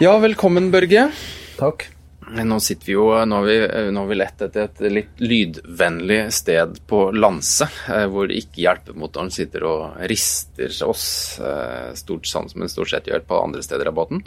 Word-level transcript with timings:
Ja, 0.00 0.18
velkommen, 0.22 0.72
Børge. 0.72 1.08
Takk. 1.56 1.95
Nå 2.26 2.58
sitter 2.60 2.88
vi 2.88 2.94
jo, 2.96 3.06
nå 3.24 3.36
har 3.38 3.44
vi, 3.46 3.56
nå 3.94 4.02
har 4.02 4.08
vi 4.10 4.16
lett 4.18 4.40
etter 4.42 4.64
et 4.66 4.80
litt 4.90 5.20
lydvennlig 5.22 6.32
sted 6.34 6.80
på 6.90 7.04
Lanse, 7.14 7.68
eh, 7.86 8.06
hvor 8.10 8.32
ikke 8.34 8.64
hjelpemotoren 8.64 9.30
sitter 9.30 9.66
og 9.68 10.00
rister 10.10 10.74
oss, 10.88 11.06
eh, 11.38 11.92
stort 11.94 12.26
sånn 12.26 12.50
som 12.50 12.64
den 12.64 12.72
stort 12.72 12.90
sett 12.90 13.06
gjør 13.06 13.22
på 13.28 13.38
andre 13.44 13.62
steder 13.62 13.92
av 13.92 13.94
båten. 14.00 14.24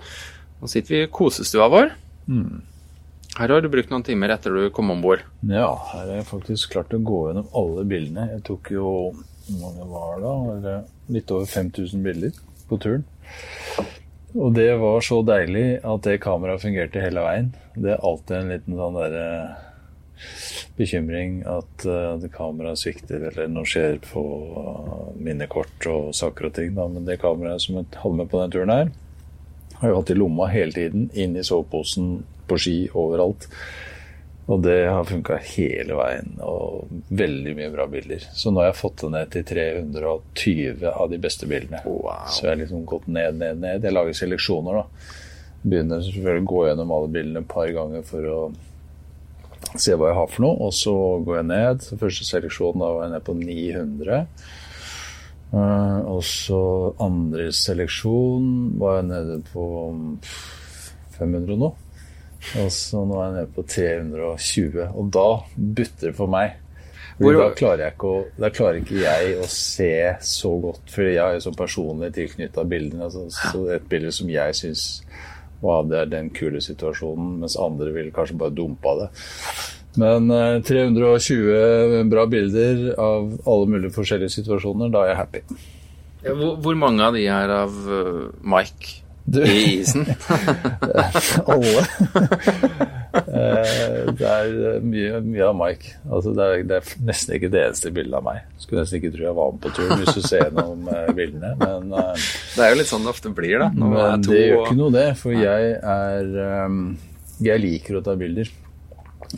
Nå 0.62 0.72
sitter 0.72 0.96
vi 0.96 1.02
i 1.04 1.12
kosestua 1.12 1.68
vår. 1.72 1.92
Her 3.40 3.54
har 3.54 3.62
du 3.62 3.70
brukt 3.72 3.92
noen 3.92 4.04
timer 4.08 4.32
etter 4.34 4.56
du 4.56 4.70
kom 4.76 4.92
om 4.92 5.04
bord. 5.04 5.22
Ja, 5.44 5.74
her 5.92 6.06
har 6.08 6.16
jeg 6.22 6.30
faktisk 6.32 6.72
klart 6.74 6.96
å 6.96 7.04
gå 7.04 7.20
gjennom 7.28 7.52
alle 7.56 7.86
bildene. 7.88 8.30
Jeg 8.32 8.46
tok 8.48 8.72
jo 8.74 8.88
hvor 9.50 9.60
mange 9.60 9.86
var 9.90 10.20
det 10.24 10.64
da? 10.64 10.80
Litt 11.16 11.32
over 11.36 11.46
5000 11.50 12.04
bilder 12.06 12.32
på 12.70 12.80
turen. 12.82 13.06
Og 14.38 14.54
det 14.54 14.70
var 14.78 15.02
så 15.02 15.24
deilig 15.26 15.80
at 15.82 16.06
det 16.06 16.20
kameraet 16.22 16.62
fungerte 16.62 17.02
hele 17.02 17.24
veien. 17.26 17.50
Det 17.74 17.96
er 17.96 18.06
alltid 18.06 18.36
en 18.38 18.54
liten 18.54 18.78
sånn 18.78 19.00
derre 19.00 19.26
bekymring 20.78 21.40
at 21.48 21.86
uh, 21.88 22.30
kameraet 22.34 22.82
svikter, 22.82 23.24
eller 23.32 23.50
noe 23.52 23.68
skjer 23.68 23.98
på 24.04 24.22
uh, 24.22 25.10
minnekort 25.18 25.88
og 25.90 26.12
saker 26.16 26.50
og 26.50 26.56
ting. 26.60 26.74
Da. 26.78 26.88
Men 26.92 27.08
det 27.08 27.20
kameraet 27.24 27.66
som 27.66 27.80
jeg 27.80 27.90
hadde 27.96 28.20
med 28.20 28.30
på 28.32 28.44
den 28.44 28.54
turen 28.54 28.74
her, 28.76 28.92
har 29.80 29.88
jeg 29.88 29.98
hatt 29.98 30.14
i 30.14 30.20
lomma 30.20 30.50
hele 30.52 30.76
tiden. 30.76 31.10
Inni 31.18 31.44
soveposen, 31.46 32.20
på 32.50 32.58
ski, 32.60 32.78
overalt. 32.98 33.48
Og 34.50 34.64
det 34.66 34.80
har 34.90 35.06
funka 35.06 35.36
hele 35.52 35.94
veien, 35.94 36.32
og 36.42 36.90
veldig 37.14 37.52
mye 37.58 37.70
bra 37.74 37.86
bilder. 37.90 38.24
Så 38.34 38.50
nå 38.50 38.64
har 38.64 38.72
jeg 38.72 38.80
fått 38.80 39.04
det 39.04 39.10
ned 39.14 39.34
til 39.36 39.44
320 39.52 40.88
av 40.90 41.10
de 41.12 41.20
beste 41.22 41.50
bildene. 41.50 41.84
Wow. 41.86 42.24
Så 42.34 42.48
jeg 42.48 42.56
har 42.56 42.62
liksom 42.64 42.88
gått 42.90 43.06
ned, 43.14 43.38
ned, 43.38 43.60
ned. 43.62 43.86
Jeg 43.86 43.94
lager 43.94 44.18
seleksjoner, 44.18 44.80
da. 44.80 45.12
Begynner 45.62 46.02
selvfølgelig 46.02 46.46
å 46.46 46.50
gå 46.50 46.64
gjennom 46.66 46.94
alle 46.96 47.12
bildene 47.14 47.44
et 47.44 47.52
par 47.52 47.70
ganger 47.76 48.08
for 48.10 48.30
å 48.32 48.40
se 49.76 49.94
hva 49.94 50.10
jeg 50.10 50.18
har 50.18 50.32
for 50.32 50.46
noe. 50.48 50.56
Og 50.66 50.74
så 50.74 50.96
går 51.28 51.38
jeg 51.42 51.50
ned. 51.52 51.86
Så 51.86 52.00
første 52.02 52.26
seleksjon 52.26 52.82
da 52.82 52.90
var 52.96 53.06
jeg 53.06 53.14
ned 53.14 53.28
på 53.28 53.36
900. 53.44 54.24
Eh, 55.50 56.00
og 56.10 56.24
så 56.26 56.64
andre 57.06 57.52
seleksjon 57.54 58.50
var 58.82 59.00
jeg 59.00 59.12
nede 59.12 59.38
på 59.54 59.68
500 61.20 61.62
nå. 61.62 61.72
Og 62.60 62.72
så 62.74 63.04
nå 63.06 63.20
er 63.20 63.26
jeg 63.28 63.36
nede 63.38 63.54
på 63.56 63.66
320. 63.68 64.90
Og 64.96 65.12
da 65.14 65.28
butter 65.58 66.10
det 66.10 66.16
for 66.18 66.32
meg. 66.32 66.58
Hvor- 67.20 67.36
da 67.36 67.50
klarer, 67.52 67.82
jeg 67.84 67.94
ikke 67.98 68.08
å, 68.08 68.20
da 68.40 68.50
klarer 68.50 68.78
ikke 68.80 69.02
jeg 69.02 69.34
å 69.44 69.48
se 69.52 70.16
så 70.24 70.54
godt, 70.62 70.86
for 70.88 71.04
jeg 71.04 71.20
er 71.20 71.34
jo 71.36 71.50
sånn 71.50 71.58
personlig 71.60 72.14
tilknytta 72.16 72.64
bildene. 72.64 73.10
Altså, 73.10 73.26
så 73.52 73.66
et 73.76 73.90
bilde 73.90 74.12
som 74.16 74.30
jeg 74.30 74.56
syns 74.56 75.02
Wow, 75.62 75.84
det 75.84 75.98
er 76.00 76.06
den 76.06 76.30
kule 76.30 76.62
situasjonen, 76.64 77.42
mens 77.42 77.58
andre 77.60 77.92
vil 77.92 78.14
kanskje 78.16 78.38
bare 78.40 78.56
dumpe 78.56 78.88
av 78.88 79.02
det. 79.02 79.08
Men 80.00 80.32
eh, 80.32 80.62
320 80.64 82.08
bra 82.08 82.24
bilder 82.32 82.94
av 82.96 83.34
alle 83.44 83.68
mulige 83.68 83.92
forskjellige 83.92 84.38
situasjoner, 84.38 84.88
da 84.94 85.02
er 85.04 85.12
jeg 85.12 85.20
happy. 85.20 85.42
Hvor, 86.24 86.56
hvor 86.64 86.80
mange 86.80 87.04
av 87.04 87.16
de 87.16 87.26
er 87.28 87.52
av 87.52 87.76
uh, 87.92 88.30
Mike 88.40 89.02
Du- 89.26 89.44
i 89.44 89.80
isen? 89.82 90.06
Alle. 91.54 91.84
Eh, 93.10 94.10
det 94.16 94.30
er 94.30 94.80
mye, 94.86 95.20
mye 95.26 95.46
av 95.48 95.56
Mike. 95.58 95.92
Altså, 96.10 96.34
det, 96.38 96.46
er, 96.46 96.64
det 96.70 96.78
er 96.80 96.94
nesten 97.10 97.36
ikke 97.38 97.50
det 97.54 97.64
eneste 97.68 97.92
bildet 97.96 98.18
av 98.20 98.26
meg. 98.26 98.40
Skulle 98.62 98.84
nesten 98.86 99.00
ikke 99.02 99.12
tro 99.16 99.26
jeg 99.28 99.38
var 99.40 99.52
med 99.56 99.62
på 99.66 99.74
turen 99.78 100.02
hvis 100.04 100.18
du 100.18 100.24
ser 100.26 100.46
gjennom 100.48 100.88
eh, 100.94 101.12
bildene. 101.18 101.52
Men, 101.62 101.92
eh, 102.00 102.26
Det 102.56 102.66
er 102.66 102.74
jo 102.74 102.80
litt 102.82 102.92
sånn 102.92 103.06
det 103.06 103.14
ofte 103.14 103.34
blir, 103.38 103.58
da. 103.64 103.70
Når 103.76 103.94
men 103.98 104.26
to 104.26 104.34
det 104.34 104.42
gjør 104.48 104.64
ikke 104.66 104.80
noe, 104.82 104.96
det. 104.98 105.06
For 105.20 105.38
jeg 105.38 105.76
er 105.78 106.34
Jeg 107.50 107.64
liker 107.64 108.00
å 108.00 108.04
ta 108.06 108.16
bilder. 108.20 108.50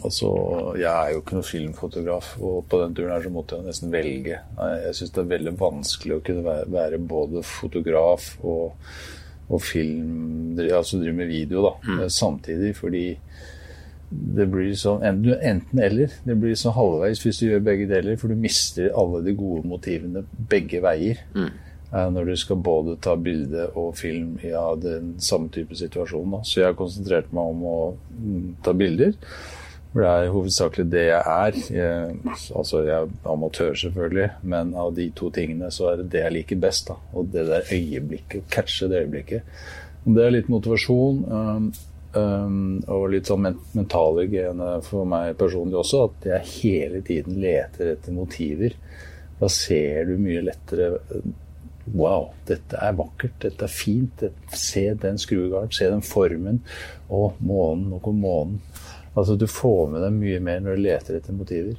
Altså, 0.05 0.27
Jeg 0.79 0.87
er 0.87 1.09
jo 1.15 1.19
ikke 1.23 1.35
noen 1.35 1.47
filmfotograf, 1.49 2.27
og 2.39 2.61
på 2.71 2.79
den 2.79 2.93
turen 2.95 3.11
her 3.11 3.23
så 3.25 3.31
måtte 3.33 3.57
jeg 3.59 3.67
nesten 3.67 3.91
velge. 3.91 4.37
Jeg 4.85 4.93
syns 4.97 5.11
det 5.17 5.23
er 5.25 5.31
veldig 5.33 5.55
vanskelig 5.59 6.15
å 6.19 6.23
kunne 6.29 6.59
være 6.71 6.99
både 7.11 7.43
fotograf 7.43 8.29
og, 8.41 8.77
og 9.49 9.61
film 9.65 10.17
Altså 10.61 10.99
driver 10.99 11.15
med 11.15 11.29
video, 11.31 11.61
da, 11.63 12.07
samtidig. 12.11 12.73
Fordi 12.75 13.05
det 14.11 14.45
blir 14.51 14.73
sånn 14.75 15.03
enten, 15.07 15.37
enten 15.39 15.81
eller. 15.81 16.13
Det 16.27 16.35
blir 16.39 16.57
sånn 16.59 16.75
halvveis 16.75 17.21
hvis 17.23 17.39
du 17.39 17.45
gjør 17.47 17.63
begge 17.65 17.87
deler, 17.89 18.17
for 18.19 18.31
du 18.31 18.39
mister 18.39 18.91
alle 18.97 19.23
de 19.25 19.35
gode 19.37 19.63
motivene 19.71 20.25
begge 20.51 20.81
veier. 20.83 21.21
Mm. 21.35 21.51
Når 22.15 22.29
du 22.29 22.35
skal 22.39 22.59
både 22.63 22.97
ta 23.03 23.17
bilde 23.19 23.65
og 23.79 23.95
film 23.99 24.37
i 24.43 24.51
ja, 24.51 24.63
den 24.79 25.15
samme 25.23 25.51
type 25.51 25.75
situasjon. 25.75 26.37
Da. 26.37 26.43
Så 26.47 26.61
jeg 26.61 26.69
har 26.69 26.77
konsentrert 26.79 27.33
meg 27.35 27.55
om 27.55 27.65
å 27.67 27.79
mm, 28.11 28.45
ta 28.63 28.75
bilder. 28.75 29.15
For 29.91 30.05
det 30.05 30.09
er 30.09 30.31
hovedsakelig 30.31 30.85
det 30.87 31.03
jeg 31.09 31.21
er. 31.21 31.57
Jeg, 31.75 32.19
altså 32.55 32.83
jeg 32.87 32.95
er 32.95 33.31
amatør, 33.33 33.75
selvfølgelig, 33.75 34.29
men 34.53 34.73
av 34.79 34.93
de 34.95 35.09
to 35.15 35.27
tingene 35.35 35.71
så 35.75 35.91
er 35.91 36.01
det 36.01 36.11
det 36.13 36.23
jeg 36.23 36.35
liker 36.37 36.61
best. 36.63 36.87
Da. 36.87 36.95
Og 37.11 37.27
det 37.33 37.43
der 37.49 37.67
øyeblikket, 37.75 38.47
catche 38.53 38.87
det 38.91 39.03
øyeblikket. 39.03 39.55
Det 40.05 40.23
er 40.23 40.33
litt 40.33 40.49
motivasjon. 40.49 41.19
Um, 41.27 41.67
um, 42.15 42.79
og 42.87 43.09
litt 43.11 43.27
sånn 43.27 43.43
men 43.43 43.59
mentale 43.75 44.25
gener 44.31 44.79
for 44.85 45.07
meg 45.09 45.35
personlig 45.39 45.81
også, 45.83 46.07
at 46.07 46.31
jeg 46.31 46.51
hele 46.55 47.03
tiden 47.05 47.41
leter 47.43 47.91
etter 47.97 48.15
motiver. 48.15 48.79
Da 49.41 49.51
ser 49.51 50.07
du 50.07 50.17
mye 50.21 50.47
lettere 50.47 50.95
Wow, 51.91 52.27
dette 52.47 52.77
er 52.77 52.93
vakkert, 52.95 53.39
dette 53.41 53.65
er 53.65 53.71
fint. 53.73 54.21
Se 54.53 54.83
den 55.01 55.17
skruegarden, 55.19 55.73
se 55.73 55.87
den 55.89 56.03
formen. 56.05 56.61
Å, 57.09 57.21
månen, 57.41 57.87
nå 57.91 57.99
kom 58.05 58.21
månen. 58.21 58.59
Altså, 59.17 59.35
du 59.35 59.47
får 59.51 59.89
med 59.91 60.03
deg 60.05 60.13
mye 60.15 60.39
mer 60.43 60.61
når 60.63 60.77
du 60.77 60.83
leter 60.85 61.17
etter 61.19 61.35
motiver. 61.35 61.75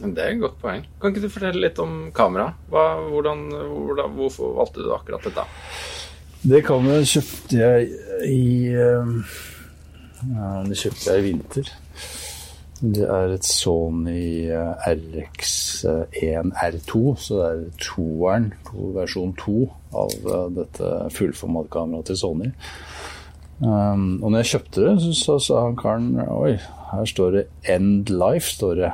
Det 0.00 0.18
er 0.22 0.32
et 0.34 0.40
godt 0.42 0.56
poeng. 0.62 0.84
Kan 1.00 1.12
ikke 1.12 1.22
du 1.26 1.30
fortelle 1.32 1.60
litt 1.62 1.78
om 1.82 1.96
kamera? 2.16 2.48
Hva, 2.72 2.84
hvordan, 3.10 3.44
hvordan, 3.52 4.14
hvorfor 4.16 4.54
valgte 4.58 4.82
du 4.86 4.90
akkurat 4.96 5.26
dette? 5.28 5.44
Det 6.40 6.62
kameraet 6.64 7.10
kjøpte 7.10 7.58
jeg 7.60 7.90
i 8.32 8.72
eh, 8.72 9.10
ja, 10.30 10.48
Det 10.66 10.78
kjøpte 10.80 11.06
jeg 11.12 11.20
i 11.20 11.26
vinter. 11.28 11.72
Det 12.80 13.04
er 13.12 13.34
et 13.34 13.44
Sony 13.44 14.48
eh, 14.48 14.86
RX1 14.88 16.54
R2, 16.64 17.02
så 17.20 17.36
det 17.42 17.48
er 17.50 17.66
toeren, 17.84 18.46
to- 18.70 18.92
versjon 18.96 19.34
2 19.42 19.56
av 20.00 20.14
eh, 20.16 20.46
dette 20.62 20.92
fullformatkameraet 21.18 22.08
til 22.08 22.20
Sony. 22.22 22.48
Um, 23.60 24.22
og 24.22 24.30
når 24.30 24.40
jeg 24.40 24.50
kjøpte 24.54 24.84
det, 24.86 24.92
så 25.04 25.12
sa, 25.18 25.34
sa 25.44 25.62
han 25.66 25.76
karen 25.76 26.14
Oi, 26.24 26.54
her 26.90 27.08
står 27.08 27.30
det 27.34 27.44
'End 27.68 28.08
Life'. 28.08 28.54
står 28.56 28.74
det. 28.74 28.92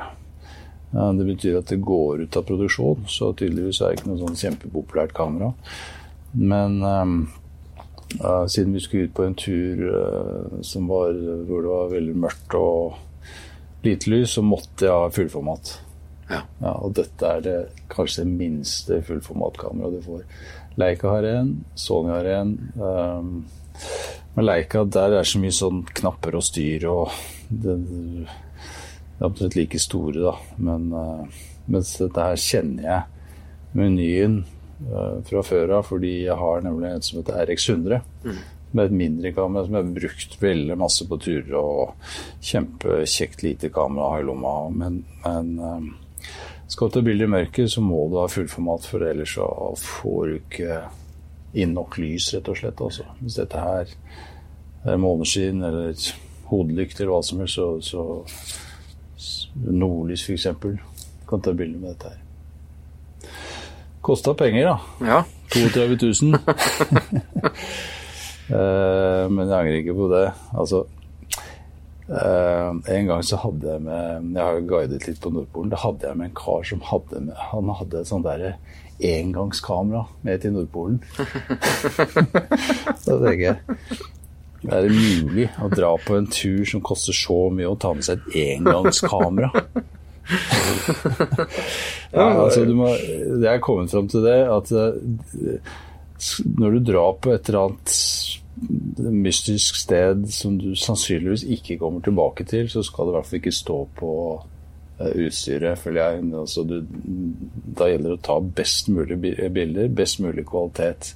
Ja, 0.93 1.11
det 1.11 1.25
betyr 1.25 1.57
at 1.57 1.69
det 1.69 1.81
går 1.83 2.21
ut 2.23 2.37
av 2.37 2.43
produksjon, 2.47 3.05
så 3.07 3.33
tydeligvis 3.33 3.81
er 3.81 3.91
det 3.91 3.99
ikke 3.99 4.09
noe 4.11 4.21
sånn 4.21 4.39
kjempepopulært 4.39 5.13
kamera. 5.13 5.51
Men 6.33 6.83
um, 6.83 7.17
uh, 8.23 8.47
siden 8.47 8.73
vi 8.73 8.79
skulle 8.79 9.07
ut 9.07 9.15
på 9.15 9.25
en 9.27 9.35
tur 9.35 9.83
uh, 9.87 10.61
som 10.61 10.87
var, 10.87 11.15
hvor 11.47 11.61
det 11.63 11.73
var 11.73 11.91
veldig 11.91 12.15
mørkt 12.15 12.55
og 12.55 12.95
lite 13.83 14.09
lys, 14.11 14.35
så 14.35 14.43
måtte 14.43 14.87
jeg 14.87 14.95
ha 14.95 15.09
fullformat. 15.11 15.73
Ja. 16.29 16.41
Ja, 16.61 16.73
og 16.73 16.95
dette 16.95 17.27
er 17.27 17.43
det 17.43 17.57
kanskje 17.91 18.23
det 18.23 18.35
minste 18.39 19.01
fullformatkameraet 19.07 19.99
du 19.99 20.07
får. 20.07 20.23
Leica 20.77 21.13
har 21.15 21.23
en, 21.23 21.53
Sony 21.75 22.11
har 22.11 22.31
en. 22.35 22.57
Um, 22.75 23.45
men 24.37 24.45
Leica, 24.45 24.83
der 24.85 25.15
er 25.17 25.25
så 25.25 25.39
mye 25.41 25.53
sånn 25.55 25.79
knapper 25.97 26.35
og 26.37 26.43
styr 26.45 26.83
og 26.91 27.07
det, 27.49 27.73
det 27.89 28.27
er 29.17 29.25
omtrent 29.25 29.55
like 29.57 29.79
store, 29.81 30.19
da. 30.21 30.33
Men 30.61 30.91
uh, 30.93 31.39
mens 31.65 31.95
dette 31.97 32.27
her 32.27 32.37
kjenner 32.37 32.85
jeg 32.85 33.79
menyen 33.79 34.35
uh, 34.91 35.23
fra 35.25 35.41
før 35.41 35.79
av, 35.79 35.87
fordi 35.89 36.13
jeg 36.27 36.37
har 36.37 36.61
nemlig 36.67 36.91
en 36.91 37.07
som 37.07 37.17
heter 37.17 37.49
RX100. 37.49 38.05
Med 38.77 38.83
et 38.83 38.95
mindre 38.99 39.31
kamera 39.33 39.65
som 39.65 39.73
jeg 39.73 39.87
har 39.87 39.97
brukt 39.97 40.37
veldig 40.43 40.77
masse 40.83 41.09
på 41.09 41.19
turer. 41.23 41.57
Og 41.57 42.45
kjempekjekt 42.45 43.41
lite 43.41 43.71
kamera 43.73 44.19
i 44.21 44.27
lomma. 44.27 44.53
Men, 44.69 45.01
men 45.25 45.51
uh, 45.57 46.29
skal 46.69 46.91
du 46.91 46.99
ta 46.99 47.05
bilder 47.09 47.25
i 47.25 47.35
mørket, 47.39 47.73
så 47.73 47.81
må 47.81 48.05
du 48.11 48.21
ha 48.21 48.29
fullformat, 48.29 48.85
for 48.85 49.09
ellers 49.09 49.33
så 49.39 49.49
får 49.81 50.23
du 50.29 50.39
ikke 50.43 50.79
inn 51.53 51.73
nok 51.75 51.97
lys, 52.01 52.33
rett 52.35 52.49
og 52.51 52.57
slett. 52.59 52.81
Altså. 52.81 53.07
Hvis 53.21 53.39
dette 53.39 53.61
her 53.61 53.91
er 54.87 55.01
måneskinn 55.01 55.63
eller 55.63 55.95
hodelykt 56.51 56.99
eller 56.99 57.13
hva 57.15 57.21
som 57.25 57.43
helst, 57.43 57.59
så, 57.59 57.67
så 57.83 59.67
nordlys 59.67 60.23
f.eks. 60.27 60.47
kan 61.27 61.43
ta 61.43 61.53
bilder 61.53 61.79
med 61.79 61.93
dette 61.95 62.13
her. 62.13 62.23
Kosta 64.07 64.33
penger, 64.37 64.69
da. 64.69 65.07
Ja. 65.07 65.23
32 65.53 65.97
000. 66.21 66.39
Eh, 68.47 69.23
men 69.27 69.49
jeg 69.49 69.57
angrer 69.57 69.81
ikke 69.81 69.93
på 69.97 70.05
det. 70.07 70.27
Altså 70.55 70.77
uh, 72.07 72.69
En 72.95 73.09
gang 73.09 73.25
så 73.27 73.35
hadde 73.41 73.73
jeg 73.73 73.83
med 73.83 74.29
Jeg 74.37 74.39
har 74.39 74.53
jo 74.55 74.69
guidet 74.69 75.07
litt 75.07 75.19
på 75.19 75.31
Nordpolen. 75.35 75.73
Da 75.73 75.81
hadde 75.81 76.07
jeg 76.07 76.15
med 76.15 76.29
en 76.29 76.37
kar 76.39 76.63
som 76.69 76.85
hadde 76.87 77.25
med 77.25 77.41
Han 77.49 77.73
hadde 77.75 77.99
et 77.99 78.07
sånt 78.07 78.23
derre 78.23 78.53
engangskamera 79.03 80.05
med 80.25 80.41
til 80.41 80.53
Nordpolen. 80.55 81.01
da 83.05 83.17
tenker 83.21 83.43
jeg 83.43 83.57
Er 84.67 84.87
det 84.87 84.91
mulig 84.91 85.49
å 85.61 85.69
dra 85.69 85.91
på 86.01 86.17
en 86.17 86.27
tur 86.33 86.65
som 86.65 86.81
koster 86.81 87.15
så 87.15 87.47
mye, 87.53 87.69
å 87.69 87.77
ta 87.79 87.93
med 87.93 88.07
seg 88.07 88.23
et 88.25 88.57
engangskamera? 88.57 89.51
ja, 92.17 92.25
altså, 92.25 92.65
du 92.67 92.73
må, 92.75 92.89
jeg 92.97 93.51
er 93.53 93.63
kommet 93.63 93.93
fram 93.93 94.09
til 94.11 94.25
det 94.25 94.39
at 94.51 94.73
eh, 94.75 95.61
når 96.57 96.75
du 96.75 96.91
drar 96.91 97.15
på 97.21 97.31
et 97.35 97.47
eller 97.47 97.69
annet 97.69 97.93
mystisk 98.97 99.77
sted 99.77 100.25
som 100.33 100.57
du 100.59 100.71
sannsynligvis 100.75 101.45
ikke 101.57 101.77
kommer 101.77 102.01
tilbake 102.01 102.43
til, 102.49 102.69
så 102.69 102.81
skal 102.83 103.07
det 103.07 103.13
i 103.13 103.17
hvert 103.17 103.29
fall 103.29 103.39
ikke 103.41 103.53
stå 103.53 103.77
på 103.99 104.11
utstyret, 104.97 105.79
føler 105.79 106.01
jeg. 106.01 106.23
Altså, 106.39 106.63
du, 106.65 106.81
da 107.77 107.89
gjelder 107.89 108.13
det 108.13 108.17
å 108.17 108.25
ta 108.25 108.39
best 108.41 108.89
mulig 108.89 109.19
bilder, 109.21 109.91
best 109.93 110.21
mulig 110.23 110.45
kvalitet. 110.49 111.13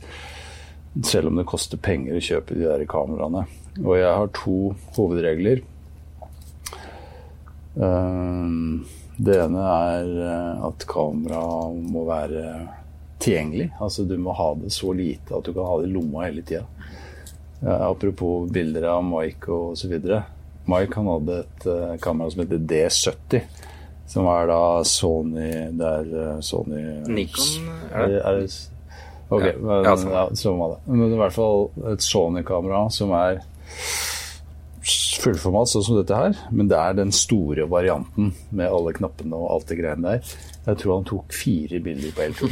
Selv 1.08 1.32
om 1.32 1.40
det 1.40 1.48
koster 1.50 1.82
penger 1.82 2.18
å 2.18 2.24
kjøpe 2.24 2.58
de 2.58 2.68
der 2.68 2.86
kameraene. 2.90 3.46
Og 3.82 3.94
jeg 3.98 4.18
har 4.20 4.34
to 4.36 4.58
hovedregler. 4.98 5.64
Uh, 7.72 8.84
det 9.22 9.38
ene 9.38 9.64
er 9.64 10.08
eh, 10.26 10.64
at 10.66 10.84
kameraet 10.90 11.82
må 11.94 12.08
være 12.08 12.46
tilgjengelig. 13.22 13.68
Altså 13.78 14.04
du 14.10 14.16
må 14.18 14.34
ha 14.34 14.48
det 14.58 14.72
så 14.74 14.96
lite 14.98 15.36
at 15.38 15.46
du 15.46 15.54
kan 15.54 15.68
ha 15.68 15.76
det 15.78 15.92
i 15.92 15.92
lomma 15.94 16.24
hele 16.26 16.42
tida. 16.42 16.64
Apropos 17.62 18.50
bilder 18.50 18.88
av 18.96 19.04
Mike 19.06 19.60
videre. 19.86 20.24
Mike 20.66 20.98
han 20.98 21.12
hadde 21.12 21.36
et 21.44 21.68
kamera 22.02 22.34
som 22.34 22.42
heter 22.42 22.64
D70. 22.72 23.46
Som 24.12 24.28
er 24.28 24.50
da 24.50 24.62
Sony 24.88 25.50
Det 25.80 25.88
er 25.88 26.10
uh, 26.12 26.40
Sony 26.44 26.82
Nikon, 27.08 27.70
er 27.92 28.12
det? 28.12 28.20
Er 28.20 28.40
det 28.42 28.50
ok, 29.32 29.46
ja, 29.46 29.54
men, 29.56 29.86
ja, 29.88 29.94
sånn. 29.96 30.12
ja, 30.12 30.24
sånn 30.36 30.58
var 30.60 30.74
det. 30.74 30.80
Men 30.92 31.14
i 31.16 31.20
hvert 31.22 31.36
fall 31.38 31.70
et 31.94 32.04
Sony-kamera 32.04 32.82
som 32.92 33.14
er 33.16 33.40
fullformat 35.22 35.70
sånn 35.70 35.86
som 35.86 35.98
dette 36.00 36.18
her, 36.18 36.36
men 36.52 36.70
det 36.72 36.78
er 36.80 36.96
den 36.98 37.12
store 37.16 37.68
varianten 37.70 38.32
med 38.50 38.68
alle 38.68 38.94
knappene 38.98 39.38
og 39.38 39.52
alt 39.56 39.70
det 39.70 39.78
greiene 39.80 40.16
der. 40.16 40.34
Jeg 40.66 40.80
tror 40.82 40.96
han 40.98 41.08
tok 41.10 41.34
fire 41.34 41.80
bilder 41.86 42.12
på 42.18 42.22
L2. 42.28 42.50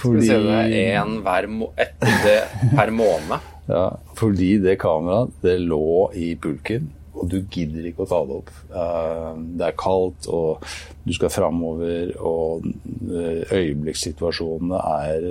Skal 0.00 0.14
vi 0.16 0.26
se, 0.26 0.38
det 0.46 0.56
er 0.60 1.02
én 1.02 1.18
hver 1.26 1.48
må 1.50 1.70
etter 1.78 2.14
det 2.24 2.38
per 2.72 2.90
måned. 2.94 3.52
ja, 3.70 3.86
fordi 4.18 4.52
det 4.62 4.78
kameraet, 4.82 5.34
det 5.42 5.58
lå 5.62 6.10
i 6.14 6.32
pulken, 6.40 6.88
og 7.16 7.30
du 7.32 7.38
gidder 7.52 7.88
ikke 7.88 8.04
å 8.04 8.10
ta 8.10 8.20
det 8.28 8.36
opp. 8.36 8.52
Eh, 8.68 9.30
det 9.58 9.66
er 9.68 9.78
kaldt, 9.80 10.28
og 10.28 10.66
du 11.06 11.14
skal 11.16 11.32
framover, 11.32 12.12
og 12.20 12.66
eh, 12.66 13.42
øyeblikkssituasjonene 13.56 14.80
er 15.00 15.26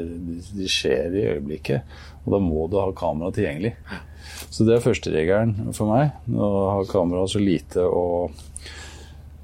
De 0.55 0.69
skjer 0.71 1.15
i 1.15 1.27
øyeblikket. 1.35 1.95
Og 2.25 2.33
da 2.33 2.41
må 2.41 2.65
du 2.71 2.79
ha 2.81 2.89
kamera 2.97 3.31
tilgjengelig. 3.35 3.75
Så 4.49 4.65
det 4.65 4.77
er 4.77 4.85
førsteregelen 4.85 5.75
for 5.77 5.93
meg. 5.93 6.15
Å 6.33 6.49
ha 6.73 6.81
kamera 6.89 7.27
så 7.29 7.41
lite 7.41 7.83
og 7.85 8.33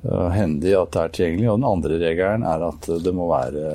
uh, 0.07 0.29
hendig 0.33 0.73
at 0.79 0.89
det 0.95 1.03
er 1.03 1.13
tilgjengelig. 1.13 1.49
Og 1.51 1.59
den 1.59 1.69
andre 1.69 1.99
regelen 2.01 2.47
er 2.49 2.65
at 2.71 2.89
det 3.05 3.13
må 3.13 3.29
være 3.29 3.65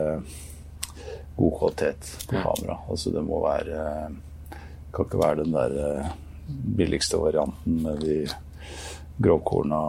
god 1.36 1.58
kvalitet 1.60 2.10
på 2.26 2.40
kamera. 2.40 2.80
Altså 2.90 3.14
det 3.14 3.22
må 3.22 3.42
være 3.44 3.84
Kan 4.96 5.06
ikke 5.06 5.20
være 5.20 5.44
den 5.44 5.54
der 5.54 6.10
billigste 6.48 7.20
varianten 7.20 7.82
med 7.84 8.00
de 8.00 8.18
grovkorna. 9.22 9.82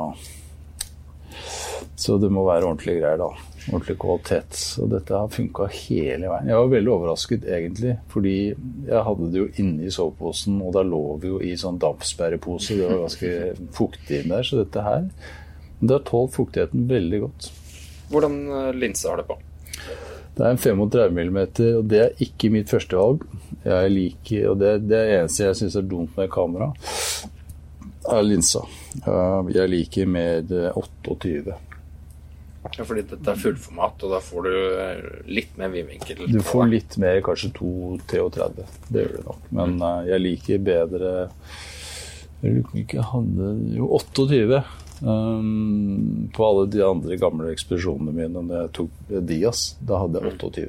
Så 1.97 2.17
det 2.21 2.29
må 2.33 2.45
være 2.47 2.69
ordentlige 2.69 3.01
greier, 3.01 3.21
da 3.21 3.57
ordentlig 3.71 3.97
kvalitet. 3.99 4.59
Og 4.81 4.91
dette 4.91 5.15
har 5.15 5.31
funka 5.33 5.67
hele 5.73 6.29
veien. 6.31 6.51
Jeg 6.51 6.59
var 6.59 6.71
veldig 6.71 6.93
overrasket 6.93 7.47
egentlig, 7.47 7.95
fordi 8.11 8.35
jeg 8.87 9.03
hadde 9.09 9.29
det 9.33 9.41
jo 9.41 9.49
inni 9.63 9.91
soveposen, 9.93 10.59
og 10.63 10.75
da 10.77 10.83
lå 10.87 11.01
vi 11.21 11.31
jo 11.33 11.41
i 11.43 11.53
sånn 11.59 11.79
dampsperrepose. 11.81 12.77
Det 12.77 12.87
var 12.87 13.03
ganske 13.05 13.33
fuktig 13.77 14.21
inn 14.21 14.33
der, 14.33 14.47
så 14.47 14.63
dette 14.63 14.85
her 14.85 15.09
Det 15.79 15.93
har 15.93 16.05
tålt 16.07 16.33
fuktigheten 16.33 16.87
veldig 16.89 17.19
godt. 17.21 17.51
Hvordan 18.09 18.37
eh, 18.49 18.71
linse 18.73 19.05
har 19.09 19.19
det 19.19 19.27
på? 19.27 19.35
Det 20.37 20.45
er 20.45 20.53
en 20.53 20.57
35 20.57 21.19
mm, 21.29 21.37
og 21.77 21.85
det 21.91 21.99
er 22.01 22.23
ikke 22.23 22.49
mitt 22.53 22.71
førstevalg. 22.73 23.25
Jeg 23.65 23.91
liker, 23.93 24.49
og 24.51 24.57
det, 24.61 24.73
det 24.89 25.03
eneste 25.19 25.45
jeg 25.45 25.59
syns 25.59 25.77
er 25.77 25.85
dumt 25.85 26.17
med 26.17 26.31
kamera, 26.33 26.71
er 28.09 28.25
linsa. 28.25 28.63
Jeg 29.05 29.69
liker 29.71 30.09
med 30.09 30.51
28. 30.75 31.55
Ja, 32.75 32.85
fordi 32.85 33.03
dette 33.07 33.31
er 33.31 33.39
fullformat, 33.39 34.03
og 34.03 34.13
da 34.15 34.19
får 34.23 34.47
du 34.47 34.55
eh, 34.81 35.05
litt 35.31 35.53
mer 35.59 35.71
vidvinkel. 35.73 36.25
Du 36.31 36.41
får 36.43 36.67
litt 36.71 36.97
mer, 37.01 37.19
kanskje 37.25 37.53
2-33. 37.59 38.65
Det 38.89 39.05
gjør 39.05 39.13
du 39.13 39.29
nok. 39.29 39.45
Men 39.59 39.77
uh, 39.83 40.01
jeg 40.07 40.23
liker 40.23 40.65
bedre 40.65 41.13
Jeg 42.41 42.57
lurer 42.57 42.81
ikke 42.83 43.05
hadde 43.13 43.53
Jo, 43.77 43.87
28. 44.01 44.59
Um, 44.97 46.27
på 46.33 46.45
alle 46.47 46.65
de 46.73 46.81
andre 46.81 47.19
gamle 47.21 47.51
ekspedisjonene 47.53 48.15
mine 48.17 48.41
når 48.49 48.63
jeg 48.63 48.73
tok 48.79 49.15
Dias, 49.29 49.67
da 49.79 50.01
hadde 50.03 50.21
jeg 50.21 50.37
28. 50.41 50.67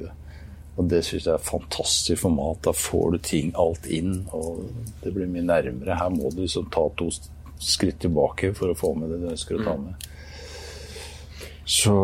Og 0.79 0.87
det 0.87 1.01
syns 1.03 1.25
jeg 1.27 1.33
er 1.35 1.43
fantastisk 1.43 2.21
format. 2.21 2.61
Da 2.63 2.71
får 2.71 3.11
du 3.11 3.19
ting 3.27 3.51
alt 3.59 3.89
inn, 3.91 4.21
og 4.31 4.69
det 5.03 5.11
blir 5.15 5.27
mye 5.27 5.43
nærmere. 5.43 5.97
Her 5.99 6.13
må 6.13 6.31
du 6.31 6.45
liksom 6.45 6.69
ta 6.71 6.85
to 6.95 7.09
skritt 7.59 7.99
tilbake 7.99 8.53
for 8.57 8.71
å 8.71 8.77
få 8.77 8.93
med 8.95 9.11
det 9.11 9.19
du 9.21 9.29
ønsker 9.33 9.59
å 9.59 9.65
ta 9.67 9.75
med. 9.79 10.07
Så 11.69 11.95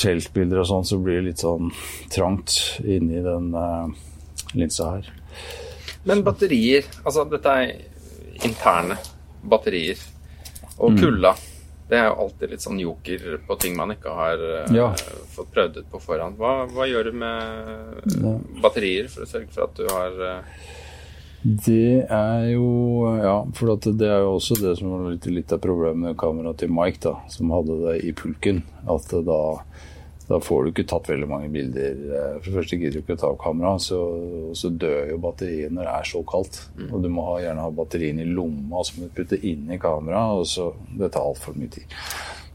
teltbilder 0.00 0.64
og 0.64 0.66
sånn, 0.66 0.86
så 0.88 0.98
blir 0.98 1.20
det 1.20 1.28
litt 1.28 1.42
sånn 1.44 1.70
trangt 2.10 2.56
inni 2.82 3.20
den 3.22 3.52
uh, 3.54 3.86
linsa 4.58 4.96
her. 4.96 5.10
Men 6.08 6.24
batterier, 6.26 6.88
altså 7.04 7.22
dette 7.30 7.52
er 7.62 7.76
interne 8.48 8.98
batterier. 9.44 10.00
Og 10.82 10.96
mm. 10.96 11.28
det 11.86 12.00
er 12.00 12.08
jo 12.08 12.16
alltid 12.24 12.50
litt 12.56 12.64
sånn 12.64 12.80
joker 12.82 13.38
på 13.46 13.56
ting 13.62 13.76
man 13.78 13.94
ikke 13.94 14.16
har 14.16 14.42
uh, 14.42 14.74
ja. 14.74 14.90
fått 15.36 15.52
prøvd 15.54 15.82
ut 15.82 15.92
på 15.92 16.02
forhånd. 16.02 16.40
Hva, 16.40 16.64
hva 16.72 16.88
gjør 16.90 17.12
du 17.12 17.20
med 17.22 18.16
ja. 18.16 18.34
batterier 18.64 19.12
for 19.12 19.28
å 19.28 19.30
sørge 19.30 19.52
for 19.54 19.68
at 19.68 19.78
du 19.78 19.86
har 19.92 20.18
uh, 20.24 20.73
det 21.44 22.06
er 22.08 22.46
jo 22.54 22.68
Ja, 23.20 23.36
for 23.52 23.76
det 23.76 24.08
er 24.08 24.22
jo 24.24 24.36
også 24.38 24.56
det 24.62 24.78
som 24.78 24.94
var 24.94 25.10
litt, 25.12 25.26
litt 25.28 25.52
av 25.52 25.60
problemet 25.60 26.00
med 26.00 26.18
kameraet 26.20 26.62
til 26.62 26.72
Mike, 26.72 27.02
da, 27.04 27.18
som 27.28 27.52
hadde 27.52 27.76
det 27.82 27.98
i 28.08 28.14
pulken. 28.16 28.62
At 28.88 29.12
da, 29.26 29.40
da, 30.30 30.38
får 30.40 30.64
du 30.64 30.70
ikke 30.72 30.86
tatt 30.88 31.10
veldig 31.12 31.28
mange 31.28 31.50
bilder. 31.52 32.00
For 32.38 32.48
det 32.48 32.54
første 32.56 32.78
gidder 32.80 32.96
du 32.96 33.02
ikke 33.02 33.18
å 33.18 33.20
ta 33.20 33.32
opp 33.34 33.42
kamera, 33.44 33.74
så, 33.76 34.00
så, 34.56 34.72
dør 34.72 35.12
jo 35.12 35.20
batteriet 35.26 35.76
når 35.76 35.90
det 35.90 35.98
er 35.98 36.10
så 36.14 36.24
kaldt. 36.32 36.62
Mm. 36.78 36.88
Og 36.88 37.04
du 37.04 37.10
må 37.12 37.28
ha, 37.28 37.36
gjerne 37.44 37.68
ha 37.68 37.76
batteriene 37.82 38.24
i 38.24 38.32
lomma 38.40 38.86
som 38.88 39.04
du 39.04 39.12
putter 39.12 39.44
inn 39.44 39.68
i 39.68 39.80
kameraet. 39.80 40.40
Og 40.40 40.48
så, 40.48 40.70
det 40.96 41.12
tar 41.12 41.28
altfor 41.28 41.60
mye 41.60 41.76
tid. 41.76 42.00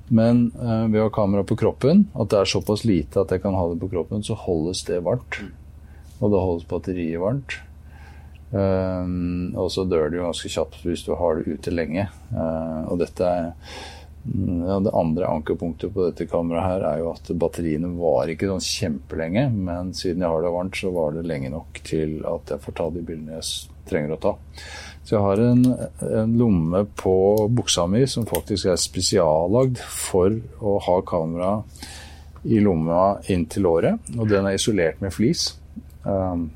Men 0.09 0.47
eh, 0.57 0.85
ved 0.89 1.03
å 1.03 1.07
ha 1.11 1.13
kamera 1.13 1.45
på 1.45 1.61
kroppen, 1.61 2.07
at 2.17 2.33
det 2.33 2.41
er 2.41 2.53
såpass 2.57 2.89
lite 2.89 3.21
at 3.21 3.37
jeg 3.37 3.45
kan 3.45 3.53
ha 3.53 3.69
det 3.69 3.77
på 3.85 3.93
kroppen, 3.93 4.25
så 4.25 4.33
holdes 4.47 4.81
det 4.89 5.03
varmt. 5.05 5.43
Mm. 5.45 5.53
Og 6.19 6.31
da 6.33 6.41
holdes 6.41 6.69
batteriet 6.73 7.21
varmt. 7.21 7.61
Um, 8.49 9.53
og 9.53 9.69
så 9.69 9.85
dør 9.85 10.09
du 10.09 10.23
ganske 10.23 10.49
kjapt 10.49 10.81
hvis 10.81 11.03
du 11.05 11.13
har 11.19 11.37
det 11.37 11.59
ute 11.59 11.73
lenge. 11.73 12.07
Uh, 12.33 12.89
og 12.89 12.99
dette 13.03 13.25
er 13.25 13.51
ja, 14.29 14.79
Det 14.83 14.91
andre 14.93 15.29
ankerpunktet 15.29 15.93
på 15.93 16.09
dette 16.09 16.27
kameraet 16.29 16.67
her 16.67 16.85
er 16.89 17.03
jo 17.03 17.11
at 17.13 17.29
batteriene 17.39 17.93
var 17.97 18.29
ikke 18.29 18.49
sånn 18.49 18.65
kjempelenge, 18.65 19.45
men 19.53 19.93
siden 19.95 20.25
jeg 20.25 20.33
har 20.33 20.43
det 20.43 20.51
varmt, 20.53 20.75
så 20.77 20.91
var 20.93 21.15
det 21.15 21.23
lenge 21.29 21.51
nok 21.53 21.79
til 21.87 22.19
at 22.27 22.51
jeg 22.53 22.63
får 22.65 22.77
ta 22.77 22.89
de 22.93 23.05
bildene 23.05 23.39
jeg 23.39 23.69
trenger 23.89 24.17
å 24.17 24.19
ta. 24.25 24.33
Så 25.07 25.15
jeg 25.15 25.23
har 25.23 25.41
en, 25.41 25.63
en 26.05 26.35
lomme 26.37 26.83
på 26.99 27.15
buksa 27.55 27.87
mi 27.89 28.03
som 28.11 28.27
faktisk 28.29 28.69
er 28.69 28.81
spesiallagd 28.81 29.79
for 29.81 30.35
å 30.59 30.75
ha 30.85 30.99
kamera 31.07 31.55
i 32.43 32.59
lomma 32.63 33.17
inntil 33.31 33.65
låret, 33.65 34.11
og 34.17 34.29
den 34.29 34.45
er 34.47 34.59
isolert 34.59 35.01
med 35.03 35.15
flis. 35.15 35.53
Um, 36.03 36.49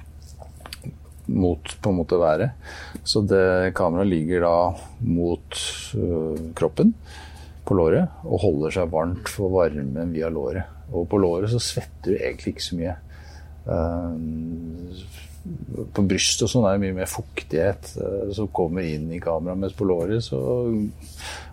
mot 1.27 1.75
på 1.81 1.91
en 1.91 1.99
måte 1.99 2.19
været. 2.19 2.51
Så 3.03 3.23
det 3.27 3.73
kameraet 3.77 4.11
ligger 4.11 4.43
da 4.45 4.57
mot 5.07 5.59
øh, 5.97 6.51
kroppen 6.57 6.93
på 7.63 7.77
låret 7.79 8.23
og 8.27 8.43
holder 8.43 8.75
seg 8.75 8.91
varmt 8.91 9.31
for 9.31 9.53
varmen 9.53 10.13
via 10.15 10.29
låret. 10.33 10.67
Og 10.91 11.07
på 11.09 11.19
låret 11.21 11.53
så 11.53 11.61
svetter 11.63 12.11
du 12.11 12.17
egentlig 12.17 12.55
ikke 12.55 12.67
så 12.67 12.79
mye. 12.79 12.95
Uh, 13.63 14.19
på 15.95 16.03
brystet 16.03 16.43
og 16.43 16.51
sånn 16.51 16.65
er 16.67 16.75
det 16.75 16.83
mye 16.83 16.97
mer 16.97 17.07
fuktighet 17.07 17.93
uh, 17.95 18.27
som 18.35 18.51
kommer 18.51 18.83
inn 18.83 19.07
i 19.15 19.21
kameraet, 19.23 19.61
mens 19.61 19.75
på 19.77 19.87
låret 19.87 20.25
så 20.25 20.39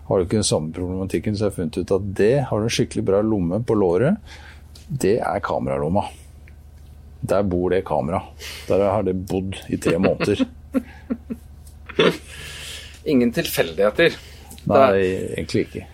har 0.08 0.18
du 0.18 0.26
ikke 0.26 0.40
den 0.40 0.46
samme 0.50 0.74
problematikken. 0.74 1.38
Så 1.38 1.46
jeg 1.46 1.52
har 1.52 1.58
funnet 1.60 1.78
ut 1.78 1.94
at 1.94 2.08
det 2.18 2.36
har 2.50 2.58
du 2.58 2.66
en 2.66 2.74
skikkelig 2.74 3.06
bra 3.06 3.22
lomme 3.22 3.62
på 3.62 3.78
låret 3.78 4.18
det 4.90 5.18
er 5.22 5.42
kameralomma. 5.44 6.08
Der 7.20 7.44
bor 7.44 7.70
det 7.70 7.84
kameraet. 7.88 8.48
Der 8.68 8.84
har 8.88 9.04
det 9.04 9.16
bodd 9.28 9.58
i 9.68 9.76
tre 9.76 9.98
måneder. 9.98 10.46
Ingen 13.04 13.32
tilfeldigheter. 13.32 14.16
Nei, 14.68 15.00
egentlig 15.36 15.66
ikke. 15.66 15.86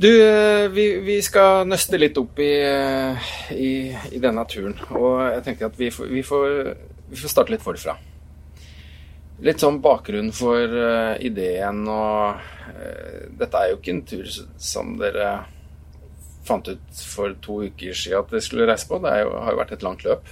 Du, 0.00 0.08
eh, 0.08 0.66
vi, 0.72 0.86
vi, 1.04 1.18
skal 1.20 1.66
nøste 1.68 1.98
litt 2.00 2.16
opp 2.16 2.38
i, 2.40 2.52
eh, 2.64 3.32
i, 3.52 3.72
i, 4.12 4.20
denne 4.22 4.46
turen. 4.48 4.78
Og 4.96 5.20
jeg 5.26 5.42
tenker 5.44 5.68
at 5.68 5.76
vi 5.76 5.90
vi 5.92 6.22
får, 6.24 6.46
vi 7.10 7.20
får 7.20 7.34
starte 7.34 7.52
litt 7.52 7.64
forfra. 7.64 7.98
Litt 9.44 9.60
sånn 9.60 9.80
bakgrunn 9.80 10.32
for 10.36 10.68
uh, 10.68 11.16
ideen 11.24 11.86
og 11.88 12.36
uh, 12.36 13.20
Dette 13.40 13.56
er 13.56 13.70
jo 13.70 13.78
ikke 13.78 13.94
en 13.94 14.02
tur 14.04 14.26
som 14.60 14.98
dere 15.00 15.30
fant 16.44 16.68
ut 16.68 17.00
for 17.08 17.32
to 17.40 17.62
uker 17.70 17.96
siden 17.96 18.20
at 18.20 18.32
dere 18.32 18.44
skulle 18.44 18.68
reise 18.68 18.88
på. 18.88 18.98
Det 19.00 19.14
jo, 19.22 19.32
har 19.40 19.52
jo 19.52 19.60
vært 19.62 19.72
et 19.76 19.86
langt 19.86 20.04
løp. 20.04 20.28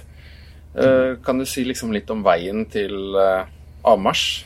Uh, 0.75 1.17
kan 1.25 1.41
du 1.41 1.47
si 1.49 1.63
liksom 1.65 1.93
litt 1.95 2.09
om 2.13 2.21
veien 2.25 2.65
til 2.69 3.17
avmarsj? 3.87 4.45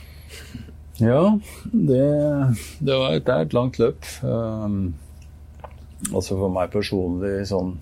Ja, 1.02 1.38
det, 1.72 2.04
det, 2.78 2.94
var, 2.94 3.16
det 3.18 3.32
er 3.34 3.46
et 3.46 3.56
langt 3.56 3.80
løp. 3.82 4.06
Um, 4.22 4.94
altså 6.12 6.38
for 6.38 6.52
meg 6.54 6.70
personlig 6.74 7.48
sånn 7.50 7.74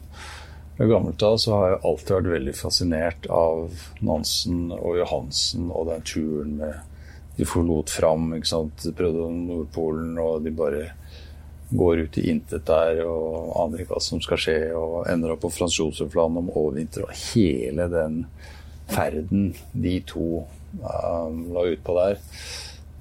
fra 0.76 0.88
gammelt 0.88 1.22
av 1.22 1.36
så 1.36 1.52
har 1.54 1.66
jeg 1.68 1.82
alltid 1.88 2.14
vært 2.16 2.30
veldig 2.32 2.52
fascinert 2.56 3.26
av 3.30 3.82
Nansen 4.02 4.72
og 4.74 4.96
Johansen 4.98 5.68
og 5.70 5.90
den 5.92 6.08
turen 6.08 6.56
med 6.62 6.88
De 7.32 7.46
forlot 7.48 7.88
fram, 7.88 8.26
ikke 8.36 8.48
sant. 8.50 8.82
De 8.84 8.90
prøvde 8.92 9.28
Nordpolen, 9.32 10.18
og 10.20 10.42
de 10.44 10.50
bare 10.52 10.82
går 11.76 12.04
ut 12.06 12.18
i 12.18 12.26
intet 12.30 12.66
der 12.68 13.02
og 13.06 13.52
aner 13.62 13.82
ikke 13.82 13.96
hva 13.96 14.02
som 14.04 14.22
skal 14.24 14.40
skje, 14.40 14.56
og 14.76 15.06
ender 15.10 15.34
opp 15.34 15.44
på 15.44 15.52
Frans 15.52 15.78
Josef-land 15.78 16.40
om 16.42 16.50
overvinter. 16.50 17.06
Og 17.06 17.14
hele 17.32 17.88
den 17.92 18.24
ferden 18.92 19.52
de 19.72 19.96
to 20.08 20.44
um, 20.82 21.46
la 21.54 21.66
ut 21.72 21.84
på 21.84 21.96
der, 21.96 22.20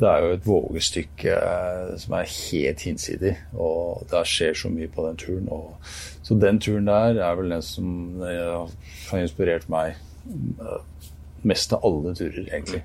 det 0.02 0.10
er 0.10 0.24
jo 0.24 0.36
et 0.36 0.48
vågestykke 0.48 1.34
uh, 1.38 1.92
som 2.02 2.16
er 2.18 2.32
helt 2.32 2.86
hinsidig. 2.88 3.36
Og 3.54 4.08
det 4.12 4.24
skjer 4.30 4.58
så 4.58 4.72
mye 4.74 4.90
på 4.92 5.06
den 5.08 5.20
turen. 5.22 5.52
og 5.52 5.76
så 6.24 6.38
den 6.40 6.60
turen 6.64 6.88
der 6.88 7.20
er 7.20 7.36
vel 7.36 7.52
den 7.52 7.62
som 7.66 8.22
har 8.22 9.20
inspirert 9.20 9.68
meg 9.70 9.98
eh, 10.62 11.06
mest 11.44 11.74
av 11.74 11.84
alle 11.84 12.14
turer, 12.16 12.46
egentlig. 12.48 12.84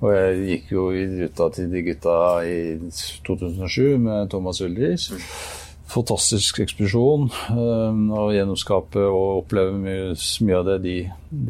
Og 0.00 0.12
jeg 0.14 0.44
gikk 0.48 0.70
jo 0.72 0.86
i 0.96 1.04
ruta 1.12 1.50
til 1.52 1.72
de 1.72 1.82
gutta 1.84 2.18
i 2.48 2.60
2007 3.26 3.98
med 4.00 4.30
Thomas 4.32 4.62
Ulrich. 4.64 5.10
Fantastisk 5.90 6.62
ekspedisjon. 6.64 7.26
Å 7.28 7.64
eh, 8.30 8.36
gjennomskape 8.36 9.02
og 9.10 9.42
oppleve 9.42 9.74
mye, 9.76 10.14
mye 10.46 10.60
av 10.60 10.68
det 10.70 10.78
de, 10.86 10.96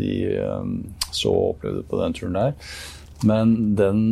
de 0.00 0.14
eh, 0.32 0.72
så 1.12 1.30
og 1.30 1.54
opplevde 1.54 1.84
på 1.86 2.00
den 2.00 2.16
turen 2.16 2.38
der. 2.40 2.74
Men 3.28 3.54
den 3.76 4.04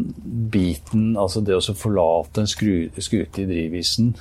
biten, 0.52 1.14
altså 1.16 1.40
det 1.40 1.56
å 1.56 1.74
forlate 1.74 2.44
en 2.44 2.50
skute 2.50 3.42
i 3.42 3.48
drivisen 3.48 4.12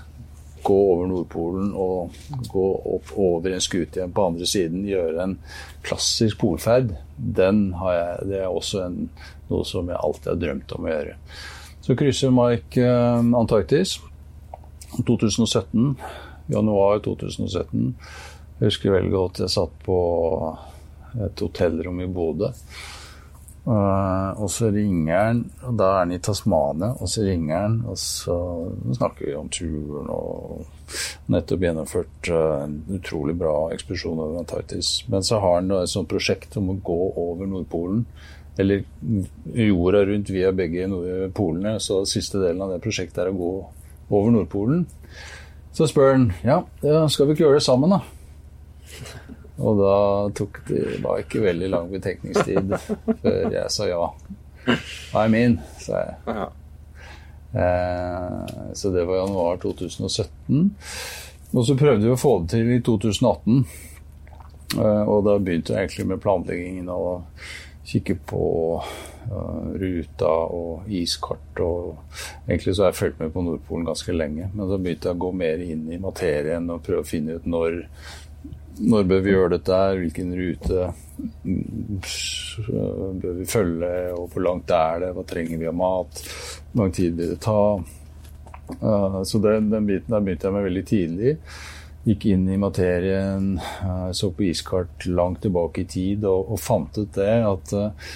gå 0.67 0.77
over 0.91 1.07
Nordpolen 1.07 1.69
og 1.79 2.15
gå 2.51 2.65
opp 2.97 3.13
over 3.15 3.53
en 3.55 3.63
skute 3.63 4.01
igjen 4.01 4.13
på 4.15 4.25
andre 4.31 4.47
siden, 4.49 4.87
gjøre 4.87 5.23
en 5.23 5.37
klassisk 5.85 6.41
polferd, 6.43 6.91
den 7.15 7.69
har 7.79 7.95
jeg, 7.95 8.27
det 8.31 8.41
er 8.41 8.51
også 8.51 8.83
en, 8.87 8.97
noe 9.47 9.67
som 9.67 9.87
jeg 9.87 10.01
alltid 10.01 10.33
har 10.33 10.41
drømt 10.43 10.75
om 10.75 10.87
å 10.87 10.91
gjøre. 10.91 11.15
Så 11.87 11.95
krysser 11.95 12.33
Mike 12.35 12.83
eh, 12.83 13.29
Antarktis 13.39 13.95
2017, 14.97 15.93
januar 16.51 16.99
2017. 17.05 17.93
Jeg 18.57 18.71
husker 18.71 18.95
veldig 18.97 19.13
godt 19.13 19.43
jeg 19.43 19.53
satt 19.53 19.73
på 19.85 19.97
et 21.23 21.43
hotellrom 21.43 22.01
i 22.03 22.09
Bodø. 22.11 22.51
Uh, 23.67 24.31
og 24.39 24.47
så 24.47 24.69
ringer 24.71 25.17
han, 25.17 25.39
og 25.67 25.73
da 25.75 25.87
er 25.91 25.97
han 25.99 26.13
i 26.15 26.21
Tasmania, 26.23 26.93
og 27.03 27.09
så 27.11 27.25
ringer 27.25 27.65
han, 27.65 27.73
og 27.91 27.97
så 27.99 28.37
snakker 28.95 29.27
vi 29.27 29.33
om 29.35 29.49
turen 29.51 30.07
og 30.07 30.61
nettopp 31.33 31.65
gjennomført 31.65 32.29
uh, 32.31 32.63
en 32.63 32.77
utrolig 32.95 33.35
bra 33.35 33.55
ekspedisjon 33.75 34.21
over 34.23 34.39
Antarktis. 34.39 34.93
Men 35.11 35.27
så 35.27 35.41
har 35.43 35.57
han 35.57 35.73
et 35.81 35.91
sånt 35.91 36.07
prosjekt 36.13 36.55
om 36.61 36.71
å 36.71 36.77
gå 36.79 36.99
over 37.25 37.49
Nordpolen, 37.51 38.05
eller 38.57 38.87
jorda 39.51 40.05
rundt 40.07 40.31
via 40.31 40.53
begge 40.55 40.87
polene. 41.35 41.75
Så 41.83 41.99
siste 42.09 42.39
delen 42.41 42.63
av 42.63 42.71
det 42.71 42.79
prosjektet 42.87 43.19
er 43.25 43.33
å 43.33 43.37
gå 43.37 43.51
over 44.07 44.31
Nordpolen. 44.31 44.87
Så 45.75 45.91
spør 45.91 46.15
han 46.15 46.29
ja, 46.41 46.61
skal 47.11 47.27
vi 47.27 47.35
ikke 47.35 47.49
gjøre 47.49 47.59
det 47.59 47.67
sammen, 47.67 47.99
da? 47.99 47.99
Og 49.57 49.79
da 49.79 49.97
tok 50.37 50.61
det 50.67 50.99
var 51.03 51.23
ikke 51.23 51.41
veldig 51.41 51.69
lang 51.73 51.89
betenkningstid 51.89 52.75
før 53.23 53.53
jeg 53.55 53.73
sa 53.73 53.89
ja. 53.89 54.03
I'm 55.15 55.35
in, 55.37 55.59
sa 55.81 56.03
jeg. 56.03 56.47
Eh, 57.57 58.73
så 58.75 58.91
det 58.93 59.05
var 59.07 59.21
januar 59.23 59.61
2017. 59.63 60.65
Og 61.51 61.63
så 61.65 61.77
prøvde 61.79 62.03
vi 62.03 62.11
å 62.11 62.19
få 62.19 62.33
det 62.43 62.57
til 62.57 62.73
i 62.75 62.81
2018. 62.83 63.61
Eh, 64.77 65.03
og 65.07 65.23
da 65.25 65.37
begynte 65.39 65.73
jeg 65.73 65.87
egentlig 65.87 66.09
med 66.11 66.21
planleggingen 66.21 66.91
og 66.91 67.23
kikke 67.87 68.17
på 68.27 68.43
uh, 69.31 69.67
ruta 69.79 70.31
og 70.51 70.89
iskart. 70.91 71.59
Og 71.63 71.95
egentlig 72.47 72.75
så 72.75 72.83
har 72.83 72.91
jeg 72.91 72.99
fulgt 72.99 73.21
med 73.21 73.33
på 73.33 73.43
Nordpolen 73.45 73.87
ganske 73.87 74.15
lenge. 74.15 74.49
Men 74.53 74.67
da 74.67 74.79
begynte 74.79 75.07
jeg 75.07 75.15
å 75.15 75.23
gå 75.23 75.31
mer 75.39 75.63
inn 75.63 75.85
i 75.87 76.01
materien 76.03 76.67
og 76.73 76.83
prøve 76.83 77.05
å 77.05 77.07
finne 77.07 77.37
ut 77.37 77.47
når 77.47 77.85
når 78.79 79.07
bør 79.09 79.21
vi 79.25 79.33
gjøre 79.33 79.53
dette 79.55 79.77
her? 79.77 80.01
Hvilken 80.01 80.33
rute 80.37 80.89
bør 83.21 83.37
vi 83.39 83.47
følge? 83.49 83.93
Og 84.17 84.27
hvor 84.33 84.45
langt 84.45 84.73
er 84.73 85.05
det? 85.05 85.13
Hva 85.15 85.25
trenger 85.27 85.61
vi 85.61 85.69
av 85.69 85.77
mat? 85.77 86.21
Hvor 86.71 86.83
lang 86.83 86.93
tid 86.97 87.17
vil 87.17 87.33
det 87.33 87.39
ta? 87.43 87.61
Så 89.25 89.41
den, 89.41 89.71
den 89.71 89.87
biten 89.87 90.13
der 90.13 90.23
begynte 90.23 90.49
jeg 90.49 90.57
med 90.57 90.67
veldig 90.67 90.85
tidlig. 90.87 91.35
Gikk 92.07 92.27
inn 92.31 92.45
i 92.47 92.59
materien, 92.59 93.55
så 94.15 94.29
på 94.31 94.45
iskart 94.47 95.07
langt 95.11 95.41
tilbake 95.43 95.83
i 95.83 95.89
tid 95.91 96.27
og, 96.27 96.53
og 96.53 96.61
fant 96.61 96.99
ut 97.01 97.17
det 97.17 97.33
at 97.43 97.73
eh, 97.75 98.13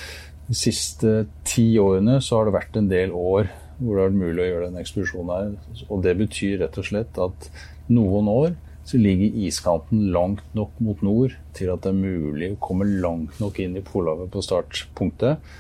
de 0.47 0.55
siste 0.55 1.25
ti 1.47 1.65
årene 1.79 2.21
så 2.23 2.37
har 2.37 2.47
det 2.47 2.55
vært 2.55 2.79
en 2.79 2.87
del 2.91 3.11
år 3.15 3.49
hvor 3.81 3.97
det 3.97 4.03
har 4.03 4.11
vært 4.11 4.21
mulig 4.21 4.43
å 4.43 4.47
gjøre 4.47 4.67
den 4.69 4.79
ekspedisjonen 4.81 5.31
her. 5.33 5.51
Og 5.89 6.03
det 6.05 6.13
betyr 6.19 6.59
rett 6.61 6.77
og 6.77 6.87
slett 6.87 7.19
at 7.23 7.47
noen 7.91 8.29
år 8.31 8.53
så 8.83 8.97
ligger 8.97 9.37
iskanten 9.45 10.07
langt 10.11 10.55
nok 10.57 10.79
mot 10.81 11.01
nord 11.05 11.35
til 11.53 11.69
at 11.71 11.83
det 11.83 11.91
er 11.91 11.99
mulig 11.99 12.51
å 12.53 12.61
komme 12.61 12.87
langt 12.89 13.37
nok 13.41 13.59
inn 13.61 13.77
i 13.77 13.83
Polhavet 13.85 14.31
på 14.33 14.41
startpunktet. 14.45 15.51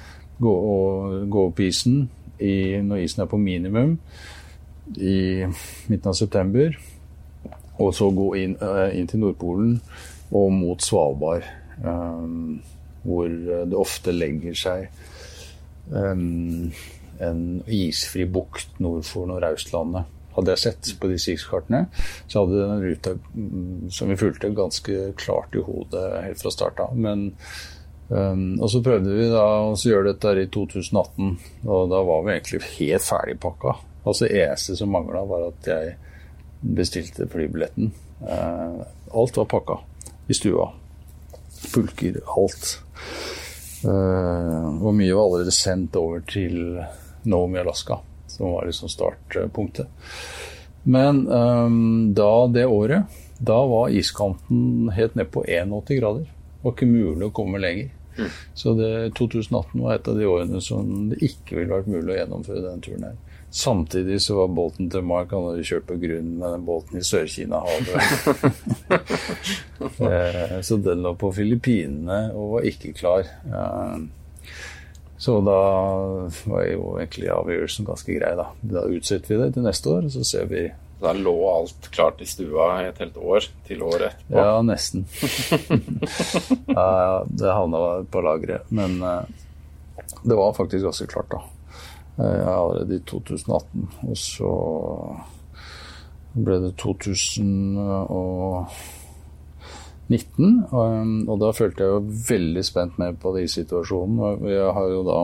Gå, 0.41 0.51
og, 0.51 1.17
gå 1.29 1.45
opp 1.51 1.61
isen 1.61 2.07
i, 2.41 2.81
når 2.81 3.03
isen 3.05 3.23
er 3.23 3.29
på 3.29 3.39
minimum 3.41 3.97
i 4.97 5.45
midten 5.45 6.09
av 6.09 6.17
september. 6.17 6.73
Og 7.81 7.93
så 7.97 8.09
gå 8.13 8.31
inn, 8.41 8.55
uh, 8.61 8.89
inn 8.93 9.09
til 9.09 9.21
Nordpolen 9.21 9.77
og 10.37 10.49
mot 10.55 10.81
Svalbard, 10.81 11.45
um, 11.85 12.57
hvor 13.05 13.29
det 13.29 13.77
ofte 13.77 14.13
legger 14.13 14.57
seg 14.57 14.89
um, 15.89 16.71
en 17.21 17.45
isfri 17.69 18.25
bukt 18.29 18.79
nord 18.81 19.05
for 19.05 19.29
Nordøstlandet 19.29 20.20
hadde 20.35 20.53
jeg 20.53 20.63
sett 20.63 20.91
på 20.99 21.09
de 21.11 21.17
iskartene, 21.19 21.85
så 22.27 22.43
hadde 22.43 22.63
den 22.63 22.83
ruta 22.85 23.13
mm, 23.33 23.91
som 23.91 24.11
vi 24.11 24.19
fulgte, 24.19 24.53
ganske 24.55 25.11
klart 25.19 25.55
i 25.55 25.63
hodet 25.65 26.05
helt 26.25 26.41
fra 26.41 26.53
start 26.53 26.81
av. 26.83 26.95
Men 26.95 27.31
um, 28.09 28.59
Og 28.59 28.69
så 28.71 28.83
prøvde 28.83 29.15
vi 29.17 29.29
da 29.31 29.45
å 29.67 29.75
gjøre 29.75 30.13
dette 30.13 30.35
i 30.39 30.49
2018, 30.53 31.33
og 31.67 31.89
da 31.91 32.03
var 32.07 32.25
vi 32.25 32.35
egentlig 32.35 32.61
helt 32.77 33.07
ferdigpakka. 33.07 33.75
Altså 34.01 34.29
eneste 34.29 34.77
som 34.79 34.93
mangla, 34.93 35.25
var 35.29 35.49
at 35.51 35.71
jeg 35.71 35.97
bestilte 36.61 37.29
flybilletten. 37.31 37.91
Uh, 38.21 38.81
alt 39.17 39.37
var 39.37 39.49
pakka 39.51 39.81
i 40.29 40.37
stua. 40.37 40.69
Pulker, 41.73 42.21
alt. 42.37 42.77
Uh, 43.81 44.77
og 44.77 44.93
mye 44.93 45.13
var 45.17 45.25
allerede 45.25 45.53
sendt 45.53 45.97
over 45.97 46.21
til 46.29 46.77
Nomi 47.29 47.59
Alaska 47.61 47.97
som 48.31 48.51
var 48.55 48.67
liksom 48.69 48.91
startpunktet. 48.91 49.87
Men 50.83 51.27
um, 51.27 52.13
da 52.17 52.47
det 52.47 52.65
året, 52.65 53.19
da 53.37 53.59
var 53.69 53.89
iskanten 53.93 54.89
helt 54.95 55.15
ned 55.15 55.31
på 55.31 55.45
81 55.47 55.97
grader. 55.99 56.29
Det 56.29 56.65
var 56.65 56.77
ikke 56.77 56.89
mulig 56.89 57.27
å 57.27 57.35
komme 57.35 57.61
lenger. 57.61 57.91
Så 58.53 58.73
det, 58.73 59.13
2018 59.17 59.81
var 59.81 59.95
et 59.95 60.07
av 60.07 60.17
de 60.17 60.25
årene 60.27 60.61
som 60.61 61.09
det 61.09 61.21
ikke 61.25 61.57
ville 61.57 61.73
vært 61.73 61.89
mulig 61.89 62.13
å 62.13 62.17
gjennomføre 62.17 62.65
den 62.65 62.83
turen 62.83 63.05
her. 63.07 63.19
Samtidig 63.51 64.21
så 64.23 64.37
var 64.37 64.53
båten 64.55 64.87
til 64.91 65.03
Mark 65.03 65.33
Han 65.35 65.49
hadde 65.49 65.65
kjørt 65.67 65.89
på 65.89 65.97
grunn 65.99 66.29
med 66.39 66.53
den 66.53 66.61
båten 66.67 67.01
i 67.01 67.05
Sør-Kina-havet. 67.05 67.99
Eh, 69.81 70.59
så 70.61 70.75
den 70.77 71.01
lå 71.01 71.15
på 71.17 71.31
Filippinene 71.33 72.35
og 72.37 72.51
var 72.51 72.65
ikke 72.69 72.91
klar. 72.93 73.25
Så 75.21 75.35
da 75.45 75.57
var 76.49 76.63
jo 76.65 76.95
egentlig 76.97 77.27
avgjørelsen 77.29 77.85
ganske 77.85 78.15
grei, 78.15 78.31
da. 78.39 78.47
Da 78.65 78.87
utsetter 78.89 79.29
vi 79.29 79.37
det 79.37 79.51
til 79.53 79.67
neste 79.67 79.91
år, 79.93 80.07
så 80.09 80.23
ser 80.25 80.47
vi 80.49 80.63
Da 81.01 81.11
lå 81.13 81.35
alt 81.49 81.89
klart 81.93 82.21
i 82.21 82.29
stua 82.29 82.71
i 82.81 82.87
et 82.89 82.97
helt 83.01 83.19
år 83.21 83.45
til 83.67 83.83
året 83.85 84.15
etterpå. 84.15 84.41
Ja, 84.41 84.55
nesten. 84.65 85.05
ja, 86.77 87.21
det 87.29 87.53
havna 87.53 88.01
på 88.09 88.21
lageret. 88.25 88.69
Men 88.73 88.97
uh, 89.01 89.21
det 90.23 90.37
var 90.37 90.57
faktisk 90.57 90.87
ganske 90.89 91.07
klart, 91.13 91.29
da. 91.33 91.43
Uh, 92.17 92.49
allerede 92.49 92.97
i 92.97 93.05
2018. 93.05 93.87
Og 94.09 94.17
så 94.17 94.51
ble 96.33 96.61
det 96.65 96.75
2000 96.81 97.77
Og, 98.09 98.81
og 100.71 101.35
da 101.41 101.51
følte 101.55 101.85
jeg 101.85 101.93
jo 101.93 102.17
veldig 102.29 102.63
spent 102.67 102.97
med 103.01 103.19
på 103.21 103.35
de 103.37 103.45
situasjonene. 103.51 104.33
Jeg 104.51 104.73
har 104.77 104.89
jo 104.91 105.05
da 105.07 105.19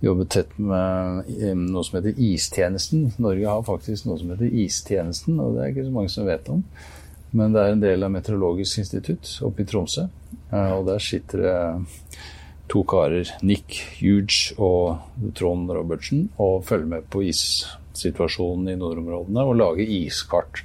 jobbet 0.00 0.30
tett 0.32 0.54
med 0.56 1.28
noe 1.60 1.84
som 1.84 1.98
heter 1.98 2.16
Istjenesten. 2.30 3.10
Norge 3.20 3.50
har 3.50 3.66
faktisk 3.66 4.08
noe 4.08 4.20
som 4.20 4.32
heter 4.32 4.48
Istjenesten, 4.64 5.40
og 5.42 5.56
det 5.56 5.64
er 5.64 5.74
ikke 5.74 5.88
så 5.88 5.96
mange 5.96 6.12
som 6.12 6.28
vet 6.28 6.48
om. 6.52 6.64
Men 7.36 7.54
det 7.54 7.62
er 7.62 7.74
en 7.74 7.82
del 7.82 8.06
av 8.06 8.12
Meteorologisk 8.14 8.80
institutt 8.82 9.36
oppe 9.46 9.62
i 9.62 9.68
Tromsø. 9.68 10.06
Og 10.50 10.86
der 10.88 11.02
sitter 11.04 11.44
det 11.44 11.58
to 12.70 12.82
karer, 12.86 13.28
Nick 13.42 13.76
Huge 13.98 14.54
og 14.62 15.32
Trond 15.38 15.70
Robertsen, 15.74 16.28
og 16.38 16.64
følger 16.66 16.90
med 16.94 17.10
på 17.10 17.24
issituasjonen 17.26 18.70
i 18.72 18.78
nordområdene 18.78 19.46
og 19.46 19.58
lager 19.58 19.94
iskart. 20.00 20.64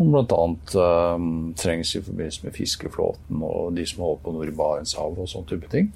Som 0.00 0.14
bl.a. 0.14 0.44
Um, 0.80 1.54
trengs 1.60 1.90
i 1.92 2.00
forbindelse 2.00 2.46
med 2.46 2.54
fiskeflåten 2.56 3.42
og 3.44 3.74
de 3.76 3.84
som 3.84 4.06
holder 4.06 4.22
på 4.24 4.32
nord 4.32 4.48
i 4.48 4.54
Barentshavet 4.56 5.18
og 5.20 5.28
sånne 5.28 5.50
type 5.50 5.68
ting. 5.68 5.90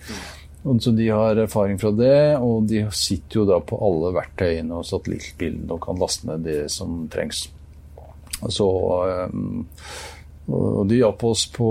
Og 0.64 0.82
så 0.84 0.92
De 0.92 1.06
har 1.08 1.40
erfaring 1.40 1.80
fra 1.80 1.88
det, 1.96 2.36
og 2.36 2.66
de 2.68 2.82
sitter 2.92 3.40
jo 3.40 3.46
da 3.48 3.62
på 3.64 3.78
alle 3.80 4.12
verktøyene 4.16 4.76
og 4.76 4.84
satellittbildene 4.88 5.72
og 5.72 5.80
kan 5.86 6.00
laste 6.00 6.28
ned 6.28 6.44
det 6.44 6.58
som 6.72 7.06
trengs. 7.12 7.46
Så, 8.52 8.68
um, 9.32 9.64
og 10.52 10.84
de 10.90 11.00
hjalp 11.00 11.24
oss 11.24 11.46
på 11.48 11.68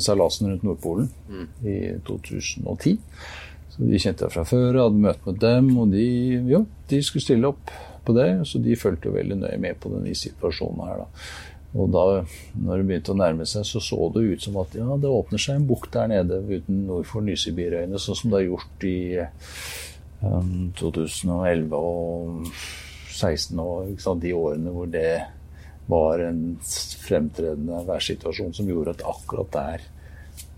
seilasen 0.00 0.54
rundt 0.54 0.64
Nordpolen 0.64 1.10
mm. 1.28 1.48
i 1.68 1.76
2010. 2.08 2.96
Så 3.76 3.84
De 3.92 4.00
kjente 4.00 4.24
jeg 4.24 4.32
fra 4.32 4.48
før, 4.48 4.80
hadde 4.86 5.04
møte 5.04 5.28
med 5.28 5.44
dem, 5.44 5.68
og 5.76 5.92
de, 5.92 6.08
jo, 6.48 6.64
de 6.88 7.02
skulle 7.04 7.28
stille 7.28 7.52
opp 7.52 7.76
på 8.06 8.14
det. 8.16 8.30
Så 8.48 8.62
de 8.62 8.78
fulgte 8.78 9.12
veldig 9.14 9.40
nøye 9.42 9.60
med 9.60 9.78
på 9.82 9.92
denne 9.92 10.14
situasjonen 10.16 10.86
her. 10.86 11.04
da. 11.04 11.28
Og 11.76 11.90
da 11.92 12.04
når 12.54 12.80
det 12.80 12.86
begynte 12.88 13.12
å 13.12 13.18
nærme 13.18 13.46
seg, 13.48 13.66
så 13.68 13.82
så 13.84 13.98
det 14.14 14.24
ut 14.24 14.44
som 14.46 14.56
at 14.62 14.76
ja, 14.78 14.86
det 15.00 15.12
åpner 15.12 15.42
seg 15.42 15.58
en 15.58 15.68
bukt 15.68 15.92
der 15.96 16.08
nede 16.12 16.40
uten 16.48 16.86
nord 16.88 17.08
for 17.10 17.24
Nysibirøyene, 17.26 18.00
sånn 18.00 18.18
som 18.18 18.32
det 18.32 18.40
har 18.40 18.46
gjort 18.46 18.86
i 18.88 18.98
um, 20.22 20.70
2011 20.78 21.76
og 21.76 22.46
2016 23.16 23.60
og 23.64 24.22
de 24.22 24.32
årene 24.36 24.72
hvor 24.72 24.88
det 24.92 25.10
var 25.88 26.20
en 26.20 26.40
fremtredende 27.06 27.84
værsituasjon 27.86 28.56
som 28.56 28.68
gjorde 28.68 28.96
at 28.96 29.04
akkurat 29.06 29.52
der 29.54 29.86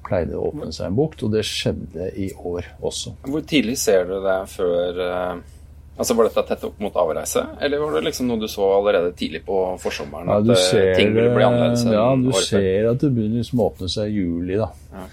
pleide 0.09 0.39
å 0.39 0.49
åpne 0.49 0.71
seg 0.73 0.89
en 0.89 0.97
bukt, 0.97 1.23
og 1.27 1.35
det 1.35 1.45
skjedde 1.45 2.09
i 2.17 2.31
år 2.33 2.71
også. 2.81 3.13
Hvor 3.29 3.45
tidlig 3.45 3.77
ser 3.83 4.07
du 4.09 4.17
det 4.25 4.41
før 4.55 5.03
uh 5.05 5.55
Altså 5.99 6.15
Var 6.15 6.29
dette 6.29 6.45
tett 6.47 6.67
opp 6.69 6.83
mot 6.83 6.99
avreise, 7.03 7.43
eller 7.61 7.81
var 7.83 7.97
det 7.97 8.05
liksom 8.07 8.29
noe 8.31 8.39
du 8.39 8.47
så 8.51 8.69
allerede 8.77 9.11
tidlig 9.19 9.41
på 9.49 9.57
forsommeren? 9.83 10.31
Ja, 10.31 10.37
at 10.39 10.53
eh, 10.55 10.61
ser, 10.63 10.93
ting 10.95 11.11
ville 11.17 11.33
bli 11.35 11.47
annerledes? 11.47 11.83
Ja, 11.91 12.13
du 12.15 12.31
ser 12.39 12.93
at 12.93 13.03
det 13.03 13.11
begynner 13.17 13.43
liksom 13.43 13.65
å 13.65 13.67
åpne 13.73 13.91
seg 13.91 14.13
i 14.13 14.21
juli. 14.23 14.61
da. 14.61 14.71
Ja. 14.95 15.09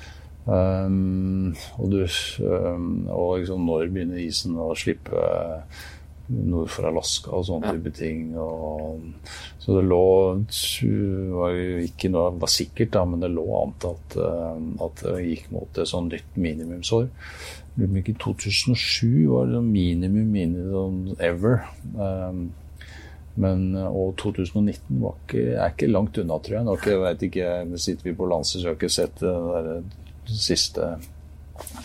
Um, 0.45 1.55
og, 1.81 1.89
du, 1.89 2.03
um, 2.45 3.07
og 3.09 3.39
liksom 3.41 3.65
når 3.65 3.89
begynner 3.89 4.21
isen 4.21 4.53
å 4.61 4.75
slippe 4.77 5.25
nord 6.29 6.69
for 6.73 6.85
Alaska 6.89 7.33
og 7.33 7.47
sånne 7.49 7.71
ja. 7.71 7.73
type 7.73 7.93
ting. 7.97 8.29
Og, 8.37 9.01
så 9.61 9.79
det 9.79 9.87
lå 9.89 10.05
var 11.33 11.57
jo 11.57 11.83
ikke 11.85 12.13
noe 12.13 12.29
var 12.37 12.51
sikkert, 12.53 12.93
da, 12.93 13.05
men 13.09 13.25
det 13.25 13.33
lå 13.33 13.45
antatt 13.63 14.17
at 14.21 15.05
det 15.05 15.19
gikk 15.31 15.49
mot 15.55 15.81
et 15.81 15.89
sånn 15.89 16.13
nytt 16.13 16.37
minimumsår. 16.37 17.09
I 17.75 18.13
2007 18.15 19.25
var 19.27 19.49
det 19.49 19.57
sånn 19.57 19.71
minimum 19.73 20.29
minimum 20.31 20.99
ever. 21.19 21.65
Um, 21.99 22.45
men, 23.35 23.65
og 23.75 24.13
2019 24.21 25.01
ikke, 25.09 25.41
er 25.57 25.73
ikke 25.73 25.91
langt 25.91 26.15
unna, 26.21 26.37
tror 26.39 26.55
jeg. 26.55 26.67
Nok, 26.69 26.85
jeg 26.87 27.17
ikke, 27.27 27.49
sitter 27.83 28.07
vi 28.07 28.15
på 28.15 28.29
landset, 28.31 28.61
så 28.61 28.69
har 28.69 28.77
ikke 28.77 28.93
sett 28.95 29.19
den 29.19 29.89
siste 30.31 30.93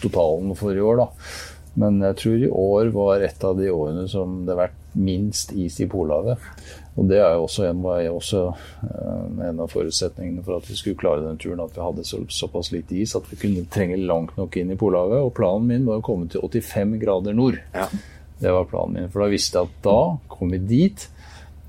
totalen 0.03 0.55
for 0.59 0.76
i 0.76 0.85
år. 0.85 1.03
da. 1.03 1.09
Men 1.81 1.98
jeg 2.03 2.18
tror 2.22 2.44
i 2.44 2.53
år 2.62 2.92
var 2.94 3.24
et 3.26 3.44
av 3.46 3.59
de 3.59 3.70
årene 3.70 4.07
som 4.11 4.44
det 4.46 4.55
har 4.55 4.68
vært 4.68 4.79
minst 4.94 5.53
is 5.59 5.79
i 5.83 5.88
Polhavet. 5.90 6.38
Og 6.98 7.07
det 7.07 7.20
er 7.22 7.37
jo 7.37 7.44
også 7.44 7.64
en, 7.68 7.83
var 7.85 8.03
også 8.11 8.40
eh, 8.50 9.26
en 9.46 9.61
av 9.62 9.70
forutsetningene 9.70 10.42
for 10.46 10.59
at 10.59 10.66
vi 10.68 10.76
skulle 10.79 10.98
klare 10.98 11.22
den 11.22 11.38
turen, 11.40 11.62
at 11.62 11.76
vi 11.76 11.85
hadde 11.85 12.05
så, 12.07 12.18
såpass 12.35 12.72
lite 12.74 12.98
is 12.98 13.14
at 13.16 13.29
vi 13.31 13.38
kunne 13.40 13.66
trenge 13.70 13.98
langt 14.00 14.37
nok 14.40 14.59
inn 14.59 14.72
i 14.74 14.79
Polhavet. 14.81 15.22
Og 15.22 15.35
planen 15.37 15.68
min 15.70 15.87
var 15.87 16.00
å 16.00 16.05
komme 16.07 16.29
til 16.31 16.42
85 16.42 16.98
grader 17.03 17.37
nord. 17.37 17.61
Ja. 17.76 17.87
Det 18.40 18.55
var 18.57 18.68
planen 18.70 18.96
min. 18.98 19.11
For 19.12 19.22
da 19.22 19.31
visste 19.31 19.61
jeg 19.61 19.70
at 19.70 19.83
da 19.87 19.98
kom 20.33 20.55
vi 20.57 20.62
dit. 20.64 21.07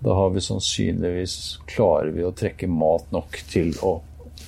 Da 0.01 0.15
har 0.17 0.31
vi 0.34 0.41
sannsynligvis 0.41 1.36
klarer 1.69 2.10
vi 2.15 2.25
å 2.25 2.34
trekke 2.34 2.69
mat 2.71 3.12
nok 3.13 3.38
til 3.51 3.75
å 3.86 3.99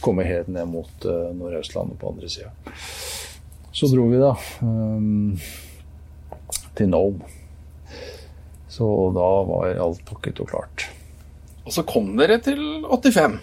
komme 0.04 0.26
helt 0.26 0.50
ned 0.52 0.68
mot 0.72 1.06
uh, 1.06 1.30
Nordøstlandet 1.38 2.00
på 2.02 2.10
andre 2.10 2.32
sida. 2.32 2.50
Så 3.74 3.88
dro 3.92 4.08
vi, 4.10 4.18
da, 4.22 4.34
um, 4.66 5.38
til 6.74 6.90
Nome. 6.90 7.30
Så 8.74 8.90
da 9.14 9.30
var 9.48 9.74
alt 9.86 10.04
pakket 10.10 10.42
og 10.42 10.50
klart. 10.50 10.88
Og 11.64 11.76
så 11.76 11.84
kom 11.88 12.16
dere 12.18 12.40
til 12.44 12.60
85. 12.90 13.38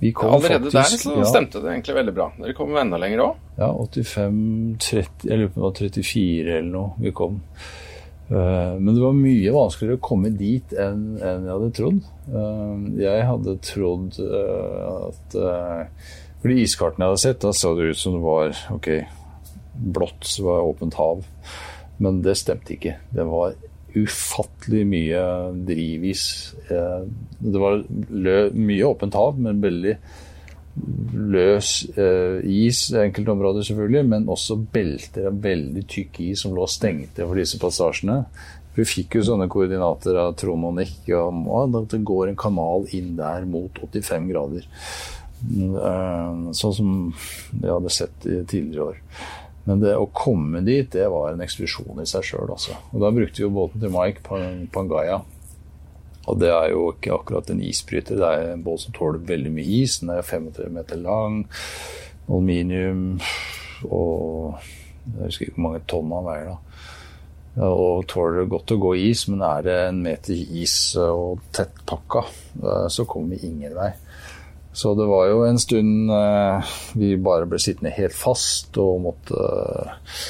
Vi 0.00 0.14
kom 0.16 0.32
Allerede 0.32 0.70
faktisk, 0.72 1.04
der 1.04 1.20
så 1.20 1.28
stemte 1.28 1.60
det 1.60 1.74
egentlig 1.74 1.94
veldig 1.98 2.14
bra. 2.16 2.30
Dere 2.40 2.56
kom 2.56 2.72
enda 2.80 2.96
lenger 3.00 3.20
òg. 3.26 3.44
Ja, 3.60 3.68
85 3.68 4.40
30, 4.80 5.28
Jeg 5.28 5.38
lurer 5.38 5.52
på 5.52 5.60
om 5.60 5.60
det 5.60 5.66
var 5.66 5.76
34 5.82 6.56
eller 6.56 6.72
noe 6.72 7.04
vi 7.04 7.12
kom. 7.12 7.36
Eh, 8.30 8.74
men 8.78 8.94
det 8.94 9.02
var 9.02 9.16
mye 9.18 9.52
vanskeligere 9.54 9.98
å 9.98 10.06
komme 10.06 10.32
dit 10.38 10.72
enn, 10.78 11.04
jeg 11.20 11.50
hadde 11.50 11.70
trodd. 11.76 12.00
Eh, 12.30 12.84
jeg 13.02 13.28
hadde 13.28 13.56
trodd 13.66 14.20
eh, 14.24 14.84
at 15.10 15.38
For 16.40 16.48
de 16.48 16.62
iskartene 16.64 17.04
jeg 17.04 17.12
hadde 17.12 17.24
sett, 17.26 17.42
da 17.42 17.52
så 17.52 17.74
det 17.76 17.90
ut 17.90 18.00
som 18.00 18.16
det 18.16 18.22
var 18.24 18.54
ok, 18.72 18.88
blått, 19.98 20.22
så 20.24 20.46
var 20.46 20.60
det 20.62 20.70
åpent 20.70 20.96
hav. 20.96 21.26
Men 22.00 22.22
det 22.24 22.38
stemte 22.40 22.78
ikke. 22.78 22.94
Det 23.12 23.26
var 23.28 23.58
ufattelig 23.98 24.86
mye 24.88 25.22
drivis. 25.66 26.24
Eh, 26.70 27.06
det 27.40 27.62
var 27.62 27.84
mye 27.90 28.90
åpent 28.90 29.16
hav, 29.18 29.38
men 29.40 29.62
veldig 29.62 29.96
løs 31.30 31.72
eh, 31.98 32.38
is 32.46 32.86
i 32.92 33.00
enkelte 33.02 33.34
områder, 33.34 33.66
selvfølgelig, 33.66 34.04
men 34.12 34.30
også 34.30 34.56
belter 34.72 35.28
av 35.30 35.40
veldig 35.42 35.84
tykk 35.90 36.20
is 36.28 36.44
som 36.44 36.54
lå 36.56 36.66
stengte 36.70 37.26
for 37.26 37.38
disse 37.38 37.60
passasjene. 37.60 38.22
Vi 38.76 38.86
fikk 38.86 39.18
jo 39.18 39.24
sånne 39.26 39.48
koordinater 39.50 40.16
av 40.22 40.36
Trond 40.38 40.68
og 40.68 40.76
Nick 40.78 41.08
om 41.16 41.42
at 41.58 41.90
det 41.90 42.04
går 42.06 42.30
en 42.30 42.38
kanal 42.38 42.86
inn 42.96 43.16
der 43.18 43.48
mot 43.50 43.82
85 43.82 44.30
grader. 44.30 44.68
Eh, 45.50 46.40
sånn 46.54 46.74
som 46.76 46.94
vi 47.50 47.66
hadde 47.66 47.92
sett 47.92 48.26
i 48.28 48.40
tidligere 48.44 48.92
år. 48.92 49.02
Men 49.66 49.82
det 49.82 49.92
å 49.98 50.08
komme 50.16 50.62
dit, 50.64 50.88
det 50.92 51.08
var 51.12 51.32
en 51.32 51.42
ekspedisjon 51.44 52.00
i 52.00 52.08
seg 52.08 52.24
sjøl, 52.26 52.48
altså. 52.54 52.78
Og 52.94 53.02
da 53.02 53.10
brukte 53.12 53.42
vi 53.42 53.44
jo 53.44 53.52
båten 53.54 53.82
til 53.82 53.92
Mike 53.92 54.24
Pangaya. 54.72 55.20
Og 56.30 56.38
det 56.40 56.50
er 56.52 56.70
jo 56.72 56.90
ikke 56.92 57.14
akkurat 57.16 57.50
en 57.50 57.62
isbryter, 57.64 58.18
det 58.20 58.28
er 58.28 58.52
en 58.52 58.64
båt 58.64 58.84
som 58.84 58.94
tåler 58.96 59.22
veldig 59.26 59.52
mye 59.54 59.80
is. 59.82 59.98
Den 60.02 60.12
er 60.14 60.26
35 60.26 60.72
meter 60.76 61.00
lang, 61.00 61.42
aluminium 62.28 63.20
og 63.88 64.60
Jeg 65.00 65.30
husker 65.30 65.46
ikke 65.46 65.56
hvor 65.56 65.64
mange 65.64 65.78
tonn 65.88 66.10
han 66.12 66.26
veier, 66.26 66.50
da. 66.50 67.64
Og 67.66 68.04
tåler 68.08 68.46
godt 68.46 68.74
å 68.76 68.78
gå 68.78 68.92
i 68.98 69.06
is, 69.10 69.24
men 69.32 69.40
er 69.42 69.64
det 69.64 69.76
en 69.88 70.02
meter 70.04 70.36
is 70.36 70.74
og 71.00 71.40
tettpakka, 71.56 72.22
pakka 72.28 72.82
så 72.92 73.06
kommer 73.08 73.34
vi 73.34 73.48
ingen 73.48 73.74
vei. 73.74 73.88
Så 74.72 74.94
det 74.94 75.06
var 75.10 75.26
jo 75.26 75.42
en 75.44 75.58
stund 75.58 76.10
eh, 76.14 76.74
vi 76.94 77.16
bare 77.18 77.48
ble 77.50 77.58
sittende 77.62 77.90
helt 77.96 78.14
fast 78.14 78.78
og 78.78 79.00
måtte 79.02 79.40
eh, 79.82 80.20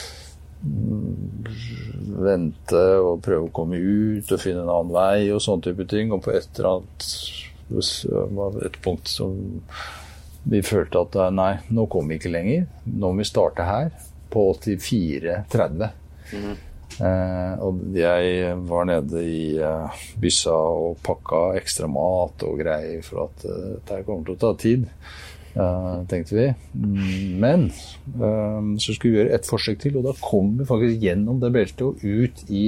vente 2.20 2.84
og 3.00 3.20
prøve 3.24 3.48
å 3.48 3.54
komme 3.54 3.80
ut 3.80 4.32
og 4.32 4.40
finne 4.40 4.64
en 4.64 4.72
annen 4.72 4.94
vei 4.94 5.28
og 5.34 5.42
sånne 5.44 5.68
type 5.68 5.86
ting. 5.92 6.12
Og 6.16 6.24
på 6.24 6.32
et 6.32 6.48
eller 6.56 6.78
annet 6.78 8.64
et 8.66 8.80
punkt 8.82 9.12
som 9.12 9.36
vi 10.48 10.62
følte 10.64 11.04
at 11.04 11.20
eh, 11.20 11.34
nei, 11.36 11.52
nå 11.68 11.84
kommer 11.92 12.14
vi 12.14 12.22
ikke 12.22 12.32
lenger. 12.32 12.66
Nå 12.88 13.12
må 13.12 13.20
vi 13.20 13.28
starte 13.28 13.68
her, 13.68 13.92
på 14.32 14.46
84,30. 14.56 15.90
Mm. 16.30 16.56
Eh, 16.98 17.52
og 17.62 17.80
jeg 17.94 18.54
var 18.68 18.86
nede 18.90 19.22
i 19.24 19.42
eh, 19.62 20.00
byssa 20.20 20.52
og 20.52 20.98
pakka 21.06 21.42
ekstra 21.60 21.88
mat 21.90 22.42
og 22.48 22.58
greier 22.60 23.04
for 23.06 23.28
at 23.28 23.44
eh, 23.46 23.68
dette 23.78 24.02
kommer 24.08 24.26
til 24.26 24.36
å 24.36 24.40
ta 24.42 24.54
tid. 24.60 24.88
eh, 25.54 25.94
tenkte 26.10 26.36
vi. 26.36 26.48
Men 27.40 27.70
uh, 28.20 28.60
så 28.78 28.94
skulle 28.94 29.12
vi 29.12 29.18
gjøre 29.20 29.38
et 29.38 29.48
forsøk 29.48 29.80
til, 29.82 29.96
og 29.98 30.06
da 30.06 30.16
kom 30.22 30.56
vi 30.58 30.68
faktisk 30.68 31.00
gjennom 31.02 31.40
det 31.42 31.52
beltet 31.54 31.86
og 31.86 32.04
ut 32.04 32.44
i 32.50 32.64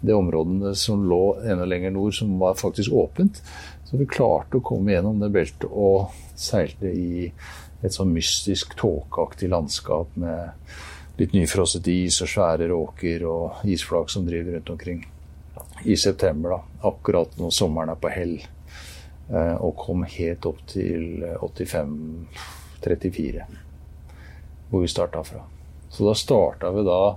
det 0.00 0.16
området 0.16 0.76
som 0.80 1.02
lå 1.08 1.24
enda 1.44 1.66
lenger 1.68 1.92
nord, 1.94 2.14
som 2.16 2.38
var 2.40 2.58
faktisk 2.60 2.92
åpent. 2.96 3.42
Så 3.88 3.98
vi 4.00 4.08
klarte 4.08 4.60
å 4.60 4.64
komme 4.64 4.94
gjennom 4.94 5.18
det 5.20 5.32
beltet 5.34 5.66
og 5.70 6.14
seilte 6.38 6.92
i 6.92 7.26
et 7.80 7.96
sånn 7.96 8.12
mystisk 8.12 8.76
tåkeaktig 8.78 9.48
landskap 9.52 10.12
med 10.20 10.52
litt 11.20 11.34
nyfrosset 11.36 11.88
is 11.92 12.22
og 12.24 12.30
svære 12.32 12.70
råker 12.70 13.24
og 13.28 13.66
isflak 13.68 14.08
som 14.12 14.24
driver 14.26 14.56
rundt 14.56 14.72
omkring. 14.72 15.00
I 15.84 15.96
september, 15.96 16.56
da. 16.56 16.60
Akkurat 16.88 17.38
når 17.40 17.50
sommeren 17.54 17.92
er 17.92 18.00
på 18.00 18.08
hell. 18.12 18.36
Eh, 19.30 19.56
og 19.60 19.76
kom 19.78 20.04
helt 20.08 20.46
opp 20.48 20.60
til 20.68 21.24
85-34, 21.40 23.44
hvor 24.70 24.80
vi 24.82 24.88
starta 24.90 25.22
fra. 25.26 25.40
Så 25.90 26.06
da 26.06 26.14
starta 26.16 26.70
vi 26.74 26.82
da 26.86 27.16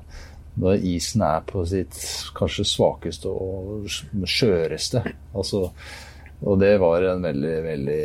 da 0.53 0.75
isen 0.75 1.21
er 1.25 1.41
på 1.49 1.65
sitt 1.65 1.95
kanskje 2.37 2.63
svakeste 2.67 3.29
og 3.29 3.87
skjøreste. 3.89 5.01
Altså, 5.33 5.71
og 6.43 6.59
det 6.61 6.81
var 6.81 7.01
en 7.09 7.23
veldig, 7.25 7.63
veldig 7.65 8.03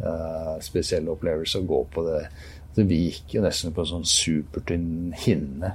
uh, 0.00 0.56
spesiell 0.64 1.08
opplevelse 1.12 1.58
å 1.60 1.68
gå 1.68 1.84
på 1.92 2.00
det. 2.06 2.22
Vi 2.76 3.02
gikk 3.06 3.36
jo 3.38 3.42
nesten 3.44 3.74
på 3.76 3.86
sånn 3.88 4.06
supertynn 4.08 5.14
hinne. 5.16 5.74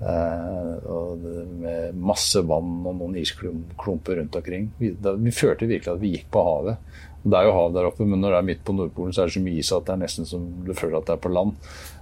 Uh, 0.00 1.18
med 1.60 1.96
masse 2.00 2.40
vann 2.48 2.86
og 2.88 2.94
noen 3.02 3.18
isklumper 3.20 4.16
rundt 4.16 4.38
omkring. 4.38 4.70
Vi, 4.78 4.94
da, 4.96 5.12
vi 5.12 5.34
følte 5.34 5.68
virkelig 5.68 5.92
at 5.92 6.00
vi 6.00 6.14
gikk 6.14 6.30
på 6.32 6.44
havet. 6.46 6.92
Det 7.20 7.36
er 7.36 7.48
jo 7.50 7.52
hav 7.52 7.72
der 7.74 7.88
oppe, 7.90 8.06
men 8.08 8.22
når 8.22 8.32
det 8.32 8.38
er 8.38 8.46
midt 8.48 8.62
på 8.64 8.72
Nordpolen, 8.72 9.12
så 9.12 9.22
er 9.22 9.28
det 9.28 9.36
så 9.36 9.42
mye 9.44 9.60
is 9.60 9.72
at 9.76 9.84
det 9.84 9.92
er 9.92 10.00
nesten 10.06 10.28
som 10.28 10.46
du 10.64 10.72
føler 10.72 11.00
at 11.00 11.10
det 11.10 11.16
er 11.18 11.24
på 11.26 11.32
land. 11.34 11.58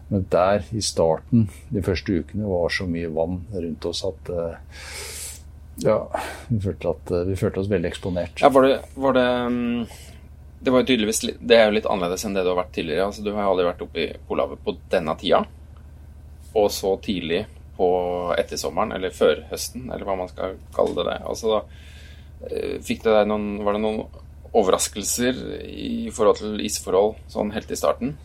Men 0.09 0.27
der, 0.31 0.62
i 0.73 0.83
starten, 0.85 1.49
de 1.75 1.83
første 1.85 2.21
ukene, 2.21 2.47
var 2.49 2.71
så 2.73 2.87
mye 2.88 3.11
vann 3.12 3.41
rundt 3.53 3.88
oss 3.91 4.05
at 4.07 4.31
uh, 4.31 4.85
ja, 5.83 5.99
vi 6.49 6.61
følte, 6.64 6.95
at, 6.95 7.11
uh, 7.12 7.25
vi 7.29 7.37
følte, 7.41 7.64
oss 7.64 7.73
veldig 7.73 7.91
eksponert. 7.91 8.45
Ja, 8.45 8.53
var 8.55 8.69
det, 8.69 8.79
var 8.95 9.19
det 9.19 9.27
um, 9.51 9.83
Det 10.61 10.73
var 10.75 10.83
jo 10.83 10.88
tydeligvis 10.88 11.21
Det 11.38 11.55
er 11.55 11.68
jo 11.68 11.77
litt 11.77 11.87
annerledes 11.87 12.25
enn 12.27 12.35
det 12.35 12.42
du 12.42 12.51
har 12.51 12.59
vært 12.59 12.75
tidligere. 12.75 13.07
Altså, 13.07 13.23
du 13.23 13.31
har 13.35 13.47
aldri 13.47 13.68
vært 13.68 13.85
oppe 13.85 14.03
i 14.03 14.09
Polhavet 14.29 14.62
på 14.64 14.75
denne 14.90 15.14
tida, 15.21 15.44
og 16.59 16.71
så 16.75 16.97
tidlig 17.05 17.44
på 17.79 17.90
ettersommeren, 18.35 18.97
eller 18.97 19.14
førhøsten, 19.14 19.87
eller 19.87 20.07
hva 20.07 20.16
man 20.18 20.31
skal 20.31 20.57
kalle 20.75 21.05
det. 21.07 21.18
Altså, 21.31 21.53
da, 21.53 21.85
eh, 22.49 22.79
fikk 22.83 23.05
det 23.05 23.14
deg 23.14 23.31
noen, 23.31 23.53
var 23.62 23.79
det 23.79 23.85
noen 23.85 24.25
overraskelser 24.59 25.38
i 25.68 26.09
forhold 26.14 26.40
til 26.40 26.64
isforhold 26.64 27.18
sånn 27.31 27.53
helt 27.55 27.71
i 27.71 27.79
starten? 27.79 28.16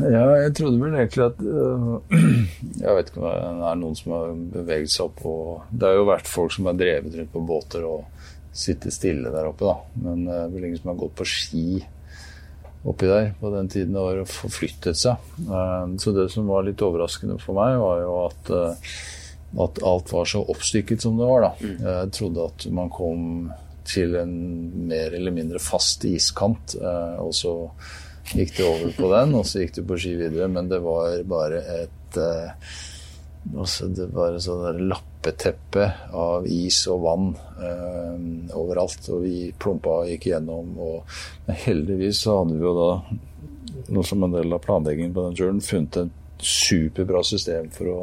Ja, 0.00 0.24
jeg 0.40 0.54
trodde 0.56 0.80
vel 0.80 0.94
egentlig 0.96 1.24
at 1.26 1.40
uh, 1.44 1.98
Jeg 2.84 2.94
vet 2.96 3.10
ikke 3.10 3.20
om 3.20 3.26
det 3.28 3.66
er 3.68 3.80
noen 3.80 3.98
som 3.98 4.14
har 4.14 4.30
beveget 4.54 4.92
seg 4.94 5.10
opp 5.10 5.20
og 5.28 5.66
Det 5.68 5.90
har 5.90 5.98
jo 5.98 6.06
vært 6.08 6.30
folk 6.30 6.54
som 6.54 6.70
har 6.70 6.78
drevet 6.78 7.18
rundt 7.18 7.32
på 7.34 7.42
båter 7.44 7.84
og 7.84 8.13
sittet 8.54 8.94
stille 8.94 9.32
der 9.34 9.50
oppe, 9.50 9.66
da. 9.66 10.04
Men 10.04 10.24
det 10.28 10.38
er 10.38 10.52
vel 10.52 10.68
ingen 10.68 10.80
som 10.80 10.92
har 10.92 11.00
gått 11.02 11.18
på 11.18 11.26
ski 11.28 11.66
oppi 12.84 13.08
der 13.08 13.30
på 13.40 13.48
den 13.54 13.68
tiden 13.72 13.94
det 13.96 14.04
var 14.04 14.20
og 14.20 14.30
forflyttet 14.30 14.98
seg. 15.00 15.34
Uh, 15.48 15.96
så 16.00 16.12
det 16.14 16.28
som 16.32 16.48
var 16.50 16.66
litt 16.66 16.82
overraskende 16.84 17.38
for 17.42 17.56
meg, 17.56 17.78
var 17.80 18.02
jo 18.04 18.14
at, 18.26 18.52
uh, 18.52 18.94
at 19.64 19.82
alt 19.88 20.12
var 20.12 20.28
så 20.28 20.44
oppstykket 20.54 21.04
som 21.04 21.18
det 21.18 21.28
var, 21.28 21.48
da. 21.48 21.52
Mm. 21.64 21.76
Jeg 21.88 22.14
trodde 22.18 22.48
at 22.52 22.66
man 22.76 22.92
kom 22.92 23.28
til 23.88 24.16
en 24.16 24.34
mer 24.88 25.16
eller 25.16 25.32
mindre 25.34 25.60
fast 25.60 26.06
iskant, 26.08 26.72
og 26.80 27.34
så 27.36 27.52
gikk 28.32 28.54
det 28.56 28.66
over 28.66 28.92
på 28.96 29.10
den, 29.12 29.34
og 29.36 29.46
så 29.48 29.62
gikk 29.62 29.78
det 29.78 29.86
på 29.88 29.98
ski 30.00 30.14
videre. 30.18 30.48
Men 30.52 30.70
det 30.70 30.80
var 30.84 31.18
bare 31.28 31.60
et 31.82 32.20
eh, 32.20 32.76
altså 33.54 33.90
Det 33.92 34.08
var 34.14 34.34
et 34.34 34.44
sånt 34.44 34.64
lappeteppe 35.24 35.92
av 36.12 36.46
is 36.46 36.84
og 36.88 37.02
vann 37.04 37.28
eh, 37.58 38.56
overalt. 38.56 39.08
Og 39.10 39.24
vi 39.24 39.52
plumpa 39.58 40.02
og 40.02 40.10
gikk 40.10 40.28
gjennom. 40.32 40.74
Og, 40.78 41.04
heldigvis 41.64 42.24
så 42.24 42.40
hadde 42.40 42.58
vi 42.58 42.64
jo 42.64 42.74
da, 42.76 42.90
noe 43.88 44.04
som 44.04 44.24
en 44.24 44.34
del 44.34 44.52
av 44.52 44.64
planleggingen 44.64 45.14
på 45.14 45.28
den 45.28 45.38
turen, 45.38 45.62
funnet 45.64 45.96
et 46.04 46.44
superbra 46.44 47.22
system 47.24 47.70
for 47.72 47.88
å 47.88 47.98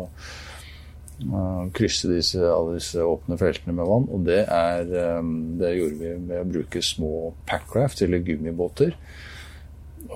uh, 1.29 1.65
krysse 1.75 2.09
disse, 2.09 2.39
alle 2.41 2.79
disse 2.79 3.03
åpne 3.03 3.37
feltene 3.37 3.75
med 3.77 3.89
vann. 3.89 4.07
Og 4.09 4.25
det, 4.25 4.45
er, 4.47 4.87
um, 5.19 5.59
det 5.61 5.75
gjorde 5.75 5.99
vi 5.99 6.15
med 6.17 6.39
å 6.41 6.47
bruke 6.55 6.81
små 6.85 7.33
packraft, 7.49 8.01
eller 8.01 8.23
gummibåter. 8.25 8.95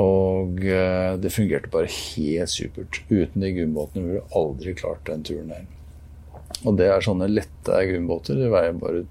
Og 0.01 0.65
eh, 0.65 1.13
det 1.21 1.29
fungerte 1.31 1.69
bare 1.71 1.87
helt 1.87 2.51
supert. 2.51 3.03
Uten 3.07 3.43
de 3.45 3.51
gummibåtene 3.53 4.01
ville 4.03 4.23
vi 4.23 4.39
aldri 4.41 4.73
klart 4.75 5.05
den 5.07 5.23
turen 5.23 5.53
der. 5.53 5.67
Og 6.65 6.77
det 6.79 6.89
er 6.89 7.03
sånne 7.03 7.29
lette 7.29 7.81
gummibåter. 7.89 8.39
De 8.39 8.49
veier 8.51 8.77
bare 8.79 9.03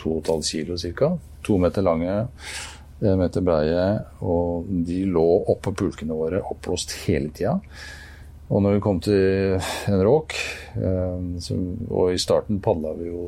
2,5 0.00 0.44
kilo 0.46 0.78
ca. 0.78 1.10
To 1.42 1.58
meter 1.58 1.84
lange, 1.84 2.14
en 3.02 3.18
meter 3.18 3.44
breie. 3.44 3.86
Og 4.22 4.70
de 4.86 5.02
lå 5.10 5.26
oppå 5.54 5.74
pulkene 5.82 6.16
våre, 6.16 6.42
oppblåst 6.42 6.94
hele 7.06 7.32
tida. 7.34 7.58
Og 8.52 8.62
når 8.62 8.76
vi 8.76 8.84
kom 8.84 9.00
til 9.00 9.58
en 9.88 10.02
råk, 10.04 10.36
eh, 10.76 11.52
og 11.88 12.12
i 12.12 12.20
starten 12.20 12.60
padla 12.60 12.92
vi 12.98 13.08
jo 13.08 13.26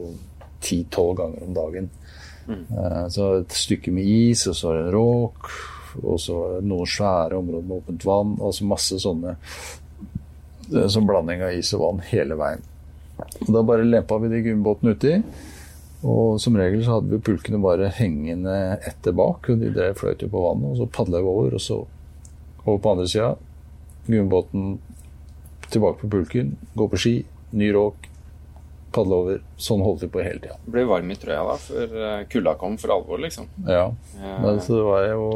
ti-tolv 0.64 1.16
ganger 1.20 1.46
om 1.46 1.54
dagen. 1.56 1.88
Mm. 2.44 2.64
Eh, 2.68 3.06
så 3.08 3.30
et 3.40 3.56
stykke 3.56 3.92
med 3.94 4.04
is, 4.04 4.44
og 4.50 4.58
så 4.58 4.72
er 4.72 4.82
det 4.82 4.90
en 4.90 4.98
råk 4.98 5.54
og 6.02 6.18
så 6.20 6.38
noen 6.64 6.88
svære 6.90 7.38
områder 7.38 7.66
med 7.68 7.76
åpent 7.78 8.06
vann. 8.08 8.36
Altså 8.42 8.66
masse 8.68 8.98
sånne 9.02 9.36
som 10.90 11.06
blanding 11.06 11.44
av 11.44 11.58
is 11.58 11.72
og 11.76 11.84
vann 11.84 12.06
hele 12.10 12.38
veien. 12.40 12.64
Da 13.46 13.62
bare 13.62 13.84
lempa 13.86 14.18
vi 14.18 14.30
de 14.32 14.42
gummibåtene 14.44 14.94
uti. 14.94 15.18
Og 16.04 16.40
som 16.42 16.56
regel 16.58 16.82
så 16.84 16.98
hadde 16.98 17.14
vi 17.14 17.22
pulkene 17.24 17.60
bare 17.64 17.88
hengende 17.96 18.54
etter 18.84 19.14
bak, 19.16 19.48
og 19.48 19.60
de 19.60 19.72
drev 19.72 19.96
fløyt 19.96 20.24
på 20.28 20.42
vannet. 20.42 20.74
Og 20.74 20.82
så 20.82 20.88
padla 20.92 21.22
vi 21.22 21.30
over, 21.30 21.54
og 21.56 21.62
så 21.62 21.78
over 22.64 22.80
på 22.80 22.92
andre 22.92 23.06
sida. 23.08 23.30
Gummibåten 24.06 24.74
tilbake 25.72 26.02
på 26.02 26.10
pulken, 26.12 26.56
gå 26.76 26.88
på 26.92 27.00
ski, 27.00 27.14
ny 27.56 27.70
råk, 27.72 28.10
padle 28.94 29.20
over. 29.22 29.40
Sånn 29.56 29.84
holdt 29.84 30.04
vi 30.04 30.10
på 30.12 30.22
hele 30.26 30.42
tida. 30.42 30.58
Ble 30.68 30.84
varm 30.90 31.10
i 31.10 31.16
trøya 31.18 31.40
da, 31.48 31.56
før 31.62 31.96
eh, 32.10 32.26
kulda 32.30 32.56
kom 32.60 32.76
for 32.80 32.94
alvor, 32.94 33.22
liksom? 33.24 33.48
Ja. 33.64 33.88
ja. 34.20 34.36
så 34.60 34.76
det 34.76 34.84
var 34.86 35.08
jo 35.08 35.28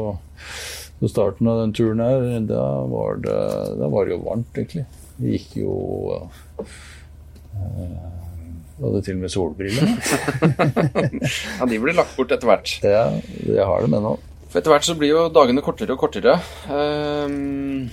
På 0.99 1.07
starten 1.07 1.47
av 1.47 1.61
den 1.61 1.73
turen 1.73 2.01
her, 2.03 2.23
da 2.43 2.63
var 2.91 3.21
det, 3.23 3.41
da 3.79 3.87
var 3.87 4.05
det 4.05 4.17
jo 4.17 4.23
varmt, 4.25 4.49
egentlig. 4.53 4.85
Det 5.15 5.35
gikk 5.37 5.53
jo 5.61 5.75
uh, 7.59 8.09
hadde 8.79 9.01
til 9.05 9.17
og 9.17 9.23
med 9.23 9.33
solbriller. 9.33 9.95
ja, 11.59 11.67
de 11.67 11.79
blir 11.83 11.97
lagt 11.97 12.15
bort 12.17 12.31
etter 12.35 12.49
hvert. 12.49 12.75
Ja, 12.85 13.07
jeg 13.43 13.65
har 13.67 13.85
dem 13.85 13.97
ennå. 13.99 14.17
For 14.49 14.61
etter 14.61 14.73
hvert 14.73 14.87
så 14.87 14.95
blir 14.97 15.13
jo 15.13 15.25
dagene 15.33 15.63
kortere 15.65 15.93
og 15.93 16.01
kortere. 16.01 16.39
Um, 16.71 17.89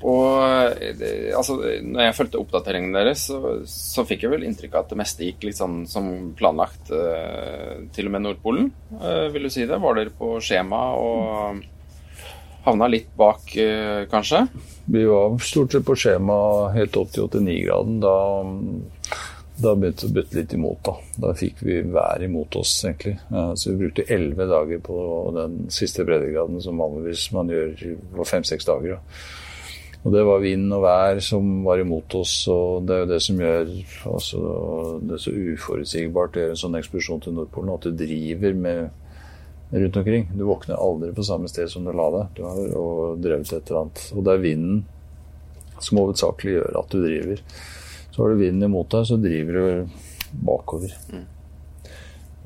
og 0.00 0.78
eh, 0.80 1.32
altså, 1.36 1.58
når 1.84 2.06
jeg 2.06 2.16
fulgte 2.16 2.40
oppdateringen 2.40 2.94
deres, 2.96 3.26
så, 3.28 3.58
så, 3.68 4.06
fikk 4.08 4.24
jeg 4.24 4.32
vel 4.32 4.46
inntrykk 4.48 4.78
av 4.78 4.86
at 4.86 4.94
det 4.94 5.00
meste 5.02 5.26
gikk 5.26 5.44
litt 5.44 5.58
sånn 5.58 5.82
som 5.90 6.30
planlagt. 6.38 6.88
Uh, 6.88 7.90
til 7.92 8.08
og 8.08 8.14
med 8.14 8.24
Nordpolen, 8.24 8.70
uh, 8.96 9.28
vil 9.34 9.44
du 9.44 9.52
si 9.52 9.66
det? 9.68 9.80
Var 9.82 9.98
dere 9.98 10.14
på 10.16 10.38
skjema 10.44 10.80
og 10.96 11.60
havna 12.64 12.88
litt 12.92 13.12
bak, 13.18 13.44
uh, 13.60 14.06
kanskje? 14.08 14.46
Vi 14.90 15.04
var 15.04 15.36
stort 15.44 15.76
sett 15.76 15.84
på 15.86 15.98
skjema 16.00 16.38
helt 16.74 16.96
opp 16.96 17.12
til 17.12 17.28
89-graden. 17.28 18.00
Da, 18.00 18.16
da 19.62 19.74
begynte 19.76 20.06
det 20.06 20.10
å 20.10 20.16
bytte 20.16 20.38
litt 20.38 20.54
imot. 20.56 20.80
Da 20.86 20.96
Da 21.26 21.34
fikk 21.36 21.62
vi 21.66 21.80
vær 21.82 22.22
imot 22.24 22.56
oss, 22.56 22.72
egentlig. 22.84 23.18
så 23.30 23.70
vi 23.70 23.76
brukte 23.84 24.08
elleve 24.08 24.46
dager 24.50 24.80
på 24.84 24.96
den 25.36 25.60
siste 25.70 26.04
breddegraden, 26.04 26.60
som 26.62 26.80
vanligvis 26.80 27.30
man 27.36 27.48
gjør 27.48 27.76
på 28.16 28.26
fem-seks 28.26 28.68
dager. 28.68 28.96
Da. 28.96 29.00
Og 30.00 30.14
det 30.14 30.22
var 30.24 30.40
vind 30.40 30.72
og 30.72 30.82
vær 30.86 31.18
som 31.20 31.48
var 31.64 31.82
imot 31.82 32.14
oss, 32.16 32.32
og 32.48 32.86
det 32.88 32.94
er 32.94 33.02
jo 33.02 33.10
det 33.10 33.20
som 33.20 33.42
gjør 33.42 33.74
altså, 34.14 34.40
det 35.04 35.16
er 35.16 35.24
så 35.26 35.34
uforutsigbart 35.36 36.38
å 36.38 36.44
gjøre 36.44 36.54
en 36.56 36.62
sånn 36.62 36.78
ekspedisjon 36.78 37.20
til 37.26 37.36
Nordpolen, 37.36 37.74
at 37.74 37.84
du 37.84 37.98
driver 38.00 38.56
med 38.56 38.88
rundt 39.82 39.98
omkring. 40.00 40.30
Du 40.32 40.46
våkner 40.48 40.80
aldri 40.80 41.12
på 41.14 41.26
samme 41.26 41.50
sted 41.52 41.68
som 41.70 41.84
du 41.84 41.92
la 41.92 42.08
deg. 42.16 42.32
Du 42.38 42.42
har 42.46 43.20
drevet 43.20 43.52
et 43.52 43.68
eller 43.68 43.82
annet. 43.84 44.06
Og 44.16 44.24
det 44.24 44.32
er 44.32 44.42
vinden 44.42 44.80
som 45.80 46.00
hovedsakelig 46.00 46.56
gjør 46.56 46.80
at 46.80 46.90
du 46.90 47.04
driver. 47.04 47.44
Så 48.10 48.22
har 48.22 48.32
du 48.32 48.40
vinden 48.40 48.68
imot 48.68 48.90
deg, 48.92 49.06
så 49.06 49.18
driver 49.20 49.58
du 49.58 49.98
bakover. 50.46 50.94
Mm. 51.12 51.26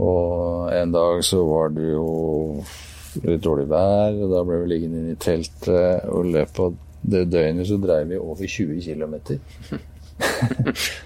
Og 0.04 0.72
en 0.74 0.92
dag 0.92 1.22
så 1.24 1.40
var 1.46 1.70
det 1.74 1.92
jo 1.92 2.08
litt 3.22 3.44
dårlig 3.44 3.68
vær, 3.70 4.16
og 4.24 4.32
da 4.32 4.42
ble 4.46 4.62
vi 4.62 4.70
liggende 4.72 5.02
inne 5.02 5.14
i 5.14 5.20
teltet 5.20 6.08
og 6.10 6.26
i 6.26 6.34
løpet 6.34 6.60
av 6.64 6.80
det 7.04 7.26
døgnet 7.30 7.68
så 7.68 7.78
dreiv 7.78 8.10
vi 8.10 8.18
over 8.18 8.48
20 8.48 8.80
km. 8.82 9.14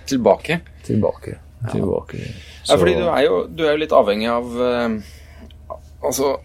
Tilbake? 0.09 0.61
Tilbake. 0.87 1.35
Tilbake. 1.73 2.21
Ja, 2.69 2.77
fordi 2.77 2.95
du 2.95 3.09
er, 3.09 3.23
jo, 3.27 3.41
du 3.51 3.65
er 3.67 3.75
jo 3.75 3.83
litt 3.83 3.95
avhengig 3.97 4.29
av 4.31 4.53
uh, 4.63 4.93
Altså, 6.07 6.37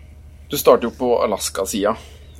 du 0.50 0.56
starter 0.58 0.88
jo 0.88 0.94
på 0.98 1.12
Alaska-sida 1.22 1.94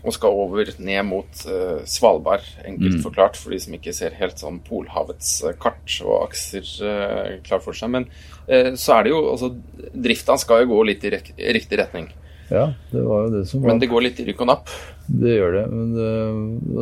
og 0.04 0.16
skal 0.16 0.36
over 0.36 0.68
ned 0.84 1.06
mot 1.08 1.44
uh, 1.48 1.80
Svalbard, 1.88 2.44
enkelt 2.68 3.00
forklart, 3.06 3.38
for 3.40 3.56
de 3.56 3.60
som 3.64 3.76
ikke 3.78 3.94
ser 3.96 4.18
helt 4.20 4.42
sånn 4.42 4.60
Polhavets 4.68 5.38
uh, 5.46 5.54
kart 5.56 5.96
og 6.04 6.26
akser 6.26 6.68
uh, 6.84 7.38
klar 7.46 7.64
for 7.64 7.78
seg. 7.78 7.94
Men 7.94 8.10
så 8.44 8.98
er 8.98 9.06
det 9.06 9.12
jo 9.14 9.20
altså 9.32 9.48
Drifta 9.96 10.36
skal 10.36 10.66
jo 10.66 10.74
gå 10.74 10.82
litt 10.90 11.06
i, 11.08 11.14
i 11.40 11.54
riktig 11.56 11.78
retning. 11.80 12.10
Ja, 12.50 12.66
det 12.92 13.04
var 13.08 13.22
jo 13.24 13.30
det 13.38 13.46
som 13.48 13.62
var 13.64 13.72
Men 13.72 13.80
det 13.80 13.88
går 13.88 14.04
litt 14.04 14.20
i 14.20 14.26
rykk 14.28 14.44
og 14.44 14.50
napp? 14.50 14.74
Det 15.08 15.38
gjør 15.38 15.56
det. 15.56 15.64
Men 15.72 15.94
det, 15.96 16.10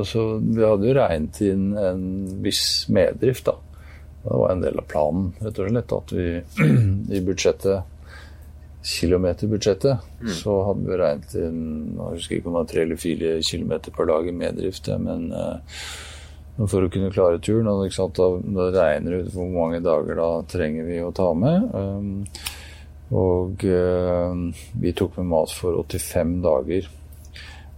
altså, 0.01 0.23
vi 0.41 0.65
hadde 0.65 0.89
jo 0.89 0.95
regnet 0.97 1.41
inn 1.45 1.67
en 1.77 2.07
viss 2.41 2.63
meddrift, 2.89 3.45
da. 3.51 3.59
Det 4.21 4.39
var 4.41 4.51
en 4.51 4.65
del 4.65 4.81
av 4.81 4.89
planen, 4.89 5.29
rett 5.41 5.61
og 5.61 5.69
slett. 5.69 5.95
At 5.97 6.15
vi 6.17 6.27
i 7.17 7.23
budsjettet 7.25 7.90
kilometerbudsjettet, 8.83 9.97
mm. 10.21 10.29
så 10.33 10.55
hadde 10.65 10.87
vi 10.87 10.97
regnet 10.97 11.35
inn 11.37 11.65
Jeg 11.97 12.15
husker 12.15 12.37
ikke 12.37 12.49
om 12.49 12.55
det 12.55 12.61
var 12.61 12.69
tre 12.71 12.85
eller 12.85 13.01
fire 13.01 13.33
kilometer 13.45 13.93
per 13.93 14.07
dag 14.09 14.29
i 14.29 14.33
meddrift, 14.33 14.89
men 15.03 15.27
uh, 15.35 15.83
for 16.69 16.85
å 16.85 16.89
kunne 16.93 17.11
klare 17.13 17.41
turen 17.43 17.69
og, 17.69 17.83
da, 17.89 18.29
da, 18.41 18.69
regner 18.75 19.13
det 19.13 19.19
ut 19.27 19.35
hvor 19.35 19.51
mange 19.53 19.81
dager 19.85 20.17
da 20.17 20.31
trenger 20.49 20.89
vi 20.89 20.97
å 21.03 21.13
ta 21.15 21.29
med. 21.37 21.69
Um, 21.73 22.25
og 23.11 23.63
uh, 23.67 24.65
vi 24.81 24.95
tok 24.97 25.19
med 25.19 25.29
mat 25.33 25.53
for 25.55 25.77
85 25.83 26.35
dager. 26.45 26.89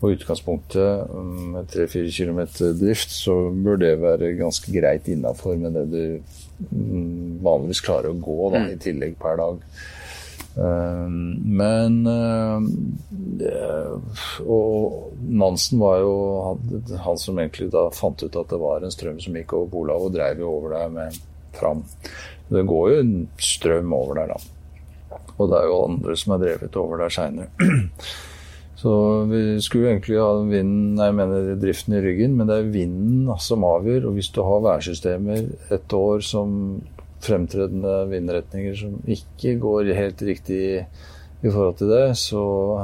Og 0.04 0.18
utgangspunktet 0.18 1.12
um, 1.16 1.54
med 1.56 1.70
3-4 1.72 2.12
km 2.12 2.42
drift, 2.80 3.12
så 3.16 3.38
bør 3.56 3.80
det 3.80 3.94
være 4.02 4.34
ganske 4.40 4.72
greit 4.76 5.08
innafor 5.12 5.56
med 5.60 5.78
det 5.80 5.86
du 5.94 6.72
um, 6.72 7.40
vanligvis 7.44 7.84
klarer 7.86 8.12
å 8.12 8.20
gå 8.20 8.40
da, 8.54 8.64
mm. 8.66 8.72
i 8.74 8.80
tillegg 8.84 9.20
per 9.20 9.40
dag. 9.40 9.62
Ehm, 10.58 11.40
men 11.58 11.96
eh, 12.08 12.58
Og 14.46 15.14
Nansen 15.26 15.80
var 15.82 15.98
jo 16.04 16.12
han 17.02 17.18
som 17.18 17.40
egentlig 17.42 17.72
da 17.74 17.88
fant 17.94 18.22
ut 18.22 18.36
at 18.38 18.52
det 18.52 18.60
var 18.62 18.84
en 18.86 18.94
strøm 18.94 19.18
som 19.24 19.38
gikk 19.40 19.56
over 19.58 19.72
Bolav, 19.72 20.06
og 20.08 20.14
dreiv 20.14 20.44
jo 20.44 20.52
over 20.60 20.76
der 20.78 20.92
med 20.94 21.18
fram. 21.58 21.82
Det 22.54 22.66
går 22.70 22.92
jo 22.92 23.00
en 23.02 23.16
strøm 23.42 23.96
over 23.96 24.22
der, 24.22 24.36
da. 24.36 25.20
Og 25.38 25.50
det 25.50 25.58
er 25.58 25.66
jo 25.70 25.82
andre 25.88 26.16
som 26.20 26.36
er 26.36 26.46
drevet 26.46 26.78
over 26.78 27.02
der 27.02 27.14
seinere. 27.14 27.50
Så 28.84 28.94
vi 29.30 29.62
skulle 29.64 29.94
egentlig 29.94 30.18
ha 30.20 30.32
vinden, 30.44 30.98
jeg 31.00 31.16
mener 31.16 31.54
driften 31.56 31.94
i 31.96 32.02
ryggen, 32.04 32.34
men 32.36 32.50
det 32.50 32.58
er 32.58 32.74
vinden 32.74 33.30
som 33.40 33.64
avgjør. 33.64 34.10
Og 34.10 34.18
hvis 34.18 34.28
du 34.36 34.42
har 34.44 34.66
værsystemer 34.66 35.46
et 35.72 35.96
år 35.96 36.20
som 36.26 36.82
fremtredende 37.24 38.04
vindretninger 38.12 38.76
som 38.78 38.98
ikke 39.10 39.56
går 39.62 39.94
helt 39.98 40.22
riktig 40.26 40.64
i 41.44 41.52
forhold 41.52 41.78
til 41.80 41.92
det, 41.92 42.04
så 42.20 42.42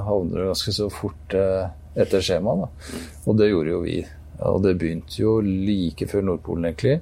havner 0.07 0.41
du 0.41 0.49
ganske 0.49 0.73
så 0.75 0.89
fort 0.91 1.35
eh, 1.37 1.69
etter 1.99 2.23
skjemaet. 2.23 2.89
Og 3.25 3.37
det 3.39 3.51
gjorde 3.51 3.75
jo 3.75 3.83
vi. 3.85 3.99
Og 4.47 4.61
det 4.63 4.77
begynte 4.79 5.19
jo 5.19 5.37
like 5.43 6.07
før 6.07 6.23
Nordpolen, 6.27 6.69
egentlig. 6.69 6.99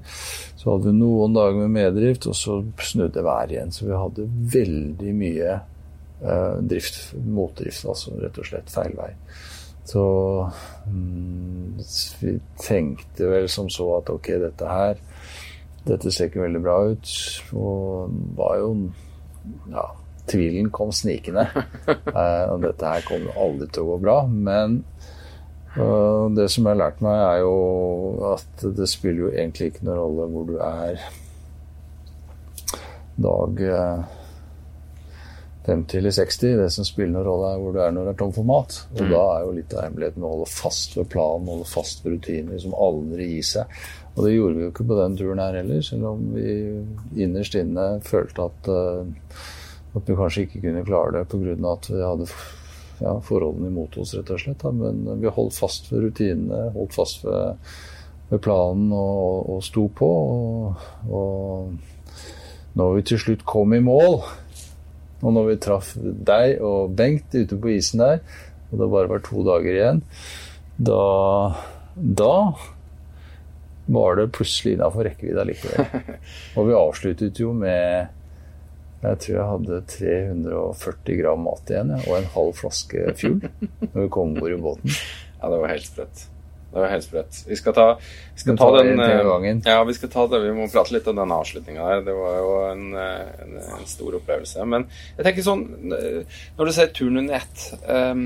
Så 0.58 0.72
hadde 0.72 0.90
vi 0.90 0.98
noen 0.98 1.36
dager 1.38 1.60
med 1.60 1.74
meddrift, 1.76 2.30
og 2.30 2.38
så 2.38 2.60
snudde 2.82 3.26
været 3.26 3.54
igjen. 3.54 3.74
Så 3.74 3.86
vi 3.86 3.98
hadde 3.98 4.30
veldig 4.56 5.14
mye 5.18 5.52
eh, 5.58 6.56
drift, 6.74 7.00
motdrift, 7.26 7.86
altså 7.86 8.18
rett 8.22 8.42
og 8.42 8.50
slett 8.50 8.74
feil 8.74 8.98
vei. 8.98 9.12
Så 9.88 10.04
mm, 10.90 11.78
vi 12.22 12.34
tenkte 12.60 13.30
vel 13.32 13.48
som 13.52 13.70
så 13.72 13.88
at 14.02 14.10
ok, 14.12 14.34
dette 14.42 14.68
her 14.68 15.00
dette 15.88 16.12
ser 16.14 16.30
ikke 16.30 16.44
veldig 16.44 16.64
bra 16.64 16.80
ut. 16.92 17.14
Og 17.56 18.18
var 18.38 18.58
jo 18.62 18.72
Ja, 19.72 19.86
tvilen 20.28 20.72
kom 20.76 20.92
snikende. 20.92 21.48
Eh, 22.18 22.46
og 22.50 22.64
dette 22.64 22.90
her 22.90 23.06
kommer 23.06 23.38
aldri 23.40 23.68
til 23.72 23.86
å 23.86 23.94
gå 23.94 23.98
bra. 24.02 24.18
Men 24.28 24.80
uh, 25.78 26.28
det 26.34 26.48
som 26.50 26.66
jeg 26.66 26.74
har 26.74 26.80
lært 26.82 27.04
meg, 27.06 27.20
er 27.22 27.42
jo 27.44 28.34
at 28.34 28.66
det 28.80 28.88
spiller 28.90 29.28
jo 29.28 29.34
egentlig 29.34 29.72
ikke 29.72 29.86
noen 29.86 30.00
rolle 30.02 30.30
hvor 30.34 30.48
du 30.48 30.56
er 30.64 31.02
dag 33.18 33.62
uh, 33.70 34.18
50 35.68 35.98
eller 35.98 36.12
60. 36.12 36.58
Det 36.58 36.70
som 36.72 36.88
spiller 36.88 37.14
noen 37.14 37.28
rolle, 37.28 37.54
er 37.54 37.62
hvor 37.62 37.76
du 37.76 37.82
er 37.84 37.94
når 37.94 38.08
du 38.08 38.12
er 38.14 38.20
tom 38.24 38.34
for 38.36 38.48
mat. 38.48 38.80
Og 38.96 39.04
mm. 39.04 39.12
da 39.12 39.24
er 39.36 39.46
jo 39.46 39.56
litt 39.60 39.76
av 39.76 39.86
hemmeligheten 39.86 40.26
å 40.26 40.34
holde 40.34 40.50
fast 40.52 40.98
ved 40.98 41.10
planen, 41.12 41.50
holde 41.52 41.70
fast 41.70 42.06
ved 42.06 42.18
rutiner, 42.18 42.60
som 42.64 42.76
aldri 42.88 43.32
gir 43.36 43.50
seg. 43.52 43.82
Og 44.18 44.26
det 44.26 44.34
gjorde 44.34 44.58
vi 44.58 44.64
jo 44.66 44.72
ikke 44.72 44.88
på 44.90 44.98
den 44.98 45.16
turen 45.20 45.42
her 45.44 45.60
heller, 45.60 45.82
selv 45.86 46.08
om 46.10 46.22
vi 46.34 46.54
innerst 47.22 47.58
inne 47.60 47.86
følte 48.06 48.48
at, 48.50 48.70
uh, 48.74 49.44
at 49.94 50.10
vi 50.10 50.16
kanskje 50.18 50.48
ikke 50.48 50.64
kunne 50.64 50.86
klare 50.88 51.20
det 51.20 51.28
pga. 51.30 51.54
at 51.72 51.90
vi 51.92 52.02
hadde 52.02 52.30
ja, 52.98 53.14
forholdene 53.22 53.70
imot 53.70 54.00
oss, 54.02 54.16
rett 54.18 54.32
og 54.34 54.42
slett. 54.42 54.64
Da. 54.64 54.72
Men 54.74 55.22
vi 55.22 55.30
holdt 55.30 55.58
fast 55.58 55.92
ved 55.92 56.08
rutinene, 56.08 56.72
holdt 56.74 56.98
fast 56.98 57.26
ved, 57.28 57.70
ved 58.32 58.42
planen 58.42 58.90
og, 58.90 59.50
og, 59.54 59.62
sto 59.66 59.86
på. 59.94 60.10
Og, 60.10 60.88
og 61.14 62.78
når 62.78 62.98
vi 62.98 63.08
til 63.12 63.22
slutt 63.22 63.46
kom 63.46 63.78
i 63.78 63.84
mål, 63.86 64.24
og 65.22 65.34
når 65.34 65.52
vi 65.52 65.60
traff 65.62 65.94
deg 66.02 66.60
og 66.62 66.94
Bengt 66.98 67.34
ute 67.34 67.58
på 67.58 67.74
isen 67.74 68.02
der, 68.02 68.22
og 68.72 68.82
det 68.82 68.90
bare 68.92 69.12
var 69.14 69.24
to 69.26 69.46
dager 69.46 69.78
igjen, 69.78 70.02
da, 70.78 71.06
da 71.96 72.34
var 73.88 74.20
det 74.20 74.30
plutselig 74.36 74.76
innafor 74.76 75.08
rekkevidde 75.08 75.48
likevel. 75.48 76.06
Og 76.60 76.70
vi 76.70 76.78
avsluttet 76.78 77.42
jo 77.44 77.54
med 77.56 78.14
jeg 78.98 79.20
tror 79.22 79.36
jeg 79.36 79.50
hadde 79.52 79.82
340 79.94 81.20
gram 81.20 81.44
mat 81.46 81.70
igjen 81.70 81.92
og 82.00 82.16
en 82.18 82.32
halv 82.34 82.56
flaske 82.58 83.04
fuel 83.20 83.36
når 83.44 84.00
vi 84.00 84.08
kom 84.10 84.32
om 84.32 84.40
bord 84.42 84.56
i 84.56 84.64
båten. 84.64 84.98
Ja, 85.38 85.52
det 85.54 85.58
var 85.62 85.70
helt 85.70 85.86
sprøtt. 85.86 86.22
Det 86.72 86.80
var 86.82 86.90
helt 86.90 87.04
sprøtt. 87.06 87.38
Vi 87.48 87.56
skal 87.56 87.76
ta, 87.78 87.84
vi 88.34 88.42
skal 88.42 88.58
ta 88.58 88.70
den 88.76 89.00
eh, 89.00 89.60
Ja, 89.70 89.84
vi 89.86 89.94
skal 89.94 90.10
ta 90.10 90.26
det. 90.32 90.40
Vi 90.44 90.56
må 90.58 90.66
prate 90.74 90.96
litt 90.96 91.06
om 91.08 91.20
den 91.20 91.32
avslutninga 91.36 91.86
der. 91.92 92.02
Det 92.10 92.16
var 92.18 92.40
jo 92.40 92.50
en, 92.72 92.84
eh, 92.98 93.30
en, 93.46 93.54
en, 93.62 93.86
stor 93.86 94.18
opplevelse. 94.18 94.66
Men 94.66 94.88
jeg 95.16 95.28
tenker 95.28 95.46
sånn 95.46 95.64
eh, 95.94 96.42
Når 96.58 96.70
du 96.70 96.74
ser 96.76 96.90
turen 96.98 97.22
under 97.22 97.38
ett 97.38 97.68
um, 97.86 98.26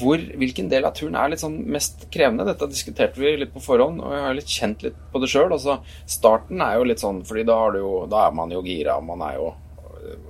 hvor, 0.00 0.20
hvilken 0.40 0.68
del 0.72 0.86
av 0.88 0.94
turen 0.96 1.16
er 1.18 1.32
litt 1.32 1.42
sånn 1.42 1.56
mest 1.72 2.06
krevende? 2.12 2.46
Dette 2.48 2.68
diskuterte 2.70 3.20
vi 3.20 3.34
litt 3.38 3.52
på 3.54 3.62
forhånd, 3.62 4.00
og 4.00 4.14
jeg 4.14 4.22
har 4.24 4.38
litt 4.38 4.54
kjent 4.56 4.84
litt 4.86 4.96
på 5.12 5.20
det 5.22 5.30
sjøl. 5.30 5.52
Altså, 5.52 5.78
starten 6.08 6.62
er 6.64 6.78
jo 6.78 6.86
litt 6.88 7.02
sånn, 7.02 7.22
fordi 7.28 7.44
da, 7.48 7.58
jo, 7.80 7.92
da 8.10 8.26
er 8.28 8.36
man 8.36 8.54
jo 8.54 8.64
gira. 8.64 8.98
Man 9.04 9.24
er 9.26 9.38
jo 9.40 9.52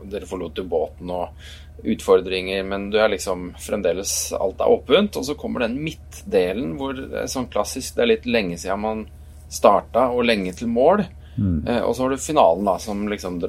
Dere 0.06 0.26
forlot 0.28 0.60
jo 0.60 0.62
båten 0.70 1.08
og 1.10 1.86
utfordringer, 1.90 2.60
men 2.62 2.84
du 2.92 3.00
er 3.02 3.10
liksom 3.10 3.48
fremdeles 3.58 4.12
Alt 4.38 4.62
er 4.62 4.70
åpent. 4.70 5.18
Og 5.18 5.26
så 5.26 5.34
kommer 5.38 5.64
den 5.64 5.80
midtdelen 5.82 6.76
hvor 6.78 6.94
det 6.94 7.24
er 7.24 7.30
sånn 7.32 7.50
klassisk 7.50 7.96
Det 7.96 8.04
er 8.04 8.12
litt 8.12 8.28
lenge 8.28 8.58
siden 8.60 8.84
man 8.84 9.02
starta, 9.50 10.08
og 10.14 10.28
lenge 10.28 10.54
til 10.58 10.70
mål. 10.70 11.04
Mm. 11.34 11.66
Eh, 11.66 11.80
og 11.82 11.94
så 11.94 12.04
har 12.04 12.14
du 12.14 12.22
finalen, 12.22 12.66
da, 12.66 12.78
som 12.82 13.02
liksom 13.10 13.42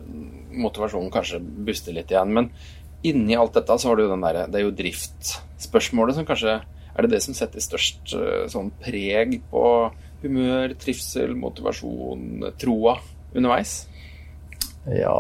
Motivasjonen 0.56 1.12
kanskje 1.14 1.42
buster 1.68 1.94
litt 1.94 2.12
igjen. 2.14 2.34
Men 2.34 2.50
inni 3.10 3.38
alt 3.38 3.56
dette 3.58 3.78
så 3.80 3.90
har 3.90 3.98
du 3.98 4.06
jo 4.06 4.12
den 4.14 4.24
derre 4.24 4.48
Det 4.52 4.60
er 4.60 4.66
jo 4.66 4.76
driftspørsmålet 4.78 6.18
som 6.18 6.28
kanskje 6.28 6.58
Er 6.60 7.06
det 7.06 7.12
det 7.12 7.22
som 7.26 7.38
setter 7.38 7.64
størst 7.64 8.16
eh, 8.18 8.46
sånn 8.52 8.72
preg 8.82 9.38
på 9.52 9.66
humør, 10.24 10.74
trivsel, 10.82 11.36
motivasjon, 11.38 12.48
troa 12.62 12.96
underveis? 13.36 13.74
Ja, 14.90 15.20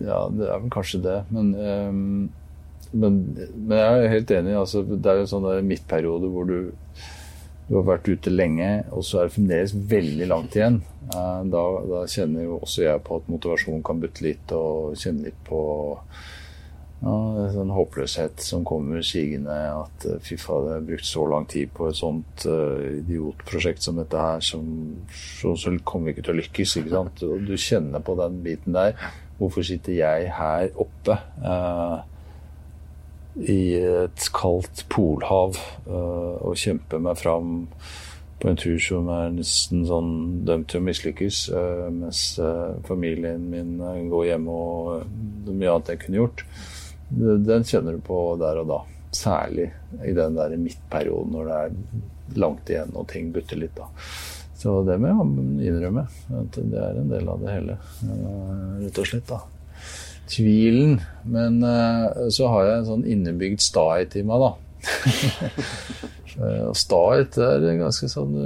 ja 0.00 0.20
det 0.34 0.48
er 0.48 0.62
vel 0.64 0.72
kanskje 0.72 1.02
det. 1.04 1.18
Men, 1.30 1.52
um, 1.54 2.80
men, 2.90 3.20
men 3.52 3.76
jeg 3.76 4.00
er 4.00 4.14
helt 4.16 4.32
enig. 4.34 4.56
Altså, 4.58 4.82
det 4.88 5.12
er 5.12 5.20
jo 5.20 5.26
en 5.28 5.32
sånn 5.34 5.68
midtperiode 5.68 6.32
hvor 6.32 6.48
du 6.48 6.72
du 7.70 7.76
har 7.78 7.84
vært 7.86 8.08
ute 8.10 8.32
lenge, 8.34 8.68
og 8.90 9.04
så 9.06 9.20
er 9.20 9.28
det 9.28 9.36
fremdeles 9.36 9.72
veldig 9.92 10.26
langt 10.26 10.56
igjen. 10.58 10.80
Eh, 11.14 11.42
da, 11.52 11.60
da 11.86 12.00
kjenner 12.10 12.48
jo 12.48 12.56
også 12.64 12.82
jeg 12.82 13.02
på 13.06 13.20
at 13.20 13.28
motivasjonen 13.30 13.84
kan 13.86 14.00
butte 14.02 14.24
litt, 14.26 14.54
og 14.56 14.96
kjenne 14.98 15.28
litt 15.28 15.38
på 15.46 15.60
ja, 17.00 17.14
en 17.46 17.52
sånn 17.54 17.72
håpløshet 17.72 18.42
som 18.44 18.64
kommer 18.68 19.00
sigende. 19.06 19.54
At 19.72 20.06
uh, 20.08 20.18
fy 20.24 20.36
faen, 20.40 20.68
jeg 20.68 20.76
har 20.76 20.86
brukt 20.90 21.08
så 21.08 21.24
lang 21.30 21.48
tid 21.50 21.72
på 21.76 21.88
et 21.88 21.98
sånt 21.98 22.44
uh, 22.48 22.76
idiotprosjekt 23.00 23.86
som 23.86 24.00
dette 24.00 24.20
her, 24.20 24.44
som, 24.44 24.68
så, 25.14 25.54
så, 25.56 25.72
kommer 25.84 26.10
vi 26.10 26.18
ikke 26.18 26.28
til 26.28 26.36
å 26.36 26.40
lykkes. 26.42 26.76
ikke 26.82 26.94
sant? 26.94 27.24
Og 27.26 27.48
du 27.48 27.56
kjenner 27.56 28.04
på 28.04 28.16
den 28.20 28.40
biten 28.44 28.76
der. 28.76 29.10
Hvorfor 29.40 29.64
sitter 29.64 29.96
jeg 29.96 30.28
her 30.36 30.68
oppe 30.80 31.16
uh, 31.40 32.02
i 33.40 33.62
et 33.78 34.24
kaldt 34.34 34.82
polhav 34.90 35.54
og 35.86 36.56
kjemper 36.58 36.98
meg 37.00 37.14
fram 37.16 37.60
på 38.42 38.48
en 38.50 38.58
tur 38.58 38.74
som 38.82 39.06
er 39.14 39.30
nesten 39.32 39.84
sånn 39.86 40.10
dømt 40.48 40.66
til 40.72 40.82
å 40.82 40.86
mislykkes, 40.88 41.38
mens 41.94 42.24
familien 42.88 43.46
min 43.52 43.78
går 44.10 44.26
hjemme 44.32 44.50
og 44.50 45.14
det 45.46 45.54
mye 45.54 45.76
annet 45.76 45.92
jeg 45.94 46.02
kunne 46.02 46.20
gjort 46.24 46.44
den 47.10 47.66
kjenner 47.66 47.96
du 47.96 48.02
på 48.04 48.18
der 48.40 48.62
og 48.62 48.70
da. 48.70 48.80
Særlig 49.10 49.66
i 50.06 50.12
den 50.14 50.36
der 50.38 50.52
midtperioden 50.54 51.32
når 51.34 51.48
det 51.48 51.54
er 51.60 52.38
langt 52.38 52.70
igjen 52.70 52.92
og 52.94 53.08
ting 53.10 53.32
butter 53.34 53.58
litt. 53.58 53.74
da. 53.74 53.88
Så 54.60 54.82
det 54.86 54.98
må 55.00 55.10
jeg 55.10 55.70
innrømme. 55.70 56.04
At 56.36 56.58
det 56.60 56.78
er 56.78 57.00
en 57.00 57.10
del 57.10 57.28
av 57.32 57.40
det 57.42 57.54
hele, 57.54 57.78
eh, 58.04 58.84
rett 58.84 59.00
og 59.00 59.08
slett. 59.08 59.26
da. 59.30 59.40
Tvilen. 60.30 61.00
Men 61.24 61.62
eh, 61.64 62.28
så 62.30 62.50
har 62.52 62.66
jeg 62.68 62.78
en 62.78 62.90
sånn 62.92 63.06
innebygd 63.16 63.64
stahet 63.64 64.18
i 64.20 64.26
meg, 64.26 64.46
da. 64.46 64.52
Eh, 66.40 66.68
Stahet 66.78 67.34
er 67.42 67.64
en 67.66 67.80
ganske 67.82 68.06
sånn 68.08 68.36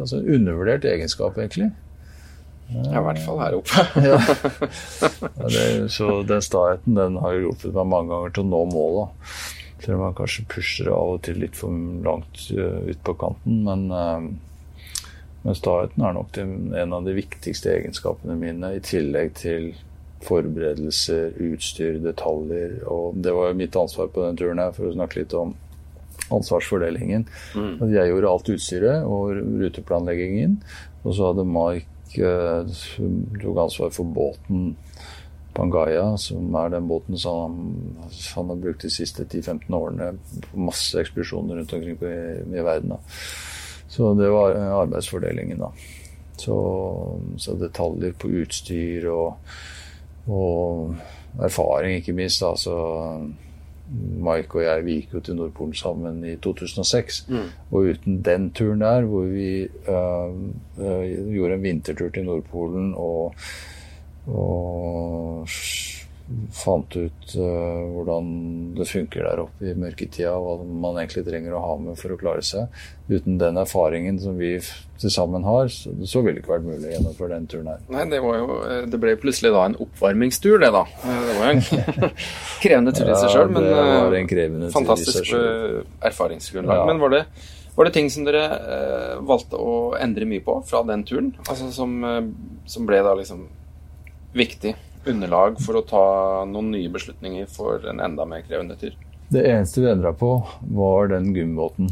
altså 0.00 0.22
undervurdert 0.24 0.86
egenskap, 0.88 1.36
egentlig. 1.36 1.68
Ja, 2.72 2.98
i 2.98 3.02
hvert 3.06 3.20
fall 3.22 3.40
her 3.40 3.58
oppe. 3.58 3.84
ja. 4.08 4.18
Det, 5.46 5.66
så 5.94 6.22
den 6.26 6.42
staheten 6.42 6.98
den 6.98 7.20
har 7.22 7.36
hjulpet 7.36 7.76
meg 7.76 7.92
mange 7.92 8.12
ganger 8.14 8.34
til 8.34 8.46
å 8.46 8.50
nå 8.50 8.62
målet. 8.72 9.36
Selv 9.84 9.98
om 9.98 10.04
man 10.06 10.16
kanskje 10.18 10.46
pusher 10.50 10.90
av 10.90 11.16
og 11.16 11.22
til 11.26 11.38
litt 11.42 11.58
for 11.58 11.74
langt 12.06 12.46
uh, 12.56 12.80
ut 12.88 13.02
på 13.06 13.14
kanten. 13.20 13.60
Men, 13.68 13.86
uh, 13.92 14.96
men 15.44 15.58
staheten 15.58 16.06
er 16.06 16.16
nok 16.16 16.40
en 16.40 16.96
av 16.96 17.06
de 17.06 17.14
viktigste 17.14 17.70
egenskapene 17.76 18.38
mine, 18.40 18.72
i 18.74 18.82
tillegg 18.82 19.36
til 19.38 19.74
forberedelser, 20.26 21.36
utstyr, 21.52 22.00
detaljer. 22.02 22.80
Og 22.90 23.20
det 23.22 23.34
var 23.36 23.54
mitt 23.54 23.76
ansvar 23.78 24.10
på 24.10 24.24
den 24.24 24.40
turen 24.40 24.62
her, 24.62 24.74
for 24.74 24.88
å 24.88 24.96
snakke 24.96 25.20
litt 25.20 25.36
om 25.38 25.54
ansvarsfordelingen. 26.34 27.26
Mm. 27.54 27.74
At 27.84 27.92
jeg 27.94 28.10
gjorde 28.10 28.32
alt 28.32 28.50
utstyret 28.56 29.06
og 29.06 29.36
ruteplanleggingen. 29.62 30.58
Og 31.04 31.14
så 31.14 31.30
hadde 31.30 31.46
Mike 31.46 31.86
eh, 31.86 31.95
tok 32.14 33.58
ansvar 33.58 33.90
for 33.90 34.04
båten 34.04 34.76
Pangaya, 35.56 36.16
som 36.20 36.54
er 36.60 36.72
den 36.74 36.88
båten 36.88 37.18
som 37.18 37.38
han, 37.40 38.10
han 38.34 38.50
har 38.52 38.58
brukt 38.60 38.84
de 38.84 38.90
siste 38.92 39.24
10-15 39.24 39.72
årene 39.74 40.10
på 40.44 40.64
masse 40.68 41.00
ekspedisjoner 41.00 41.56
rundt 41.56 41.72
omkring 41.72 41.96
i, 41.96 42.16
i 42.58 42.64
verden. 42.64 42.92
Da. 42.92 42.98
Så 43.88 44.12
det 44.18 44.28
var 44.30 44.58
arbeidsfordelingen, 44.82 45.62
da. 45.62 45.72
Så, 46.36 46.56
så 47.40 47.56
detaljer 47.56 48.12
på 48.20 48.28
utstyr 48.42 49.06
og, 49.08 49.54
og 50.28 50.92
erfaring, 51.40 52.02
ikke 52.02 52.16
minst. 52.16 52.42
da, 52.44 52.52
så 52.60 52.76
Mike 53.90 54.58
og 54.58 54.64
jeg 54.64 54.84
vi 54.84 54.94
gikk 55.00 55.14
jo 55.14 55.20
til 55.20 55.36
Nordpolen 55.38 55.74
sammen 55.74 56.24
i 56.26 56.36
2006. 56.42 57.26
Mm. 57.28 57.48
Og 57.70 57.92
uten 57.92 58.22
den 58.24 58.50
turen 58.50 58.80
der, 58.80 59.06
hvor 59.06 59.28
vi 59.30 59.68
uh, 59.88 60.32
uh, 60.78 61.32
gjorde 61.32 61.54
en 61.54 61.62
vintertur 61.62 62.08
til 62.08 62.24
Nordpolen 62.24 62.94
og, 62.96 63.34
og 64.26 65.48
fant 66.54 66.96
ut 66.98 67.34
uh, 67.38 67.82
hvordan 67.94 68.30
det 68.74 68.88
funker 68.90 69.22
der 69.22 69.42
oppe 69.44 69.68
i 69.70 69.74
mørketida, 69.78 70.32
hva 70.42 70.56
man 70.66 70.98
egentlig 70.98 71.22
trenger 71.28 71.54
å 71.54 71.62
ha 71.62 71.74
med 71.78 71.98
for 72.00 72.14
å 72.14 72.18
klare 72.18 72.42
seg. 72.46 72.72
Uten 73.06 73.36
den 73.38 73.60
erfaringen 73.60 74.18
som 74.18 74.34
vi 74.40 74.56
til 74.98 75.12
sammen 75.12 75.44
har, 75.46 75.68
så, 75.70 75.92
så 76.08 76.22
ville 76.24 76.38
det 76.38 76.42
ikke 76.42 76.54
vært 76.56 76.66
mulig 76.66 76.88
å 76.88 76.94
gjennomføre 76.94 77.36
den 77.36 77.46
turen 77.50 77.68
her. 77.70 77.84
Nei, 77.92 78.06
det 78.10 78.18
var 78.24 78.38
jo 78.40 78.56
eh, 78.64 78.80
Det 78.90 79.00
ble 79.02 79.12
plutselig 79.20 79.52
da 79.54 79.66
en 79.68 79.76
oppvarmingstur, 79.84 80.56
det, 80.62 80.70
da. 80.74 80.82
Eh, 81.04 81.20
det 81.28 81.36
var 81.36 81.46
jo 81.46 81.52
en 81.52 82.16
krevende 82.64 82.96
tur 82.96 83.10
i 83.10 83.18
seg 83.20 83.30
sjøl, 83.36 83.52
men 83.54 84.66
fantastisk 84.74 85.30
erfaringsgrunnlag. 85.36 86.82
Ja. 86.82 86.88
Men 86.90 87.04
var 87.04 87.14
det, 87.14 87.22
var 87.76 87.86
det 87.86 87.94
ting 87.94 88.10
som 88.10 88.26
dere 88.26 88.48
eh, 88.56 89.14
valgte 89.28 89.60
å 89.60 89.76
endre 90.00 90.26
mye 90.26 90.42
på 90.42 90.58
fra 90.66 90.82
den 90.88 91.06
turen? 91.06 91.30
Altså 91.46 91.70
som, 91.76 92.00
som 92.66 92.90
ble 92.90 93.04
da 93.06 93.14
liksom 93.20 93.46
viktig? 94.36 94.74
Underlag 95.08 95.60
for 95.62 95.78
å 95.78 95.84
ta 95.86 96.04
noen 96.48 96.72
nye 96.74 96.90
beslutninger 96.92 97.48
for 97.50 97.84
en 97.90 98.02
enda 98.04 98.26
mer 98.28 98.44
krevende 98.46 98.76
tur? 98.80 98.96
Det 99.28 99.42
eneste 99.42 99.82
vi 99.82 99.90
endra 99.90 100.12
på, 100.14 100.36
var 100.76 101.10
den 101.10 101.32
gummibåten. 101.34 101.90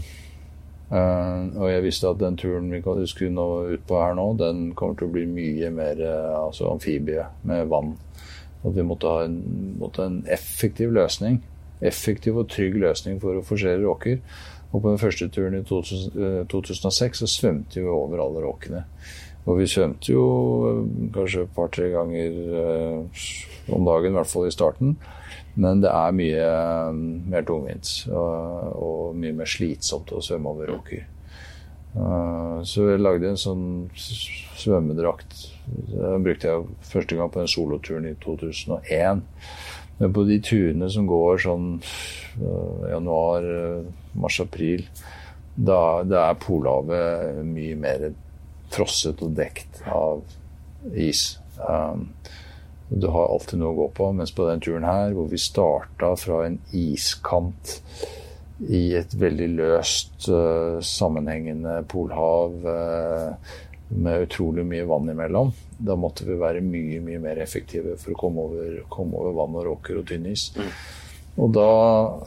Uh, 0.94 1.48
og 1.58 1.70
jeg 1.72 1.82
visste 1.82 2.10
at 2.12 2.20
den 2.20 2.36
turen 2.38 2.68
vi 2.70 2.82
skulle 3.10 3.34
nå 3.34 3.46
ut 3.72 3.86
på 3.88 3.98
her 3.98 4.14
nå, 4.14 4.28
den 4.38 4.68
kommer 4.78 4.98
til 5.00 5.08
å 5.08 5.14
bli 5.16 5.24
mye 5.26 5.70
mer 5.74 5.98
uh, 5.98 6.44
altså 6.44 6.68
amfibie 6.70 7.24
med 7.48 7.66
vann. 7.72 7.96
At 8.64 8.76
vi 8.76 8.84
måtte 8.86 9.10
ha 9.10 9.24
en, 9.26 9.40
måtte 9.80 10.06
en, 10.06 10.20
effektiv 10.30 10.94
løsning. 10.94 11.40
Effektiv 11.84 12.38
og 12.38 12.52
trygg 12.52 12.78
løsning 12.80 13.18
for 13.22 13.40
å 13.40 13.44
forsere 13.44 13.82
råker. 13.82 14.20
Og 14.70 14.82
på 14.82 14.92
den 14.92 15.02
første 15.02 15.28
turen 15.34 15.58
i 15.58 15.64
2000, 15.66 16.14
uh, 16.14 16.40
2006 16.52 17.24
så 17.24 17.30
svømte 17.30 17.82
vi 17.82 17.90
over 17.90 18.22
alle 18.22 18.44
råkene. 18.44 18.84
Og 19.44 19.58
vi 19.60 19.66
svømte 19.68 20.12
jo 20.12 20.24
eh, 20.68 20.84
kanskje 21.14 21.44
et 21.44 21.56
par-tre 21.56 21.90
ganger 21.92 22.36
eh, 22.60 23.24
om 23.74 23.84
dagen, 23.84 24.12
i 24.12 24.18
hvert 24.18 24.30
fall 24.30 24.48
i 24.48 24.54
starten. 24.54 24.96
Men 25.60 25.82
det 25.84 25.90
er 25.92 26.16
mye 26.16 26.44
eh, 26.44 27.02
mer 27.34 27.44
tungvint 27.46 27.90
og, 28.10 29.12
mye 29.20 29.36
mer 29.36 29.50
slitsomt 29.50 30.14
å 30.14 30.22
svømme 30.24 30.54
over 30.54 30.78
åker. 30.78 31.10
Så 32.66 32.88
jeg 32.88 32.98
lagde 32.98 33.28
en 33.30 33.38
sånn 33.38 33.66
svømmedrakt. 33.94 35.36
Den 35.92 36.24
brukte 36.26 36.48
jeg 36.48 36.64
første 36.90 37.14
gang 37.14 37.30
på 37.30 37.38
den 37.38 37.52
soloturen 37.52 38.08
i 38.08 38.16
2001. 38.18 39.22
Men 40.00 40.16
på 40.16 40.24
de 40.26 40.40
turene 40.42 40.88
som 40.90 41.06
går 41.06 41.44
sånn 41.44 41.68
januar, 42.90 43.46
mars-april, 44.18 44.82
da, 45.54 46.02
det 46.02 46.18
er 46.18 46.42
Polhavet 46.42 47.44
mye 47.46 47.78
mer 47.78 48.08
frosset 48.74 49.22
og 49.24 49.36
dekt 49.38 49.82
av 49.90 50.24
is. 50.92 51.38
Um, 51.58 52.10
du 52.88 53.06
har 53.08 53.30
alltid 53.32 53.58
noe 53.60 53.72
å 53.72 53.78
gå 53.78 53.88
på. 53.96 54.10
Mens 54.16 54.34
på 54.34 54.46
den 54.48 54.62
turen 54.64 54.86
her, 54.86 55.14
hvor 55.16 55.30
vi 55.30 55.40
starta 55.40 56.14
fra 56.20 56.44
en 56.48 56.58
iskant 56.76 57.78
i 58.70 58.94
et 58.98 59.14
veldig 59.18 59.50
løst, 59.56 60.28
uh, 60.30 60.80
sammenhengende 60.84 61.80
polhav 61.90 62.58
uh, 62.68 63.54
med 63.94 64.26
utrolig 64.28 64.64
mye 64.66 64.84
vann 64.88 65.10
imellom, 65.10 65.50
da 65.78 65.96
måtte 65.98 66.26
vi 66.26 66.36
være 66.38 66.62
mye 66.64 67.00
mye 67.04 67.20
mer 67.22 67.40
effektive 67.42 67.96
for 68.00 68.14
å 68.14 68.18
komme 68.18 68.44
over, 68.46 68.76
komme 68.90 69.18
over 69.20 69.34
vann 69.36 69.58
og 69.58 69.66
råker 69.68 70.00
og 70.00 70.06
tynn 70.08 70.30
is. 70.30 70.48
Mm. 70.56 70.70
Og 71.44 71.50
da 71.56 71.70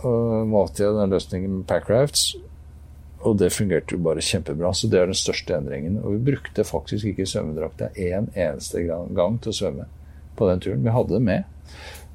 uh, 0.03 0.43
valgte 0.51 0.83
jeg 0.83 0.97
den 0.97 1.15
løsningen 1.15 1.57
med 1.59 1.67
packrafts. 1.69 2.33
Og 3.27 3.37
det 3.41 3.51
fungerte 3.55 3.95
jo 3.95 4.03
bare 4.05 4.23
kjempebra. 4.23 4.71
Så 4.71 4.89
det 4.91 5.01
er 5.01 5.09
den 5.09 5.17
største 5.17 5.57
endringen. 5.57 5.99
Og 6.01 6.15
vi 6.15 6.25
brukte 6.31 6.65
faktisk 6.67 7.11
ikke 7.11 7.27
svømmedrakta 7.27 7.91
en 8.09 8.31
eneste 8.33 8.83
gang 8.87 9.39
til 9.43 9.53
å 9.53 9.57
svømme 9.61 9.87
på 10.37 10.49
den 10.49 10.63
turen. 10.63 10.83
Vi 10.85 10.93
hadde 10.95 11.17
det 11.17 11.23
med. 11.25 11.47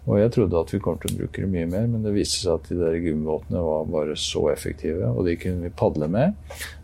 Og 0.02 0.18
jeg 0.18 0.32
trodde 0.34 0.58
at 0.58 0.72
vi 0.74 0.80
kom 0.82 0.96
til 0.98 1.12
å 1.12 1.18
bruke 1.20 1.44
det 1.44 1.48
mye 1.50 1.68
mer, 1.70 1.84
men 1.90 2.02
det 2.02 2.14
viste 2.16 2.40
seg 2.40 2.56
at 2.56 2.70
de 2.72 2.78
der 2.80 2.96
gummibåtene 3.04 3.60
var 3.62 3.84
bare 3.90 4.16
så 4.18 4.48
effektive, 4.50 5.12
og 5.12 5.28
de 5.28 5.36
kunne 5.38 5.62
vi 5.62 5.76
padle 5.78 6.08
med. 6.10 6.34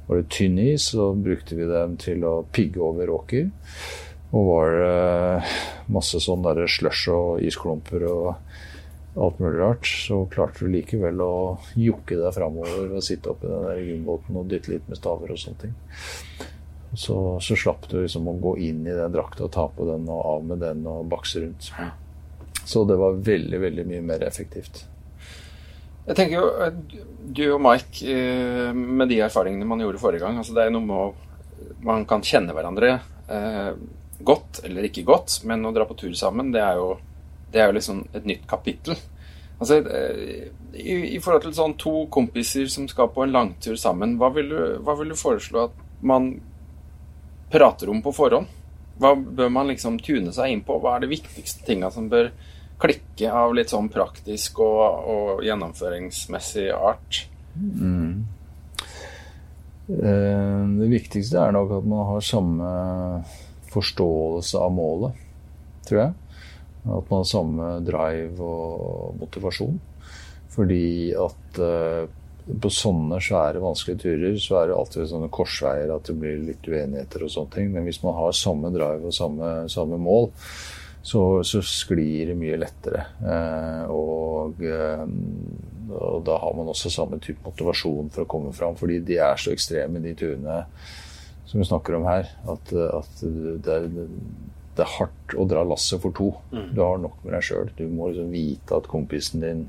Var 0.07 0.21
det 0.21 0.29
tynn 0.31 0.61
is, 0.63 0.93
så 0.93 1.11
brukte 1.19 1.59
vi 1.59 1.67
dem 1.67 1.97
til 1.99 2.23
å 2.29 2.37
pigge 2.55 2.83
over 2.85 3.11
åker. 3.17 3.51
Og 4.29 4.47
var 4.53 4.79
det 4.79 5.51
masse 5.91 6.21
sånn 6.23 6.47
slush 6.69 7.11
og 7.11 7.43
isklumper 7.43 8.07
og 8.07 8.29
alt 9.17 9.39
mulig 9.39 9.59
rart, 9.61 9.87
så 9.87 10.21
klarte 10.31 10.65
du 10.65 10.73
likevel 10.73 11.21
å 11.25 11.33
jokke 11.79 12.19
deg 12.21 12.35
framover 12.37 12.93
og 12.99 13.05
sitte 13.05 13.33
oppi 13.33 13.49
den 13.51 13.65
der 13.67 13.81
gymbåten 13.83 14.39
og 14.39 14.51
dytte 14.51 14.75
litt 14.75 14.91
med 14.91 15.01
staver 15.01 15.33
og 15.33 15.41
sånne 15.41 15.63
ting. 15.65 15.75
Så, 16.97 17.17
så, 17.45 17.57
slapp 17.57 17.89
du 17.91 17.99
liksom 18.01 18.29
å 18.31 18.37
gå 18.41 18.55
inn 18.65 18.87
i 18.87 18.95
den 18.97 19.13
drakta 19.13 19.45
og 19.45 19.53
ta 19.53 19.67
på 19.69 19.89
den 19.91 20.07
og 20.09 20.21
av 20.23 20.47
med 20.53 20.63
den 20.65 20.87
og 20.89 21.09
bakse 21.11 21.43
rundt. 21.43 21.71
Så 22.65 22.85
det 22.89 22.97
var 23.01 23.19
veldig, 23.25 23.61
veldig 23.61 23.85
mye 23.89 24.05
mer 24.05 24.25
effektivt. 24.29 24.87
Jeg 26.09 26.17
tenker 26.17 26.41
jo, 26.41 26.99
Du 27.29 27.43
og 27.53 27.61
Mike, 27.61 28.01
eh, 28.09 28.73
med 28.73 29.11
de 29.11 29.21
erfaringene 29.27 29.69
man 29.69 29.83
gjorde 29.83 30.01
forrige 30.01 30.25
gang 30.25 30.39
altså 30.41 30.55
Det 30.57 30.63
er 30.65 30.71
noe 30.73 30.87
med 30.87 30.97
å 30.97 31.75
Man 31.85 32.07
kan 32.09 32.25
kjenne 32.25 32.55
hverandre 32.57 32.95
eh, 33.29 33.75
godt 34.25 34.63
eller 34.65 34.89
ikke 34.89 35.05
godt, 35.07 35.43
men 35.45 35.67
å 35.69 35.73
dra 35.75 35.85
på 35.87 35.99
tur 35.99 36.15
sammen, 36.17 36.49
det 36.55 36.63
er 36.65 36.81
jo 36.81 36.97
det 37.53 37.63
er 37.63 37.71
jo 37.71 37.79
liksom 37.79 38.03
et 38.13 38.27
nytt 38.29 38.45
kapittel. 38.49 38.99
Altså, 39.59 39.81
eh, 39.91 40.51
i, 40.73 40.95
i, 41.17 41.19
forhold 41.23 41.43
til 41.47 41.57
sånn 41.57 41.75
to 41.81 42.05
kompiser 42.15 42.69
som 42.71 42.87
skal 42.91 43.11
på 43.15 43.25
en 43.25 43.35
langtur 43.35 43.79
sammen, 43.81 44.17
hva 44.21 44.31
vil, 44.37 44.53
du, 44.53 44.61
hva 44.87 44.95
vil, 45.01 45.11
du, 45.11 45.19
foreslå 45.19 45.67
at 45.67 45.81
man 46.07 46.37
prater 47.51 47.91
om 47.91 48.03
på 48.05 48.15
forhånd? 48.15 48.55
Hva 48.99 49.15
bør 49.15 49.51
man 49.55 49.71
liksom 49.71 49.99
tune 50.03 50.33
seg 50.35 50.53
inn 50.53 50.63
på? 50.67 50.79
Hva 50.83 50.97
er 50.97 51.05
de 51.05 51.11
viktigste 51.11 51.67
tinga 51.67 51.91
som 51.95 52.11
bør 52.11 52.31
klikke 52.79 53.31
av 53.35 53.55
litt 53.57 53.73
sånn 53.73 53.91
praktisk 53.91 54.61
og, 54.63 54.83
og 55.11 55.45
gjennomføringsmessig 55.47 56.69
art? 56.75 57.25
Mm. 57.59 58.27
Eh, 59.89 60.63
det 60.79 60.91
viktigste 60.93 61.41
er 61.43 61.55
nok 61.57 61.79
at 61.81 61.89
man 61.89 62.07
har 62.13 62.27
samme 62.27 62.73
forståelse 63.73 64.63
av 64.63 64.75
målet, 64.75 65.19
tror 65.89 66.03
jeg. 66.05 66.17
At 66.85 67.11
man 67.11 67.23
har 67.23 67.29
samme 67.29 67.73
drive 67.87 68.45
og 68.45 69.19
motivasjon. 69.21 69.79
Fordi 70.59 71.13
at 71.19 71.61
uh, 71.63 72.09
på 72.49 72.71
sånne 72.73 73.21
svære, 73.23 73.61
vanskelige 73.63 74.03
turer 74.07 74.39
så 74.41 74.61
er 74.61 74.71
det 74.71 74.79
alltid 74.79 75.11
sånne 75.11 75.29
korsveier 75.33 75.93
at 75.93 76.09
det 76.09 76.17
blir 76.19 76.41
litt 76.47 76.65
uenigheter 76.65 77.27
og 77.27 77.33
sånne 77.35 77.55
ting. 77.55 77.71
Men 77.75 77.87
hvis 77.89 78.01
man 78.05 78.17
har 78.17 78.37
samme 78.37 78.73
drive 78.75 79.11
og 79.11 79.15
samme, 79.15 79.53
samme 79.73 80.01
mål, 80.01 80.31
så, 81.09 81.23
så, 81.47 81.61
sklir 81.65 82.33
det 82.33 82.39
mye 82.41 82.59
lettere. 82.61 83.05
Uh, 83.23 83.85
og, 83.95 84.65
uh, 84.65 85.05
og, 85.93 86.25
da 86.27 86.41
har 86.43 86.57
man 86.57 86.73
også 86.73 86.93
samme 86.93 87.21
type 87.23 87.45
motivasjon 87.47 88.11
for 88.15 88.25
å 88.25 88.31
komme 88.31 88.55
fram. 88.57 88.77
Fordi 88.81 88.99
de 89.07 89.21
er 89.23 89.39
så 89.41 89.55
ekstreme, 89.55 90.03
de 90.05 90.17
turene 90.19 90.63
som 91.49 91.61
vi 91.61 91.69
snakker 91.69 91.97
om 91.97 92.09
her. 92.09 92.29
At, 92.49 92.73
at 92.75 93.23
det 93.23 93.77
er 93.77 93.89
det 94.79 94.85
er 94.85 94.95
hardt 94.95 95.35
å 95.35 95.45
dra 95.51 95.65
lasset 95.67 95.99
for 96.03 96.15
to. 96.15 96.29
Du 96.75 96.83
har 96.85 97.01
nok 97.03 97.17
med 97.25 97.35
deg 97.35 97.47
sjøl. 97.49 97.71
Du 97.75 97.89
må 97.91 98.13
liksom 98.13 98.31
vite 98.31 98.77
at 98.79 98.91
kompisen 98.91 99.43
din 99.43 99.67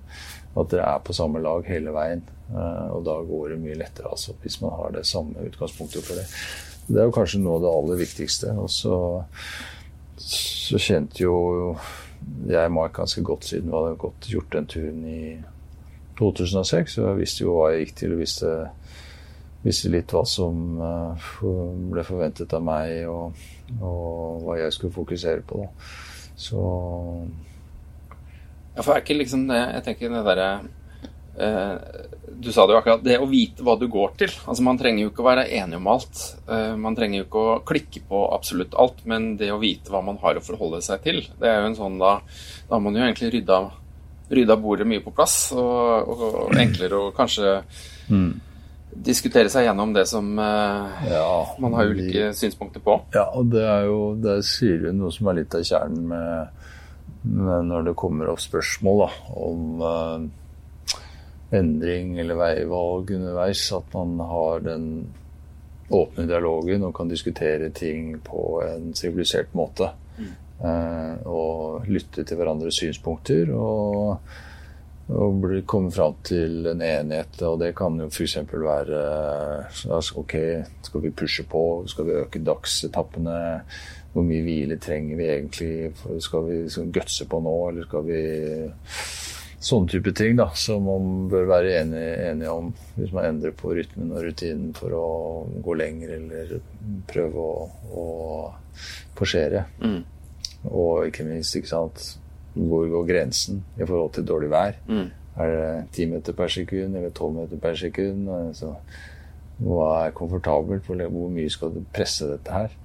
At 0.57 0.71
dere 0.71 0.85
er 0.95 1.01
på 1.05 1.13
samme 1.13 1.39
lag 1.41 1.65
hele 1.69 1.91
veien. 1.93 2.23
Eh, 2.49 2.87
og 2.93 3.03
da 3.05 3.13
går 3.23 3.53
det 3.53 3.59
mye 3.61 3.77
lettere, 3.77 4.09
altså, 4.09 4.33
hvis 4.41 4.57
man 4.63 4.73
har 4.73 4.95
det 4.95 5.03
samme 5.05 5.45
utgangspunktet 5.45 6.03
for 6.03 6.17
det. 6.17 6.25
Det 6.87 6.97
er 6.97 7.05
jo 7.05 7.13
kanskje 7.13 7.41
noe 7.43 7.59
av 7.59 7.63
det 7.63 7.73
aller 7.77 7.99
viktigste. 8.01 8.55
Og 8.57 8.69
så, 8.73 8.97
så 10.17 10.81
kjente 10.81 11.21
jo 11.21 11.35
jeg 12.49 12.73
Mark 12.73 12.97
ganske 12.97 13.21
godt 13.25 13.45
siden 13.47 13.69
vi 13.69 13.77
hadde 13.77 13.99
gått, 14.01 14.27
gjort 14.33 14.57
den 14.57 14.67
turen 14.73 15.05
i 15.05 15.21
2006. 16.19 16.97
Så 16.97 17.05
jeg 17.05 17.21
visste 17.21 17.45
jo 17.45 17.55
hva 17.55 17.69
jeg 17.71 17.85
gikk 17.85 17.95
til, 18.01 18.17
og 18.17 18.23
visste, 18.25 18.55
visste 19.63 19.93
litt 19.93 20.13
hva 20.13 20.25
som 20.27 20.81
uh, 20.81 21.29
ble 21.93 22.05
forventet 22.07 22.57
av 22.57 22.65
meg, 22.65 23.05
og, 23.09 23.37
og, 23.77 24.41
hva 24.45 24.57
jeg 24.61 24.75
skulle 24.75 24.95
fokusere 24.95 25.45
på. 25.45 25.63
Da. 25.63 25.93
Så 26.39 26.63
Ja, 28.75 28.83
for 28.83 28.93
er 28.93 29.01
ikke 29.01 29.17
liksom 29.17 29.41
det 29.49 29.57
Jeg 29.59 29.83
tenker 29.83 30.13
det 30.13 30.21
derre 30.23 30.49
eh, 31.35 31.97
Du 32.39 32.51
sa 32.55 32.63
det 32.63 32.75
jo 32.75 32.79
akkurat. 32.79 33.03
Det 33.03 33.17
å 33.19 33.27
vite 33.27 33.65
hva 33.65 33.75
du 33.75 33.89
går 33.91 34.13
til. 34.21 34.31
Altså 34.47 34.63
Man 34.63 34.79
trenger 34.79 35.03
jo 35.03 35.11
ikke 35.11 35.25
å 35.25 35.27
være 35.27 35.49
enig 35.59 35.79
om 35.81 35.89
alt. 35.91 36.21
Eh, 36.47 36.75
man 36.79 36.95
trenger 36.95 37.19
jo 37.19 37.27
ikke 37.27 37.43
å 37.43 37.59
klikke 37.67 38.05
på 38.07 38.23
absolutt 38.37 38.77
alt, 38.79 39.03
men 39.09 39.33
det 39.41 39.51
å 39.51 39.59
vite 39.59 39.91
hva 39.91 40.03
man 40.05 40.21
har 40.23 40.39
å 40.39 40.45
forholde 40.45 40.79
seg 40.85 41.03
til, 41.03 41.21
det 41.41 41.49
er 41.49 41.59
jo 41.59 41.73
en 41.73 41.79
sånn 41.81 41.99
da 41.99 42.19
Da 42.69 42.77
har 42.77 42.83
man 42.85 42.95
jo 42.95 43.03
egentlig 43.03 43.33
rydda 43.35 43.59
rydda 44.29 44.55
bordet 44.61 44.87
mye 44.87 45.01
på 45.01 45.13
plass, 45.15 45.51
og, 45.57 46.09
og 46.13 46.53
enklere 46.53 46.99
å 46.99 47.13
kanskje 47.17 47.55
mm. 48.13 48.29
Diskutere 48.89 49.51
seg 49.51 49.67
gjennom 49.67 49.93
det 49.93 50.05
som 50.09 50.31
uh, 50.39 51.05
ja, 51.09 51.29
man 51.61 51.75
har 51.77 51.91
ulike 51.91 52.29
de, 52.29 52.33
synspunkter 52.37 52.83
på. 52.83 52.97
Ja, 53.13 53.27
og 53.37 53.51
det 53.53 53.63
er 53.65 53.85
jo 53.89 53.99
Det 54.19 54.39
sier 54.47 54.89
jo 54.89 54.95
noe 54.95 55.13
som 55.13 55.29
er 55.29 55.41
litt 55.41 55.55
av 55.55 55.65
kjernen 55.67 56.09
med, 56.09 56.65
med 57.29 57.69
når 57.69 57.89
det 57.89 57.95
kommer 57.99 58.31
opp 58.33 58.41
spørsmål 58.43 59.05
da, 59.05 59.09
om 59.45 59.85
uh, 59.85 60.99
endring 61.55 62.17
eller 62.21 62.37
veivalg 62.37 63.15
underveis, 63.17 63.63
at 63.73 63.95
man 63.95 64.19
har 64.29 64.65
den 64.65 64.91
åpne 65.89 66.27
dialogen 66.29 66.83
og 66.85 66.93
kan 66.97 67.09
diskutere 67.09 67.71
ting 67.73 68.13
på 68.21 68.59
en 68.65 68.91
sivilisert 68.97 69.55
måte. 69.57 69.89
Mm. 70.19 70.35
Uh, 70.59 71.15
og 71.31 71.87
lytte 71.87 72.25
til 72.27 72.37
hverandres 72.37 72.81
synspunkter 72.81 73.53
og, 73.55 74.17
og 75.09 75.45
komme 75.65 75.91
fram 75.91 76.17
til 76.23 76.67
en 76.69 76.81
enighet. 76.85 77.41
Og 77.47 77.59
det 77.61 77.71
kan 77.77 77.97
jo 77.97 78.09
f.eks. 78.11 78.37
være 78.51 78.99
altså, 79.89 80.19
OK, 80.21 80.35
skal 80.85 81.05
vi 81.05 81.15
pushe 81.23 81.45
på? 81.49 81.63
Skal 81.89 82.05
vi 82.05 82.19
øke 82.21 82.43
dagsetappene? 82.45 83.39
Hvor 84.13 84.25
mye 84.25 84.45
hvile 84.45 84.77
trenger 84.81 85.17
vi 85.17 85.31
egentlig? 85.33 85.73
Skal 86.21 86.45
vi 86.45 86.59
gutse 86.93 87.25
på 87.29 87.41
nå, 87.45 87.57
eller 87.69 87.89
skal 87.89 88.05
vi 88.07 88.21
Sånne 89.59 89.91
type 89.91 90.13
ting 90.15 90.37
da, 90.39 90.45
som 90.55 90.85
man 90.87 91.25
bør 91.27 91.49
være 91.49 91.81
enige, 91.81 92.11
enige 92.29 92.51
om 92.55 92.69
hvis 92.95 93.09
man 93.11 93.25
endrer 93.27 93.51
på 93.59 93.73
rytmen 93.75 94.13
og 94.15 94.23
rutinen 94.23 94.69
for 94.77 94.95
å 94.95 95.07
gå 95.65 95.75
lenger 95.75 96.13
eller 96.15 96.53
prøve 97.11 97.43
å, 97.43 97.65
å 97.91 98.05
forsere. 99.19 99.65
Mm. 99.83 99.99
Og 100.71 101.09
ikke 101.09 101.27
minst, 101.27 101.57
ikke 101.59 101.73
sant, 101.73 102.05
hvor 102.53 102.87
går 102.89 103.07
grensen 103.07 103.63
i 103.77 103.85
forhold 103.85 104.13
til 104.13 104.27
dårlig 104.27 104.49
vær? 104.51 104.77
Mm. 104.87 105.07
Er 105.39 105.53
det 105.53 105.85
10 105.93 106.05
meter 106.05 106.35
per 106.35 106.47
sekund 106.51 106.97
eller 106.97 107.09
12 107.09 107.33
meter 107.33 107.61
per 107.61 107.75
sekund? 107.79 108.29
Altså, 108.29 108.73
hva 109.59 109.89
er 110.05 110.15
komfortabelt? 110.15 110.87
Hvor 110.87 111.29
mye 111.31 111.49
skal 111.49 111.73
du 111.75 111.83
presse 111.93 112.27
dette 112.27 112.51
her? 112.51 112.75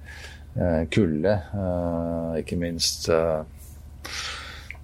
Eh, 0.55 0.85
kulde, 0.91 1.33
eh, 1.53 2.39
ikke 2.39 2.55
minst, 2.55 3.09
eh, 3.09 3.43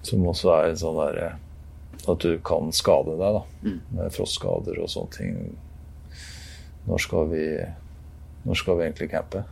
som 0.04 0.28
også 0.28 0.52
er 0.58 0.70
en 0.70 0.82
sånn 0.82 1.00
derre 1.00 1.32
At 2.10 2.18
du 2.20 2.40
kan 2.42 2.72
skade 2.74 3.14
deg, 3.14 3.36
da. 3.36 3.42
Mm. 3.62 3.82
Med 3.94 4.14
frostskader 4.16 4.80
og 4.82 4.90
sånne 4.90 5.12
ting. 5.14 5.36
Når 6.88 6.98
skal 6.98 7.28
vi, 7.30 7.44
når 8.44 8.58
skal 8.58 8.80
vi 8.80 8.88
egentlig 8.88 9.10
campe? 9.12 9.44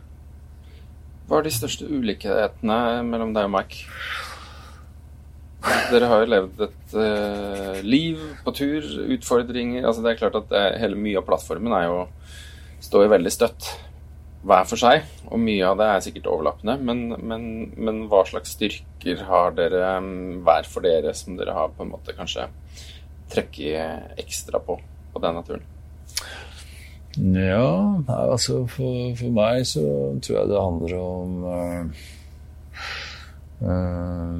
Hva 1.28 1.38
er 1.38 1.46
de 1.46 1.52
største 1.54 1.86
ulikhetene 1.86 3.04
mellom 3.06 3.36
deg 3.36 3.46
og 3.46 3.52
Mike? 3.54 3.86
Dere 5.60 6.08
har 6.08 6.22
jo 6.22 6.30
levd 6.30 6.62
et 6.64 6.94
uh, 6.96 7.78
liv 7.84 8.20
på 8.44 8.52
tur, 8.56 8.86
utfordringer 9.12 9.84
altså 9.84 10.04
Det 10.04 10.12
er 10.12 10.20
klart 10.22 10.38
at 10.38 10.54
er, 10.56 10.78
hele 10.80 10.96
mye 10.96 11.20
av 11.20 11.26
plattformen 11.26 11.74
er 11.76 11.88
jo 11.88 11.98
står 12.80 13.04
jo 13.04 13.12
veldig 13.12 13.32
støtt 13.34 13.66
hver 14.40 14.64
for 14.64 14.80
seg, 14.80 15.04
og 15.28 15.42
mye 15.42 15.66
av 15.68 15.76
det 15.76 15.86
er 15.92 16.04
sikkert 16.06 16.30
overlappende. 16.32 16.78
Men, 16.80 17.02
men, 17.28 17.42
men 17.76 17.98
hva 18.08 18.22
slags 18.24 18.54
styrker 18.56 19.20
har 19.28 19.52
dere 19.58 19.98
um, 20.00 20.40
hver 20.46 20.68
for 20.68 20.86
dere 20.86 21.12
som 21.16 21.36
dere 21.36 21.52
har 21.56 21.74
på 21.76 21.84
en 21.84 21.92
måte 21.92 22.16
kanskje 22.16 22.48
trukket 23.30 24.16
ekstra 24.24 24.62
på 24.64 24.78
på 25.10 25.22
denne 25.22 25.42
turen? 25.44 25.62
Ja, 27.18 28.00
altså 28.06 28.62
for, 28.70 29.14
for, 29.18 29.30
meg 29.34 29.64
så 29.66 29.82
tror 30.22 30.36
jeg 30.36 30.50
det 30.50 30.60
handler 30.62 30.92
om 31.00 31.44
uh, 31.44 31.82
uh, 33.66 34.34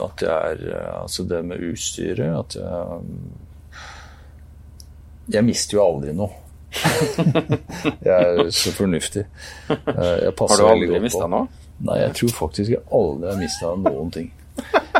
At 0.00 0.22
jeg 0.24 0.30
er 0.30 0.88
Altså 1.02 1.24
det 1.28 1.40
med 1.44 1.62
utstyret 1.70 2.36
At 2.38 2.56
jeg 2.56 3.02
Jeg 5.30 5.46
mister 5.46 5.76
jo 5.76 5.84
aldri 5.84 6.14
noe. 6.16 6.30
jeg 8.06 8.14
er 8.14 8.48
så 8.54 8.72
fornuftig. 8.74 9.22
Uh, 9.68 10.26
har 10.26 10.58
du 10.58 10.64
aldri 10.66 10.98
mista 11.02 11.28
noe? 11.30 11.46
Nei, 11.86 12.00
jeg 12.00 12.16
tror 12.18 12.32
faktisk 12.34 12.72
jeg 12.74 12.82
aldri 12.98 13.30
har 13.30 13.38
mista 13.38 13.70
noen 13.78 14.10
ting. 14.14 14.32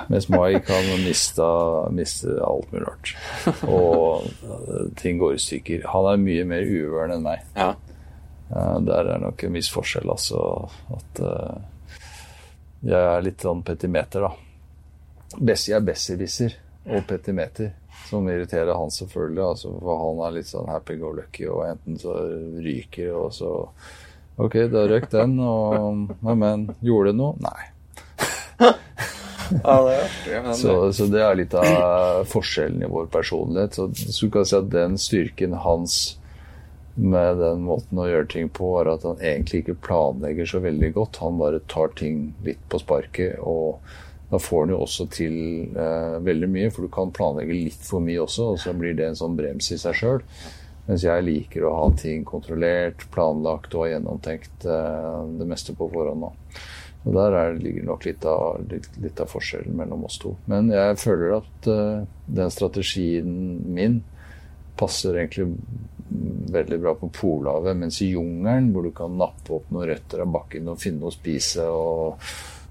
Mens 0.07 0.29
Mai 0.31 0.61
kan 0.63 0.87
miste, 1.03 1.49
miste 1.95 2.37
alt 2.47 2.71
mulig 2.71 2.87
rart. 2.87 3.13
Og 3.67 4.23
eh, 4.23 4.87
ting 5.03 5.19
går 5.19 5.35
i 5.35 5.43
stykker. 5.43 5.85
Han 5.91 6.09
er 6.13 6.23
mye 6.23 6.47
mer 6.55 6.71
uvøren 6.71 7.17
enn 7.17 7.27
meg. 7.27 7.43
Ja. 7.59 7.73
Der 8.87 9.13
er 9.17 9.21
nok 9.23 9.45
en 9.47 9.59
viss 9.59 9.71
forskjell, 9.75 10.11
altså. 10.15 10.41
At 10.95 11.21
jeg 12.81 12.97
er 12.97 13.27
litt 13.27 13.45
sånn 13.45 13.61
petimeter, 13.67 14.25
da. 14.25 14.50
Bessie 15.41 15.77
er 15.77 15.85
besserwisser 15.85 16.57
og 16.91 17.05
petimeter, 17.09 17.73
som 18.09 18.29
irriterer 18.29 18.75
han 18.77 18.93
selvfølgelig. 18.93 19.43
Altså, 19.47 19.73
for 19.81 20.05
han 20.05 20.23
er 20.27 20.37
litt 20.37 20.51
sånn 20.51 20.71
happy 20.71 20.99
go 21.01 21.13
lucky, 21.17 21.47
og 21.49 21.65
enten 21.69 21.99
så 22.01 22.17
ryker, 22.61 23.13
og 23.17 23.35
så 23.37 23.57
Ok, 24.41 24.55
da 24.73 24.87
røk 24.89 25.11
den, 25.13 25.35
og 25.45 26.15
Men, 26.25 26.63
gjorde 26.81 27.11
det 27.11 27.19
noe? 27.19 27.35
Nei. 27.45 28.71
så, 30.55 30.77
så, 30.97 31.09
det 31.11 31.21
er 31.21 31.37
litt 31.37 31.57
av 31.59 32.23
forskjellen 32.31 32.87
i 32.87 32.89
vår 32.89 33.11
personlighet. 33.13 33.77
Så, 33.77 33.91
så 33.93 34.27
du 34.29 34.33
kan 34.33 34.49
si 34.49 34.57
at 34.57 34.71
den 34.73 34.97
styrken 35.01 35.59
hans 35.61 35.99
med 36.95 37.39
den 37.41 37.63
måten 37.65 38.01
å 38.01 38.09
gjøre 38.09 38.29
ting 38.33 38.49
på, 38.53 38.73
er 38.81 38.95
at 38.95 39.05
han 39.09 39.21
egentlig 39.21 39.63
ikke 39.63 39.81
planlegger 39.87 40.49
så 40.49 40.61
veldig 40.65 40.93
godt. 40.97 41.21
Han 41.25 41.41
bare 41.41 41.61
tar 41.71 41.93
ting 42.01 42.31
litt 42.47 42.63
på 42.73 42.81
sparket, 42.81 43.39
og 43.41 43.81
da 44.31 44.39
får 44.39 44.67
den 44.67 44.77
jo 44.77 44.81
også 44.85 45.07
til 45.11 45.37
eh, 45.75 46.17
veldig 46.23 46.49
mye. 46.51 46.71
For 46.71 46.87
du 46.87 46.93
kan 46.95 47.13
planlegge 47.15 47.57
litt 47.57 47.87
for 47.87 48.03
mye 48.05 48.23
også, 48.23 48.53
og 48.55 48.61
så 48.63 48.75
blir 48.79 48.95
det 48.99 49.09
en 49.09 49.19
sånn 49.19 49.37
brems 49.39 49.73
i 49.75 49.79
seg 49.81 49.97
sjøl. 49.99 50.21
Mens 50.87 51.07
jeg 51.07 51.27
liker 51.27 51.67
å 51.67 51.75
ha 51.77 51.89
ting 51.99 52.23
kontrollert, 52.27 53.05
planlagt 53.15 53.75
og 53.79 53.91
gjennomtenkt 53.91 54.67
eh, 54.67 55.19
det 55.41 55.49
meste 55.51 55.75
på 55.79 55.91
forhånd. 55.91 56.31
Og 57.01 57.17
Der 57.17 57.37
er, 57.41 57.59
ligger 57.59 57.89
nok 57.89 58.07
litt 58.07 58.25
av, 58.29 58.61
litt, 58.71 58.89
litt 59.03 59.21
av, 59.23 59.31
forskjellen 59.33 59.77
mellom 59.77 60.07
oss 60.07 60.21
to. 60.23 60.37
Men 60.53 60.71
jeg 60.71 60.99
føler 61.01 61.39
at 61.41 61.71
eh, 61.73 62.07
den 62.41 62.55
strategien 62.55 63.35
min 63.67 64.03
passer 64.81 65.19
egentlig 65.19 65.51
veldig 66.55 66.79
bra 66.83 66.95
på 66.99 67.11
Polhavet. 67.19 67.77
Mens 67.83 67.99
i 68.03 68.13
jungelen, 68.13 68.71
hvor 68.75 68.87
du 68.87 68.95
kan 68.95 69.19
nappe 69.19 69.59
opp 69.59 69.75
noen 69.75 69.91
røtter 69.91 70.23
av 70.23 70.33
bakken 70.39 70.71
og 70.71 70.81
finne 70.83 71.03
noe 71.03 71.11
å 71.11 71.19
spise 71.19 71.67
og 71.67 72.31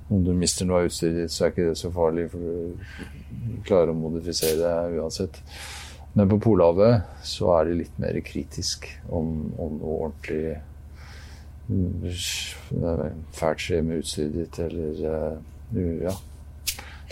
om 0.10 0.24
du 0.26 0.32
mister 0.34 0.66
noe 0.66 0.82
av 0.82 0.90
utstyret 0.90 1.24
ditt, 1.24 1.34
så 1.34 1.46
er 1.46 1.54
ikke 1.54 1.68
det 1.70 1.78
så 1.78 1.92
farlig, 1.94 2.30
for 2.32 2.42
du 2.42 3.62
klarer 3.68 3.94
å 3.94 3.98
modifisere 3.98 4.58
det 4.62 5.02
uansett. 5.02 5.38
Men 6.18 6.30
på 6.32 6.40
Polhavet 6.42 7.22
så 7.26 7.52
er 7.60 7.70
det 7.70 7.78
litt 7.84 8.02
mer 8.02 8.18
kritisk 8.26 8.88
om, 9.14 9.52
om 9.62 9.78
noe 9.78 10.00
ordentlig 10.08 10.58
fælt 13.38 13.62
skjer 13.62 13.86
med 13.86 14.02
utstyret 14.02 14.34
ditt, 14.34 14.60
eller 14.66 15.04
uh, 15.06 16.08
ja, 16.08 16.16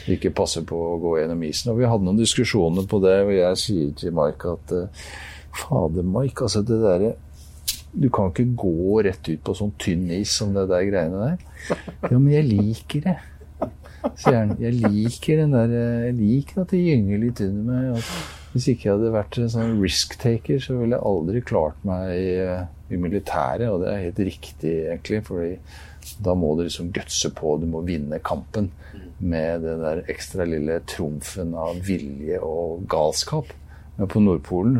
ikke 0.09 0.33
passer 0.33 0.65
på 0.65 0.79
å 0.95 0.97
gå 1.01 1.19
gjennom 1.19 1.45
isen. 1.45 1.71
Og 1.73 1.81
vi 1.83 1.89
hadde 1.89 2.07
noen 2.07 2.17
diskusjoner 2.17 2.89
på 2.89 3.01
det, 3.05 3.17
og 3.27 3.33
jeg 3.35 3.61
sier 3.61 3.93
til 4.01 4.17
Mike 4.17 4.57
at 4.57 4.73
uh, 4.73 5.05
Fader, 5.57 6.05
Mike, 6.05 6.47
altså 6.47 6.65
det 6.65 6.81
derre 6.81 7.13
Du 7.97 8.09
kan 8.13 8.29
ikke 8.29 8.45
gå 8.61 9.01
rett 9.07 9.29
ut 9.31 9.41
på 9.45 9.55
sånn 9.57 9.73
tynn 9.81 10.05
is 10.13 10.35
som 10.37 10.53
det 10.53 10.67
der 10.69 10.85
greiene 10.85 11.23
der. 11.23 11.79
Ja, 12.05 12.17
men 12.17 12.29
jeg 12.29 12.45
liker 12.51 13.05
det. 13.07 13.17
Sier 14.17 14.37
han. 14.37 14.53
Jeg 14.61 14.77
liker 14.77 15.41
den 15.41 15.55
der 15.55 15.73
Jeg 15.73 16.17
liker 16.19 16.61
at 16.63 16.73
det 16.75 16.83
gynger 16.83 17.23
litt 17.23 17.41
under 17.47 17.71
meg. 17.71 17.97
At 17.97 18.53
hvis 18.53 18.69
ikke 18.71 18.87
jeg 18.87 18.95
hadde 18.95 19.13
vært 19.15 19.39
en 19.41 19.51
sånn 19.53 19.75
risk-taker, 19.81 20.61
så 20.63 20.77
ville 20.77 20.97
jeg 20.97 21.07
aldri 21.09 21.43
klart 21.45 21.83
meg 21.87 22.13
i, 22.15 22.31
i 22.93 23.01
militæret. 23.01 23.67
Og 23.71 23.83
det 23.83 23.91
er 23.91 24.05
helt 24.05 24.23
riktig, 24.29 24.75
egentlig. 24.93 25.23
fordi 25.27 25.53
Da 26.23 26.37
må 26.37 26.53
du 26.55 26.63
liksom 26.67 26.93
gutse 26.95 27.33
på, 27.35 27.57
du 27.59 27.67
må 27.69 27.83
vinne 27.87 28.21
kampen 28.23 28.71
med 29.17 29.65
den 29.65 29.81
der 29.81 30.03
ekstra 30.13 30.45
lille 30.45 30.79
trumfen 30.87 31.55
av 31.57 31.81
vilje 31.87 32.37
og 32.45 32.85
galskap. 32.89 33.49
Men 33.97 34.09
på 34.13 34.21
Nordpolen 34.21 34.77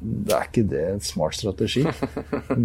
det 0.00 0.34
er 0.36 0.48
ikke 0.48 0.64
det 0.68 0.82
en 0.90 1.00
smart 1.00 1.36
strategi. 1.38 1.82